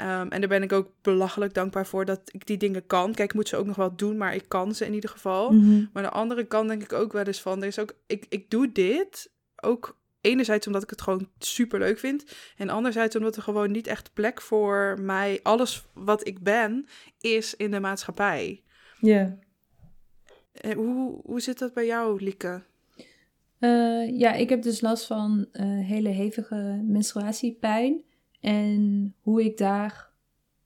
Um, 0.00 0.28
en 0.28 0.40
daar 0.40 0.48
ben 0.48 0.62
ik 0.62 0.72
ook 0.72 0.90
belachelijk 1.02 1.54
dankbaar 1.54 1.86
voor 1.86 2.04
dat 2.04 2.20
ik 2.24 2.46
die 2.46 2.56
dingen 2.56 2.86
kan. 2.86 3.14
Kijk, 3.14 3.28
ik 3.28 3.34
moet 3.34 3.48
ze 3.48 3.56
ook 3.56 3.66
nog 3.66 3.76
wel 3.76 3.96
doen, 3.96 4.16
maar 4.16 4.34
ik 4.34 4.44
kan 4.48 4.74
ze 4.74 4.86
in 4.86 4.94
ieder 4.94 5.10
geval. 5.10 5.50
Mhm. 5.50 5.84
Maar 5.92 6.04
aan 6.04 6.10
de 6.10 6.18
andere 6.18 6.44
kant 6.44 6.68
denk 6.68 6.82
ik 6.82 6.92
ook 6.92 7.12
wel 7.12 7.24
eens 7.24 7.40
van, 7.40 7.60
er 7.60 7.66
is 7.66 7.78
ook, 7.78 7.92
ik, 8.06 8.26
ik 8.28 8.50
doe 8.50 8.72
dit 8.72 9.30
ook 9.56 9.96
enerzijds 10.20 10.66
omdat 10.66 10.82
ik 10.82 10.90
het 10.90 11.02
gewoon 11.02 11.28
super 11.38 11.78
leuk 11.78 11.98
vind. 11.98 12.24
En 12.56 12.68
anderzijds 12.68 13.16
omdat 13.16 13.36
er 13.36 13.42
gewoon 13.42 13.70
niet 13.70 13.86
echt 13.86 14.10
plek 14.12 14.40
voor 14.40 14.96
mij, 15.00 15.40
alles 15.42 15.84
wat 15.94 16.26
ik 16.26 16.42
ben, 16.42 16.86
is 17.20 17.56
in 17.56 17.70
de 17.70 17.80
maatschappij. 17.80 18.62
Ja. 19.00 19.38
Hoe, 20.74 21.20
hoe 21.24 21.40
zit 21.40 21.58
dat 21.58 21.72
bij 21.72 21.86
jou, 21.86 22.22
Lieke? 22.22 22.62
Uh, 23.60 24.18
ja, 24.18 24.32
ik 24.32 24.48
heb 24.48 24.62
dus 24.62 24.80
last 24.80 25.06
van 25.06 25.46
uh, 25.52 25.62
hele 25.86 26.08
hevige 26.08 26.82
menstruatiepijn. 26.86 28.02
En 28.40 29.14
hoe 29.20 29.44
ik 29.44 29.58
daar 29.58 30.10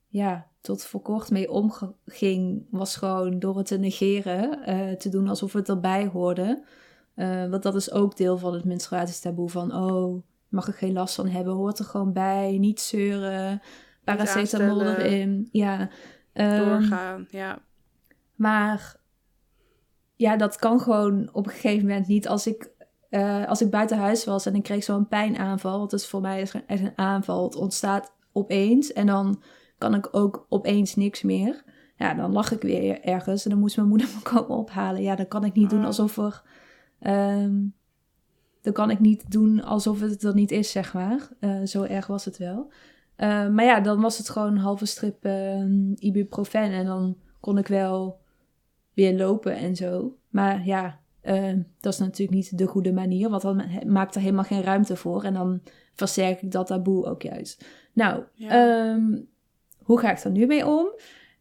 ja, 0.09 0.47
tot 0.61 0.84
voor 0.84 1.01
kort 1.01 1.30
mee 1.30 1.51
omging, 1.51 2.66
was 2.70 2.97
gewoon 2.97 3.38
door 3.38 3.57
het 3.57 3.66
te 3.66 3.78
negeren, 3.78 4.59
uh, 4.68 4.93
te 4.93 5.09
doen 5.09 5.28
alsof 5.28 5.53
het 5.53 5.68
erbij 5.68 6.07
hoorde. 6.07 6.64
want 7.51 7.62
dat 7.62 7.74
is 7.74 7.91
ook 7.91 8.16
deel 8.16 8.38
van 8.38 8.55
het 8.55 8.64
menstruatietaboe 8.64 9.51
van, 9.51 9.74
oh, 9.74 10.22
mag 10.49 10.68
ik 10.68 10.74
geen 10.74 10.93
last 10.93 11.14
van 11.14 11.28
hebben, 11.28 11.55
hoort 11.55 11.78
er 11.78 11.84
gewoon 11.84 12.12
bij, 12.12 12.59
niet 12.59 12.80
zeuren, 12.80 13.62
paracetamol 14.05 14.82
erin. 14.82 15.49
Ja, 15.53 15.91
um, 16.32 16.57
doorgaan, 16.57 17.26
ja. 17.30 17.59
Maar 18.34 18.99
ja, 20.21 20.37
dat 20.37 20.57
kan 20.57 20.81
gewoon 20.81 21.29
op 21.33 21.47
een 21.47 21.53
gegeven 21.53 21.87
moment 21.87 22.07
niet. 22.07 22.29
Als 22.29 22.47
ik, 22.47 22.71
uh, 23.11 23.49
als 23.49 23.62
ik 23.62 23.71
buiten 23.71 23.99
huis 23.99 24.25
was 24.25 24.47
en 24.47 24.55
ik 24.55 24.62
kreeg 24.62 24.85
zo'n 24.85 25.09
pijnaanval, 25.09 25.79
wat 25.79 25.93
is 25.93 26.07
voor 26.07 26.21
mij 26.21 26.41
echt 26.41 26.81
een 26.81 26.93
aanval. 26.95 27.45
Het 27.45 27.55
ontstaat 27.55 28.12
opeens 28.33 28.93
en 28.93 29.07
dan 29.07 29.43
kan 29.79 29.95
ik 29.95 30.09
ook 30.11 30.47
opeens 30.49 30.97
niks 30.97 31.23
meer. 31.23 31.64
Ja, 31.97 32.14
dan 32.14 32.33
lag 32.33 32.53
ik 32.53 32.62
weer 32.62 33.01
ergens 33.01 33.45
en 33.45 33.51
dan 33.51 33.59
moest 33.59 33.77
mijn 33.77 33.89
moeder 33.89 34.09
me 34.14 34.23
komen 34.23 34.57
ophalen. 34.57 35.03
Ja, 35.03 35.16
dan 35.16 35.29
kan 35.29 35.45
ik 35.45 35.55
niet 35.55 35.71
doen 35.71 35.81
oh. 35.81 35.87
alsof 35.87 36.16
er. 36.16 36.43
Um, 37.01 37.75
dan 38.62 38.73
kan 38.73 38.91
ik 38.91 39.01
niet 39.01 39.31
doen 39.31 39.62
alsof 39.62 40.01
het 40.01 40.23
er 40.23 40.35
niet 40.35 40.51
is, 40.51 40.71
zeg 40.71 40.95
maar. 40.95 41.29
Uh, 41.41 41.64
zo 41.64 41.83
erg 41.83 42.07
was 42.07 42.25
het 42.25 42.39
wel. 42.39 42.73
Uh, 43.16 43.49
maar 43.49 43.64
ja, 43.64 43.81
dan 43.81 44.01
was 44.01 44.18
het 44.18 44.29
gewoon 44.29 44.53
een 44.53 44.59
halve 44.59 44.87
strip 44.87 45.27
uh, 45.27 45.64
ibuprofen. 45.95 46.73
En 46.73 46.87
dan 46.87 47.16
kon 47.41 47.59
ik 47.59 47.66
wel 47.66 48.21
weer 49.01 49.16
lopen 49.16 49.57
en 49.57 49.76
zo. 49.76 50.16
Maar 50.28 50.66
ja, 50.66 51.01
uh, 51.22 51.57
dat 51.80 51.92
is 51.92 51.98
natuurlijk 51.98 52.30
niet 52.30 52.59
de 52.59 52.66
goede 52.66 52.92
manier, 52.92 53.30
want 53.30 53.42
dan 53.42 53.62
maakt 53.86 54.14
er 54.14 54.20
helemaal 54.20 54.44
geen 54.44 54.62
ruimte 54.62 54.96
voor. 54.96 55.24
En 55.24 55.34
dan 55.34 55.61
versterk 55.94 56.42
ik 56.42 56.51
dat 56.51 56.66
taboe 56.66 57.07
ook 57.07 57.22
juist. 57.22 57.64
Nou, 57.92 58.22
ja. 58.34 58.88
um, 58.92 59.28
hoe 59.78 59.98
ga 59.98 60.11
ik 60.11 60.18
er 60.18 60.30
nu 60.30 60.46
mee 60.46 60.66
om? 60.66 60.92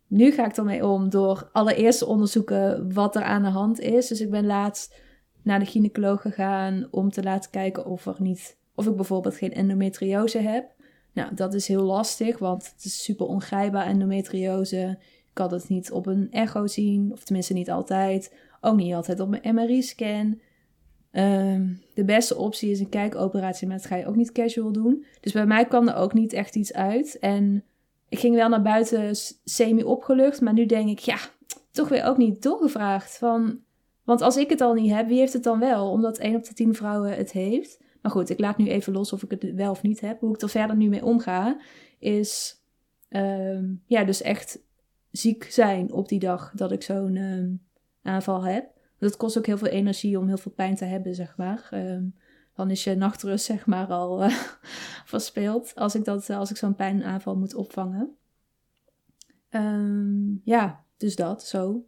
Nu 0.07 0.31
ga 0.31 0.45
ik 0.45 0.57
ermee 0.57 0.85
om 0.85 1.09
door 1.09 1.49
allereerst 1.51 1.99
te 1.99 2.05
onderzoeken 2.05 2.93
wat 2.93 3.15
er 3.15 3.23
aan 3.23 3.43
de 3.43 3.49
hand 3.49 3.79
is. 3.79 4.07
Dus 4.07 4.21
ik 4.21 4.29
ben 4.29 4.45
laatst 4.45 5.01
naar 5.41 5.59
de 5.59 5.65
gynaecoloog 5.65 6.21
gegaan 6.21 6.87
om 6.91 7.09
te 7.09 7.23
laten 7.23 7.51
kijken 7.51 7.85
of, 7.85 8.05
er 8.05 8.15
niet, 8.17 8.57
of 8.75 8.87
ik 8.87 8.95
bijvoorbeeld 8.95 9.35
geen 9.35 9.53
endometriose 9.53 10.37
heb. 10.39 10.71
Nou, 11.13 11.35
dat 11.35 11.53
is 11.53 11.67
heel 11.67 11.83
lastig, 11.83 12.39
want 12.39 12.71
het 12.75 12.85
is 12.85 13.03
super 13.03 13.25
ongrijpbaar 13.25 13.85
endometriose 13.85 14.97
kan 15.39 15.53
het 15.53 15.69
niet 15.69 15.91
op 15.91 16.05
een 16.05 16.27
echo 16.31 16.67
zien, 16.67 17.11
of 17.11 17.23
tenminste 17.23 17.53
niet 17.53 17.71
altijd. 17.71 18.33
Ook 18.61 18.75
niet 18.75 18.93
altijd 18.93 19.19
op 19.19 19.37
een 19.41 19.55
MRI-scan. 19.55 20.39
Ehm, 21.11 21.67
de 21.93 22.03
beste 22.03 22.37
optie 22.37 22.71
is 22.71 22.79
een 22.79 22.89
kijkoperatie, 22.89 23.67
maar 23.67 23.77
dat 23.77 23.85
ga 23.85 23.95
je 23.95 24.07
ook 24.07 24.15
niet 24.15 24.31
casual 24.31 24.71
doen. 24.71 25.05
Dus 25.21 25.31
bij 25.31 25.45
mij 25.45 25.65
kwam 25.65 25.87
er 25.87 25.95
ook 25.95 26.13
niet 26.13 26.33
echt 26.33 26.55
iets 26.55 26.73
uit. 26.73 27.19
En 27.19 27.63
ik 28.09 28.19
ging 28.19 28.35
wel 28.35 28.49
naar 28.49 28.61
buiten 28.61 29.15
semi-opgelucht, 29.43 30.41
maar 30.41 30.53
nu 30.53 30.65
denk 30.65 30.89
ik, 30.89 30.99
ja, 30.99 31.17
toch 31.71 31.89
weer 31.89 32.03
ook 32.03 32.17
niet 32.17 32.41
doorgevraagd. 32.41 33.17
Van, 33.17 33.59
want 34.03 34.21
als 34.21 34.37
ik 34.37 34.49
het 34.49 34.61
al 34.61 34.73
niet 34.73 34.93
heb, 34.93 35.07
wie 35.07 35.19
heeft 35.19 35.33
het 35.33 35.43
dan 35.43 35.59
wel? 35.59 35.91
Omdat 35.91 36.17
1 36.17 36.35
op 36.35 36.43
de 36.43 36.53
10 36.53 36.75
vrouwen 36.75 37.15
het 37.15 37.31
heeft. 37.31 37.79
Maar 38.01 38.11
goed, 38.11 38.29
ik 38.29 38.39
laat 38.39 38.57
nu 38.57 38.67
even 38.67 38.93
los 38.93 39.13
of 39.13 39.23
ik 39.23 39.31
het 39.31 39.53
wel 39.53 39.71
of 39.71 39.81
niet 39.81 39.99
heb. 39.99 40.19
Hoe 40.19 40.33
ik 40.33 40.41
er 40.41 40.49
verder 40.49 40.75
nu 40.75 40.89
mee 40.89 41.05
omga, 41.05 41.57
is 41.99 42.59
um, 43.09 43.83
ja, 43.85 44.03
dus 44.03 44.21
echt 44.21 44.59
ziek 45.11 45.43
zijn 45.43 45.91
op 45.91 46.07
die 46.07 46.19
dag 46.19 46.51
dat 46.55 46.71
ik 46.71 46.83
zo'n 46.83 47.15
uh, 47.15 47.57
pijnaanval 48.01 48.43
heb. 48.43 48.77
Dat 48.97 49.17
kost 49.17 49.37
ook 49.37 49.45
heel 49.45 49.57
veel 49.57 49.67
energie 49.67 50.19
om 50.19 50.27
heel 50.27 50.37
veel 50.37 50.51
pijn 50.51 50.75
te 50.75 50.85
hebben, 50.85 51.15
zeg 51.15 51.37
maar. 51.37 51.67
Ehm, 51.71 52.03
dan 52.55 52.69
is 52.69 52.83
je 52.83 52.95
nachtrust, 52.95 53.45
zeg 53.45 53.65
maar, 53.65 53.87
al 53.87 54.23
uh, 54.23 54.35
verspeeld 55.05 55.75
als 55.75 55.95
ik, 55.95 56.03
dat, 56.03 56.29
als 56.29 56.49
ik 56.49 56.57
zo'n 56.57 56.75
pijnaanval 56.75 57.35
moet 57.35 57.55
opvangen. 57.55 58.17
Ehm, 59.49 60.33
ja, 60.43 60.83
dus 60.97 61.15
dat, 61.15 61.43
zo. 61.43 61.85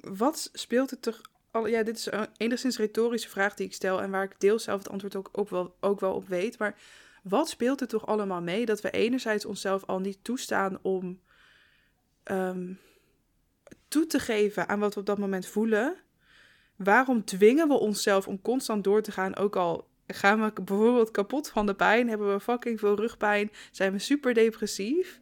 Wat 0.00 0.50
speelt 0.52 0.90
het 0.90 1.02
toch 1.02 1.20
al, 1.50 1.66
ja, 1.66 1.82
dit 1.82 1.96
is 1.96 2.12
een 2.12 2.26
enigszins 2.36 2.78
retorische 2.78 3.28
vraag 3.28 3.54
die 3.54 3.66
ik 3.66 3.74
stel 3.74 4.02
en 4.02 4.10
waar 4.10 4.24
ik 4.24 4.40
deels 4.40 4.62
zelf 4.62 4.78
het 4.78 4.90
antwoord 4.90 5.16
ook, 5.16 5.28
ook, 5.32 5.48
wel, 5.48 5.76
ook 5.80 6.00
wel 6.00 6.14
op 6.14 6.28
weet. 6.28 6.58
Maar 6.58 6.78
wat 7.22 7.48
speelt 7.48 7.80
er 7.80 7.88
toch 7.88 8.06
allemaal 8.06 8.42
mee 8.42 8.66
dat 8.66 8.80
we 8.80 8.90
enerzijds 8.90 9.44
onszelf 9.44 9.84
al 9.84 10.00
niet 10.00 10.18
toestaan 10.24 10.78
om 10.82 11.20
ehm, 12.24 12.72
toe 13.88 14.06
te 14.06 14.18
geven 14.18 14.68
aan 14.68 14.78
wat 14.78 14.94
we 14.94 15.00
op 15.00 15.06
dat 15.06 15.18
moment 15.18 15.46
voelen? 15.46 15.96
Waarom 16.76 17.24
dwingen 17.24 17.68
we 17.68 17.74
onszelf 17.74 18.28
om 18.28 18.42
constant 18.42 18.84
door 18.84 19.02
te 19.02 19.12
gaan, 19.12 19.36
ook 19.36 19.56
al 19.56 19.88
gaan 20.06 20.40
we 20.42 20.62
bijvoorbeeld 20.62 21.10
kapot 21.10 21.48
van 21.48 21.66
de 21.66 21.74
pijn, 21.74 22.08
hebben 22.08 22.32
we 22.32 22.40
fucking 22.40 22.78
veel 22.78 22.96
rugpijn, 22.96 23.50
zijn 23.70 23.92
we 23.92 23.98
super 23.98 24.34
depressief. 24.34 25.20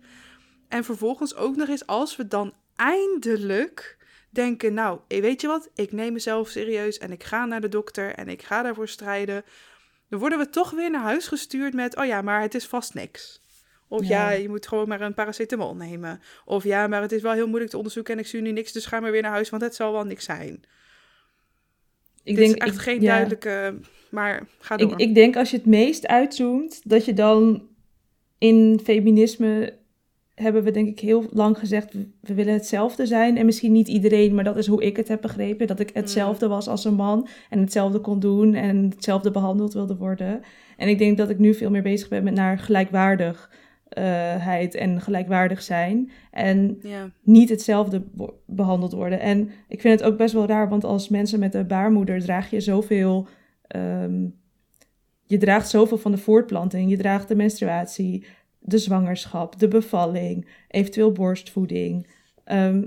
En 0.68 0.84
vervolgens 0.84 1.34
ook 1.34 1.56
nog 1.56 1.68
eens 1.68 1.86
als 1.86 2.16
we 2.16 2.28
dan 2.28 2.54
eindelijk 2.76 3.96
denken, 4.30 4.74
nou, 4.74 5.00
eh, 5.08 5.20
weet 5.20 5.40
je 5.40 5.46
wat, 5.46 5.70
ik 5.74 5.92
neem 5.92 6.12
mezelf 6.12 6.48
serieus 6.48 6.98
en 6.98 7.12
ik 7.12 7.24
ga 7.24 7.44
naar 7.44 7.60
de 7.60 7.68
dokter 7.68 8.14
en 8.14 8.28
ik 8.28 8.42
ga 8.42 8.62
daarvoor 8.62 8.88
strijden. 8.88 9.44
Dan 10.08 10.18
worden 10.18 10.38
we 10.38 10.50
toch 10.50 10.70
weer 10.70 10.90
naar 10.90 11.02
huis 11.02 11.28
gestuurd 11.28 11.74
met, 11.74 11.96
oh 11.96 12.04
ja, 12.04 12.22
maar 12.22 12.40
het 12.40 12.54
is 12.54 12.66
vast 12.66 12.94
niks. 12.94 13.41
Of 13.92 14.08
ja. 14.08 14.30
je 14.30 14.48
moet 14.48 14.66
gewoon 14.66 14.88
maar 14.88 15.00
een 15.00 15.14
paracetamol 15.14 15.76
nemen. 15.76 16.20
Of 16.44 16.64
ja, 16.64 16.86
maar 16.86 17.02
het 17.02 17.12
is 17.12 17.22
wel 17.22 17.32
heel 17.32 17.46
moeilijk 17.46 17.70
te 17.70 17.76
onderzoeken 17.76 18.14
en 18.14 18.20
ik 18.20 18.26
zie 18.26 18.40
nu 18.40 18.52
niks, 18.52 18.72
dus 18.72 18.86
ga 18.86 19.00
maar 19.00 19.10
weer 19.10 19.22
naar 19.22 19.30
huis, 19.30 19.50
want 19.50 19.62
het 19.62 19.74
zal 19.74 19.92
wel 19.92 20.04
niks 20.04 20.24
zijn. 20.24 20.64
Ik 22.22 22.36
denk, 22.36 22.54
is 22.54 22.54
echt 22.54 22.78
geen 22.78 23.00
duidelijke, 23.00 23.74
maar 24.10 24.46
ga 24.58 24.76
door. 24.76 24.92
Ik, 24.92 24.98
ik 24.98 25.14
denk 25.14 25.36
als 25.36 25.50
je 25.50 25.56
het 25.56 25.66
meest 25.66 26.06
uitzoomt, 26.06 26.80
dat 26.84 27.04
je 27.04 27.12
dan 27.12 27.68
in 28.38 28.80
feminisme 28.84 29.80
hebben 30.34 30.62
we 30.62 30.70
denk 30.70 30.88
ik 30.88 31.00
heel 31.00 31.26
lang 31.30 31.58
gezegd, 31.58 31.94
we 32.20 32.34
willen 32.34 32.52
hetzelfde 32.52 33.06
zijn. 33.06 33.36
En 33.36 33.46
misschien 33.46 33.72
niet 33.72 33.88
iedereen, 33.88 34.34
maar 34.34 34.44
dat 34.44 34.56
is 34.56 34.66
hoe 34.66 34.82
ik 34.82 34.96
het 34.96 35.08
heb 35.08 35.20
begrepen. 35.20 35.66
Dat 35.66 35.80
ik 35.80 35.94
mm. 35.94 36.00
hetzelfde 36.00 36.48
was 36.48 36.68
als 36.68 36.84
een 36.84 36.94
man 36.94 37.28
en 37.50 37.58
hetzelfde 37.58 37.98
kon 37.98 38.20
doen 38.20 38.54
en 38.54 38.90
hetzelfde 38.90 39.30
behandeld 39.30 39.72
wilde 39.72 39.96
worden. 39.96 40.42
En 40.76 40.88
ik 40.88 40.98
denk 40.98 41.16
dat 41.16 41.30
ik 41.30 41.38
nu 41.38 41.54
veel 41.54 41.70
meer 41.70 41.82
bezig 41.82 42.08
ben 42.08 42.24
met 42.24 42.34
naar 42.34 42.58
gelijkwaardigheid 43.94 44.74
en 44.74 45.00
gelijkwaardig 45.00 45.62
zijn. 45.62 46.10
En 46.30 46.80
niet 47.22 47.48
hetzelfde 47.48 48.02
behandeld 48.46 48.92
worden. 48.92 49.20
En 49.20 49.50
ik 49.68 49.80
vind 49.80 50.00
het 50.00 50.08
ook 50.08 50.16
best 50.16 50.34
wel 50.34 50.46
raar, 50.46 50.68
want 50.68 50.84
als 50.84 51.08
mensen 51.08 51.38
met 51.38 51.54
een 51.54 51.66
baarmoeder 51.66 52.20
draag 52.20 52.50
je 52.50 52.60
zoveel... 52.60 53.28
Um, 53.76 54.40
je 55.24 55.38
draagt 55.38 55.68
zoveel 55.68 55.98
van 55.98 56.10
de 56.10 56.18
voortplanting, 56.18 56.90
je 56.90 56.96
draagt 56.96 57.28
de 57.28 57.34
menstruatie, 57.34 58.24
de 58.58 58.78
zwangerschap, 58.78 59.58
de 59.58 59.68
bevalling, 59.68 60.48
eventueel 60.68 61.12
borstvoeding. 61.12 62.06
Ehm, 62.44 62.84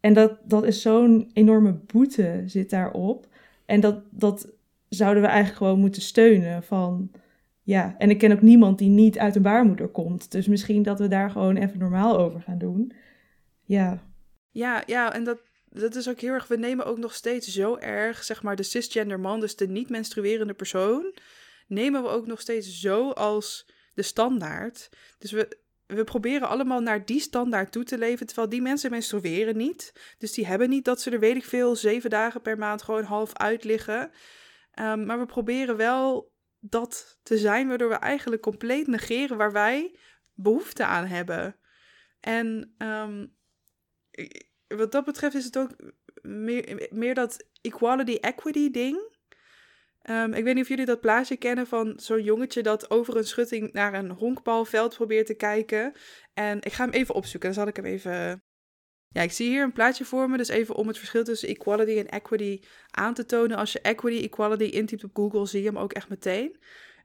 en 0.00 0.12
dat, 0.12 0.38
dat 0.44 0.64
is 0.64 0.82
zo'n 0.82 1.30
enorme 1.32 1.72
boete 1.86 2.42
zit 2.46 2.70
daarop. 2.70 3.26
En 3.66 3.80
dat, 3.80 4.02
dat 4.10 4.52
zouden 4.88 5.22
we 5.22 5.28
eigenlijk 5.28 5.58
gewoon 5.58 5.80
moeten 5.80 6.02
steunen 6.02 6.62
van... 6.62 7.10
Ja, 7.70 7.94
en 7.98 8.10
ik 8.10 8.18
ken 8.18 8.32
ook 8.32 8.42
niemand 8.42 8.78
die 8.78 8.88
niet 8.88 9.18
uit 9.18 9.36
een 9.36 9.42
baarmoeder 9.42 9.88
komt. 9.88 10.30
Dus 10.30 10.46
misschien 10.46 10.82
dat 10.82 10.98
we 10.98 11.08
daar 11.08 11.30
gewoon 11.30 11.56
even 11.56 11.78
normaal 11.78 12.18
over 12.18 12.40
gaan 12.40 12.58
doen. 12.58 12.92
Ja. 13.64 14.02
Ja, 14.50 14.82
ja 14.86 15.12
en 15.12 15.24
dat, 15.24 15.40
dat 15.68 15.94
is 15.94 16.08
ook 16.08 16.20
heel 16.20 16.32
erg... 16.32 16.46
We 16.46 16.56
nemen 16.56 16.86
ook 16.86 16.98
nog 16.98 17.14
steeds 17.14 17.48
zo 17.48 17.76
erg, 17.76 18.24
zeg 18.24 18.42
maar, 18.42 18.56
de 18.56 18.62
cisgender 18.62 19.20
man... 19.20 19.40
dus 19.40 19.56
de 19.56 19.68
niet-menstruerende 19.68 20.54
persoon... 20.54 21.14
nemen 21.66 22.02
we 22.02 22.08
ook 22.08 22.26
nog 22.26 22.40
steeds 22.40 22.80
zo 22.80 23.10
als 23.10 23.70
de 23.94 24.02
standaard. 24.02 24.88
Dus 25.18 25.32
we, 25.32 25.58
we 25.86 26.04
proberen 26.04 26.48
allemaal 26.48 26.80
naar 26.80 27.04
die 27.04 27.20
standaard 27.20 27.72
toe 27.72 27.84
te 27.84 27.98
leven, 27.98 28.26
terwijl 28.26 28.48
die 28.48 28.62
mensen 28.62 28.90
menstrueren 28.90 29.56
niet. 29.56 29.92
Dus 30.18 30.32
die 30.32 30.46
hebben 30.46 30.68
niet 30.68 30.84
dat 30.84 31.00
ze 31.00 31.10
er, 31.10 31.20
weet 31.20 31.36
ik 31.36 31.44
veel, 31.44 31.76
zeven 31.76 32.10
dagen 32.10 32.40
per 32.40 32.58
maand 32.58 32.82
gewoon 32.82 33.04
half 33.04 33.36
uit 33.36 33.64
liggen. 33.64 34.10
Ehm, 34.74 35.04
maar 35.04 35.18
we 35.18 35.26
proberen 35.26 35.76
wel 35.76 36.29
dat 36.60 37.18
te 37.22 37.38
zijn, 37.38 37.68
waardoor 37.68 37.88
we 37.88 37.94
eigenlijk 37.94 38.42
compleet 38.42 38.86
negeren 38.86 39.36
waar 39.36 39.52
wij 39.52 39.98
behoefte 40.34 40.84
aan 40.84 41.06
hebben. 41.06 41.56
En 42.20 42.74
ehm, 42.78 43.26
wat 44.66 44.92
dat 44.92 45.04
betreft 45.04 45.34
is 45.34 45.44
het 45.44 45.58
ook 45.58 45.76
meer, 46.22 46.88
meer 46.90 47.14
dat 47.14 47.46
equality-equity 47.60 48.70
ding. 48.70 49.18
Ehm, 50.00 50.32
ik 50.32 50.44
weet 50.44 50.54
niet 50.54 50.62
of 50.62 50.68
jullie 50.68 50.84
dat 50.84 51.00
plaatje 51.00 51.36
kennen 51.36 51.66
van 51.66 51.92
zo'n 51.96 52.22
jongetje 52.22 52.62
dat 52.62 52.90
over 52.90 53.16
een 53.16 53.24
schutting 53.24 53.72
naar 53.72 53.94
een 53.94 54.10
honkbalveld 54.10 54.94
probeert 54.94 55.26
te 55.26 55.34
kijken. 55.34 55.92
En 56.34 56.56
ik 56.62 56.72
ga 56.72 56.84
hem 56.84 56.92
even 56.92 57.14
opzoeken, 57.14 57.48
dan 57.48 57.58
zal 57.58 57.68
ik 57.68 57.76
hem 57.76 57.84
even. 57.84 58.42
Ja, 59.12 59.22
ik 59.22 59.32
zie 59.32 59.48
hier 59.48 59.62
een 59.62 59.72
plaatje 59.72 60.04
voor 60.04 60.30
me, 60.30 60.36
dus 60.36 60.48
even 60.48 60.74
om 60.74 60.88
het 60.88 60.98
verschil 60.98 61.24
tussen 61.24 61.48
equality 61.48 61.98
en 61.98 62.08
equity 62.08 62.60
aan 62.90 63.14
te 63.14 63.26
tonen. 63.26 63.56
Als 63.56 63.72
je 63.72 63.80
equity, 63.80 64.22
equality 64.22 64.64
intypt 64.64 65.04
op 65.04 65.10
Google, 65.14 65.46
zie 65.46 65.62
je 65.62 65.66
hem 65.66 65.78
ook 65.78 65.92
echt 65.92 66.08
meteen. 66.08 66.56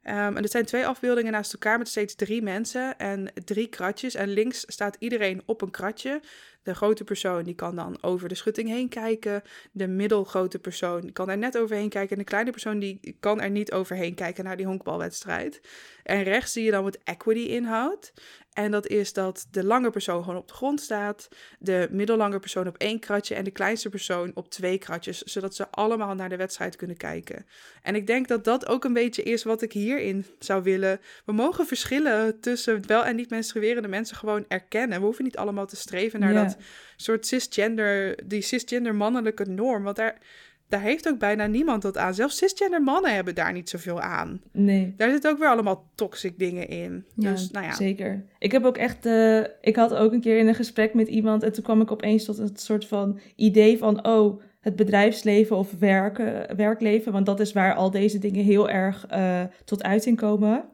Um, 0.03 0.11
en 0.37 0.41
het 0.41 0.51
zijn 0.51 0.65
twee 0.65 0.87
afbeeldingen 0.87 1.31
naast 1.31 1.53
elkaar 1.53 1.77
met 1.77 1.87
steeds 1.87 2.15
drie 2.15 2.41
mensen 2.41 2.97
en 2.97 3.31
drie 3.45 3.67
kratjes. 3.67 4.15
En 4.15 4.29
links 4.29 4.63
staat 4.67 4.95
iedereen 4.99 5.41
op 5.45 5.61
een 5.61 5.71
kratje. 5.71 6.19
De 6.65 6.75
grote 6.75 7.03
persoon 7.03 7.43
die 7.43 7.55
kan 7.55 7.75
dan 7.75 7.97
over 8.01 8.29
de 8.29 8.35
schutting 8.35 8.69
heen 8.69 8.89
kijken. 8.89 9.41
De 9.71 9.87
middelgrote 9.87 10.59
persoon 10.59 11.11
kan 11.11 11.29
er 11.29 11.37
net 11.37 11.57
overheen 11.57 11.89
kijken. 11.89 12.11
En 12.11 12.23
de 12.23 12.29
kleine 12.29 12.51
persoon 12.51 12.79
die 12.79 13.17
kan 13.19 13.41
er 13.41 13.49
niet 13.49 13.71
overheen 13.71 14.15
kijken 14.15 14.43
naar 14.43 14.57
die 14.57 14.65
honkbalwedstrijd. 14.65 15.61
En 16.03 16.23
rechts 16.23 16.53
zie 16.53 16.63
je 16.63 16.71
dan 16.71 16.83
wat 16.83 16.97
equity 17.03 17.39
inhoudt. 17.39 18.13
En 18.55 18.71
dat 18.71 18.87
is 18.87 19.13
dat 19.13 19.47
de 19.51 19.63
lange 19.63 19.89
persoon 19.89 20.23
gewoon 20.23 20.39
op 20.39 20.47
de 20.47 20.53
grond 20.53 20.81
staat, 20.81 21.27
de 21.59 21.87
middellange 21.91 22.39
persoon 22.39 22.67
op 22.67 22.77
één 22.77 22.99
kratje 22.99 23.35
en 23.35 23.43
de 23.43 23.51
kleinste 23.51 23.89
persoon 23.89 24.31
op 24.33 24.49
twee 24.49 24.77
kratjes, 24.77 25.21
zodat 25.21 25.55
ze 25.55 25.71
allemaal 25.71 26.15
naar 26.15 26.29
de 26.29 26.35
wedstrijd 26.35 26.75
kunnen 26.75 26.97
kijken. 26.97 27.45
En 27.81 27.95
ik 27.95 28.07
denk 28.07 28.27
dat 28.27 28.43
dat 28.43 28.67
ook 28.67 28.83
een 28.83 28.93
beetje 28.93 29.23
is 29.23 29.43
wat 29.43 29.61
ik 29.61 29.73
hierin 29.73 30.25
zou 30.39 30.63
willen. 30.63 30.99
We 31.25 31.33
mogen 31.33 31.65
verschillen 31.65 32.39
tussen 32.39 32.87
wel 32.87 33.05
en 33.05 33.15
niet 33.15 33.29
menstruerende 33.29 33.87
mensen 33.87 34.17
gewoon 34.17 34.45
erkennen. 34.47 34.99
We 34.99 35.05
hoeven 35.05 35.23
niet 35.23 35.37
allemaal 35.37 35.65
te 35.65 35.75
streven 35.75 36.19
naar 36.19 36.33
dat 36.33 36.54
soort 36.95 37.25
cisgender, 37.25 38.19
die 38.25 38.41
cisgender 38.41 38.95
mannelijke 38.95 39.45
norm, 39.45 39.83
want 39.83 39.95
daar 39.95 40.17
daar 40.67 40.81
heeft 40.81 41.07
ook 41.07 41.19
bijna 41.19 41.45
niemand 41.47 41.81
dat 41.81 41.97
aan. 41.97 42.13
Zelfs 42.13 42.37
cisgender 42.37 42.81
mannen 42.81 43.13
hebben 43.13 43.35
daar 43.35 43.53
niet 43.53 43.69
zoveel 43.69 44.01
aan. 44.01 44.41
Nee. 44.51 44.93
Daar 44.97 45.11
zitten 45.11 45.31
ook 45.31 45.37
weer 45.37 45.49
allemaal 45.49 45.89
toxic 45.95 46.39
dingen 46.39 46.67
in. 46.67 47.05
Ja, 47.15 47.31
dus, 47.31 47.51
nou 47.51 47.65
ja. 47.65 47.73
zeker. 47.73 48.25
Ik 48.39 48.51
heb 48.51 48.65
ook 48.65 48.77
echt... 48.77 49.05
Uh, 49.05 49.43
ik 49.61 49.75
had 49.75 49.93
ook 49.93 50.11
een 50.11 50.21
keer 50.21 50.37
in 50.37 50.47
een 50.47 50.55
gesprek 50.55 50.93
met 50.93 51.07
iemand... 51.07 51.43
en 51.43 51.53
toen 51.53 51.63
kwam 51.63 51.81
ik 51.81 51.91
opeens 51.91 52.25
tot 52.25 52.37
een 52.37 52.49
soort 52.53 52.87
van 52.87 53.19
idee 53.35 53.77
van... 53.77 54.07
oh, 54.07 54.41
het 54.59 54.75
bedrijfsleven 54.75 55.55
of 55.55 55.71
werken, 55.79 56.55
werkleven... 56.55 57.11
want 57.11 57.25
dat 57.25 57.39
is 57.39 57.53
waar 57.53 57.75
al 57.75 57.91
deze 57.91 58.19
dingen 58.19 58.43
heel 58.43 58.69
erg 58.69 59.05
uh, 59.11 59.41
tot 59.65 59.83
uiting 59.83 60.17
komen. 60.17 60.65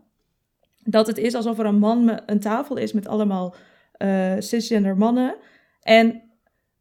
Dat 0.84 1.08
het 1.08 1.18
is 1.18 1.36
alsof 1.36 1.60
er 1.60 1.66
een 1.66 1.80
man 1.80 2.20
een 2.26 2.40
tafel 2.40 2.78
is 2.78 2.94
met 2.94 3.08
allemaal 3.08 3.56
uh, 3.98 4.34
cisgender 4.40 4.98
mannen... 4.98 5.36
En 5.82 6.22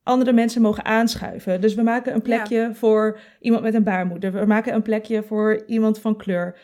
andere 0.02 0.32
mensen 0.32 0.62
mogen 0.62 0.84
aanschuiven. 0.84 1.60
Dus 1.60 1.74
we 1.74 1.82
maken 1.82 2.14
een 2.14 2.22
plekje 2.22 2.70
voor 2.74 3.18
iemand 3.40 3.62
met 3.62 3.74
een 3.74 3.82
baarmoeder. 3.82 4.32
We 4.32 4.46
maken 4.46 4.74
een 4.74 4.82
plekje 4.82 5.22
voor 5.22 5.62
iemand 5.66 5.98
van 5.98 6.16
kleur. 6.16 6.58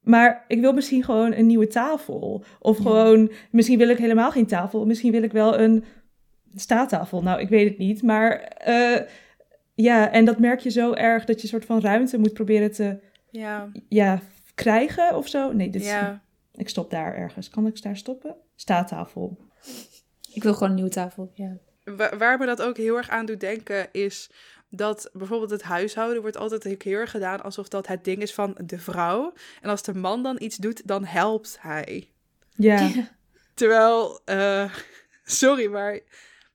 Maar 0.00 0.44
ik 0.48 0.60
wil 0.60 0.72
misschien 0.72 1.04
gewoon 1.04 1.32
een 1.32 1.46
nieuwe 1.46 1.66
tafel. 1.66 2.44
Of 2.58 2.76
gewoon, 2.76 3.30
misschien 3.50 3.78
wil 3.78 3.88
ik 3.88 3.98
helemaal 3.98 4.30
geen 4.30 4.46
tafel. 4.46 4.86
Misschien 4.86 5.12
wil 5.12 5.22
ik 5.22 5.32
wel 5.32 5.58
een 5.58 5.84
staattafel. 6.54 7.22
Nou, 7.22 7.40
ik 7.40 7.48
weet 7.48 7.68
het 7.68 7.78
niet. 7.78 8.02
Maar 8.02 8.56
uh, 8.68 9.00
ja, 9.74 10.10
en 10.10 10.24
dat 10.24 10.38
merk 10.38 10.60
je 10.60 10.70
zo 10.70 10.92
erg 10.92 11.24
dat 11.24 11.36
je 11.36 11.42
een 11.42 11.48
soort 11.48 11.64
van 11.64 11.80
ruimte 11.80 12.18
moet 12.18 12.32
proberen 12.32 12.72
te 12.72 12.98
ja. 13.30 13.68
Ja, 13.88 14.20
krijgen 14.54 15.16
of 15.16 15.28
zo. 15.28 15.52
Nee, 15.52 15.70
dit 15.70 15.82
is, 15.82 15.94
ik 16.52 16.68
stop 16.68 16.90
daar 16.90 17.14
ergens. 17.14 17.50
Kan 17.50 17.66
ik 17.66 17.82
daar 17.82 17.96
stoppen? 17.96 18.36
Staattafel. 18.54 19.38
Ik 20.36 20.42
wil 20.42 20.52
gewoon 20.52 20.68
een 20.68 20.74
nieuwe 20.74 20.90
tafel, 20.90 21.30
ja 21.34 21.56
waar 22.18 22.38
me 22.38 22.46
dat 22.46 22.62
ook 22.62 22.76
heel 22.76 22.96
erg 22.96 23.08
aan 23.08 23.26
doet 23.26 23.40
denken 23.40 23.88
is 23.92 24.30
dat 24.70 25.10
bijvoorbeeld 25.12 25.50
het 25.50 25.62
huishouden 25.62 26.22
wordt 26.22 26.36
altijd 26.36 26.82
heel 26.82 26.98
erg 26.98 27.10
gedaan 27.10 27.42
alsof 27.42 27.68
dat 27.68 27.86
het 27.86 28.04
ding 28.04 28.22
is 28.22 28.34
van 28.34 28.56
de 28.64 28.78
vrouw. 28.78 29.32
En 29.60 29.70
als 29.70 29.82
de 29.82 29.94
man 29.94 30.22
dan 30.22 30.36
iets 30.40 30.56
doet, 30.56 30.86
dan 30.86 31.04
helpt 31.04 31.56
hij. 31.60 32.10
Ja. 32.50 32.90
Terwijl, 33.54 34.20
uh, 34.26 34.74
sorry, 35.24 35.66
maar 35.66 36.00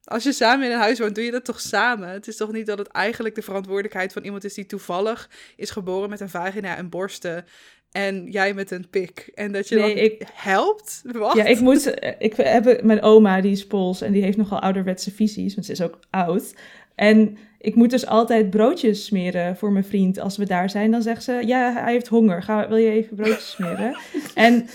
als 0.04 0.24
je 0.24 0.32
samen 0.32 0.66
in 0.66 0.72
een 0.72 0.80
huis 0.80 1.00
woont, 1.00 1.16
doe 1.16 1.24
je 1.24 1.32
dat 1.32 1.46
toch 1.46 1.60
samen? 1.60 2.10
Het 2.10 2.28
is 2.28 2.38
toch 2.38 2.52
niet 2.52 2.66
dat 2.66 2.78
het 2.78 2.88
eigenlijk 2.88 3.36
de 3.36 3.42
verantwoordelijkheid 3.42 4.14
van 4.14 4.24
iemand 4.24 4.44
is 4.44 4.54
die 4.54 4.66
toevallig 4.66 5.30
is 5.56 5.70
geboren 5.70 6.10
met 6.10 6.20
een 6.20 6.30
vagina 6.30 6.76
en 6.76 6.90
borsten 6.90 7.46
en 7.92 8.32
jij 8.32 8.54
met 8.54 8.72
een 8.72 8.90
pik. 8.90 9.32
En 9.36 9.52
dat 9.52 9.70
je 9.70 9.76
nee, 9.76 9.96
dan 9.96 10.04
ik, 10.04 10.28
helpt? 10.34 11.02
Wat? 11.12 11.36
Ja, 11.36 11.46
ik 11.46 11.60
moet... 11.60 11.94
Ik 12.20 12.36
heb 12.36 12.84
mijn 12.84 13.02
oma, 13.02 13.42
die 13.42 13.52
is 13.52 13.68
Pools 13.68 14.02
en 14.02 14.12
die 14.12 14.24
heeft 14.24 14.38
nogal 14.38 14.60
ouderwetse 14.60 15.12
visies, 15.12 15.54
want 15.54 15.66
ze 15.66 15.72
is 15.72 15.82
ook 15.82 16.00
oud. 16.10 16.54
En 16.96 17.38
ik 17.60 17.76
moet 17.76 17.90
dus 17.90 18.06
altijd 18.06 18.50
broodjes 18.50 19.06
smeren 19.06 19.58
voor 19.58 19.72
mijn 19.72 19.86
vriend. 19.86 20.20
Als 20.20 20.38
we 20.38 20.46
daar 20.46 20.70
zijn, 20.70 20.92
dan 20.92 21.02
zegt 21.02 21.24
ze, 21.24 21.42
ja, 21.46 21.74
hij 21.74 21.92
heeft 21.92 22.08
honger. 22.08 22.44
Ga, 22.44 22.68
wil 22.68 22.78
je 22.78 22.92
even 22.92 23.16
broodjes 23.16 23.52
smeren? 23.56 23.98
en 24.36 24.68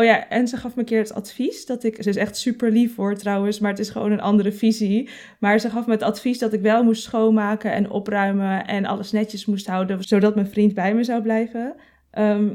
Oh 0.00 0.06
ja, 0.06 0.28
en 0.28 0.48
ze 0.48 0.56
gaf 0.56 0.74
me 0.74 0.80
een 0.80 0.86
keer 0.86 0.98
het 0.98 1.14
advies 1.14 1.66
dat 1.66 1.84
ik. 1.84 2.02
Ze 2.02 2.08
is 2.08 2.16
echt 2.16 2.36
super 2.36 2.70
lief 2.70 2.94
voor 2.94 3.16
trouwens, 3.16 3.58
maar 3.58 3.70
het 3.70 3.78
is 3.78 3.90
gewoon 3.90 4.12
een 4.12 4.20
andere 4.20 4.52
visie. 4.52 5.08
Maar 5.38 5.58
ze 5.58 5.70
gaf 5.70 5.86
me 5.86 5.92
het 5.92 6.02
advies 6.02 6.38
dat 6.38 6.52
ik 6.52 6.60
wel 6.60 6.84
moest 6.84 7.02
schoonmaken 7.02 7.72
en 7.72 7.90
opruimen 7.90 8.66
en 8.66 8.84
alles 8.84 9.12
netjes 9.12 9.46
moest 9.46 9.66
houden, 9.66 10.02
zodat 10.02 10.34
mijn 10.34 10.46
vriend 10.46 10.74
bij 10.74 10.94
me 10.94 11.04
zou 11.04 11.22
blijven. 11.22 11.74
Ehm, 12.10 12.54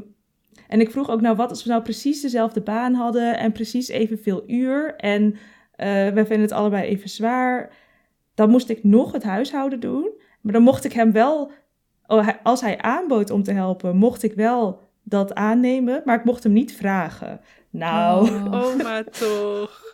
en 0.68 0.80
ik 0.80 0.90
vroeg 0.90 1.10
ook 1.10 1.20
nou 1.20 1.36
wat 1.36 1.50
als 1.50 1.64
we 1.64 1.70
nou 1.70 1.82
precies 1.82 2.20
dezelfde 2.20 2.60
baan 2.60 2.94
hadden 2.94 3.38
en 3.38 3.52
precies 3.52 3.88
evenveel 3.88 4.44
uur 4.46 4.94
en 4.96 5.22
uh, 5.32 5.38
we 6.08 6.24
vinden 6.26 6.40
het 6.40 6.52
allebei 6.52 6.84
even 6.88 7.08
zwaar. 7.08 7.70
Dan 8.34 8.50
moest 8.50 8.68
ik 8.68 8.84
nog 8.84 9.12
het 9.12 9.22
huishouden 9.22 9.80
doen, 9.80 10.10
maar 10.40 10.52
dan 10.52 10.62
mocht 10.62 10.84
ik 10.84 10.92
hem 10.92 11.12
wel, 11.12 11.50
oh, 12.06 12.28
als 12.42 12.60
hij 12.60 12.78
aanbood 12.78 13.30
om 13.30 13.42
te 13.42 13.52
helpen, 13.52 13.96
mocht 13.96 14.22
ik 14.22 14.34
wel 14.34 14.80
dat 15.02 15.34
aannemen, 15.34 16.02
maar 16.04 16.18
ik 16.18 16.24
mocht 16.24 16.42
hem 16.42 16.52
niet 16.52 16.72
vragen. 16.72 17.40
Nou. 17.70 18.30
Oh, 18.30 18.52
oh 18.52 18.82
maar 18.82 19.04
toch. 19.04 19.85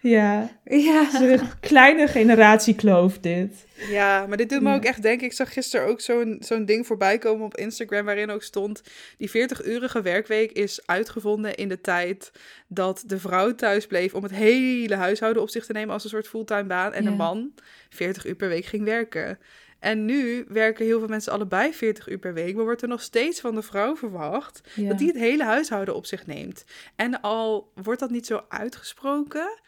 Ja. 0.00 0.50
Ja. 0.64 1.08
Een 1.20 1.40
kleine 1.60 2.06
generatiekloof 2.08 3.18
dit. 3.18 3.66
Ja, 3.90 4.26
maar 4.26 4.36
dit 4.36 4.48
doet 4.48 4.62
me 4.62 4.74
ook 4.74 4.84
echt 4.84 5.02
denken. 5.02 5.26
Ik 5.26 5.32
zag 5.32 5.52
gisteren 5.52 5.86
ook 5.86 6.00
zo'n 6.00 6.36
zo'n 6.40 6.64
ding 6.64 6.86
voorbij 6.86 7.18
komen 7.18 7.44
op 7.44 7.56
Instagram 7.56 8.04
waarin 8.04 8.30
ook 8.30 8.42
stond... 8.42 8.82
die 9.18 9.28
40-urige 9.30 10.02
werkweek 10.02 10.52
is 10.52 10.86
uitgevonden 10.86 11.54
in 11.54 11.68
de 11.68 11.80
tijd 11.80 12.30
dat 12.68 13.02
de 13.06 13.18
vrouw 13.18 13.54
thuis 13.54 13.86
bleef... 13.86 14.14
om 14.14 14.22
het 14.22 14.32
hele 14.32 14.94
huishouden 14.94 15.42
op 15.42 15.50
zich 15.50 15.66
te 15.66 15.72
nemen 15.72 15.94
als 15.94 16.04
een 16.04 16.10
soort 16.10 16.28
fulltime 16.28 16.64
baan. 16.64 16.92
En 16.92 17.02
Ja. 17.02 17.10
de 17.10 17.16
man 17.16 17.52
40 17.88 18.26
uur 18.26 18.34
per 18.34 18.48
week 18.48 18.64
ging 18.64 18.84
werken. 18.84 19.38
En 19.80 20.04
nu 20.04 20.44
werken 20.48 20.84
heel 20.84 20.98
veel 20.98 21.08
mensen 21.08 21.32
allebei 21.32 21.72
40 21.74 22.08
uur 22.08 22.18
per 22.18 22.34
week, 22.34 22.54
maar 22.54 22.64
wordt 22.64 22.82
er 22.82 22.88
nog 22.88 23.02
steeds 23.02 23.40
van 23.40 23.54
de 23.54 23.62
vrouw 23.62 23.96
verwacht 23.96 24.60
Ja. 24.74 24.88
dat 24.88 24.98
die 24.98 25.06
het 25.08 25.16
hele 25.16 25.44
huishouden 25.44 25.94
op 25.94 26.06
zich 26.06 26.26
neemt. 26.26 26.64
En 26.96 27.20
al 27.20 27.72
wordt 27.82 28.00
dat 28.00 28.10
niet 28.10 28.26
zo 28.26 28.44
uitgesproken, 28.48 29.58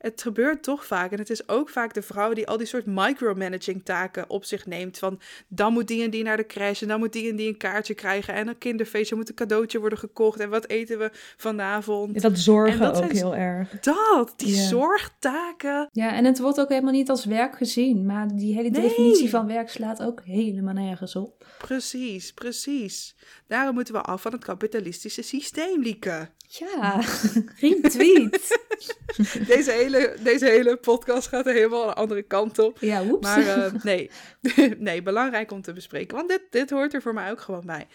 het 0.00 0.22
gebeurt 0.22 0.62
toch 0.62 0.86
vaak. 0.86 1.12
En 1.12 1.18
het 1.18 1.30
is 1.30 1.48
ook 1.48 1.68
vaak 1.68 1.94
de 1.94 2.02
vrouw 2.02 2.32
die 2.32 2.46
al 2.46 2.56
die 2.56 2.66
soort 2.66 2.86
micromanaging 2.86 3.84
taken 3.84 4.30
op 4.30 4.44
zich 4.44 4.66
neemt. 4.66 4.98
Van 4.98 5.20
dan 5.48 5.72
moet 5.72 5.88
die 5.88 6.02
en 6.04 6.10
die 6.10 6.22
naar 6.24 6.36
de 6.36 6.46
crash 6.46 6.82
en 6.82 6.88
dan 6.88 6.98
moet 6.98 7.12
die 7.12 7.30
en 7.30 7.36
die 7.36 7.48
een 7.48 7.56
kaartje 7.56 7.94
krijgen. 7.94 8.34
En 8.34 8.48
een 8.48 8.58
kinderfeestje 8.58 9.16
moet 9.16 9.28
een 9.28 9.34
cadeautje 9.34 9.78
worden 9.78 9.98
gekocht. 9.98 10.40
En 10.40 10.48
wat 10.50 10.66
eten 10.68 10.98
we 10.98 11.10
vanavond? 11.36 12.14
Ja, 12.14 12.20
dat 12.20 12.38
zorgen 12.38 12.78
dat 12.78 12.88
ook 12.96 13.02
zijn- 13.04 13.16
heel 13.16 13.36
erg. 13.36 13.80
Dat, 13.80 14.32
die 14.36 14.54
zorgtaken. 14.54 15.88
Ja, 15.92 16.14
en 16.14 16.24
het 16.24 16.38
wordt 16.38 16.60
ook 16.60 16.68
helemaal 16.68 16.92
niet 16.92 17.10
als 17.10 17.24
werk 17.24 17.56
gezien. 17.56 18.06
Maar 18.06 18.28
die 18.36 18.54
hele 18.54 18.70
Nee. 18.70 18.80
definitie 18.80 19.30
van 19.30 19.46
werk 19.46 19.70
slaat 19.70 20.02
ook 20.02 20.20
helemaal 20.24 20.74
nergens 20.74 21.16
op. 21.16 21.46
Precies, 21.58 22.32
precies. 22.32 23.14
Daarom 23.46 23.74
moeten 23.74 23.94
we 23.94 24.00
af 24.00 24.22
van 24.22 24.32
het 24.32 24.44
kapitalistische 24.44 25.22
systeem, 25.22 25.82
Lieke. 25.82 26.28
Ja, 26.48 27.00
retweet. 27.60 28.58
Deze 29.46 29.70
hele, 29.70 29.89
deze 30.22 30.46
hele 30.46 30.76
podcast 30.76 31.28
gaat 31.28 31.44
helemaal 31.44 31.88
een 31.88 31.94
andere 31.94 32.22
kant 32.22 32.58
op. 32.58 32.78
Ja, 32.80 33.04
woeps. 33.04 33.26
Maar 33.26 33.46
eh, 33.46 33.72
nee. 33.82 34.10
nee, 34.78 35.02
belangrijk 35.02 35.50
om 35.50 35.62
te 35.62 35.72
bespreken. 35.72 36.16
Want 36.16 36.28
dit, 36.28 36.42
dit 36.50 36.70
hoort 36.70 36.94
er 36.94 37.02
voor 37.02 37.14
mij 37.14 37.30
ook 37.30 37.40
gewoon 37.40 37.66
bij. 37.66 37.86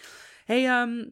hey, 0.45 0.65
ehm, 0.65 1.03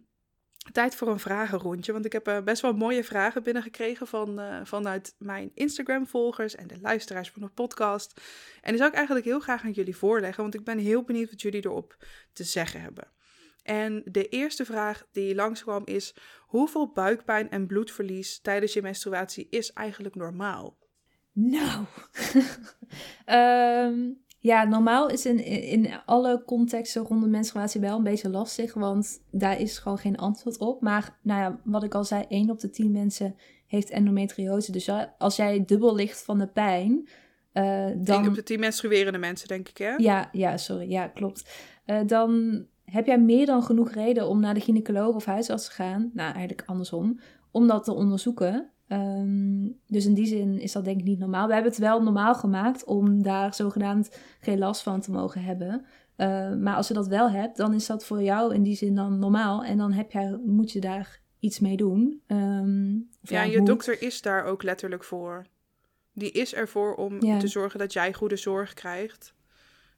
tijd 0.72 0.96
voor 0.96 1.08
een 1.08 1.20
vragenrondje. 1.20 1.92
Want 1.92 2.06
ik 2.06 2.14
heb 2.14 2.28
eh, 2.28 2.42
best 2.42 2.62
wel 2.62 2.74
mooie 2.74 3.04
vragen 3.04 3.44
binnengekregen 3.44 4.08
van, 4.08 4.40
eh, 4.40 4.60
vanuit 4.64 5.16
mijn 5.18 5.52
Instagram-volgers 5.54 6.56
en 6.56 6.68
de 6.68 6.80
luisteraars 6.82 7.32
van 7.32 7.42
de 7.42 7.48
podcast. 7.48 8.22
En 8.62 8.70
die 8.70 8.78
zou 8.78 8.90
ik 8.90 8.96
eigenlijk 8.96 9.26
heel 9.26 9.40
graag 9.40 9.64
aan 9.64 9.72
jullie 9.72 9.98
voorleggen. 9.98 10.42
Want 10.42 10.56
ik 10.56 10.64
ben 10.64 10.78
heel 10.78 11.04
benieuwd 11.04 11.30
wat 11.30 11.42
jullie 11.42 11.66
erop 11.66 11.98
te 12.34 12.44
zeggen 12.44 12.82
hebben. 12.82 13.12
En 13.64 14.02
de 14.06 14.30
eerste 14.30 14.66
vraag 14.66 15.08
die 15.12 15.36
langskwam 15.36 15.82
is: 15.86 16.16
hoeveel 16.42 16.92
buikpijn 16.92 17.50
en 17.50 17.68
bloedverlies 17.68 18.40
tijdens 18.40 18.74
je 18.74 18.82
menstruatie 18.82 19.48
is 19.50 19.74
eigenlijk 19.74 20.16
normaal? 20.16 20.78
Nou. 21.34 21.86
Ehm, 23.26 24.12
ja, 24.40 24.64
normaal 24.64 25.10
is 25.10 25.26
in, 25.26 25.46
in 25.46 25.90
alle 26.06 26.44
contexten 26.46 27.04
rondom 27.04 27.30
menstruatie 27.30 27.82
wel 27.82 27.98
een 27.98 28.04
beetje 28.04 28.30
lastig, 28.30 28.74
want 28.74 29.24
daar 29.32 29.60
is 29.60 29.78
gewoon 29.78 29.98
geen 29.98 30.18
antwoord 30.18 30.58
op. 30.58 30.82
Maar 30.82 31.18
nou 31.22 31.42
ja, 31.42 31.60
wat 31.64 31.84
ik 31.84 31.94
al 31.94 32.04
zei, 32.04 32.26
1 32.28 32.50
op 32.50 32.60
de 32.60 32.70
10 32.70 32.92
mensen 32.92 33.36
heeft 33.68 33.90
endometriose. 33.90 34.72
Dus 34.72 34.90
als 35.18 35.36
jij 35.36 35.66
dubbel 35.66 35.96
ligt 35.96 36.24
van 36.24 36.40
de 36.40 36.48
pijn, 36.48 37.10
eh, 37.52 37.86
Dan... 37.86 38.04
dan... 38.04 38.28
op 38.28 38.36
de 38.36 38.44
10 38.44 38.60
menstruerende 38.60 39.20
mensen, 39.20 39.48
denk 39.48 39.70
ik, 39.70 39.78
hè? 39.78 39.94
Ja, 39.96 40.30
ja, 40.32 40.58
sorry. 40.58 40.90
Ja, 40.90 41.08
klopt. 41.08 41.50
Eh, 41.86 42.02
dan 42.06 42.66
heb 42.94 43.06
jij 43.06 43.20
meer 43.20 43.46
dan 43.46 43.64
genoeg 43.64 43.92
reden 43.92 44.28
om 44.28 44.40
naar 44.40 44.54
de 44.54 44.60
gynaecoloog 44.60 45.16
of 45.16 45.26
huisarts 45.26 45.66
te 45.66 45.72
gaan. 45.72 46.10
Nou, 46.14 46.34
eigenlijk 46.34 46.64
andersom. 46.66 47.20
Om 47.52 47.68
dat 47.68 47.84
te 47.84 47.94
onderzoeken. 47.94 48.70
Ehm, 48.88 49.68
dus 49.88 50.06
in 50.06 50.14
die 50.14 50.26
zin 50.26 50.60
is 50.60 50.72
dat 50.72 50.86
denk 50.86 51.00
ik 51.00 51.06
niet 51.06 51.20
normaal. 51.20 51.48
We 51.48 51.54
hebben 51.54 51.72
het 51.72 51.82
wel 51.82 52.04
normaal 52.04 52.36
gemaakt 52.36 52.84
om 52.86 53.24
daar 53.24 53.54
zogenaamd 53.54 54.18
geen 54.40 54.58
last 54.60 54.82
van 54.84 55.02
te 55.02 55.12
mogen 55.12 55.44
hebben. 55.44 55.86
Eh, 56.16 56.54
maar 56.54 56.76
als 56.76 56.88
je 56.88 56.94
dat 56.94 57.08
wel 57.08 57.30
hebt, 57.30 57.58
dan 57.58 57.74
is 57.74 57.86
dat 57.86 58.06
voor 58.06 58.22
jou 58.24 58.54
in 58.54 58.64
die 58.64 58.76
zin 58.76 58.96
dan 58.96 59.20
normaal. 59.20 59.64
En 59.64 59.78
dan 59.78 59.92
heb 59.92 60.12
jij, 60.12 60.40
moet 60.46 60.72
je 60.72 60.80
daar 60.80 61.22
iets 61.40 61.60
mee 61.60 61.78
doen. 61.78 62.22
Ehm, 62.28 62.92
Ja, 63.22 63.44
je 63.44 63.58
hoe. 63.58 63.66
dokter 63.68 64.02
is 64.02 64.22
daar 64.22 64.44
ook 64.44 64.64
letterlijk 64.64 65.04
voor. 65.04 65.46
Die 66.14 66.32
is 66.32 66.54
ervoor 66.54 66.96
om 66.96 67.22
Ja. 67.26 67.38
te 67.40 67.48
zorgen 67.48 67.80
dat 67.80 67.94
jij 67.94 68.14
goede 68.14 68.36
zorg 68.38 68.74
krijgt. 68.74 69.34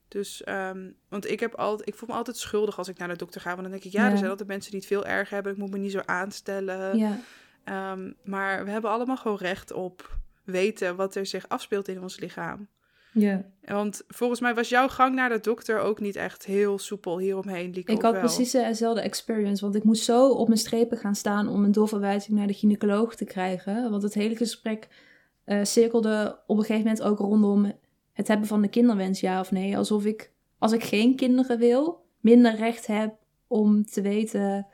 Dus, 0.08 0.43
ehm, 0.43 0.91
want 1.10 1.30
ik, 1.30 1.39
heb 1.39 1.56
altijd, 1.56 1.88
ik 1.89 1.95
voel 1.95 2.10
me 2.10 2.16
altijd 2.16 2.38
schuldig 2.38 2.78
als 2.78 2.88
ik 2.88 2.97
naar 2.97 3.08
de 3.08 3.16
dokter 3.16 3.41
ga. 3.41 3.49
Want 3.49 3.62
dan 3.62 3.72
denk 3.72 3.84
ik, 3.84 3.91
ja, 3.91 4.06
Ja. 4.06 4.12
er 4.12 4.18
zijn 4.18 4.30
altijd 4.30 4.47
mensen 4.49 4.72
die 4.72 4.80
het 4.80 4.89
veel 4.89 5.06
erger 5.06 5.34
hebben. 5.34 5.51
Ik 5.51 5.58
moet 5.58 5.72
me 5.72 5.78
niet 5.78 5.91
zo 5.91 6.01
aanstellen. 6.06 6.97
Ja, 6.97 7.20
Ehm, 7.64 8.12
maar 8.24 8.66
we 8.66 8.72
hebben 8.72 8.91
allemaal 8.91 9.18
gewoon 9.18 9.38
recht 9.38 9.72
op 9.72 10.18
weten 10.43 10.95
wat 10.95 11.16
er 11.16 11.26
zich 11.26 11.47
afspeelt 11.49 11.88
in 11.88 12.01
ons 12.01 12.20
lichaam. 12.20 12.68
Ja. 13.12 13.45
Want 13.64 14.03
volgens 14.08 14.39
mij 14.39 14.53
was 14.56 14.70
jouw 14.70 14.88
gang 14.88 15.16
naar 15.16 15.30
de 15.30 15.39
dokter 15.39 15.80
ook 15.80 15.99
niet 15.99 16.16
echt 16.16 16.45
heel 16.45 16.80
soepel 16.80 17.20
hieromheen, 17.20 17.72
Lieke, 17.74 17.91
Ik 17.91 18.01
had 18.01 18.12
wel? 18.12 18.22
precies 18.22 18.51
dezelfde 18.51 19.01
experience, 19.01 19.64
want 19.64 19.76
ik 19.76 19.84
moest 19.84 20.03
zo 20.03 20.30
op 20.30 20.47
mijn 20.47 20.60
strepen 20.60 20.97
gaan 20.97 21.16
staan 21.16 21.47
om 21.47 21.64
een 21.64 21.72
doorverwijzing 21.72 22.38
naar 22.38 22.47
de 22.47 22.53
gynaecoloog 22.53 23.16
te 23.16 23.26
krijgen. 23.26 23.89
Want 23.91 24.03
het 24.03 24.14
hele 24.14 24.36
gesprek 24.36 24.88
eh, 25.43 25.64
cirkelde 25.64 26.39
op 26.47 26.58
een 26.58 26.64
gegeven 26.66 26.84
moment 26.88 27.03
ook 27.03 27.20
rondom 27.20 27.74
het 28.16 28.28
hebben 28.28 28.47
van 28.47 28.61
de 28.61 28.68
kinderwens, 28.68 29.20
ja 29.20 29.39
of 29.39 29.51
nee. 29.51 29.78
Alsof 29.78 30.05
ik, 30.05 30.32
als 30.59 30.72
ik 30.72 30.84
geen 30.84 31.16
kinderen 31.16 31.59
wil, 31.59 32.05
minder 32.20 32.55
recht 32.55 32.88
heb 32.88 33.13
om 33.47 33.86
te 33.86 34.01
weten 34.01 34.68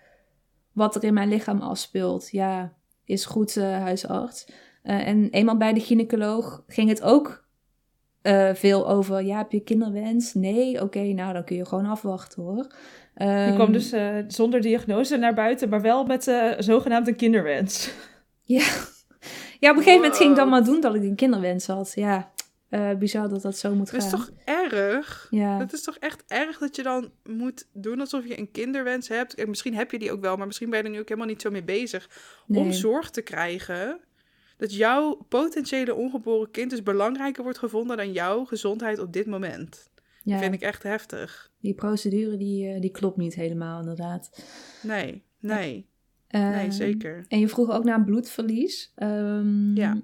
wat 0.72 0.96
er 0.96 1.04
in 1.04 1.14
mijn 1.14 1.30
lichaam 1.30 1.62
afspeelt. 1.62 2.30
Ja, 2.30 2.74
is 3.06 3.26
goed, 3.26 3.58
eh, 3.58 3.64
huisarts. 3.64 4.46
Eh, 4.84 5.08
en 5.08 5.30
eenmaal 5.30 5.58
bij 5.58 5.74
de 5.74 5.80
gynaecoloog 5.80 6.64
ging 6.68 6.90
het 6.90 7.02
ook 7.02 7.44
eh, 8.22 8.54
veel 8.54 8.90
over, 8.90 9.24
ja, 9.24 9.38
heb 9.38 9.52
je 9.52 9.60
kinderwens? 9.60 10.34
Nee, 10.34 10.82
oké, 10.82 11.00
nou 11.00 11.34
dan 11.34 11.44
kun 11.44 11.56
je 11.56 11.66
gewoon 11.66 11.86
afwachten 11.86 12.44
hoor. 12.44 12.68
Je 13.16 13.24
Ehm, 13.26 13.54
kwam 13.54 13.72
dus 13.72 13.92
eh, 13.92 14.16
zonder 14.28 14.62
diagnose 14.62 15.18
naar 15.18 15.34
buiten, 15.34 15.70
maar 15.70 15.82
wel 15.82 16.06
met 16.06 16.24
zogenaamd 16.58 17.08
een 17.08 17.16
kinderwens. 17.16 17.94
Ja. 18.44 18.64
ja, 19.60 19.70
op 19.70 19.78
een 19.78 19.84
gegeven 19.84 19.94
moment 19.94 20.18
ging 20.18 20.30
ik 20.30 20.36
dan 20.36 20.50
maar 20.50 20.64
doen 20.64 20.82
dat 20.82 20.96
ik 20.96 21.02
een 21.02 21.16
kinderwens 21.16 21.68
had. 21.68 21.92
Ja, 21.96 22.32
eh, 22.72 22.94
bizar 22.96 23.30
dat 23.30 23.42
dat 23.42 23.58
zo 23.58 23.76
moet 23.76 23.92
Dat 23.92 24.02
is 24.04 24.10
gaan. 24.10 24.20
toch 24.20 24.32
erg? 24.46 25.28
Ja, 25.30 25.58
Het 25.60 25.74
is 25.74 25.84
toch 25.84 25.98
echt 25.98 26.24
erg 26.28 26.58
dat 26.58 26.76
je 26.76 26.84
dan 26.84 27.12
moet 27.24 27.68
doen 27.74 28.00
alsof 28.00 28.28
je 28.28 28.40
een 28.40 28.52
kinderwens 28.52 29.08
hebt. 29.08 29.34
En 29.36 29.50
misschien 29.50 29.74
heb 29.76 29.92
je 29.92 30.00
die 30.00 30.12
ook 30.12 30.22
wel, 30.22 30.38
maar 30.38 30.48
misschien 30.48 30.70
ben 30.70 30.80
je 30.80 30.86
er 30.86 30.92
nu 30.92 31.00
ook 31.00 31.08
helemaal 31.08 31.30
niet 31.30 31.42
zo 31.42 31.50
mee 31.50 31.64
bezig. 31.64 32.10
Om 32.48 32.72
zorg 32.72 33.10
te 33.10 33.22
krijgen 33.22 34.00
dat 34.58 34.76
jouw 34.76 35.26
potentiële 35.30 35.96
ongeboren 35.96 36.52
kind 36.52 36.70
dus 36.70 36.84
belangrijker 36.84 37.44
wordt 37.44 37.58
gevonden 37.58 37.98
dan 37.98 38.12
jouw 38.12 38.46
gezondheid 38.46 39.00
op 39.00 39.14
dit 39.14 39.26
moment. 39.28 39.90
ja, 40.24 40.38
Vind 40.40 40.54
ik 40.54 40.62
echt 40.62 40.84
heftig. 40.84 41.52
die 41.60 41.74
procedure 41.74 42.38
die, 42.38 42.68
eh, 42.74 42.80
die 42.82 42.92
klopt 42.92 43.18
niet 43.18 43.36
helemaal 43.36 43.80
inderdaad. 43.80 44.44
Nee, 44.84 45.24
nee, 45.40 45.90
Ehm, 46.28 46.50
nee, 46.52 46.72
zeker. 46.72 47.26
En 47.28 47.40
je 47.40 47.48
vroeg 47.48 47.70
ook 47.72 47.84
naar 47.84 48.04
bloedverlies. 48.04 48.92
Ehm, 48.96 49.76
Ja. 49.76 50.02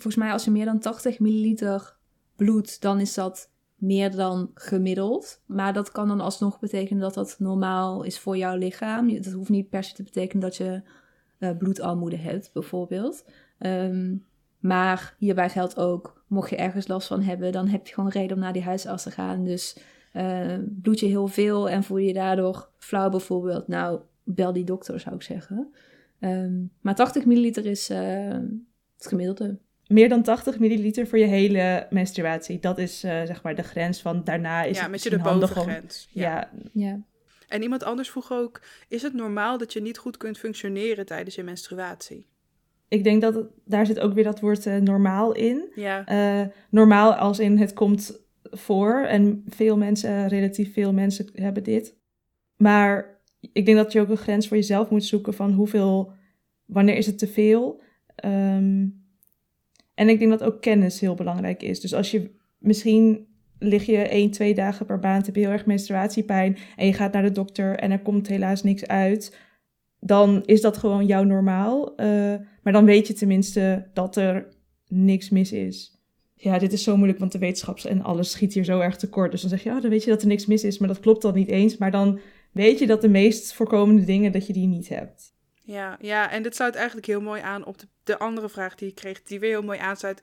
Volgens 0.00 0.16
mij 0.16 0.32
als 0.32 0.44
je 0.44 0.50
meer 0.50 0.64
dan 0.64 0.78
80 0.78 1.18
milliliter 1.18 1.96
bloed, 2.36 2.80
dan 2.80 3.00
is 3.00 3.14
dat 3.14 3.50
meer 3.74 4.16
dan 4.16 4.50
gemiddeld. 4.54 5.42
Maar 5.46 5.72
dat 5.72 5.92
kan 5.92 6.08
dan 6.08 6.20
alsnog 6.20 6.58
betekenen 6.58 7.00
dat 7.00 7.14
dat 7.14 7.36
normaal 7.38 8.02
is 8.02 8.18
voor 8.18 8.36
jouw 8.36 8.56
lichaam. 8.56 9.22
Dat 9.22 9.32
hoeft 9.32 9.48
niet 9.48 9.68
per 9.68 9.84
se 9.84 9.94
te 9.94 10.02
betekenen 10.02 10.42
dat 10.42 10.56
je 10.56 10.82
eh 11.38 11.56
bloedarmoede 11.56 12.16
hebt, 12.16 12.50
bijvoorbeeld. 12.52 13.24
Ehm, 13.58 14.16
maar 14.58 15.14
hierbij 15.18 15.50
geldt 15.50 15.76
ook, 15.76 16.24
mocht 16.26 16.50
je 16.50 16.56
ergens 16.56 16.88
last 16.88 17.08
van 17.08 17.22
hebben, 17.22 17.52
dan 17.52 17.68
heb 17.68 17.86
je 17.86 17.94
gewoon 17.94 18.10
reden 18.10 18.36
om 18.36 18.42
naar 18.42 18.52
die 18.52 18.62
huisarts 18.62 19.02
te 19.02 19.10
gaan. 19.10 19.44
Dus 19.44 19.78
eh, 20.12 20.58
bloed 20.82 21.00
je 21.00 21.06
heel 21.06 21.26
veel 21.26 21.68
en 21.68 21.82
voel 21.82 21.98
je 21.98 22.06
je 22.06 22.12
daardoor 22.12 22.70
flauw 22.76 23.10
bijvoorbeeld. 23.10 23.68
Nou, 23.68 24.00
bel 24.24 24.52
die 24.52 24.64
dokter 24.64 25.00
zou 25.00 25.14
ik 25.14 25.22
zeggen. 25.22 25.72
Ehm, 26.18 26.64
maar 26.80 26.94
80 26.94 27.24
milliliter 27.24 27.66
is 27.66 27.90
eh, 27.90 28.38
het 28.96 29.06
gemiddelde. 29.06 29.58
Meer 29.88 30.08
dan 30.08 30.22
80 30.22 30.58
milliliter 30.58 31.06
voor 31.06 31.18
je 31.18 31.26
hele 31.26 31.86
menstruatie. 31.90 32.58
Dat 32.58 32.78
is 32.78 33.04
uh, 33.04 33.10
zeg 33.10 33.42
maar 33.42 33.54
de 33.54 33.62
grens 33.62 34.00
van 34.00 34.24
daarna 34.24 34.62
is 34.62 34.76
ja, 34.76 34.82
het 34.82 34.90
met 34.90 35.02
je 35.02 35.10
de 35.10 35.18
bovengrens. 35.18 36.08
Om, 36.14 36.20
ja. 36.20 36.50
ja. 36.72 37.00
En 37.48 37.62
iemand 37.62 37.82
anders 37.82 38.10
vroeg 38.10 38.32
ook: 38.32 38.62
is 38.88 39.02
het 39.02 39.14
normaal 39.14 39.58
dat 39.58 39.72
je 39.72 39.80
niet 39.80 39.98
goed 39.98 40.16
kunt 40.16 40.38
functioneren 40.38 41.06
tijdens 41.06 41.34
je 41.34 41.42
menstruatie? 41.42 42.26
Ik 42.88 43.04
denk 43.04 43.22
dat 43.22 43.34
het, 43.34 43.46
daar 43.64 43.86
zit 43.86 44.00
ook 44.00 44.14
weer 44.14 44.24
dat 44.24 44.40
woord 44.40 44.66
uh, 44.66 44.76
normaal 44.76 45.32
in. 45.32 45.72
Ja. 45.74 46.08
Uh, 46.40 46.46
normaal 46.70 47.14
als 47.14 47.38
in 47.38 47.58
het 47.58 47.72
komt 47.72 48.20
voor 48.42 48.94
en 48.94 49.44
veel 49.48 49.76
mensen, 49.76 50.28
relatief 50.28 50.72
veel 50.72 50.92
mensen 50.92 51.30
hebben 51.34 51.62
dit. 51.62 51.96
Maar 52.56 53.20
ik 53.52 53.66
denk 53.66 53.76
dat 53.76 53.92
je 53.92 54.00
ook 54.00 54.08
een 54.08 54.16
grens 54.16 54.48
voor 54.48 54.56
jezelf 54.56 54.90
moet 54.90 55.04
zoeken 55.04 55.34
van 55.34 55.52
hoeveel, 55.52 56.12
wanneer 56.64 56.96
is 56.96 57.06
het 57.06 57.18
te 57.18 57.28
veel. 57.28 57.80
Um, 58.24 58.97
en 59.98 60.08
ik 60.08 60.18
denk 60.18 60.30
dat 60.30 60.42
ook 60.42 60.60
kennis 60.60 61.00
heel 61.00 61.14
belangrijk 61.14 61.62
is. 61.62 61.80
Dus 61.80 61.94
als 61.94 62.10
je 62.10 62.30
misschien 62.58 63.26
lig 63.58 63.86
je 63.86 63.96
één, 63.96 64.30
twee 64.30 64.54
dagen 64.54 64.86
per 64.86 64.98
maand, 64.98 65.26
heb 65.26 65.34
je 65.34 65.40
heel 65.40 65.50
erg 65.50 65.66
menstruatiepijn 65.66 66.56
en 66.76 66.86
je 66.86 66.92
gaat 66.92 67.12
naar 67.12 67.22
de 67.22 67.32
dokter 67.32 67.76
en 67.76 67.90
er 67.90 68.02
komt 68.02 68.28
helaas 68.28 68.62
niks 68.62 68.86
uit, 68.86 69.36
dan 70.00 70.42
is 70.44 70.60
dat 70.60 70.76
gewoon 70.76 71.06
jouw 71.06 71.22
normaal. 71.22 71.90
Uh, 71.90 72.34
maar 72.62 72.72
dan 72.72 72.84
weet 72.84 73.06
je 73.06 73.12
tenminste 73.12 73.88
dat 73.92 74.16
er 74.16 74.48
niks 74.86 75.30
mis 75.30 75.52
is. 75.52 76.02
Ja, 76.34 76.58
dit 76.58 76.72
is 76.72 76.82
zo 76.82 76.96
moeilijk, 76.96 77.18
want 77.18 77.32
de 77.32 77.38
wetenschaps 77.38 77.86
en 77.86 78.02
alles 78.02 78.30
schiet 78.30 78.54
hier 78.54 78.64
zo 78.64 78.80
erg 78.80 78.96
tekort. 78.96 79.30
Dus 79.30 79.40
dan 79.40 79.50
zeg 79.50 79.62
je, 79.62 79.70
oh, 79.70 79.80
dan 79.80 79.90
weet 79.90 80.04
je 80.04 80.10
dat 80.10 80.22
er 80.22 80.28
niks 80.28 80.46
mis 80.46 80.64
is, 80.64 80.78
maar 80.78 80.88
dat 80.88 81.00
klopt 81.00 81.22
dan 81.22 81.34
niet 81.34 81.48
eens. 81.48 81.76
Maar 81.76 81.90
dan 81.90 82.18
weet 82.52 82.78
je 82.78 82.86
dat 82.86 83.00
de 83.00 83.08
meest 83.08 83.52
voorkomende 83.52 84.04
dingen, 84.04 84.32
dat 84.32 84.46
je 84.46 84.52
die 84.52 84.66
niet 84.66 84.88
hebt. 84.88 85.36
Ja, 85.68 85.96
ja, 86.00 86.30
en 86.30 86.42
dit 86.42 86.54
sluit 86.54 86.74
eigenlijk 86.74 87.06
heel 87.06 87.20
mooi 87.20 87.40
aan 87.40 87.64
op 87.64 87.78
de, 87.78 87.88
de 88.02 88.18
andere 88.18 88.48
vraag 88.48 88.74
die 88.74 88.88
ik 88.88 88.94
kreeg, 88.94 89.22
die 89.22 89.40
weer 89.40 89.50
heel 89.50 89.62
mooi 89.62 89.78
aansluit. 89.78 90.22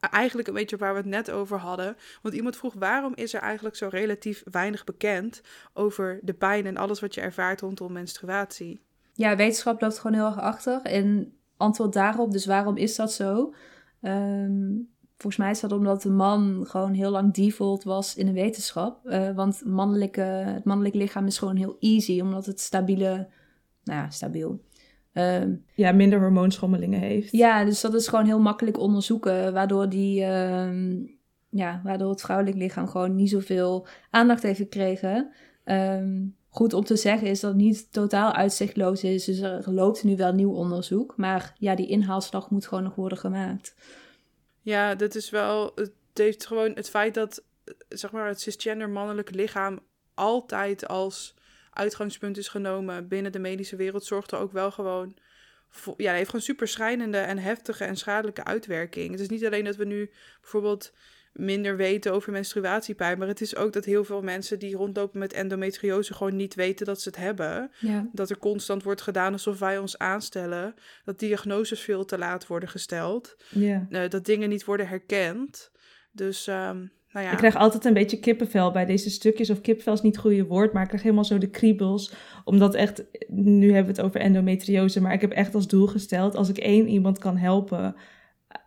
Eigenlijk 0.00 0.48
een 0.48 0.54
beetje 0.54 0.76
waar 0.76 0.92
we 0.92 0.98
het 0.98 1.08
net 1.08 1.30
over 1.30 1.58
hadden. 1.58 1.96
Want 2.22 2.34
iemand 2.34 2.56
vroeg: 2.56 2.74
waarom 2.74 3.12
is 3.14 3.34
er 3.34 3.40
eigenlijk 3.40 3.76
zo 3.76 3.88
relatief 3.90 4.42
weinig 4.50 4.84
bekend 4.84 5.40
over 5.72 6.20
de 6.22 6.32
pijn 6.32 6.66
en 6.66 6.76
alles 6.76 7.00
wat 7.00 7.14
je 7.14 7.20
ervaart 7.20 7.60
rondom 7.60 7.92
menstruatie? 7.92 8.82
Ja, 9.12 9.36
wetenschap 9.36 9.80
loopt 9.80 9.98
gewoon 9.98 10.16
heel 10.16 10.26
erg 10.26 10.38
achter. 10.38 10.82
En 10.82 11.36
antwoord 11.56 11.92
daarop, 11.92 12.32
dus 12.32 12.46
waarom 12.46 12.76
is 12.76 12.96
dat 12.96 13.12
zo? 13.12 13.54
Um, 14.02 14.88
volgens 15.16 15.42
mij 15.42 15.50
is 15.50 15.60
dat 15.60 15.72
omdat 15.72 16.02
de 16.02 16.10
man 16.10 16.66
gewoon 16.68 16.92
heel 16.92 17.10
lang 17.10 17.34
default 17.34 17.84
was 17.84 18.16
in 18.16 18.26
de 18.26 18.32
wetenschap. 18.32 19.06
Uh, 19.06 19.34
want 19.34 19.64
mannelijke, 19.64 20.20
het 20.20 20.64
mannelijk 20.64 20.94
lichaam 20.94 21.26
is 21.26 21.38
gewoon 21.38 21.56
heel 21.56 21.76
easy, 21.80 22.20
omdat 22.20 22.46
het 22.46 22.60
stabiele, 22.60 23.28
nou 23.84 24.00
ja, 24.00 24.10
stabiel 24.10 24.60
Um, 25.14 25.64
ja, 25.74 25.92
minder 25.92 26.20
hormoonschommelingen 26.20 27.00
heeft. 27.00 27.32
Ja, 27.32 27.64
dus 27.64 27.80
dat 27.80 27.94
is 27.94 28.08
gewoon 28.08 28.24
heel 28.24 28.40
makkelijk 28.40 28.78
onderzoeken, 28.78 29.52
waardoor, 29.52 29.88
die, 29.88 30.20
uh, 30.20 31.06
ja, 31.48 31.80
waardoor 31.84 32.10
het 32.10 32.20
vrouwelijk 32.20 32.56
lichaam 32.56 32.88
gewoon 32.88 33.14
niet 33.14 33.30
zoveel 33.30 33.86
aandacht 34.10 34.42
heeft 34.42 34.58
gekregen. 34.58 35.32
Um, 35.64 36.36
goed 36.48 36.72
om 36.72 36.84
te 36.84 36.96
zeggen 36.96 37.28
is 37.28 37.40
dat 37.40 37.50
het 37.50 37.60
niet 37.60 37.92
totaal 37.92 38.32
uitzichtloos 38.32 39.04
is, 39.04 39.24
dus 39.24 39.40
er 39.40 39.72
loopt 39.72 40.04
nu 40.04 40.16
wel 40.16 40.32
nieuw 40.32 40.52
onderzoek, 40.52 41.14
maar 41.16 41.54
ja, 41.58 41.74
die 41.74 41.88
inhaalslag 41.88 42.50
moet 42.50 42.66
gewoon 42.66 42.84
nog 42.84 42.94
worden 42.94 43.18
gemaakt. 43.18 43.74
Ja, 44.60 44.94
dat 44.94 45.14
is 45.14 45.30
wel, 45.30 45.72
het 45.74 45.92
heeft 46.14 46.46
gewoon 46.46 46.72
het 46.74 46.90
feit 46.90 47.14
dat, 47.14 47.44
zeg 47.88 48.12
maar, 48.12 48.28
het 48.28 48.40
cisgender 48.40 48.90
mannelijke 48.90 49.34
lichaam 49.34 49.78
altijd 50.14 50.88
als 50.88 51.34
uitgangspunt 51.72 52.36
is 52.36 52.48
genomen 52.48 53.08
binnen 53.08 53.32
de 53.32 53.38
medische 53.38 53.76
wereld, 53.76 54.04
zorgt 54.04 54.32
er 54.32 54.38
ook 54.38 54.52
wel 54.52 54.70
gewoon 54.70 55.16
voor, 55.68 55.94
ja, 55.96 56.12
heeft 56.12 56.26
gewoon 56.26 56.44
super 56.44 56.68
schrijnende 56.68 57.18
en 57.18 57.38
heftige 57.38 57.84
en 57.84 57.96
schadelijke 57.96 58.44
uitwerking. 58.44 59.10
Het 59.10 59.20
is 59.20 59.28
niet 59.28 59.46
alleen 59.46 59.64
dat 59.64 59.76
we 59.76 59.84
nu 59.84 60.10
bijvoorbeeld 60.40 60.92
minder 61.32 61.76
weten 61.76 62.12
over 62.12 62.32
menstruatiepijn, 62.32 63.18
maar 63.18 63.28
het 63.28 63.40
is 63.40 63.56
ook 63.56 63.72
dat 63.72 63.84
heel 63.84 64.04
veel 64.04 64.22
mensen 64.22 64.58
die 64.58 64.76
rondlopen 64.76 65.18
met 65.18 65.32
endometriose 65.32 66.14
gewoon 66.14 66.36
niet 66.36 66.54
weten 66.54 66.86
dat 66.86 67.00
ze 67.00 67.08
het 67.08 67.18
hebben. 67.18 67.70
Ja. 67.78 68.08
Dat 68.12 68.30
er 68.30 68.38
constant 68.38 68.82
wordt 68.82 69.00
gedaan 69.00 69.32
alsof 69.32 69.58
wij 69.58 69.78
ons 69.78 69.98
aanstellen, 69.98 70.74
dat 71.04 71.18
diagnoses 71.18 71.80
veel 71.80 72.04
te 72.04 72.18
laat 72.18 72.46
worden 72.46 72.68
gesteld, 72.68 73.36
ja. 73.48 73.86
Uh, 73.90 74.08
dat 74.08 74.24
dingen 74.24 74.48
niet 74.48 74.64
worden 74.64 74.88
herkend. 74.88 75.70
Dus 76.12 76.46
um, 76.46 76.92
nou 77.12 77.26
ja. 77.26 77.32
Ik 77.32 77.38
krijg 77.38 77.56
altijd 77.56 77.84
een 77.84 77.92
beetje 77.92 78.18
kippenvel 78.18 78.70
bij 78.70 78.84
deze 78.84 79.10
stukjes. 79.10 79.50
Of 79.50 79.60
kippenvel 79.60 79.92
is 79.92 80.00
niet 80.00 80.14
het 80.14 80.24
goede 80.24 80.46
woord, 80.46 80.72
maar 80.72 80.82
ik 80.82 80.88
krijg 80.88 81.02
helemaal 81.02 81.24
zo 81.24 81.38
de 81.38 81.50
kriebels. 81.50 82.14
Omdat 82.44 82.74
echt, 82.74 83.04
nu 83.28 83.66
hebben 83.66 83.94
we 83.94 84.00
het 84.00 84.06
over 84.08 84.20
endometriose, 84.20 85.00
maar 85.00 85.12
ik 85.12 85.20
heb 85.20 85.30
echt 85.30 85.54
als 85.54 85.68
doel 85.68 85.86
gesteld... 85.86 86.36
als 86.36 86.48
ik 86.48 86.58
één 86.58 86.88
iemand 86.88 87.18
kan 87.18 87.36
helpen 87.36 87.94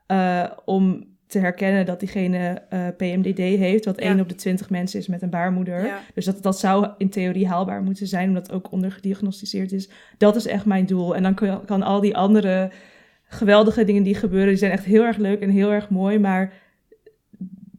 uh, 0.08 0.52
om 0.66 1.14
te 1.28 1.40
herkennen 1.40 1.86
dat 1.86 2.00
diegene 2.00 2.62
uh, 2.74 2.88
PMDD 2.98 3.38
heeft... 3.38 3.86
wat 3.86 4.00
ja. 4.00 4.06
één 4.06 4.20
op 4.20 4.30
de 4.30 4.36
twintig 4.36 4.70
mensen 4.70 5.00
is 5.00 5.08
met 5.08 5.22
een 5.22 5.30
baarmoeder. 5.30 5.86
Ja. 5.86 6.00
Dus 6.14 6.26
dat, 6.26 6.44
dat 6.44 6.60
zou 6.60 6.88
in 6.98 7.10
theorie 7.10 7.48
haalbaar 7.48 7.82
moeten 7.82 8.08
zijn, 8.08 8.28
omdat 8.28 8.48
het 8.48 8.56
ook 8.56 8.72
ondergediagnosticeerd 8.72 9.72
is. 9.72 9.90
Dat 10.18 10.36
is 10.36 10.46
echt 10.46 10.66
mijn 10.66 10.86
doel. 10.86 11.16
En 11.16 11.24
dan 11.24 11.34
kan, 11.34 11.66
kan 11.66 11.84
al 11.84 12.02
die 12.02 12.16
andere 12.18 12.72
geweldige 13.24 13.84
dingen 13.84 14.04
die 14.04 14.16
gebeuren... 14.16 14.50
die 14.50 14.58
zijn 14.58 14.72
echt 14.72 14.86
heel 14.86 15.04
erg 15.04 15.18
leuk 15.18 15.42
en 15.42 15.50
heel 15.50 15.72
erg 15.72 15.90
mooi, 15.90 16.20
maar 16.20 16.54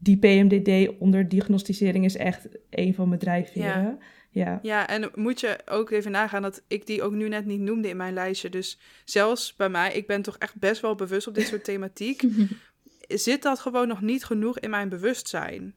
die 0.07 0.19
PMDD 0.19 0.99
onder 0.99 1.29
diagnosticering 1.29 2.05
is 2.05 2.17
echt 2.17 2.49
een 2.71 2.95
van 2.95 3.09
mijn 3.09 3.21
drijfveren. 3.21 3.69
Ja. 3.69 3.99
Ja. 4.31 4.59
ja, 4.63 4.89
en 4.89 5.11
moet 5.15 5.41
je 5.41 5.59
ook 5.67 5.91
even 5.91 6.11
nagaan 6.11 6.43
dat 6.43 6.63
ik 6.69 6.87
die 6.87 7.03
ook 7.03 7.13
nu 7.13 7.29
net 7.29 7.47
niet 7.47 7.61
noemde 7.61 7.89
in 7.89 7.97
mijn 7.97 8.15
lijstje. 8.15 8.49
Dus 8.49 8.79
zelfs 9.05 9.57
bij 9.57 9.69
mij, 9.69 9.93
ik 9.93 10.07
ben 10.07 10.23
toch 10.23 10.37
echt 10.39 10.59
best 10.59 10.81
wel 10.81 10.95
bewust 10.95 11.27
op 11.27 11.35
dit 11.35 11.47
soort 11.47 11.65
thematiek. 11.71 12.23
zit 13.09 13.43
dat 13.43 13.61
gewoon 13.61 13.89
nog 13.89 14.01
niet 14.01 14.25
genoeg 14.25 14.59
in 14.59 14.71
mijn 14.71 14.89
bewustzijn? 14.89 15.75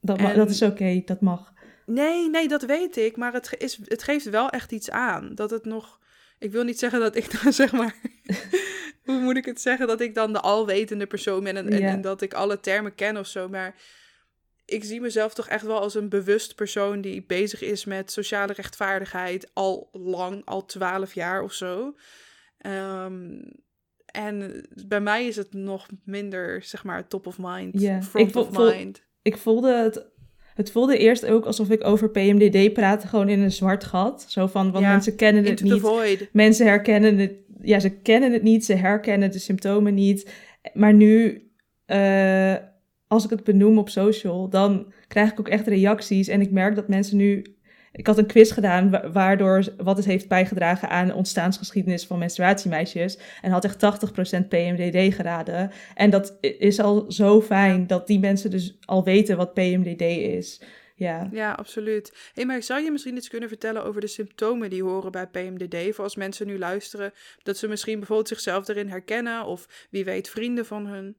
Dat, 0.00 0.18
dat 0.18 0.50
is 0.50 0.62
oké, 0.62 1.02
dat 1.04 1.20
mag. 1.20 1.52
Nee, 1.86 2.30
nee, 2.30 2.48
dat 2.48 2.62
weet 2.62 2.96
ik. 2.96 3.16
Maar 3.16 3.32
het, 3.32 3.54
is, 3.58 3.78
het 3.84 4.02
geeft 4.02 4.30
wel 4.30 4.50
echt 4.50 4.72
iets 4.72 4.90
aan. 4.90 5.34
Dat 5.34 5.50
het 5.50 5.64
nog. 5.64 5.98
Ik 6.38 6.50
wil 6.50 6.64
niet 6.64 6.78
zeggen 6.78 7.00
dat 7.00 7.16
ik 7.16 7.42
dan 7.42 7.52
zeg 7.62 7.72
maar 7.72 7.94
hoe 9.04 9.20
moet 9.20 9.36
ik 9.36 9.44
het 9.44 9.60
zeggen, 9.60 9.86
dat 9.86 10.00
ik 10.00 10.14
dan 10.14 10.32
de 10.32 10.40
alwetende 10.40 11.06
persoon 11.06 11.44
ben 11.44 11.56
en, 11.56 11.68
en, 11.68 11.82
en, 11.82 12.00
dat 12.00 12.22
ik 12.22 12.34
alle 12.34 12.60
termen 12.60 12.94
ken 12.94 13.16
of 13.16 13.26
zo. 13.26 13.48
Maar 13.48 13.74
ik 14.64 14.84
zie 14.84 15.00
mezelf 15.00 15.34
toch 15.34 15.48
echt 15.48 15.64
wel 15.64 15.80
als 15.80 15.94
een 15.94 16.08
bewust 16.08 16.54
persoon 16.54 17.00
die 17.00 17.24
bezig 17.26 17.62
is 17.62 17.84
met 17.84 18.12
sociale 18.12 18.52
rechtvaardigheid 18.52 19.50
al 19.52 19.88
lang, 19.92 20.42
al 20.44 20.66
twaalf 20.66 21.14
jaar 21.14 21.42
of 21.42 21.52
zo. 21.52 21.96
Um, 22.66 23.42
en 24.06 24.64
bij 24.86 25.00
mij 25.00 25.26
is 25.26 25.36
het 25.36 25.52
nog 25.52 25.86
minder, 26.04 26.62
zeg 26.62 26.84
maar, 26.84 27.08
top 27.08 27.26
of 27.26 27.38
mind, 27.38 27.80
ja. 27.80 28.02
front 28.02 28.28
ik 28.28 28.36
of 28.36 28.50
mind. 28.50 29.02
Ik 29.22 29.36
voelde 29.36 29.74
het 29.74 30.06
het 30.58 30.70
voelde 30.70 30.98
eerst 30.98 31.26
ook 31.26 31.44
alsof 31.44 31.70
ik 31.70 31.86
over 31.86 32.10
PMDD 32.10 32.72
praatte, 32.72 33.06
gewoon 33.06 33.28
in 33.28 33.40
een 33.40 33.52
zwart 33.52 33.84
gat. 33.84 34.24
Zo 34.28 34.46
van, 34.46 34.70
want 34.70 34.84
ja, 34.84 34.90
mensen 34.90 35.16
kennen 35.16 35.44
het 35.44 35.62
niet. 35.62 35.80
Void. 35.80 36.28
Mensen 36.32 36.66
herkennen 36.66 37.18
het, 37.18 37.32
ja, 37.62 37.80
ze 37.80 37.90
kennen 37.90 38.32
het 38.32 38.42
niet, 38.42 38.64
ze 38.64 38.74
herkennen 38.74 39.30
de 39.30 39.38
symptomen 39.38 39.94
niet. 39.94 40.30
Maar 40.74 40.94
nu, 40.94 41.42
uh, 41.86 42.54
als 43.06 43.24
ik 43.24 43.30
het 43.30 43.44
benoem 43.44 43.78
op 43.78 43.88
social, 43.88 44.48
dan 44.48 44.92
krijg 45.08 45.30
ik 45.30 45.40
ook 45.40 45.48
echt 45.48 45.66
reacties. 45.66 46.28
En 46.28 46.40
ik 46.40 46.50
merk 46.50 46.74
dat 46.74 46.88
mensen 46.88 47.16
nu 47.16 47.44
ik 47.92 48.06
had 48.06 48.18
een 48.18 48.26
quiz 48.26 48.52
gedaan 48.52 49.12
waardoor 49.12 49.64
wat 49.76 49.96
het 49.96 50.06
heeft 50.06 50.28
bijgedragen 50.28 50.88
aan 50.88 51.06
de 51.06 51.14
ontstaansgeschiedenis 51.14 52.06
van 52.06 52.18
menstruatiemeisjes. 52.18 53.18
En 53.42 53.50
had 53.50 53.64
echt 53.64 53.76
80% 53.76 54.48
PMDD 54.48 55.14
geraden. 55.14 55.70
En 55.94 56.10
dat 56.10 56.38
is 56.40 56.80
al 56.80 57.04
zo 57.12 57.40
fijn 57.40 57.86
dat 57.86 58.06
die 58.06 58.18
mensen 58.18 58.50
dus 58.50 58.78
al 58.84 59.04
weten 59.04 59.36
wat 59.36 59.54
PMDD 59.54 60.00
is. 60.00 60.60
Ja, 60.94 61.28
ja 61.32 61.52
absoluut. 61.52 62.30
Hey, 62.34 62.46
maar 62.46 62.62
zou 62.62 62.82
je 62.82 62.90
misschien 62.90 63.16
iets 63.16 63.28
kunnen 63.28 63.48
vertellen 63.48 63.84
over 63.84 64.00
de 64.00 64.06
symptomen 64.06 64.70
die 64.70 64.82
horen 64.82 65.12
bij 65.12 65.26
PMDD? 65.26 65.94
Voor 65.94 66.04
als 66.04 66.16
mensen 66.16 66.46
nu 66.46 66.58
luisteren, 66.58 67.12
dat 67.42 67.56
ze 67.56 67.68
misschien 67.68 67.98
bijvoorbeeld 67.98 68.28
zichzelf 68.28 68.68
erin 68.68 68.88
herkennen 68.88 69.44
of 69.44 69.86
wie 69.90 70.04
weet 70.04 70.28
vrienden 70.28 70.66
van 70.66 70.86
hun. 70.86 71.16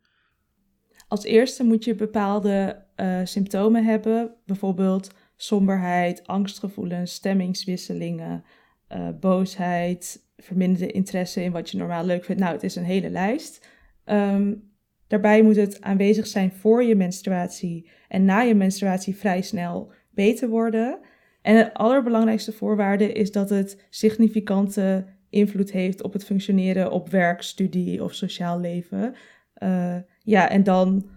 Als 1.08 1.24
eerste 1.24 1.64
moet 1.64 1.84
je 1.84 1.96
bepaalde 1.96 2.86
uh, 2.96 3.20
symptomen 3.24 3.86
hebben, 3.86 4.36
bijvoorbeeld 4.46 5.10
somberheid, 5.42 6.28
angstgevoelens, 6.28 7.14
stemmingswisselingen, 7.14 8.44
uh, 8.92 9.08
boosheid, 9.20 10.24
verminderde 10.38 10.92
interesse 10.92 11.44
in 11.44 11.52
wat 11.52 11.70
je 11.70 11.78
normaal 11.78 12.06
leuk 12.06 12.24
vindt. 12.24 12.42
Nou, 12.42 12.54
het 12.54 12.64
is 12.64 12.76
een 12.76 12.84
hele 12.84 13.10
lijst. 13.10 13.68
Um, 14.06 14.72
daarbij 15.08 15.42
moet 15.42 15.56
het 15.56 15.82
aanwezig 15.82 16.28
zijn 16.28 16.52
voor 16.52 16.84
je 16.84 16.96
menstruatie 16.96 17.90
en 18.08 18.26
na 18.26 18.40
je 18.40 18.56
menstruatie 18.56 19.16
vrij 19.16 19.42
snel 19.42 19.92
beter 20.10 20.50
worden. 20.50 21.00
En 21.42 21.56
de 21.56 21.74
allerbelangrijkste 21.74 22.52
voorwaarde 22.52 23.12
is 23.12 23.32
dat 23.32 23.50
het 23.50 23.86
significante 23.90 25.06
invloed 25.30 25.72
heeft 25.72 26.04
op 26.04 26.14
het 26.14 26.26
functioneren 26.26 26.92
op 26.92 27.10
werk, 27.10 27.42
studie 27.42 28.04
of 28.04 28.14
sociaal 28.14 28.60
leven. 28.60 29.16
Uh, 29.64 29.96
ja, 30.24 30.50
en 30.50 30.64
dan 30.64 31.10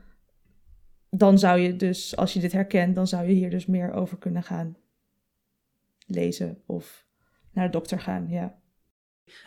dan 1.17 1.39
zou 1.39 1.59
je 1.59 1.77
dus, 1.77 2.17
als 2.17 2.33
je 2.33 2.41
dit 2.41 2.53
herkent, 2.53 2.95
dan 2.95 3.07
zou 3.07 3.27
je 3.27 3.33
hier 3.33 3.51
dus 3.51 3.67
meer 3.67 3.93
over 3.93 4.19
kunnen 4.19 4.43
gaan 4.43 4.77
lezen 6.07 6.63
of 6.67 7.07
naar 7.53 7.65
de 7.67 7.73
dokter 7.73 8.01
gaan, 8.01 8.29
ja. 8.29 8.61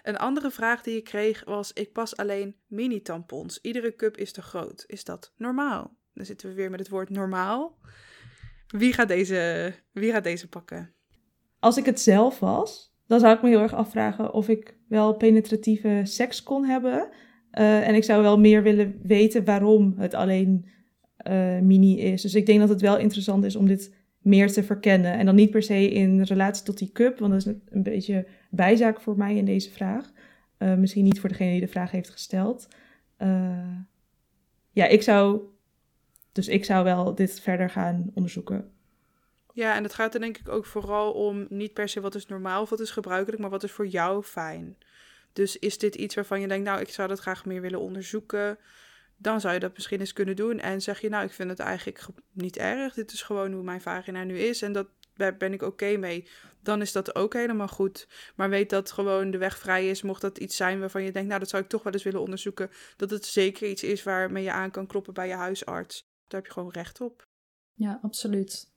Een 0.03 0.17
andere 0.17 0.51
vraag 0.51 0.83
die 0.83 0.97
ik 0.97 1.03
kreeg 1.03 1.43
was: 1.45 1.73
ik 1.73 1.91
pas 1.91 2.17
alleen 2.17 2.55
mini-tampons. 2.67 3.61
Iedere 3.61 3.95
cup 3.95 4.17
is 4.17 4.31
te 4.31 4.41
groot. 4.41 4.83
Is 4.87 5.03
dat 5.03 5.33
normaal? 5.37 5.97
Dan 6.13 6.25
zitten 6.25 6.49
we 6.49 6.55
weer 6.55 6.69
met 6.69 6.79
het 6.79 6.89
woord 6.89 7.09
normaal. 7.09 7.77
Wie 8.67 8.93
gaat 8.93 9.07
deze, 9.07 9.73
wie 9.91 10.11
gaat 10.11 10.23
deze 10.23 10.49
pakken? 10.49 10.93
Als 11.59 11.77
ik 11.77 11.85
het 11.85 12.01
zelf 12.01 12.39
was, 12.39 12.95
dan 13.07 13.19
zou 13.19 13.35
ik 13.35 13.41
me 13.41 13.49
heel 13.49 13.61
erg 13.61 13.73
afvragen 13.73 14.33
of 14.33 14.49
ik 14.49 14.77
wel 14.87 15.15
penetratieve 15.15 16.01
seks 16.03 16.43
kon 16.43 16.65
hebben. 16.65 17.09
Uh, 17.51 17.87
en 17.87 17.95
ik 17.95 18.03
zou 18.03 18.21
wel 18.21 18.39
meer 18.39 18.63
willen 18.63 18.99
weten 19.03 19.45
waarom 19.45 19.93
het 19.97 20.13
alleen 20.13 20.73
uh, 21.27 21.59
mini 21.59 21.99
is. 21.99 22.21
Dus 22.21 22.35
ik 22.35 22.45
denk 22.45 22.59
dat 22.59 22.69
het 22.69 22.81
wel 22.81 22.97
interessant 22.97 23.43
is 23.43 23.55
om 23.55 23.67
dit 23.67 23.93
meer 24.17 24.51
te 24.51 24.63
verkennen. 24.63 25.13
En 25.13 25.25
dan 25.25 25.35
niet 25.35 25.51
per 25.51 25.63
se 25.63 25.89
in 25.89 26.21
relatie 26.21 26.63
tot 26.63 26.77
die 26.77 26.91
cup, 26.91 27.19
want 27.19 27.31
dat 27.31 27.45
is 27.45 27.53
een 27.69 27.83
beetje 27.83 28.27
bijzaak 28.49 29.01
voor 29.01 29.17
mij 29.17 29.35
in 29.35 29.45
deze 29.45 29.71
vraag. 29.71 30.11
Uh, 30.59 30.75
misschien 30.75 31.03
niet 31.03 31.19
voor 31.19 31.29
degene 31.29 31.51
die 31.51 31.59
de 31.59 31.67
vraag 31.67 31.91
heeft 31.91 32.09
gesteld. 32.09 32.67
Uh, 33.19 33.77
ja, 34.71 34.85
ik 34.85 35.01
zou. 35.01 35.41
Dus 36.31 36.47
ik 36.47 36.65
zou 36.65 36.83
wel 36.83 37.15
dit 37.15 37.39
verder 37.39 37.69
gaan 37.69 38.11
onderzoeken. 38.13 38.71
Ja, 39.53 39.75
en 39.75 39.83
het 39.83 39.93
gaat 39.93 40.13
er 40.13 40.19
denk 40.19 40.37
ik 40.37 40.49
ook 40.49 40.65
vooral 40.65 41.11
om 41.11 41.45
niet 41.49 41.73
per 41.73 41.89
se 41.89 42.01
wat 42.01 42.15
is 42.15 42.25
normaal 42.25 42.61
of 42.61 42.69
wat 42.69 42.79
is 42.79 42.91
gebruikelijk, 42.91 43.41
maar 43.41 43.49
wat 43.49 43.63
is 43.63 43.71
voor 43.71 43.87
jou 43.87 44.23
fijn. 44.23 44.77
Dus 45.33 45.59
is 45.59 45.77
dit 45.77 45.95
iets 45.95 46.15
waarvan 46.15 46.41
je 46.41 46.47
denkt, 46.47 46.65
nou, 46.65 46.81
ik 46.81 46.89
zou 46.89 47.07
dat 47.07 47.19
graag 47.19 47.45
meer 47.45 47.61
willen 47.61 47.79
onderzoeken 47.79 48.57
dan 49.17 49.41
zou 49.41 49.53
je 49.53 49.59
dat 49.59 49.73
misschien 49.73 49.99
eens 49.99 50.13
kunnen 50.13 50.35
doen. 50.35 50.59
En 50.59 50.81
zeg 50.81 51.01
je, 51.01 51.09
nou, 51.09 51.25
ik 51.25 51.31
vind 51.31 51.49
het 51.49 51.59
eigenlijk 51.59 52.05
niet 52.31 52.57
erg. 52.57 52.93
Dit 52.93 53.11
is 53.11 53.21
gewoon 53.21 53.51
hoe 53.51 53.63
mijn 53.63 53.81
vagina 53.81 54.23
nu 54.23 54.37
is. 54.37 54.61
En 54.61 54.71
dat, 54.71 54.87
daar 55.13 55.37
ben 55.37 55.53
ik 55.53 55.61
oké 55.61 55.97
mee. 55.97 56.27
Dan 56.61 56.81
is 56.81 56.91
dat 56.91 57.15
ook 57.15 57.33
helemaal 57.33 57.67
goed. 57.67 58.07
Maar 58.35 58.49
weet 58.49 58.69
dat 58.69 58.91
gewoon 58.91 59.31
de 59.31 59.37
weg 59.37 59.57
vrij 59.57 59.89
is. 59.89 60.01
Mocht 60.01 60.21
dat 60.21 60.37
iets 60.37 60.55
zijn 60.55 60.79
waarvan 60.79 61.03
je 61.03 61.11
denkt, 61.11 61.27
nou, 61.27 61.39
dat 61.39 61.49
zou 61.49 61.63
ik 61.63 61.69
toch 61.69 61.83
wel 61.83 61.93
eens 61.93 62.03
willen 62.03 62.21
onderzoeken. 62.21 62.69
Dat 62.95 63.09
het 63.09 63.25
zeker 63.25 63.69
iets 63.69 63.83
is 63.83 64.03
waarmee 64.03 64.43
je 64.43 64.51
aan 64.51 64.71
kan 64.71 64.87
kloppen 64.87 65.13
bij 65.13 65.27
je 65.27 65.33
huisarts. 65.33 66.07
Daar 66.27 66.39
heb 66.39 66.45
je 66.45 66.53
gewoon 66.53 66.71
recht 66.71 67.01
op. 67.01 67.27
Ja, 67.73 67.99
absoluut. 68.01 68.71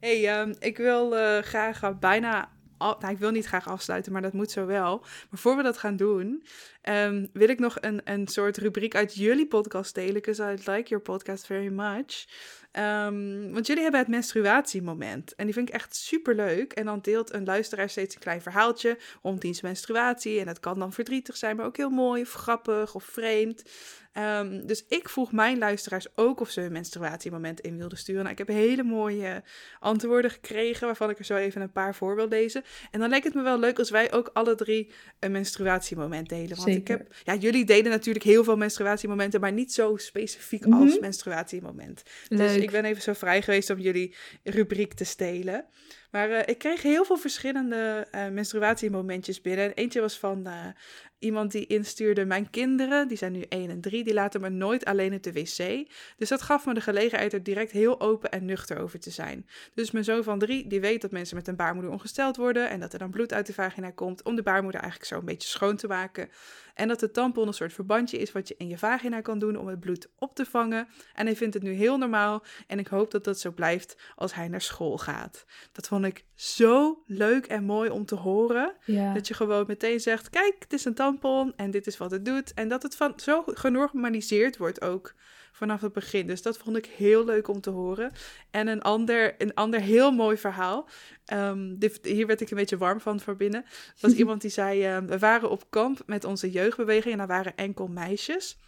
hey, 0.00 0.40
um, 0.40 0.54
ik 0.58 0.76
wil 0.76 1.14
uh, 1.14 1.38
graag 1.38 1.82
uh, 1.82 1.98
bijna 1.98 2.50
nou, 2.82 3.12
ik 3.12 3.18
wil 3.18 3.30
niet 3.30 3.46
graag 3.46 3.68
afsluiten, 3.68 4.12
maar 4.12 4.22
dat 4.22 4.32
moet 4.32 4.50
zo 4.50 4.66
wel. 4.66 4.98
Maar 4.98 5.38
voor 5.38 5.56
we 5.56 5.62
dat 5.62 5.78
gaan 5.78 5.96
doen, 5.96 6.44
um, 6.88 7.28
wil 7.32 7.48
ik 7.48 7.58
nog 7.58 7.76
een, 7.80 8.00
een 8.04 8.28
soort 8.28 8.56
rubriek 8.56 8.94
uit 8.94 9.14
jullie 9.14 9.46
podcast 9.46 9.94
delen. 9.94 10.12
Because 10.12 10.42
I 10.42 10.70
like 10.70 10.88
your 10.88 11.00
podcast 11.02 11.46
very 11.46 11.72
much. 11.72 12.26
Um, 12.72 13.52
want 13.52 13.66
jullie 13.66 13.82
hebben 13.82 14.00
het 14.00 14.08
menstruatiemoment. 14.08 15.34
En 15.34 15.44
die 15.44 15.54
vind 15.54 15.68
ik 15.68 15.74
echt 15.74 15.96
super 15.96 16.34
leuk. 16.34 16.72
En 16.72 16.84
dan 16.84 16.98
deelt 17.00 17.32
een 17.32 17.44
luisteraar 17.44 17.90
steeds 17.90 18.14
een 18.14 18.20
klein 18.20 18.42
verhaaltje 18.42 18.98
om 19.22 19.38
diens 19.38 19.60
menstruatie. 19.60 20.40
En 20.40 20.46
dat 20.46 20.60
kan 20.60 20.78
dan 20.78 20.92
verdrietig 20.92 21.36
zijn, 21.36 21.56
maar 21.56 21.66
ook 21.66 21.76
heel 21.76 21.90
mooi 21.90 22.22
of 22.22 22.32
grappig 22.32 22.94
of 22.94 23.04
vreemd. 23.04 23.62
Um, 24.18 24.66
dus 24.66 24.84
ik 24.88 25.08
vroeg 25.08 25.32
mijn 25.32 25.58
luisteraars 25.58 26.06
ook 26.14 26.40
of 26.40 26.50
ze 26.50 26.60
hun 26.60 26.72
menstruatiemoment 26.72 27.60
in 27.60 27.76
wilden 27.76 27.98
sturen. 27.98 28.20
Nou, 28.20 28.32
ik 28.32 28.38
heb 28.38 28.48
hele 28.48 28.82
mooie 28.82 29.42
antwoorden 29.80 30.30
gekregen, 30.30 30.86
waarvan 30.86 31.10
ik 31.10 31.18
er 31.18 31.24
zo 31.24 31.36
even 31.36 31.60
een 31.60 31.72
paar 31.72 31.94
voor 31.94 32.16
wil 32.16 32.28
lezen. 32.28 32.62
En 32.90 33.00
dan 33.00 33.08
lijkt 33.08 33.24
het 33.24 33.34
me 33.34 33.42
wel 33.42 33.58
leuk 33.58 33.78
als 33.78 33.90
wij 33.90 34.12
ook 34.12 34.30
alle 34.32 34.54
drie 34.54 34.92
een 35.18 35.32
menstruatiemoment 35.32 36.28
delen. 36.28 36.56
Want 36.56 36.71
Zeker. 36.72 36.94
ik 36.94 37.00
heb, 37.00 37.12
ja, 37.24 37.34
jullie 37.42 37.64
deden 37.64 37.90
natuurlijk 37.90 38.24
heel 38.24 38.44
veel 38.44 38.56
menstruatiemomenten, 38.56 39.40
maar 39.40 39.52
niet 39.52 39.72
zo 39.72 39.96
specifiek 39.96 40.66
Mhm. 40.66 40.82
als 40.82 40.98
menstruatiemoment. 40.98 42.02
Dus 42.28 42.56
ik 42.56 42.70
ben 42.70 42.84
even 42.84 43.02
zo 43.02 43.12
vrij 43.12 43.42
geweest 43.42 43.70
om 43.70 43.78
jullie 43.78 44.14
rubriek 44.42 44.92
te 44.94 45.04
stelen. 45.04 45.64
Maar 46.10 46.30
eh, 46.30 46.42
ik 46.46 46.58
kreeg 46.58 46.82
heel 46.82 47.04
veel 47.04 47.16
verschillende 47.16 48.06
eh, 48.10 48.28
menstruatiemomentjes 48.28 49.40
binnen. 49.40 49.64
En 49.64 49.72
eentje 49.72 50.00
was 50.00 50.18
van 50.18 50.46
eh, 50.46 50.66
iemand 51.22 51.52
die 51.52 51.66
instuurde: 51.66 52.24
Mijn 52.24 52.50
kinderen, 52.50 53.08
die 53.08 53.16
zijn 53.16 53.32
nu 53.32 53.44
1 53.48 53.70
en 53.70 53.80
3, 53.80 54.04
die 54.04 54.14
laten 54.14 54.40
me 54.40 54.48
nooit 54.48 54.84
alleen 54.84 55.14
op 55.14 55.22
de 55.22 55.32
wc. 55.32 55.88
Dus 56.16 56.28
dat 56.28 56.42
gaf 56.42 56.66
me 56.66 56.74
de 56.74 56.80
gelegenheid 56.80 57.32
er 57.32 57.42
direct 57.42 57.70
heel 57.70 58.00
open 58.00 58.30
en 58.30 58.44
nuchter 58.44 58.78
over 58.78 59.00
te 59.00 59.10
zijn. 59.10 59.46
Dus 59.74 59.90
mijn 59.90 60.04
zoon 60.04 60.24
van 60.24 60.38
3, 60.38 60.66
die 60.66 60.80
weet 60.80 61.00
dat 61.00 61.10
mensen 61.10 61.36
met 61.36 61.48
een 61.48 61.56
baarmoeder 61.56 61.92
ongesteld 61.92 62.36
worden. 62.36 62.70
En 62.70 62.80
dat 62.80 62.92
er 62.92 62.98
dan 62.98 63.10
bloed 63.10 63.32
uit 63.32 63.46
de 63.46 63.52
vagina 63.52 63.90
komt. 63.90 64.22
Om 64.22 64.36
de 64.36 64.42
baarmoeder 64.42 64.80
eigenlijk 64.80 65.10
zo 65.10 65.18
een 65.18 65.24
beetje 65.24 65.48
schoon 65.48 65.76
te 65.76 65.86
maken. 65.86 66.28
En 66.74 66.88
dat 66.88 67.00
de 67.00 67.10
tampon 67.10 67.46
een 67.46 67.54
soort 67.54 67.72
verbandje 67.72 68.18
is 68.18 68.32
wat 68.32 68.48
je 68.48 68.54
in 68.58 68.68
je 68.68 68.78
vagina 68.78 69.20
kan 69.20 69.38
doen 69.38 69.56
om 69.56 69.66
het 69.66 69.80
bloed 69.80 70.08
op 70.18 70.34
te 70.34 70.44
vangen. 70.44 70.88
En 71.14 71.26
hij 71.26 71.36
vindt 71.36 71.54
het 71.54 71.62
nu 71.62 71.72
heel 71.72 71.98
normaal. 71.98 72.42
En 72.66 72.78
ik 72.78 72.86
hoop 72.86 73.10
dat 73.10 73.24
dat 73.24 73.40
zo 73.40 73.50
blijft 73.50 73.96
als 74.16 74.34
hij 74.34 74.48
naar 74.48 74.60
school 74.60 74.98
gaat. 74.98 75.44
Dat 75.72 75.88
vond 75.88 76.04
ik 76.04 76.24
zo 76.34 77.02
leuk 77.06 77.46
en 77.46 77.64
mooi 77.64 77.90
om 77.90 78.04
te 78.04 78.14
horen. 78.14 78.76
Ja. 78.84 79.14
Dat 79.14 79.28
je 79.28 79.34
gewoon 79.34 79.64
meteen 79.66 80.00
zegt: 80.00 80.30
kijk, 80.30 80.54
het 80.58 80.72
is 80.72 80.84
een 80.84 80.94
tampon 80.94 81.11
en 81.56 81.70
dit 81.70 81.86
is 81.86 81.96
wat 81.96 82.10
het 82.10 82.24
doet. 82.24 82.54
En 82.54 82.68
dat 82.68 82.82
het 82.82 82.96
van, 82.96 83.12
zo 83.16 83.42
genormaliseerd 83.46 84.56
wordt 84.56 84.82
ook 84.82 85.14
vanaf 85.52 85.80
het 85.80 85.92
begin. 85.92 86.26
Dus 86.26 86.42
dat 86.42 86.58
vond 86.58 86.76
ik 86.76 86.86
heel 86.86 87.24
leuk 87.24 87.48
om 87.48 87.60
te 87.60 87.70
horen. 87.70 88.12
En 88.50 88.66
een 88.66 88.82
ander, 88.82 89.34
een 89.38 89.54
ander 89.54 89.80
heel 89.80 90.12
mooi 90.12 90.36
verhaal. 90.36 90.88
Ehm, 91.24 91.74
dit, 91.76 91.98
hier 92.02 92.26
werd 92.26 92.40
ik 92.40 92.50
een 92.50 92.56
beetje 92.56 92.76
warm 92.76 93.00
van 93.00 93.20
voor 93.20 93.36
binnen. 93.36 93.64
was 94.00 94.12
iemand 94.22 94.40
die 94.40 94.50
zei: 94.50 94.84
ehm, 94.84 95.06
We 95.06 95.18
waren 95.18 95.50
op 95.50 95.70
kamp 95.70 96.02
met 96.06 96.24
onze 96.24 96.50
jeugdbeweging 96.50 97.12
en 97.12 97.18
daar 97.18 97.26
waren 97.26 97.56
enkel 97.56 97.86
meisjes. 97.86 98.58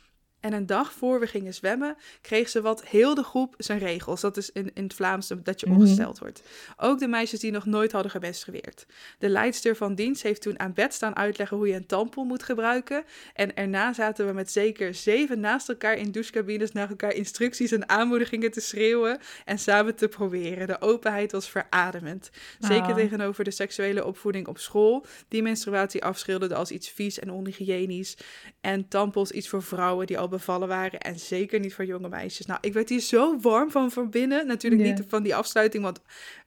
En 0.44 0.52
een 0.52 0.66
dag 0.66 0.92
voor 0.92 1.20
we 1.20 1.26
gingen 1.26 1.54
zwemmen, 1.54 1.96
kreeg 2.20 2.48
ze 2.48 2.60
wat 2.60 2.84
heel 2.86 3.14
de 3.14 3.22
groep 3.22 3.54
zijn 3.58 3.78
regels. 3.78 4.20
Dat 4.20 4.36
is 4.36 4.50
in, 4.50 4.70
in 4.74 4.82
het 4.82 4.94
Vlaams 4.94 5.28
dat 5.42 5.60
je 5.60 5.66
Mhm. 5.66 5.74
ongesteld 5.80 6.18
wordt. 6.18 6.42
Ook 6.76 6.98
de 6.98 7.08
meisjes 7.08 7.40
die 7.40 7.50
nog 7.50 7.64
nooit 7.66 7.92
hadden 7.92 8.10
gemenstrueerd. 8.10 8.86
De 9.18 9.28
leidster 9.28 9.76
van 9.76 9.94
dienst 9.94 10.22
heeft 10.22 10.42
toen 10.42 10.58
aan 10.58 10.72
bed 10.72 10.94
staan 10.94 11.16
uitleggen 11.16 11.56
hoe 11.56 11.68
je 11.68 11.74
een 11.74 11.86
tampon 11.86 12.26
moet 12.26 12.42
gebruiken. 12.42 13.04
En 13.34 13.56
erna 13.56 13.92
zaten 13.92 14.26
we 14.26 14.32
met 14.32 14.50
zeker 14.50 14.94
zeven 14.94 15.40
naast 15.40 15.68
elkaar 15.68 15.96
in 15.96 16.10
douchecabines 16.12 16.72
naar 16.72 16.88
elkaar 16.88 17.12
instructies 17.14 17.72
en 17.72 17.88
aanmoedigingen 17.88 18.50
te 18.50 18.60
schreeuwen 18.60 19.18
en 19.44 19.58
samen 19.58 19.94
te 19.94 20.08
proberen. 20.08 20.66
De 20.66 20.80
openheid 20.80 21.32
was 21.32 21.48
verademend. 21.50 22.30
Zeker 22.58 22.82
Ah. 22.90 22.94
tegenover 22.94 23.44
de 23.44 23.50
seksuele 23.50 24.04
opvoeding 24.04 24.46
op 24.46 24.58
school, 24.58 25.06
die 25.28 25.42
menstruatie 25.42 26.04
afschilderde 26.04 26.54
als 26.54 26.70
iets 26.70 26.88
vies 26.88 27.18
en 27.18 27.30
onhygiënisch. 27.30 28.16
En 28.60 28.88
tampons 28.88 29.30
iets 29.30 29.48
voor 29.48 29.62
vrouwen 29.62 30.06
die 30.06 30.18
al 30.18 30.28
bevallen 30.36 30.68
waren 30.68 31.00
en 31.00 31.18
zeker 31.18 31.60
niet 31.60 31.74
voor 31.74 31.84
jonge 31.84 32.08
meisjes. 32.08 32.46
Nou, 32.46 32.58
ik 32.62 32.72
werd 32.72 32.88
hier 32.88 33.00
zo 33.00 33.38
warm 33.40 33.70
van 33.70 33.90
van 33.90 34.10
binnen. 34.10 34.46
Natuurlijk 34.46 34.82
niet 34.82 35.02
van 35.08 35.22
die 35.22 35.34
afsluiting, 35.34 35.84
want 35.84 36.00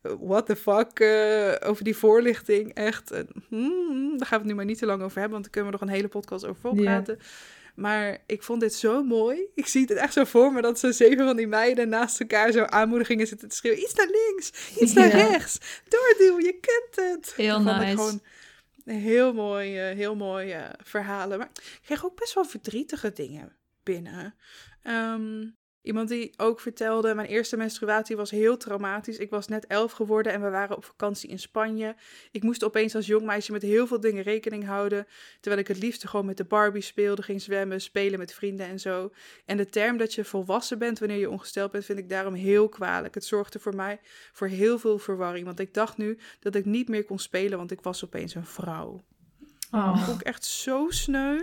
uh, 0.04 0.12
what 0.20 0.46
the 0.46 0.56
fuck 0.56 1.00
eh, 1.00 1.70
over 1.70 1.84
die 1.84 1.96
voorlichting. 1.98 2.74
Echt, 2.74 3.12
eh, 3.12 3.20
hmm, 3.50 4.18
daar 4.18 4.28
gaan 4.28 4.38
we 4.38 4.44
het 4.44 4.46
nu 4.46 4.54
maar 4.54 4.66
niet 4.66 4.78
te 4.78 4.86
lang 4.86 5.02
over 5.02 5.20
hebben, 5.20 5.32
want 5.32 5.44
daar 5.44 5.52
kunnen 5.52 5.72
we 5.72 5.78
nog 5.78 5.88
een 5.88 5.96
hele 5.96 6.08
podcast 6.08 6.46
over 6.46 6.62
volpraten. 6.62 7.20
Maar 7.76 8.18
ik 8.26 8.44
vond 8.44 8.62
dit 8.62 8.74
zo 8.74 9.04
mooi. 9.04 9.40
Ik 9.56 9.68
zie 9.68 9.82
het 9.82 9.92
echt 9.98 10.14
zo 10.14 10.24
voor 10.24 10.54
me 10.54 10.62
dat 10.62 10.80
ze 10.80 10.92
zeven 10.92 11.26
van 11.26 11.36
die 11.36 11.48
meiden 11.48 11.90
naast 11.90 12.20
elkaar 12.20 12.52
zo 12.52 12.64
aanmoedigingen 12.64 13.28
zitten 13.28 13.50
te 13.50 13.56
schreeuwen. 13.56 13.82
Iets 13.82 13.94
naar 13.94 14.08
links, 14.08 14.52
iets 14.80 14.94
naar 14.94 15.08
Ja. 15.18 15.28
rechts. 15.28 15.58
Doorduwen, 15.88 16.44
je 16.44 16.60
kent 16.60 17.10
het. 17.10 17.34
Heel 17.36 17.64
Dat 17.64 17.76
vond 17.76 17.78
nice. 17.80 17.96
gewoon 17.96 18.22
heel 18.88 19.34
mooi, 19.34 19.80
eh, 19.80 19.96
heel 19.96 20.16
mooi 20.16 20.52
eh, 20.52 20.70
verhalen. 20.84 21.38
Maar 21.38 21.50
ik 21.54 21.80
kreeg 21.86 22.06
ook 22.06 22.20
best 22.20 22.34
wel 22.34 22.46
verdrietige 22.46 23.14
dingen 23.14 23.57
binnen. 23.88 24.36
Ehm, 24.82 25.46
iemand 25.82 26.10
die 26.10 26.34
ook 26.38 26.60
vertelde, 26.60 27.16
mijn 27.16 27.28
eerste 27.28 27.58
menstruatie 27.58 28.16
was 28.16 28.32
heel 28.32 28.58
traumatisch. 28.58 29.18
Ik 29.18 29.30
was 29.30 29.48
net 29.48 29.68
elf 29.68 29.92
geworden 29.92 30.34
en 30.34 30.42
we 30.42 30.50
waren 30.50 30.76
op 30.76 30.86
vakantie 30.86 31.30
in 31.30 31.40
Spanje. 31.40 31.96
Ik 32.32 32.44
moest 32.44 32.64
opeens 32.64 32.96
als 32.96 33.06
jong 33.06 33.26
meisje 33.26 33.52
met 33.52 33.62
heel 33.62 33.88
veel 33.88 34.00
dingen 34.00 34.24
rekening 34.24 34.66
houden. 34.66 35.08
Terwijl 35.40 35.62
ik 35.62 35.68
het 35.68 35.80
liefst 35.80 36.08
gewoon 36.08 36.26
met 36.26 36.38
de 36.38 36.46
Barbie 36.46 36.82
speelde, 36.82 37.22
ging 37.22 37.42
zwemmen, 37.42 37.82
spelen 37.82 38.20
met 38.20 38.34
vrienden 38.34 38.68
en 38.68 38.80
zo. 38.80 39.12
En 39.46 39.58
de 39.58 39.66
term 39.66 39.98
dat 39.98 40.14
je 40.14 40.24
volwassen 40.26 40.80
bent 40.80 41.00
wanneer 41.00 41.20
je 41.20 41.30
ongesteld 41.30 41.72
bent, 41.72 41.86
vind 41.86 42.00
ik 42.00 42.10
daarom 42.10 42.34
heel 42.34 42.70
kwalijk. 42.70 43.14
Het 43.14 43.26
zorgde 43.26 43.60
voor 43.60 43.76
mij 43.76 44.00
voor 44.32 44.48
heel 44.48 44.80
veel 44.80 45.00
verwarring. 45.00 45.46
Want 45.46 45.60
ik 45.60 45.74
dacht 45.74 45.98
nu 45.98 46.18
dat 46.40 46.56
ik 46.56 46.66
niet 46.66 46.88
meer 46.88 47.06
kon 47.06 47.20
spelen, 47.20 47.58
want 47.58 47.72
ik 47.72 47.82
was 47.82 48.04
opeens 48.04 48.36
een 48.36 48.46
vrouw. 48.46 49.04
Oh. 49.72 50.06
vond 50.06 50.22
ik 50.22 50.28
echt 50.28 50.46
zo 50.46 50.86
sneu. 50.90 51.40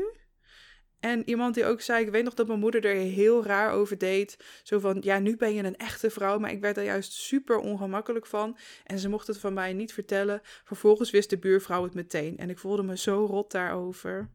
En 1.05 1.29
iemand 1.29 1.55
die 1.55 1.65
ook 1.65 1.81
zei, 1.81 2.05
ik 2.05 2.11
weet 2.11 2.25
nog 2.25 2.35
dat 2.35 2.47
mijn 2.47 2.59
moeder 2.59 2.85
er 2.85 2.95
heel 2.95 3.45
raar 3.45 3.71
over 3.71 3.99
deed. 3.99 4.37
Zo 4.63 4.79
van, 4.79 4.99
ja, 5.01 5.19
nu 5.19 5.37
ben 5.37 5.55
je 5.55 5.63
een 5.63 5.77
echte 5.77 6.11
vrouw. 6.11 6.39
Maar 6.39 6.51
ik 6.51 6.61
werd 6.61 6.77
er 6.77 6.85
juist 6.85 7.13
super 7.13 7.59
ongemakkelijk 7.59 8.27
van. 8.27 8.57
En 8.85 8.99
ze 8.99 9.09
mocht 9.09 9.27
het 9.27 9.39
van 9.39 9.53
mij 9.53 9.73
niet 9.73 9.93
vertellen. 9.93 10.41
Vervolgens 10.43 11.11
wist 11.11 11.31
de 11.31 11.39
buurvrouw 11.39 11.83
het 11.83 11.95
meteen. 11.95 12.39
En 12.39 12.51
ik 12.51 12.59
voelde 12.59 12.83
me 12.83 12.97
zo 12.97 13.25
rot 13.25 13.51
daarover. 13.51 14.31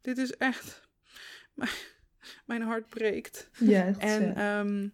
Dit 0.00 0.18
is 0.18 0.36
echt... 0.36 0.80
Mijn 2.46 2.62
hart 2.62 2.88
breekt. 2.88 3.48
Ja, 3.58 3.94
En 3.98 4.36
eh, 4.36 4.58
ehm, 4.58 4.88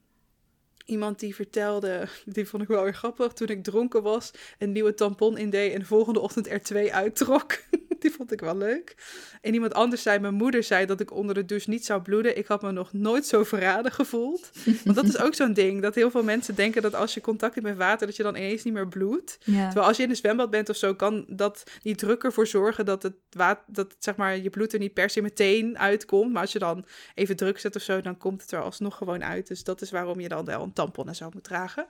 iemand 0.85 1.19
die 1.19 1.35
vertelde, 1.35 2.09
die 2.25 2.47
vond 2.47 2.63
ik 2.63 2.69
wel 2.69 2.83
weer 2.83 2.95
grappig, 2.95 3.33
toen 3.33 3.49
ik 3.49 3.63
dronken 3.63 4.03
was, 4.03 4.31
een 4.59 4.73
nieuwe 4.73 4.95
tampon 4.95 5.39
indeed 5.39 5.73
en 5.73 5.79
de 5.79 5.87
volgende 5.87 6.21
ochtend 6.21 6.49
er 6.49 6.63
twee 6.63 6.95
uittrok. 6.95 7.59
Die 8.03 8.11
vond 8.11 8.33
ik 8.33 8.41
wel 8.41 8.57
leuk. 8.57 8.97
En 9.41 9.55
iemand 9.55 9.75
anders 9.75 10.03
zei, 10.03 10.19
mijn 10.19 10.35
moeder 10.35 10.63
zei 10.63 10.87
dat 10.87 11.01
ik 11.01 11.13
onder 11.13 11.35
de 11.35 11.45
douche 11.45 11.71
niet 11.71 11.85
zou 11.85 12.03
bloeden. 12.03 12.39
Ik 12.39 12.47
had 12.47 12.63
me 12.63 12.71
nog 12.71 12.93
nooit 12.93 13.27
zo 13.27 13.45
verraden 13.45 13.93
gevoeld. 13.93 14.51
Want 14.85 14.97
dat 14.97 15.05
is 15.05 15.19
ook 15.19 15.35
zo'n 15.35 15.53
ding, 15.53 15.83
dat 15.83 15.95
heel 15.95 16.11
veel 16.11 16.23
mensen 16.23 16.55
denken 16.55 16.83
dat 16.83 16.95
als 16.95 17.15
je 17.15 17.21
contact 17.21 17.55
hebt 17.55 17.67
met 17.67 17.77
water, 17.77 18.07
dat 18.07 18.17
je 18.17 18.23
dan 18.23 18.37
ineens 18.37 18.65
niet 18.65 18.75
meer 18.75 18.89
bloedt. 18.89 19.39
Ja. 19.45 19.65
Terwijl 19.65 19.87
als 19.87 19.97
je 19.97 20.03
in 20.03 20.11
een 20.11 20.17
zwembad 20.17 20.51
bent 20.51 20.69
of 20.69 20.77
zo, 20.77 20.95
kan 20.95 21.25
dat 21.29 21.65
niet 21.83 21.99
druk 21.99 22.23
ervoor 22.23 22.47
zorgen 22.47 22.85
dat, 22.85 23.03
het 23.03 23.17
water, 23.31 23.65
dat 23.67 23.97
zeg 23.99 24.17
maar, 24.17 24.39
je 24.39 24.51
bloed 24.51 24.73
er 24.73 24.79
niet 24.79 24.95
per 24.95 25.11
se 25.11 25.21
meteen 25.21 25.79
uitkomt. 25.79 26.33
Maar 26.33 26.43
als 26.43 26.53
je 26.53 26.59
dan 26.59 26.85
even 27.15 27.37
druk 27.37 27.59
zet 27.59 27.77
of 27.77 27.83
zo, 27.83 28.01
dan 28.01 28.17
komt 28.17 28.43
het 28.43 28.53
er 28.53 28.63
alsnog 28.63 28.97
gewoon 28.97 29.25
uit. 29.25 29.47
Dus 29.47 29.65
dat 29.65 29.81
is 29.81 29.91
waarom 29.91 30.21
je 30.21 30.29
dan 30.29 30.45
wel 30.45 30.63
een 30.63 30.73
tampon 30.73 31.09
en 31.09 31.17
zo 31.17 31.29
moet 31.33 31.45
dragen. 31.45 31.87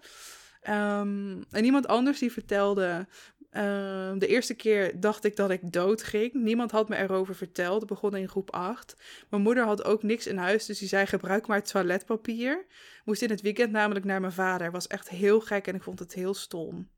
Ehm, 0.62 1.42
en 1.50 1.64
iemand 1.64 1.86
anders 1.86 2.18
die 2.18 2.32
vertelde, 2.32 3.06
ehm, 3.50 4.18
de 4.18 4.26
eerste 4.26 4.54
keer 4.54 5.00
dacht 5.00 5.24
ik 5.24 5.36
dat 5.36 5.50
ik 5.50 5.72
dood 5.72 6.02
ging. 6.02 6.32
Niemand 6.32 6.70
had 6.70 6.88
me 6.88 6.96
erover 6.96 7.34
verteld. 7.34 7.80
Het 7.80 7.88
begon 7.88 8.16
in 8.16 8.28
groep 8.28 8.50
8. 8.50 8.96
Mijn 9.30 9.42
moeder 9.42 9.64
had 9.64 9.84
ook 9.84 10.02
niks 10.02 10.26
in 10.26 10.36
huis, 10.36 10.66
dus 10.66 10.78
die 10.78 10.88
zei 10.88 11.06
gebruik 11.06 11.46
maar 11.46 11.62
toiletpapier. 11.62 12.66
Moest 13.04 13.22
in 13.22 13.30
het 13.30 13.40
weekend 13.40 13.72
namelijk 13.72 14.04
naar 14.04 14.20
mijn 14.20 14.32
vader. 14.32 14.70
Was 14.70 14.86
echt 14.86 15.08
heel 15.08 15.40
gek 15.40 15.66
en 15.66 15.74
ik 15.74 15.82
vond 15.82 15.98
het 15.98 16.14
heel 16.14 16.34
stom. 16.34 16.88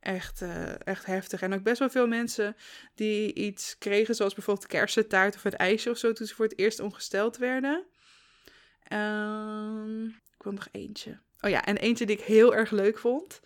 Echt, 0.00 0.42
eh, 0.42 0.86
echt 0.86 1.06
heftig. 1.06 1.42
En 1.42 1.52
ook 1.52 1.62
best 1.62 1.78
wel 1.78 1.90
veel 1.90 2.06
mensen 2.06 2.56
die 2.94 3.34
iets 3.34 3.78
kregen, 3.78 4.14
zoals 4.14 4.34
bijvoorbeeld 4.34 4.66
kersentaart 4.66 5.34
of 5.34 5.44
een 5.44 5.56
ijsje 5.56 5.90
of 5.90 5.98
zo, 5.98 6.12
toen 6.12 6.26
ze 6.26 6.34
voor 6.34 6.44
het 6.44 6.58
eerst 6.58 6.80
ongesteld 6.80 7.36
werden. 7.36 7.86
Ehm, 8.82 10.04
ik 10.06 10.42
wil 10.42 10.52
nog 10.52 10.68
eentje. 10.72 11.18
Oh 11.40 11.50
ja, 11.50 11.64
en 11.64 11.76
eentje 11.76 12.06
die 12.06 12.16
ik 12.16 12.24
heel 12.24 12.54
erg 12.54 12.70
leuk 12.70 12.98
vond. 12.98 13.40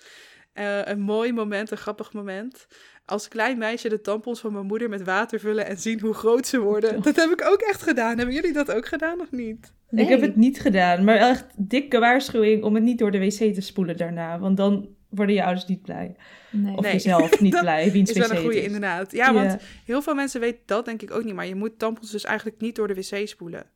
Eh, 0.54 0.80
een 0.84 1.00
mooi 1.00 1.32
moment, 1.32 1.70
een 1.70 1.76
grappig 1.76 2.12
moment. 2.12 2.66
Als 3.04 3.28
klein 3.28 3.58
meisje 3.58 3.88
de 3.88 4.00
tampons 4.00 4.40
van 4.40 4.52
mijn 4.52 4.66
moeder 4.66 4.88
met 4.88 5.02
water 5.02 5.40
vullen 5.40 5.66
en 5.66 5.78
zien 5.78 6.00
hoe 6.00 6.14
groot 6.14 6.46
ze 6.46 6.58
worden. 6.60 7.02
Dat 7.02 7.16
heb 7.16 7.30
ik 7.30 7.44
ook 7.44 7.60
echt 7.60 7.82
gedaan. 7.82 8.16
Hebben 8.16 8.34
jullie 8.34 8.52
dat 8.52 8.72
ook 8.72 8.86
gedaan 8.86 9.20
of 9.20 9.30
niet? 9.30 9.72
Ik 9.90 10.08
heb 10.08 10.20
het 10.20 10.36
niet 10.36 10.60
gedaan, 10.60 11.04
maar 11.04 11.16
echt 11.16 11.44
dikke 11.56 11.98
waarschuwing 11.98 12.62
om 12.62 12.74
het 12.74 12.82
niet 12.84 12.98
door 12.98 13.10
de 13.10 13.18
wc 13.18 13.54
te 13.54 13.60
spoelen 13.60 13.96
daarna. 13.96 14.38
Want 14.38 14.56
dan 14.56 14.88
worden 15.08 15.34
je 15.34 15.44
ouders 15.44 15.66
niet 15.66 15.82
blij. 15.82 16.16
Nee. 16.50 16.76
Of 16.76 16.82
Nee. 16.82 16.92
jezelf 16.92 17.40
niet 17.40 17.52
Dat 17.52 17.60
blij, 17.60 17.92
wiens 17.92 18.10
Is 18.10 18.18
wel 18.18 18.28
wc 18.28 18.34
een 18.34 18.42
goede 18.42 18.62
inderdaad. 18.62 19.12
Ja, 19.12 19.32
want 19.32 19.56
heel 19.84 20.02
veel 20.02 20.14
mensen 20.14 20.40
weten 20.40 20.60
dat 20.66 20.84
denk 20.84 21.02
ik 21.02 21.10
ook 21.10 21.24
niet. 21.24 21.34
Maar 21.34 21.46
je 21.46 21.54
moet 21.54 21.78
tampons 21.78 22.10
dus 22.10 22.24
eigenlijk 22.24 22.60
niet 22.60 22.76
door 22.76 22.88
de 22.88 22.94
wc 22.94 23.28
spoelen. 23.28 23.66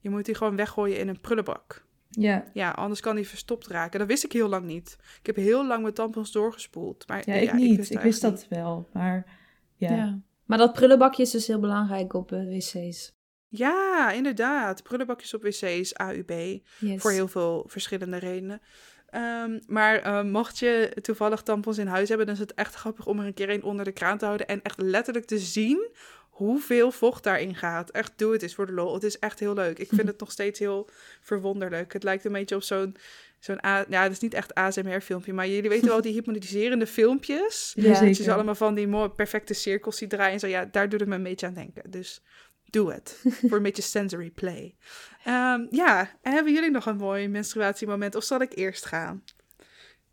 Je 0.00 0.10
moet 0.10 0.24
die 0.24 0.34
gewoon 0.34 0.56
weggooien 0.56 0.98
in 0.98 1.08
een 1.08 1.20
prullenbak. 1.20 1.83
Ja. 2.18 2.44
Ja, 2.52 2.70
anders 2.70 3.00
kan 3.00 3.16
die 3.16 3.28
verstopt 3.28 3.66
raken. 3.66 3.98
Dat 3.98 4.08
wist 4.08 4.24
ik 4.24 4.32
heel 4.32 4.48
lang 4.48 4.64
niet. 4.64 4.96
Ik 5.20 5.26
heb 5.26 5.36
heel 5.36 5.66
lang 5.66 5.82
mijn 5.82 5.94
tampons 5.94 6.32
doorgespoeld. 6.32 7.08
Maar, 7.08 7.22
ja, 7.26 7.34
ik 7.34 7.52
niet. 7.52 7.76
wist 7.76 7.90
Ik 7.90 8.00
wist 8.00 8.20
dat 8.20 8.46
wel, 8.48 8.88
maar 8.92 9.38
ja. 9.76 9.92
Ja. 9.92 10.18
Maar 10.44 10.58
dat 10.58 10.72
prullenbakje 10.72 11.22
is 11.22 11.30
dus 11.30 11.46
heel 11.46 11.60
belangrijk 11.60 12.12
op 12.12 12.32
eh, 12.32 12.44
wc's. 12.44 13.12
Ja, 13.48 14.10
inderdaad. 14.10 14.82
Prullenbakjes 14.82 15.34
op 15.34 15.42
wc's, 15.42 15.92
AUB. 15.92 16.60
Yes. 16.78 17.02
Voor 17.02 17.10
heel 17.10 17.28
veel 17.28 17.64
verschillende 17.66 18.16
redenen. 18.16 18.60
Ehm, 19.06 19.60
maar 19.66 19.98
eh, 19.98 20.22
mocht 20.22 20.58
je 20.58 20.96
toevallig 21.02 21.42
tampons 21.42 21.78
in 21.78 21.86
huis 21.86 22.08
hebben, 22.08 22.26
dan 22.26 22.34
is 22.34 22.40
het 22.40 22.54
echt 22.54 22.74
grappig 22.74 23.06
om 23.06 23.20
er 23.20 23.26
een 23.26 23.34
keer 23.34 23.50
een 23.50 23.62
onder 23.62 23.84
de 23.84 23.92
kraan 23.92 24.18
te 24.18 24.24
houden. 24.24 24.46
En 24.46 24.62
echt 24.62 24.80
letterlijk 24.80 25.26
te 25.26 25.38
zien 25.38 25.90
hoeveel 26.34 26.90
vocht 26.90 27.22
daarin 27.22 27.54
gaat. 27.54 27.90
Echt, 27.90 28.12
doe 28.16 28.32
het 28.32 28.42
eens 28.42 28.54
voor 28.54 28.66
de 28.66 28.72
lol. 28.72 28.94
Het 28.94 29.02
is 29.02 29.18
echt 29.18 29.40
heel 29.40 29.54
leuk. 29.54 29.78
Ik 29.78 29.88
vind 29.88 30.08
het 30.12 30.20
nog 30.20 30.32
steeds 30.32 30.58
heel 30.58 30.88
verwonderlijk. 31.20 31.92
Het 31.92 32.02
lijkt 32.02 32.24
een 32.24 32.32
beetje 32.32 32.54
op 32.54 32.62
zo'n... 32.62 32.96
zo'n 33.38 33.58
ja, 33.62 34.02
het 34.02 34.12
is 34.12 34.18
niet 34.18 34.34
echt 34.34 34.54
ASMR-filmpje, 34.54 35.32
maar 35.32 35.48
jullie 35.48 35.68
weten 35.68 35.88
wel 35.88 36.00
die 36.08 36.12
hypnotiserende 36.12 36.86
filmpjes. 36.86 37.72
Ja, 37.76 38.02
je 38.02 38.12
ze 38.12 38.32
allemaal 38.32 38.54
van 38.54 38.74
die 38.74 38.88
mooie 38.88 39.10
perfecte 39.10 39.54
cirkels 39.54 39.96
ziet 39.96 40.10
draaien 40.10 40.32
en 40.32 40.40
zo. 40.40 40.46
Ja, 40.46 40.64
daar 40.64 40.88
doet 40.88 41.00
het 41.00 41.08
me 41.08 41.14
een 41.14 41.22
beetje 41.22 41.46
aan 41.46 41.54
denken. 41.54 41.90
Dus 41.90 42.22
doe 42.70 42.92
het. 42.92 43.20
Voor 43.48 43.56
een 43.56 43.62
beetje 43.62 43.82
sensory 43.82 44.30
play. 44.30 44.76
Ehm, 45.24 45.66
ja, 45.70 46.10
en 46.22 46.32
hebben 46.32 46.52
jullie 46.52 46.70
nog 46.70 46.86
een 46.86 46.96
mooi 46.96 47.28
menstruatiemoment? 47.28 48.14
Of 48.14 48.24
zal 48.24 48.40
ik 48.40 48.56
eerst 48.56 48.84
gaan? 48.84 49.24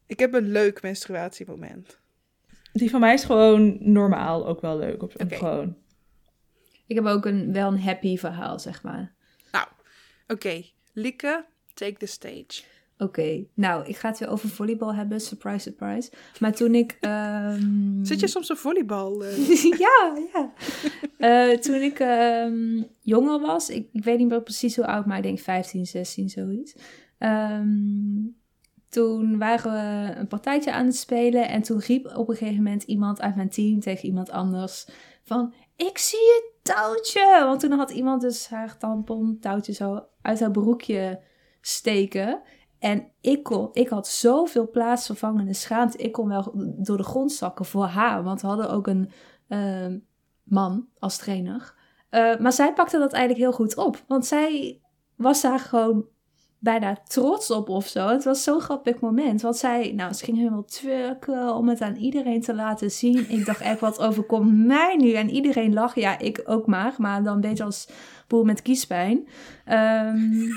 Ik 0.08 0.20
heb 0.20 0.34
een 0.34 0.52
leuk 0.52 0.82
menstruatiemoment. 0.82 2.00
Die 2.74 2.90
van 2.90 3.00
mij 3.00 3.14
is 3.14 3.24
gewoon 3.24 3.78
normaal 3.80 4.48
ook 4.48 4.62
wel 4.62 4.78
leuk. 4.78 5.04
Op, 5.04 5.14
Oké. 5.22 5.36
Gewoon. 5.36 5.76
Ik 6.92 6.98
heb 6.98 7.06
ook 7.06 7.26
een, 7.26 7.54
wel 7.54 7.68
een 7.68 7.82
happy 7.82 8.18
verhaal, 8.18 8.60
zeg 8.60 8.84
maar. 8.84 9.14
Nou, 9.52 9.68
oké. 10.28 10.64
Lieke, 10.94 11.46
take 11.74 11.98
the 11.98 12.06
stage. 12.06 12.64
Oké, 12.98 13.44
nou, 13.54 13.86
ik 13.88 13.98
ga 13.98 14.10
het 14.10 14.20
weer 14.20 14.30
over 14.30 14.50
volleybal 14.50 14.96
hebben. 14.96 15.22
Surprise, 15.22 15.60
surprise. 15.60 16.12
Maar 16.40 16.54
toen 16.54 16.76
ik... 16.76 16.98
ehm, 17.02 18.04
Zit 18.04 18.20
je 18.20 18.28
soms 18.28 18.50
een 18.50 18.58
volleybal? 18.58 19.24
eh? 19.24 19.38
ja, 19.86 20.18
ja. 20.34 20.54
Eh, 21.18 21.58
toen 21.58 21.82
ik 21.82 22.00
ehm, 22.00 22.84
jonger 23.02 23.40
was, 23.40 23.70
ik, 23.70 23.88
ik 23.92 24.04
weet 24.04 24.18
niet 24.18 24.30
meer 24.30 24.44
precies 24.44 24.76
hoe 24.76 24.88
oud, 24.88 25.06
maar 25.06 25.18
ik 25.18 25.24
denk 25.24 25.40
15, 25.40 25.86
16, 25.86 26.30
zoiets. 26.30 26.76
Ehm, 27.18 27.68
toen 28.90 29.38
waren 29.38 29.72
we 29.72 30.16
een 30.20 30.28
partijtje 30.28 30.72
aan 30.72 30.86
het 30.86 30.96
spelen 30.96 31.50
en 31.50 31.62
toen 31.62 31.80
riep 31.80 32.06
op 32.16 32.30
een 32.30 32.36
gegeven 32.36 32.64
moment 32.64 32.84
iemand 32.84 33.22
uit 33.22 33.36
mijn 33.36 33.50
team 33.50 33.80
tegen 33.80 34.06
iemand 34.06 34.30
anders 34.30 34.88
van, 35.24 35.54
ik 35.76 35.98
zie 35.98 36.20
het 36.20 36.76
touwtje! 36.76 37.44
Want 37.46 37.60
toen 37.60 37.72
had 37.72 37.92
iemand 37.92 38.22
dus 38.22 38.50
haar 38.50 38.78
tampon 38.78 39.38
touwtje 39.40 39.74
zo 39.74 40.06
uit 40.22 40.40
haar 40.40 40.52
broekje 40.52 41.22
steken. 41.62 42.42
En 42.80 43.12
ik, 43.22 43.50
ik 43.72 43.90
had 43.90 44.08
zoveel 44.08 44.70
plaatsvervangende 44.70 45.54
schaamte. 45.54 45.98
Ik 45.98 46.12
kon 46.12 46.28
wel 46.28 46.52
door 46.78 46.98
de 46.98 47.04
grond 47.04 47.32
zakken 47.32 47.66
voor 47.66 47.86
haar. 47.86 48.24
Want 48.24 48.42
we 48.42 48.48
hadden 48.48 48.70
ook 48.70 48.88
een 48.88 49.12
ehm, 49.48 50.00
man 50.44 50.88
als 51.00 51.18
trainer. 51.18 51.74
Eh, 52.10 52.38
maar 52.38 52.54
zij 52.54 52.74
pakte 52.74 52.98
dat 52.98 53.14
eigenlijk 53.14 53.44
heel 53.44 53.54
goed 53.66 53.78
op. 53.78 54.04
Want 54.08 54.26
zij 54.26 54.82
was 55.16 55.42
daar 55.42 55.60
gewoon 55.60 56.06
bijna 56.62 56.98
trots 57.08 57.52
op 57.52 57.70
of 57.70 57.88
zo. 57.88 58.08
Het 58.08 58.24
was 58.24 58.44
zo'n 58.44 58.62
grappig 58.62 59.00
moment. 59.00 59.42
Want 59.42 59.58
zij, 59.58 59.92
nou, 59.96 60.14
ze 60.14 60.26
ging 60.26 60.38
helemaal 60.38 60.66
twerken 60.66 61.56
om 61.56 61.70
het 61.70 61.82
aan 61.82 61.96
iedereen 61.96 62.42
te 62.42 62.56
laten 62.56 62.92
zien. 62.92 63.30
Ik 63.30 63.46
dacht 63.46 63.62
echt, 63.62 63.80
wat 63.80 64.00
overkomt 64.00 64.66
mij 64.66 64.96
nu? 64.96 65.12
En 65.12 65.30
iedereen 65.30 65.74
lag. 65.74 65.96
Ja, 65.96 66.20
ik 66.20 66.42
ook 66.46 66.68
maar. 66.68 66.94
Maar 66.98 67.24
dan 67.24 67.42
beetje 67.42 67.64
als 67.64 67.88
boer 68.28 68.46
met 68.46 68.62
kiespijn. 68.62 69.28
Ehm, 69.66 70.50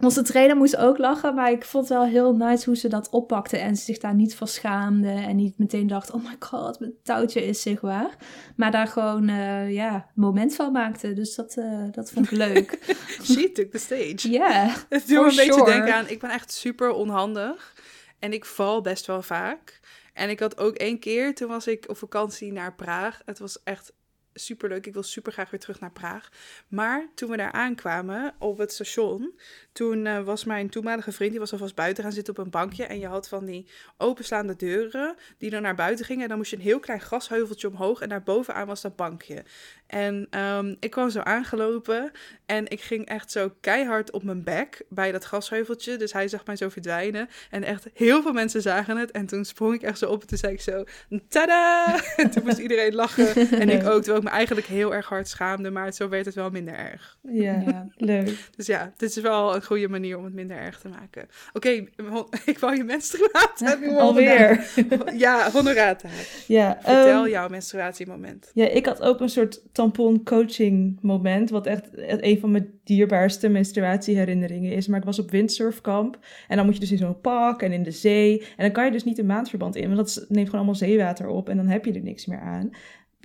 onze 0.00 0.22
trainer 0.22 0.56
moest 0.56 0.76
ook 0.76 0.98
lachen, 0.98 1.34
maar 1.34 1.50
ik 1.50 1.64
vond 1.64 1.88
het 1.88 1.98
wel 1.98 2.06
heel 2.06 2.36
nice 2.36 2.64
hoe 2.64 2.76
ze 2.76 2.88
dat 2.88 3.08
oppakte 3.10 3.58
en 3.58 3.76
ze 3.76 3.84
zich 3.84 3.98
daar 3.98 4.14
niet 4.14 4.34
voor 4.34 4.48
schaamde 4.48 5.08
en 5.08 5.36
niet 5.36 5.58
meteen 5.58 5.86
dacht, 5.86 6.10
oh 6.10 6.24
my 6.24 6.36
god, 6.38 6.80
mijn 6.80 6.92
touwtje 7.02 7.46
is 7.46 7.62
zichtbaar. 7.62 8.16
Maar 8.56 8.70
daar 8.70 8.86
gewoon, 8.86 9.28
eh, 9.28 9.72
ja, 9.72 10.06
moment 10.14 10.54
van 10.54 10.72
maakte. 10.72 11.12
Dus 11.12 11.34
dat, 11.34 11.56
eh, 11.56 11.84
dat 11.90 12.10
vond 12.10 12.26
ik 12.26 12.38
leuk. 12.38 12.78
She 13.32 13.52
took 13.52 13.70
the 13.70 13.78
stage. 13.78 14.30
Ja, 14.30 14.74
Het 14.88 15.08
doet 15.08 15.22
me 15.22 15.30
een 15.30 15.36
beetje 15.36 15.64
denken 15.64 15.94
aan, 15.94 16.08
ik 16.08 16.20
ben 16.20 16.30
echt 16.30 16.52
super 16.52 16.92
onhandig. 16.92 17.74
En 18.18 18.32
ik 18.32 18.44
val 18.44 18.80
best 18.80 19.06
wel 19.06 19.22
vaak. 19.22 19.80
En 20.12 20.30
ik 20.30 20.40
had 20.40 20.58
ook 20.58 20.74
één 20.74 20.98
keer, 20.98 21.34
toen 21.34 21.48
was 21.48 21.66
ik 21.66 21.84
op 21.88 21.96
vakantie 21.96 22.52
naar 22.52 22.74
Praag. 22.74 23.22
Het 23.24 23.38
was 23.38 23.62
echt 23.62 23.92
super 24.38 24.68
leuk. 24.68 24.86
Ik 24.86 24.92
wil 24.92 25.02
super 25.02 25.32
graag 25.32 25.50
weer 25.50 25.60
terug 25.60 25.80
naar 25.80 25.90
Praag. 25.90 26.28
Maar 26.68 27.06
toen 27.14 27.30
we 27.30 27.36
daar 27.36 27.52
aankwamen 27.52 28.34
op 28.38 28.58
het 28.58 28.72
station, 28.72 29.38
toen 29.72 30.06
eh, 30.06 30.22
was 30.22 30.44
mijn 30.44 30.70
toenmalige 30.70 31.12
vriend, 31.12 31.30
die 31.30 31.40
was 31.40 31.52
alvast 31.52 31.74
buiten 31.74 32.02
gaan 32.02 32.12
zitten 32.12 32.38
op 32.38 32.44
een 32.44 32.50
bankje. 32.50 32.84
En 32.84 32.98
je 32.98 33.06
had 33.06 33.28
van 33.28 33.44
die 33.44 33.68
openslaande 33.98 34.56
deuren 34.56 35.16
die 35.38 35.50
dan 35.50 35.62
naar 35.62 35.74
buiten 35.74 36.04
gingen. 36.04 36.22
En 36.22 36.28
dan 36.28 36.36
moest 36.36 36.50
je 36.50 36.56
een 36.56 36.62
heel 36.62 36.80
klein 36.80 37.00
grasheuveltje 37.00 37.68
omhoog 37.68 38.00
en 38.00 38.08
daar 38.08 38.22
bovenaan 38.22 38.66
was 38.66 38.80
dat 38.80 38.96
bankje. 38.96 39.44
En 39.86 40.26
ehm, 40.30 40.74
ik 40.80 40.90
kwam 40.90 41.10
zo 41.10 41.20
aangelopen 41.20 42.10
en 42.46 42.68
ik 42.68 42.80
ging 42.80 43.06
echt 43.06 43.30
zo 43.30 43.54
keihard 43.60 44.10
op 44.10 44.22
mijn 44.22 44.44
bek 44.44 44.84
bij 44.88 45.12
dat 45.12 45.24
grasheuveltje. 45.24 45.96
Dus 45.96 46.12
hij 46.12 46.28
zag 46.28 46.46
mij 46.46 46.56
zo 46.56 46.68
verdwijnen. 46.68 47.28
En 47.50 47.62
echt 47.62 47.86
heel 47.92 48.22
veel 48.22 48.32
mensen 48.32 48.62
zagen 48.62 48.96
het. 48.96 49.10
En 49.10 49.26
toen 49.26 49.44
sprong 49.44 49.74
ik 49.74 49.82
echt 49.82 49.98
zo 49.98 50.10
op 50.10 50.20
en 50.20 50.26
toen 50.26 50.38
zei 50.38 50.52
ik 50.52 50.60
zo, 50.60 50.84
tada! 51.28 51.84
En 52.16 52.30
toen 52.30 52.42
moest 52.44 52.58
iedereen 52.58 52.94
lachen. 52.94 53.50
En 53.50 53.68
ik 53.68 53.86
ook, 53.90 54.02
terwijl 54.02 54.16
ik 54.16 54.25
me 54.26 54.32
eigenlijk 54.32 54.66
heel 54.66 54.94
erg 54.94 55.06
hard 55.06 55.28
schaamde. 55.28 55.70
Maar 55.70 55.92
zo 55.92 56.08
werd 56.08 56.24
het 56.26 56.34
wel 56.34 56.50
minder 56.50 56.74
erg. 56.74 57.18
Ja, 57.22 57.62
Ja. 57.66 57.86
leuk. 57.96 58.48
Dus 58.56 58.66
ja, 58.66 58.92
dit 58.96 59.10
is 59.10 59.20
wel 59.22 59.54
een 59.54 59.64
goede 59.64 59.88
manier 59.88 60.18
om 60.18 60.24
het 60.24 60.34
minder 60.34 60.56
erg 60.56 60.80
te 60.80 60.88
maken. 60.88 61.28
Oké, 61.52 61.68
ik 62.52 62.58
wou 62.58 62.76
je 62.76 62.84
menstruaat 62.84 63.60
hebben. 63.64 63.96
Alweer. 63.96 64.64
Ja, 65.16 65.50
honorata. 65.50 66.08
Ja, 66.46 66.78
Vertel 66.82 67.22
ehm, 67.22 67.30
jouw 67.30 67.48
menstruatiemoment. 67.48 68.50
Ja, 68.54 68.66
ik 68.68 68.86
had 68.86 69.02
ook 69.02 69.20
een 69.20 69.28
soort 69.28 69.62
tampon 69.72 70.24
coaching 70.24 70.98
moment, 71.02 71.50
wat 71.50 71.66
echt 71.66 71.84
een 71.94 72.38
van 72.40 72.50
mijn 72.50 72.70
dierbaarste 72.84 73.48
menstruatieherinneringen 73.48 74.72
is. 74.72 74.86
Maar 74.86 74.98
ik 74.98 75.04
was 75.04 75.18
op 75.18 75.30
windsurfkamp 75.30 76.18
en 76.48 76.56
dan 76.56 76.64
moet 76.64 76.74
je 76.74 76.80
dus 76.80 76.90
in 76.92 76.98
zo'n 76.98 77.20
pak 77.20 77.62
en 77.62 77.72
in 77.72 77.82
de 77.82 77.90
zee. 77.90 78.40
En 78.40 78.46
dan 78.64 78.72
kan 78.72 78.84
je 78.84 78.90
dus 78.90 79.04
niet 79.04 79.18
een 79.18 79.26
maandverband 79.26 79.76
in, 79.76 79.94
want 79.94 79.96
dat 79.96 80.24
neemt 80.28 80.44
gewoon 80.44 80.64
allemaal 80.64 80.74
zeewater 80.88 81.26
op 81.28 81.48
en 81.48 81.56
dan 81.56 81.66
heb 81.68 81.84
je 81.84 81.92
er 81.92 82.02
niks 82.02 82.26
meer 82.26 82.40
aan. 82.40 82.70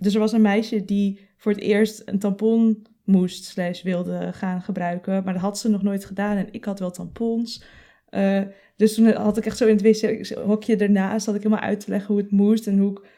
Dus 0.01 0.13
er 0.13 0.19
was 0.19 0.31
een 0.31 0.41
meisje 0.41 0.85
die 0.85 1.19
voor 1.37 1.51
het 1.51 1.61
eerst 1.61 2.01
een 2.05 2.19
tampon 2.19 2.85
moest 3.03 3.43
slash 3.43 3.81
wilde 3.81 4.29
gaan 4.33 4.61
gebruiken, 4.61 5.23
maar 5.23 5.33
dat 5.33 5.41
had 5.41 5.59
ze 5.59 5.69
nog 5.69 5.83
nooit 5.83 6.05
gedaan 6.05 6.37
en 6.37 6.47
ik 6.51 6.65
had 6.65 6.79
wel 6.79 6.91
tampons. 6.91 7.63
Eh, 8.09 8.41
dus 8.75 8.93
toen 8.93 9.11
had 9.11 9.37
ik 9.37 9.45
echt 9.45 9.57
zo 9.57 9.67
in 9.67 9.77
het 9.77 9.81
wc-hokje 9.81 10.75
ernaast, 10.75 11.25
had 11.25 11.35
ik 11.35 11.43
helemaal 11.43 11.63
uit 11.63 11.79
te 11.79 11.89
leggen 11.89 12.13
hoe 12.13 12.23
het 12.23 12.31
moest 12.31 12.67
en 12.67 12.77
hoe 12.77 12.91
ik 12.91 13.09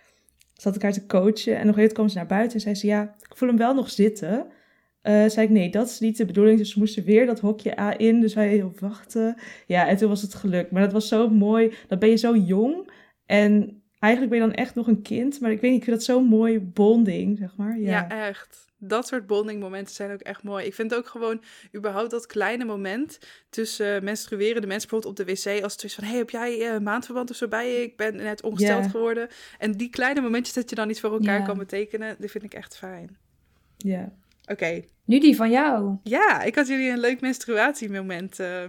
zat 0.54 0.76
ik 0.76 0.82
haar 0.82 0.94
te 0.94 1.06
coachen. 1.06 1.58
En 1.58 1.66
nog 1.68 1.78
even 1.78 1.94
kwam 1.94 2.10
ze 2.10 2.18
naar 2.18 2.26
buiten 2.26 2.54
en 2.54 2.62
zei 2.62 2.76
ze, 2.76 2.88
ja, 2.88 3.16
ik 3.30 3.36
voel 3.36 3.50
hem 3.50 3.58
wel 3.58 3.74
nog 3.74 3.90
zitten. 3.90 4.48
Uh, 5.04 5.30
zei 5.30 5.46
ik, 5.46 5.50
nee, 5.50 5.70
dat 5.70 5.88
is 5.88 6.00
niet 6.00 6.18
de 6.18 6.26
bedoeling. 6.26 6.58
Dus 6.58 6.74
we 6.74 6.80
moesten 6.80 7.04
weer 7.04 7.26
dat 7.26 7.40
hokje 7.40 7.80
A 7.80 7.98
in. 7.98 8.22
Dus 8.22 8.34
heel 8.34 8.74
wachten. 8.80 9.36
Ja, 9.68 9.88
en 9.88 9.98
toen 9.98 10.10
was 10.10 10.22
het 10.22 10.34
geluk. 10.34 10.72
Maar 10.72 10.82
dat 10.82 10.92
was 10.92 11.08
zo 11.08 11.30
mooi. 11.30 11.74
Dan 11.88 12.00
ben 12.00 12.10
je 12.10 12.16
zo 12.16 12.36
jong. 12.36 12.92
En 13.26 13.83
eigenlijk 14.04 14.32
ben 14.32 14.42
je 14.42 14.48
dan 14.48 14.64
echt 14.64 14.76
nog 14.76 14.88
een 14.88 15.02
kind. 15.02 15.40
Maar 15.40 15.52
ik 15.52 15.62
weet 15.62 15.72
niet, 15.72 15.80
ik 15.80 15.86
vind 15.86 15.98
dat 15.98 16.06
zo'n 16.06 16.26
mooi 16.26 16.60
bonding, 16.60 17.38
zeg 17.38 17.56
maar. 17.56 17.80
Ja, 17.80 17.90
ja 17.90 18.28
echt. 18.28 18.72
Dat 18.78 19.08
soort 19.08 19.28
bonding 19.28 19.60
momenten 19.60 19.96
zijn 19.96 20.12
ook 20.12 20.20
echt 20.20 20.44
mooi. 20.44 20.66
Ik 20.66 20.74
vind 20.74 20.96
ook 20.96 21.08
gewoon 21.08 21.44
überhaupt 21.76 22.12
dat 22.12 22.26
kleine 22.26 22.66
moment 22.66 23.20
tussen 23.50 23.96
uh, 23.96 24.02
menstruerende 24.02 24.68
mensen 24.68 24.90
bijvoorbeeld 24.90 25.20
op 25.20 25.28
de 25.28 25.34
wc. 25.34 25.64
Als 25.64 25.74
het 25.74 25.84
is 25.84 25.96
van, 25.96 26.04
hey, 26.04 26.18
heb 26.18 26.30
jij 26.30 26.74
uh, 26.74 26.80
maandverband 26.80 27.30
of 27.30 27.36
zo 27.36 27.48
bij 27.48 27.72
je? 27.72 27.82
Ik 27.82 27.98
ben 27.98 28.16
net 28.16 28.44
ongesteld 28.44 28.88
geworden. 28.88 29.28
En 29.58 29.72
die 29.72 29.90
kleine 29.90 30.22
momentjes 30.22 30.56
dat 30.56 30.70
je 30.70 30.76
dan 30.76 30.90
iets 30.90 31.00
voor 31.00 31.12
elkaar 31.12 31.44
kan 31.44 31.58
betekenen, 31.58 32.16
die 32.20 32.30
vind 32.30 32.44
ik 32.44 32.54
echt 32.54 32.78
fijn. 32.78 33.18
Ja. 33.78 34.12
Oké. 34.46 34.84
Nu 35.06 35.20
die 35.20 35.36
van 35.36 35.52
jou. 35.52 35.98
Ja, 36.04 36.42
ik 36.42 36.56
had 36.56 36.68
jullie 36.68 36.90
een 36.90 37.00
leuk 37.00 37.22
menstruatiemoment 37.22 38.40
uh, 38.40 38.64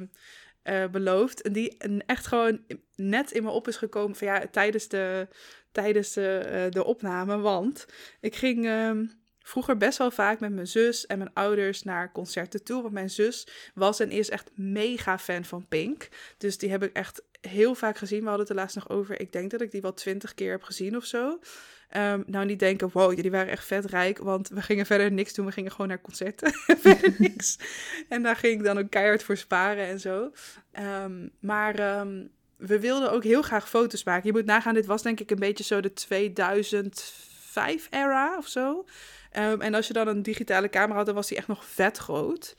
uh, 0.65 0.87
beloofd. 0.87 1.43
En 1.43 1.53
die 1.53 1.77
echt 2.07 2.27
gewoon 2.27 2.61
net 2.97 3.31
in 3.31 3.43
me 3.43 3.51
op 3.51 3.69
is 3.69 3.77
gekomen 3.77 4.17
van 4.17 4.27
ja, 4.27 4.47
tijdens 4.51 4.89
de, 4.89 5.29
tijdens 5.73 6.13
de, 6.13 6.43
uh, 6.47 6.71
de 6.71 6.85
opname. 6.85 7.39
Want 7.39 7.87
ik 8.21 8.35
ging 8.37 8.67
ehm, 8.67 9.07
vroeger 9.39 9.77
best 9.77 9.99
wel 9.99 10.11
vaak 10.11 10.41
met 10.41 10.53
mijn 10.53 10.67
zus 10.67 11.07
en 11.07 11.19
mijn 11.19 11.33
ouders 11.33 11.83
naar 11.83 12.13
concerten 12.13 12.65
toe. 12.65 12.83
Want 12.83 12.95
mijn 12.95 13.11
zus 13.11 13.47
was 13.75 14.01
en 14.01 14.11
is 14.11 14.31
echt 14.31 14.51
mega 14.55 15.19
fan 15.19 15.45
van 15.45 15.69
Pink. 15.69 16.09
Dus 16.39 16.59
die 16.59 16.71
heb 16.71 16.83
ik 16.83 16.93
echt 16.93 17.23
heel 17.41 17.75
vaak 17.75 17.99
gezien. 17.99 18.21
We 18.21 18.29
hadden 18.29 18.47
het 18.47 18.57
er 18.57 18.61
laatst 18.61 18.77
nog 18.77 18.89
over. 18.89 19.21
Ik 19.21 19.33
denk 19.33 19.51
dat 19.51 19.61
ik 19.61 19.71
die 19.71 19.81
wel 19.81 19.95
twintig 19.95 20.35
keer 20.35 20.51
heb 20.51 20.63
gezien 20.63 20.97
of 20.97 21.05
zo. 21.05 21.39
Um, 21.97 22.25
nou, 22.27 22.47
niet 22.47 22.59
denken, 22.59 22.91
wow, 22.93 23.15
jullie 23.15 23.31
waren 23.31 23.53
echt 23.53 23.65
vet 23.65 23.85
rijk, 23.85 24.19
want 24.19 24.49
we 24.49 24.63
gingen 24.63 24.87
verder 24.87 25.13
niks 25.13 25.35
doen. 25.35 25.47
We 25.47 25.53
gingen 25.53 25.71
gewoon 25.71 25.89
naar 25.89 26.01
concerten, 26.01 26.53
verder 26.87 27.15
niks. 27.29 27.59
En 28.09 28.23
daar 28.23 28.37
ging 28.37 28.59
ik 28.59 28.65
dan 28.65 28.79
ook 28.79 28.91
keihard 28.91 29.23
voor 29.23 29.37
sparen 29.37 29.87
en 29.87 30.01
zo. 30.01 30.33
Um, 31.05 31.31
maar 31.41 32.01
um, 32.01 32.31
we 32.57 32.81
wilden 32.81 33.13
ook 33.13 33.25
heel 33.25 33.43
graag 33.43 33.69
foto's 33.69 34.05
maken. 34.05 34.27
Je 34.27 34.33
moet 34.33 34.45
nagaan, 34.45 34.75
dit 34.75 34.87
was 34.87 35.03
denk 35.03 35.21
ik 35.21 35.31
een 35.31 35.39
beetje 35.39 35.65
zo 35.65 35.81
de 35.81 35.93
2005-era 35.93 38.37
of 38.39 38.49
zo. 38.49 38.85
En 39.31 39.75
als 39.75 39.87
je 39.87 39.93
dan 39.93 40.09
een 40.09 40.23
digitale 40.23 40.69
camera 40.69 40.97
had, 40.97 41.07
dan 41.07 41.15
was 41.15 41.29
die 41.29 41.37
echt 41.37 41.49
nog 41.49 41.65
vet 41.65 41.99
groot. 41.99 42.57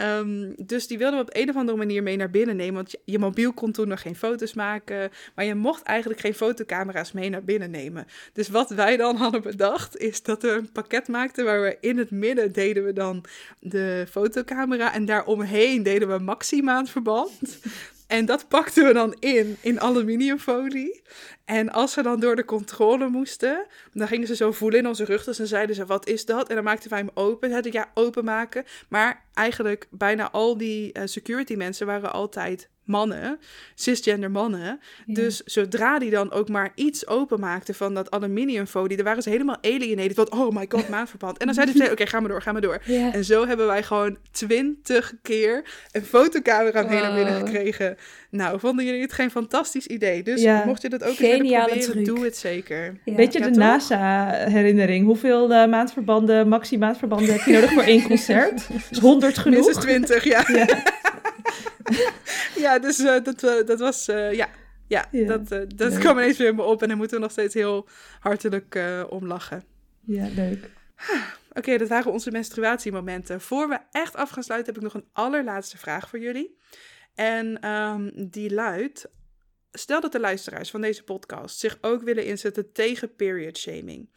Um, 0.00 0.54
dus 0.66 0.86
die 0.86 0.98
wilden 0.98 1.18
we 1.18 1.24
op 1.24 1.36
een 1.36 1.48
of 1.48 1.56
andere 1.56 1.78
manier 1.78 2.02
mee 2.02 2.16
naar 2.16 2.30
binnen 2.30 2.56
nemen. 2.56 2.74
Want 2.74 2.94
je, 3.04 3.18
mobiel 3.18 3.52
kon 3.52 3.72
toen 3.72 3.88
nog 3.88 4.00
geen 4.00 4.16
foto's 4.16 4.54
maken. 4.54 5.10
Maar 5.34 5.44
je 5.44 5.54
mocht 5.54 5.82
eigenlijk 5.82 6.20
geen 6.20 6.34
fotocamera's 6.34 7.12
mee 7.12 7.30
naar 7.30 7.44
binnen 7.44 7.70
nemen. 7.70 8.06
Dus 8.32 8.48
wat 8.48 8.70
wij 8.70 8.96
dan 8.96 9.16
hadden 9.16 9.42
bedacht, 9.42 9.96
is 9.96 10.22
dat 10.22 10.42
we 10.42 10.50
een 10.50 10.72
pakket 10.72 11.08
maakten 11.08 11.44
waar 11.44 11.62
we 11.62 11.76
in 11.80 11.98
het 11.98 12.10
midden 12.10 12.52
deden 12.52 12.84
we 12.84 12.92
dan 12.92 13.24
de 13.60 14.06
fotocamera. 14.10 14.92
En 14.92 15.04
daaromheen 15.04 15.82
deden 15.82 16.08
we 16.08 16.18
maximaatverband. 16.18 17.58
En 18.06 18.24
dat 18.24 18.48
pakten 18.48 18.86
we 18.86 18.92
dan 18.92 19.16
in, 19.18 19.56
in 19.60 19.80
aluminiumfolie. 19.80 21.02
En 21.44 21.70
als 21.72 21.94
we 21.94 22.02
dan 22.02 22.20
door 22.20 22.36
de 22.36 22.44
controle 22.44 23.08
moesten, 23.08 23.66
dan 23.92 24.08
gingen 24.08 24.26
ze 24.26 24.36
zo 24.36 24.52
voelen 24.52 24.78
in 24.78 24.86
onze 24.86 25.04
rug. 25.04 25.24
Dus 25.24 25.36
dan 25.36 25.46
zeiden 25.46 25.76
ze, 25.76 25.86
wat 25.86 26.06
is 26.06 26.24
dat? 26.24 26.48
En 26.48 26.54
dan 26.54 26.64
maakten 26.64 26.90
wij 26.90 26.98
hem 26.98 27.10
open. 27.14 27.50
Zeiden 27.50 27.72
ja, 27.72 27.90
openmaken. 27.94 28.64
Maar 28.88 29.24
eigenlijk 29.34 29.86
bijna 29.90 30.30
al 30.30 30.56
die 30.56 30.98
uh, 30.98 31.02
security 31.04 31.54
mensen 31.54 31.86
waren 31.86 32.12
altijd 32.12 32.68
mannen, 32.84 33.38
cisgender 33.74 34.30
mannen. 34.30 34.80
Ja. 35.06 35.14
Dus 35.14 35.42
zodra 35.44 35.98
die 35.98 36.10
dan 36.10 36.32
ook 36.32 36.48
maar 36.48 36.72
iets 36.74 37.06
openmaakte 37.06 37.74
van 37.74 37.94
dat 37.94 38.10
aluminiumfolie, 38.10 38.96
dan 38.96 39.04
waren 39.04 39.22
ze 39.22 39.30
helemaal 39.30 39.58
alienated. 39.62 40.16
Want, 40.16 40.30
oh 40.30 40.56
my 40.56 40.66
god, 40.68 40.88
maandverband. 40.88 41.38
En 41.38 41.46
dan 41.46 41.54
zeiden 41.54 41.76
ze, 41.76 41.82
oké, 41.90 41.92
okay, 41.92 42.06
ga 42.06 42.20
maar 42.20 42.28
door, 42.30 42.42
ga 42.42 42.52
maar 42.52 42.60
door. 42.60 42.80
Ja. 42.84 43.12
En 43.12 43.24
zo 43.24 43.46
hebben 43.46 43.66
wij 43.66 43.82
gewoon 43.82 44.16
twintig 44.30 45.12
keer 45.22 45.64
een 45.92 46.04
fotocamera 46.04 46.82
mee 46.82 47.00
naar 47.00 47.14
binnen 47.14 47.34
gekregen. 47.46 47.96
Nou, 48.30 48.60
vonden 48.60 48.84
jullie 48.84 49.00
het 49.00 49.12
geen 49.12 49.30
fantastisch 49.30 49.86
idee? 49.86 50.22
Dus 50.22 50.42
Ja. 50.42 50.62
mocht 50.66 50.82
je 50.82 50.88
dat 50.88 51.02
ook 51.02 51.08
eens 51.08 51.18
willen 51.18 51.46
proberen, 51.64 51.80
truc. 51.80 52.04
doe 52.04 52.24
het 52.24 52.36
zeker. 52.36 52.96
Weet 53.04 53.32
je 53.32 53.40
de? 53.40 53.50
NASA-herinnering? 53.50 55.06
Hoeveel 55.06 55.52
eh, 55.52 55.68
maandverbanden, 55.68 56.48
maxi-maandverbanden 56.48 57.32
heb 57.32 57.40
je 57.40 57.52
nodig 57.52 57.72
voor 57.72 57.82
één 57.82 58.02
concert? 58.02 58.66
Is 58.90 58.98
100 58.98 59.38
genoeg? 59.38 59.58
Minstens 59.64 59.84
twintig, 59.84 60.24
ja. 60.24 60.44
Ja. 62.56 62.78
Dus 62.78 62.98
eh, 62.98 63.24
dat, 63.24 63.42
eh, 63.42 63.66
dat 63.66 63.78
was, 63.78 64.08
eh, 64.08 64.32
ja, 64.32 64.48
ja, 64.86 65.08
Ja, 65.10 65.26
dat, 65.26 65.48
dat 65.48 65.92
leuk. 65.92 66.00
kwam 66.00 66.18
ineens 66.18 66.36
weer 66.36 66.48
in 66.48 66.54
me 66.54 66.62
op 66.62 66.82
en 66.82 66.88
daar 66.88 66.96
moeten 66.96 67.16
we 67.16 67.22
nog 67.22 67.32
steeds 67.32 67.54
heel 67.54 67.88
hartelijk 68.20 68.78
om 69.08 69.26
lachen. 69.26 69.64
Ja, 70.00 70.28
leuk. 70.34 70.70
Oké, 71.58 71.76
dat 71.78 71.88
waren 71.88 72.12
onze 72.12 72.30
menstruatiemomenten. 72.30 73.40
Voor 73.40 73.68
we 73.68 73.78
echt 73.90 74.16
af 74.16 74.30
gaan 74.30 74.42
sluiten, 74.42 74.74
heb 74.74 74.82
ik 74.82 74.92
nog 74.92 75.02
een 75.02 75.08
allerlaatste 75.12 75.78
vraag 75.78 76.08
voor 76.08 76.18
jullie. 76.18 76.58
En 77.14 77.60
ehm, 77.60 78.10
die 78.28 78.54
luidt: 78.54 79.06
Stel 79.72 80.00
dat 80.00 80.12
de 80.12 80.20
luisteraars 80.20 80.70
van 80.70 80.80
deze 80.80 81.04
podcast 81.04 81.58
zich 81.58 81.78
ook 81.80 82.02
willen 82.02 82.24
inzetten 82.24 82.72
tegen 82.72 83.14
period 83.14 83.58
shaming. 83.58 84.10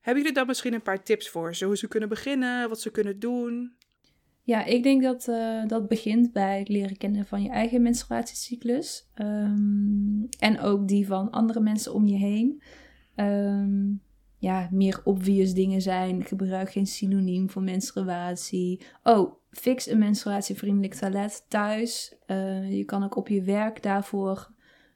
Hebben 0.00 0.22
jullie 0.22 0.38
dan 0.38 0.46
misschien 0.46 0.74
een 0.74 0.82
paar 0.82 1.02
tips 1.02 1.28
voor 1.28 1.54
ze? 1.54 1.64
Hoe 1.64 1.76
ze 1.76 1.88
kunnen 1.88 2.08
beginnen, 2.08 2.68
wat 2.68 2.80
ze 2.80 2.90
kunnen 2.90 3.18
doen? 3.18 3.76
Ja, 4.48 4.64
ik 4.64 4.82
denk 4.82 5.02
dat 5.02 5.28
eh, 5.28 5.66
dat 5.66 5.88
begint 5.88 6.32
bij 6.32 6.58
het 6.58 6.68
leren 6.68 6.96
kennen 6.96 7.26
van 7.26 7.42
je 7.42 7.48
eigen 7.48 7.82
menstruatiecyclus. 7.82 9.08
Ehm, 9.14 10.22
en 10.38 10.60
ook 10.60 10.88
die 10.88 11.06
van 11.06 11.30
andere 11.30 11.60
mensen 11.60 11.94
om 11.94 12.06
je 12.06 12.16
heen. 12.16 12.62
Ehm, 13.14 13.92
ja, 14.38 14.68
meer 14.70 15.00
obvious 15.04 15.54
dingen 15.54 15.82
zijn. 15.82 16.24
Gebruik 16.24 16.70
geen 16.70 16.86
synoniem 16.86 17.50
voor 17.50 17.62
menstruatie. 17.62 18.80
Oh, 19.02 19.32
fix 19.50 19.86
een 19.86 19.98
menstruatievriendelijk 19.98 20.94
toilet 20.94 21.44
thuis. 21.48 22.16
Eh, 22.26 22.76
je 22.76 22.84
kan 22.84 23.04
ook 23.04 23.16
op 23.16 23.28
je 23.28 23.42
werk 23.42 23.82
daarvoor 23.82 24.52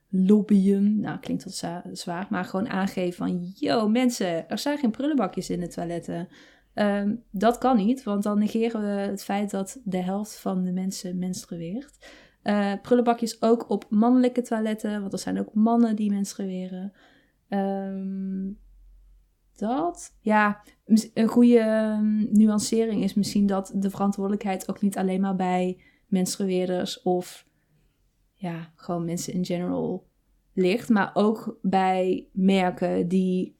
lobbyen. 0.08 1.00
Nou, 1.00 1.18
klinkt 1.18 1.44
wat 1.44 1.64
zwaar, 1.92 2.26
maar 2.30 2.44
gewoon 2.44 2.68
aangeven 2.68 3.26
van... 3.26 3.52
Yo, 3.54 3.88
mensen, 3.88 4.48
er 4.48 4.58
zijn 4.58 4.78
geen 4.78 4.90
prullenbakjes 4.90 5.50
in 5.50 5.60
de 5.60 5.68
toiletten. 5.68 6.28
Ehm, 6.74 7.14
dat 7.30 7.58
kan 7.58 7.76
niet, 7.76 8.02
want 8.02 8.22
dan 8.22 8.38
negeren 8.38 8.80
we 8.80 9.00
het 9.00 9.24
feit 9.24 9.50
dat 9.50 9.80
de 9.84 10.02
helft 10.02 10.40
van 10.40 10.64
de 10.64 10.72
mensen 10.72 11.18
menstrueert. 11.18 12.10
Eh, 12.42 12.72
prullenbakjes 12.82 13.42
ook 13.42 13.70
op 13.70 13.86
mannelijke 13.88 14.42
toiletten, 14.42 15.00
want 15.00 15.12
er 15.12 15.18
zijn 15.18 15.38
ook 15.38 15.54
mannen 15.54 15.96
die 15.96 16.10
menstrueren. 16.10 16.92
Ehm, 17.48 18.50
dat, 19.56 20.16
ja, 20.20 20.62
een 21.14 21.28
goede 21.28 21.58
ehm, 21.58 22.32
nuancering 22.32 23.02
is 23.02 23.14
misschien 23.14 23.46
dat 23.46 23.72
de 23.74 23.90
verantwoordelijkheid 23.90 24.68
ook 24.68 24.80
niet 24.80 24.98
alleen 24.98 25.20
maar 25.20 25.36
bij 25.36 25.80
menstrueerders 26.06 27.02
of 27.02 27.46
ja, 28.34 28.72
gewoon 28.74 29.04
mensen 29.04 29.32
in 29.32 29.44
general 29.44 30.06
ligt, 30.52 30.88
maar 30.88 31.10
ook 31.14 31.58
bij 31.62 32.28
merken 32.32 33.08
die 33.08 33.56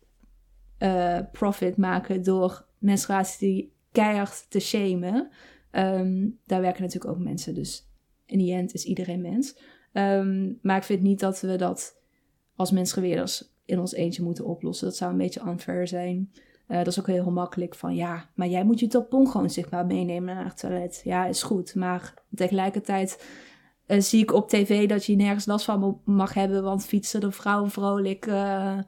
eh, 0.78 1.18
profit 1.32 1.76
maken 1.76 2.22
door 2.22 2.66
menstruatie 2.82 3.72
keihard 3.92 4.50
te 4.50 4.60
shamen. 4.60 5.30
Ehm, 5.70 6.28
daar 6.46 6.60
werken 6.60 6.82
natuurlijk 6.82 7.14
ook 7.14 7.24
mensen, 7.24 7.54
dus 7.54 7.88
in 8.26 8.38
die 8.38 8.54
end 8.54 8.74
is 8.74 8.84
iedereen 8.84 9.20
mens. 9.20 9.59
Ehm, 9.92 10.52
maar 10.62 10.76
ik 10.76 10.82
vind 10.82 11.02
niet 11.02 11.20
dat 11.20 11.40
we 11.40 11.56
dat 11.56 12.00
als 12.56 12.70
menstrueerders 12.70 13.52
in 13.64 13.78
ons 13.78 13.92
eentje 13.92 14.22
moeten 14.22 14.44
oplossen. 14.44 14.86
Dat 14.86 14.96
zou 14.96 15.10
een 15.10 15.18
beetje 15.18 15.42
unfair 15.46 15.88
zijn. 15.88 16.32
Eh, 16.66 16.78
dat 16.78 16.86
is 16.86 16.98
ook 16.98 17.06
heel 17.06 17.30
makkelijk 17.30 17.74
van 17.74 17.94
ja, 17.94 18.30
maar 18.34 18.48
jij 18.48 18.64
moet 18.64 18.80
je 18.80 18.86
tampon 18.86 19.28
gewoon 19.28 19.50
zichtbaar 19.50 19.86
meenemen 19.86 20.34
naar 20.34 20.44
het 20.44 20.59
toilet. 20.59 21.00
Ja, 21.04 21.26
is 21.26 21.42
goed. 21.42 21.74
Maar 21.74 22.14
tegelijkertijd 22.34 23.24
eh, 23.86 24.00
zie 24.00 24.22
ik 24.22 24.32
op 24.32 24.48
tv 24.48 24.88
dat 24.88 25.04
je 25.04 25.16
nergens 25.16 25.46
last 25.46 25.64
van 25.64 26.00
mag 26.04 26.34
hebben, 26.34 26.62
want 26.62 26.84
fietsen 26.84 27.20
de 27.20 27.32
vrouwen 27.32 27.70
vrolijk 27.70 28.26
eh, 28.26 28.78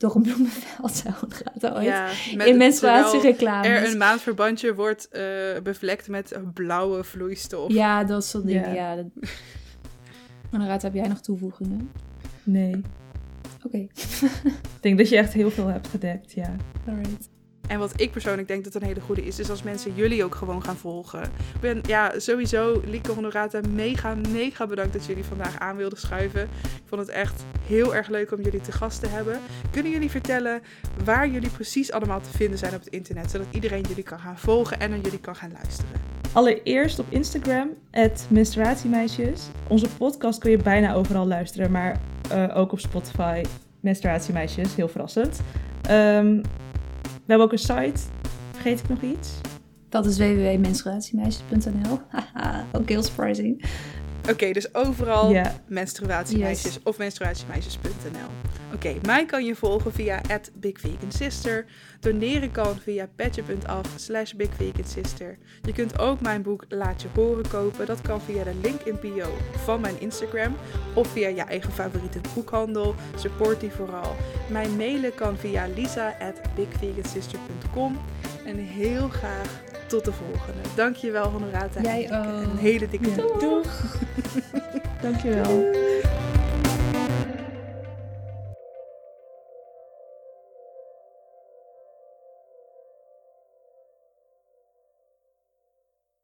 door 0.00 0.16
een 0.16 0.22
bloemenveld. 0.22 0.96
Zo 0.96 1.10
gaat 1.28 1.72
ooit. 1.74 1.84
Ja, 1.84 2.04
met- 2.06 2.14
in 2.30 2.36
terwijl 2.36 2.56
menstruatiereclames. 2.56 3.66
Er 3.68 3.90
een 3.90 3.98
maandverbandje 3.98 4.74
wordt 4.74 5.08
eh, 5.08 5.22
bevlekt 5.62 6.08
met 6.08 6.38
blauwe 6.54 7.04
vloeistof. 7.04 7.72
Ja, 7.72 8.04
dat 8.04 8.24
soort 8.24 8.46
dingen. 8.46 8.74
Ja. 8.74 8.94
Ja. 8.94 8.96
dat... 8.96 9.06
Raad, 10.50 10.82
heb 10.82 10.94
jij 10.94 11.08
nog 11.08 11.20
toevoegingen? 11.20 11.90
Nee. 12.42 12.80
Oké, 13.64 13.76
Ik 13.78 14.80
denk 14.80 14.98
dat 14.98 15.08
je 15.08 15.16
echt 15.16 15.32
heel 15.32 15.50
veel 15.50 15.66
hebt 15.66 15.88
gedekt, 15.88 16.32
ja. 16.32 16.56
alright. 16.88 17.28
En 17.68 17.78
wat 17.78 18.00
ik 18.00 18.10
persoonlijk 18.10 18.48
denk 18.48 18.64
dat 18.64 18.74
een 18.74 18.82
hele 18.82 19.00
goede 19.00 19.24
is, 19.24 19.38
is 19.38 19.50
als 19.50 19.62
mensen 19.62 19.94
jullie 19.94 20.24
ook 20.24 20.34
gewoon 20.34 20.64
gaan 20.64 20.76
volgen. 20.76 21.22
Ik 21.22 21.60
ben 21.60 21.80
ja, 21.86 22.18
sowieso, 22.18 22.82
Lieke 22.84 23.12
Honorata, 23.12 23.60
mega, 23.74 24.14
mega 24.32 24.66
bedankt 24.66 24.92
dat 24.92 25.06
jullie 25.06 25.24
vandaag 25.24 25.58
aan 25.58 25.76
wilden 25.76 25.98
schuiven. 25.98 26.42
Ik 26.62 26.82
vond 26.86 27.00
het 27.00 27.10
echt 27.10 27.44
heel 27.66 27.94
erg 27.94 28.08
leuk 28.08 28.32
om 28.32 28.42
jullie 28.42 28.60
te 28.60 28.72
gast 28.72 29.00
te 29.00 29.06
hebben. 29.06 29.40
Kunnen 29.70 29.92
jullie 29.92 30.10
vertellen 30.10 30.62
waar 31.04 31.28
jullie 31.28 31.50
precies 31.50 31.92
allemaal 31.92 32.20
te 32.20 32.30
vinden 32.30 32.58
zijn 32.58 32.74
op 32.74 32.80
het 32.80 32.92
internet, 32.92 33.30
zodat 33.30 33.46
iedereen 33.50 33.84
jullie 33.88 34.04
kan 34.04 34.18
gaan 34.18 34.38
volgen 34.38 34.80
en 34.80 34.90
naar 34.90 34.98
jullie 34.98 35.20
kan 35.20 35.36
gaan 35.36 35.52
luisteren? 35.52 36.00
Allereerst 36.32 36.98
op 36.98 37.06
Instagram, 37.08 37.68
het 37.90 38.26
menstruatiemeisjes. 38.30 39.48
Onze 39.68 39.88
podcast 39.88 40.38
kun 40.38 40.50
je 40.50 40.56
bijna 40.56 40.94
overal 40.94 41.26
luisteren, 41.26 41.70
maar 41.70 42.00
eh, 42.30 42.56
ook 42.56 42.72
op 42.72 42.80
Spotify. 42.80 43.42
Menstruatiemeisjes, 43.80 44.74
heel 44.74 44.88
verrassend. 44.88 45.40
Ehm, 45.82 46.40
we 47.26 47.36
hebben 47.36 47.46
ook 47.46 47.52
een 47.52 47.58
site. 47.58 48.00
Vergeet 48.52 48.80
ik 48.80 48.88
nog 48.88 49.02
iets? 49.02 49.30
Dat 49.88 50.06
is 50.06 50.18
www.menstruatiemeisjes.nl. 50.18 51.98
Haha, 52.08 52.64
ook 52.78 52.88
heel 52.88 53.02
surprising. 53.02 53.64
Oké, 54.30 54.52
dus 54.52 54.74
overal 54.74 55.36
menstruatiemeisjes 55.66 56.74
Yes. 56.74 56.82
of 56.82 56.98
menstruatiemeisjes.nl. 56.98 58.28
Oké, 58.74 58.94
mij 59.02 59.26
kan 59.26 59.44
je 59.44 59.54
volgen 59.56 59.92
via 59.92 60.20
@bigvegansister. 60.54 61.64
Doneren 62.00 62.50
kan 62.50 62.76
via 62.82 63.08
petje.af 63.16 63.86
slash 63.96 64.32
bigvegansister. 64.32 65.38
Je 65.62 65.72
kunt 65.72 65.98
ook 65.98 66.20
mijn 66.20 66.42
boek 66.42 66.64
Laat 66.68 67.02
je 67.02 67.08
horen 67.14 67.48
kopen. 67.48 67.86
Dat 67.86 68.00
kan 68.00 68.20
via 68.20 68.44
de 68.44 68.54
link 68.62 68.80
in 68.80 68.98
bio 69.00 69.26
van 69.64 69.80
mijn 69.80 70.00
Instagram 70.00 70.56
of 70.94 71.08
via 71.08 71.28
je 71.28 71.42
eigen 71.42 71.72
favoriete 71.72 72.20
boekhandel. 72.34 72.94
Support 73.16 73.60
die 73.60 73.70
vooral. 73.70 74.16
Mijn 74.48 74.76
mailen 74.76 75.14
kan 75.14 75.36
via 75.38 75.66
lisa@bigvegansister.com. 75.76 77.98
En 78.44 78.56
heel 78.56 79.08
graag 79.08 79.60
tot 79.86 80.04
de 80.04 80.12
volgende. 80.12 80.60
Dankjewel 80.74 81.30
Honorata. 81.30 81.80
Jij 81.80 82.04
ook. 82.04 82.44
Een 82.50 82.56
hele 82.56 82.88
dikke 82.88 83.10
Ja. 83.10 83.38
Doeg! 83.38 83.96
Dankjewel. 85.02 85.64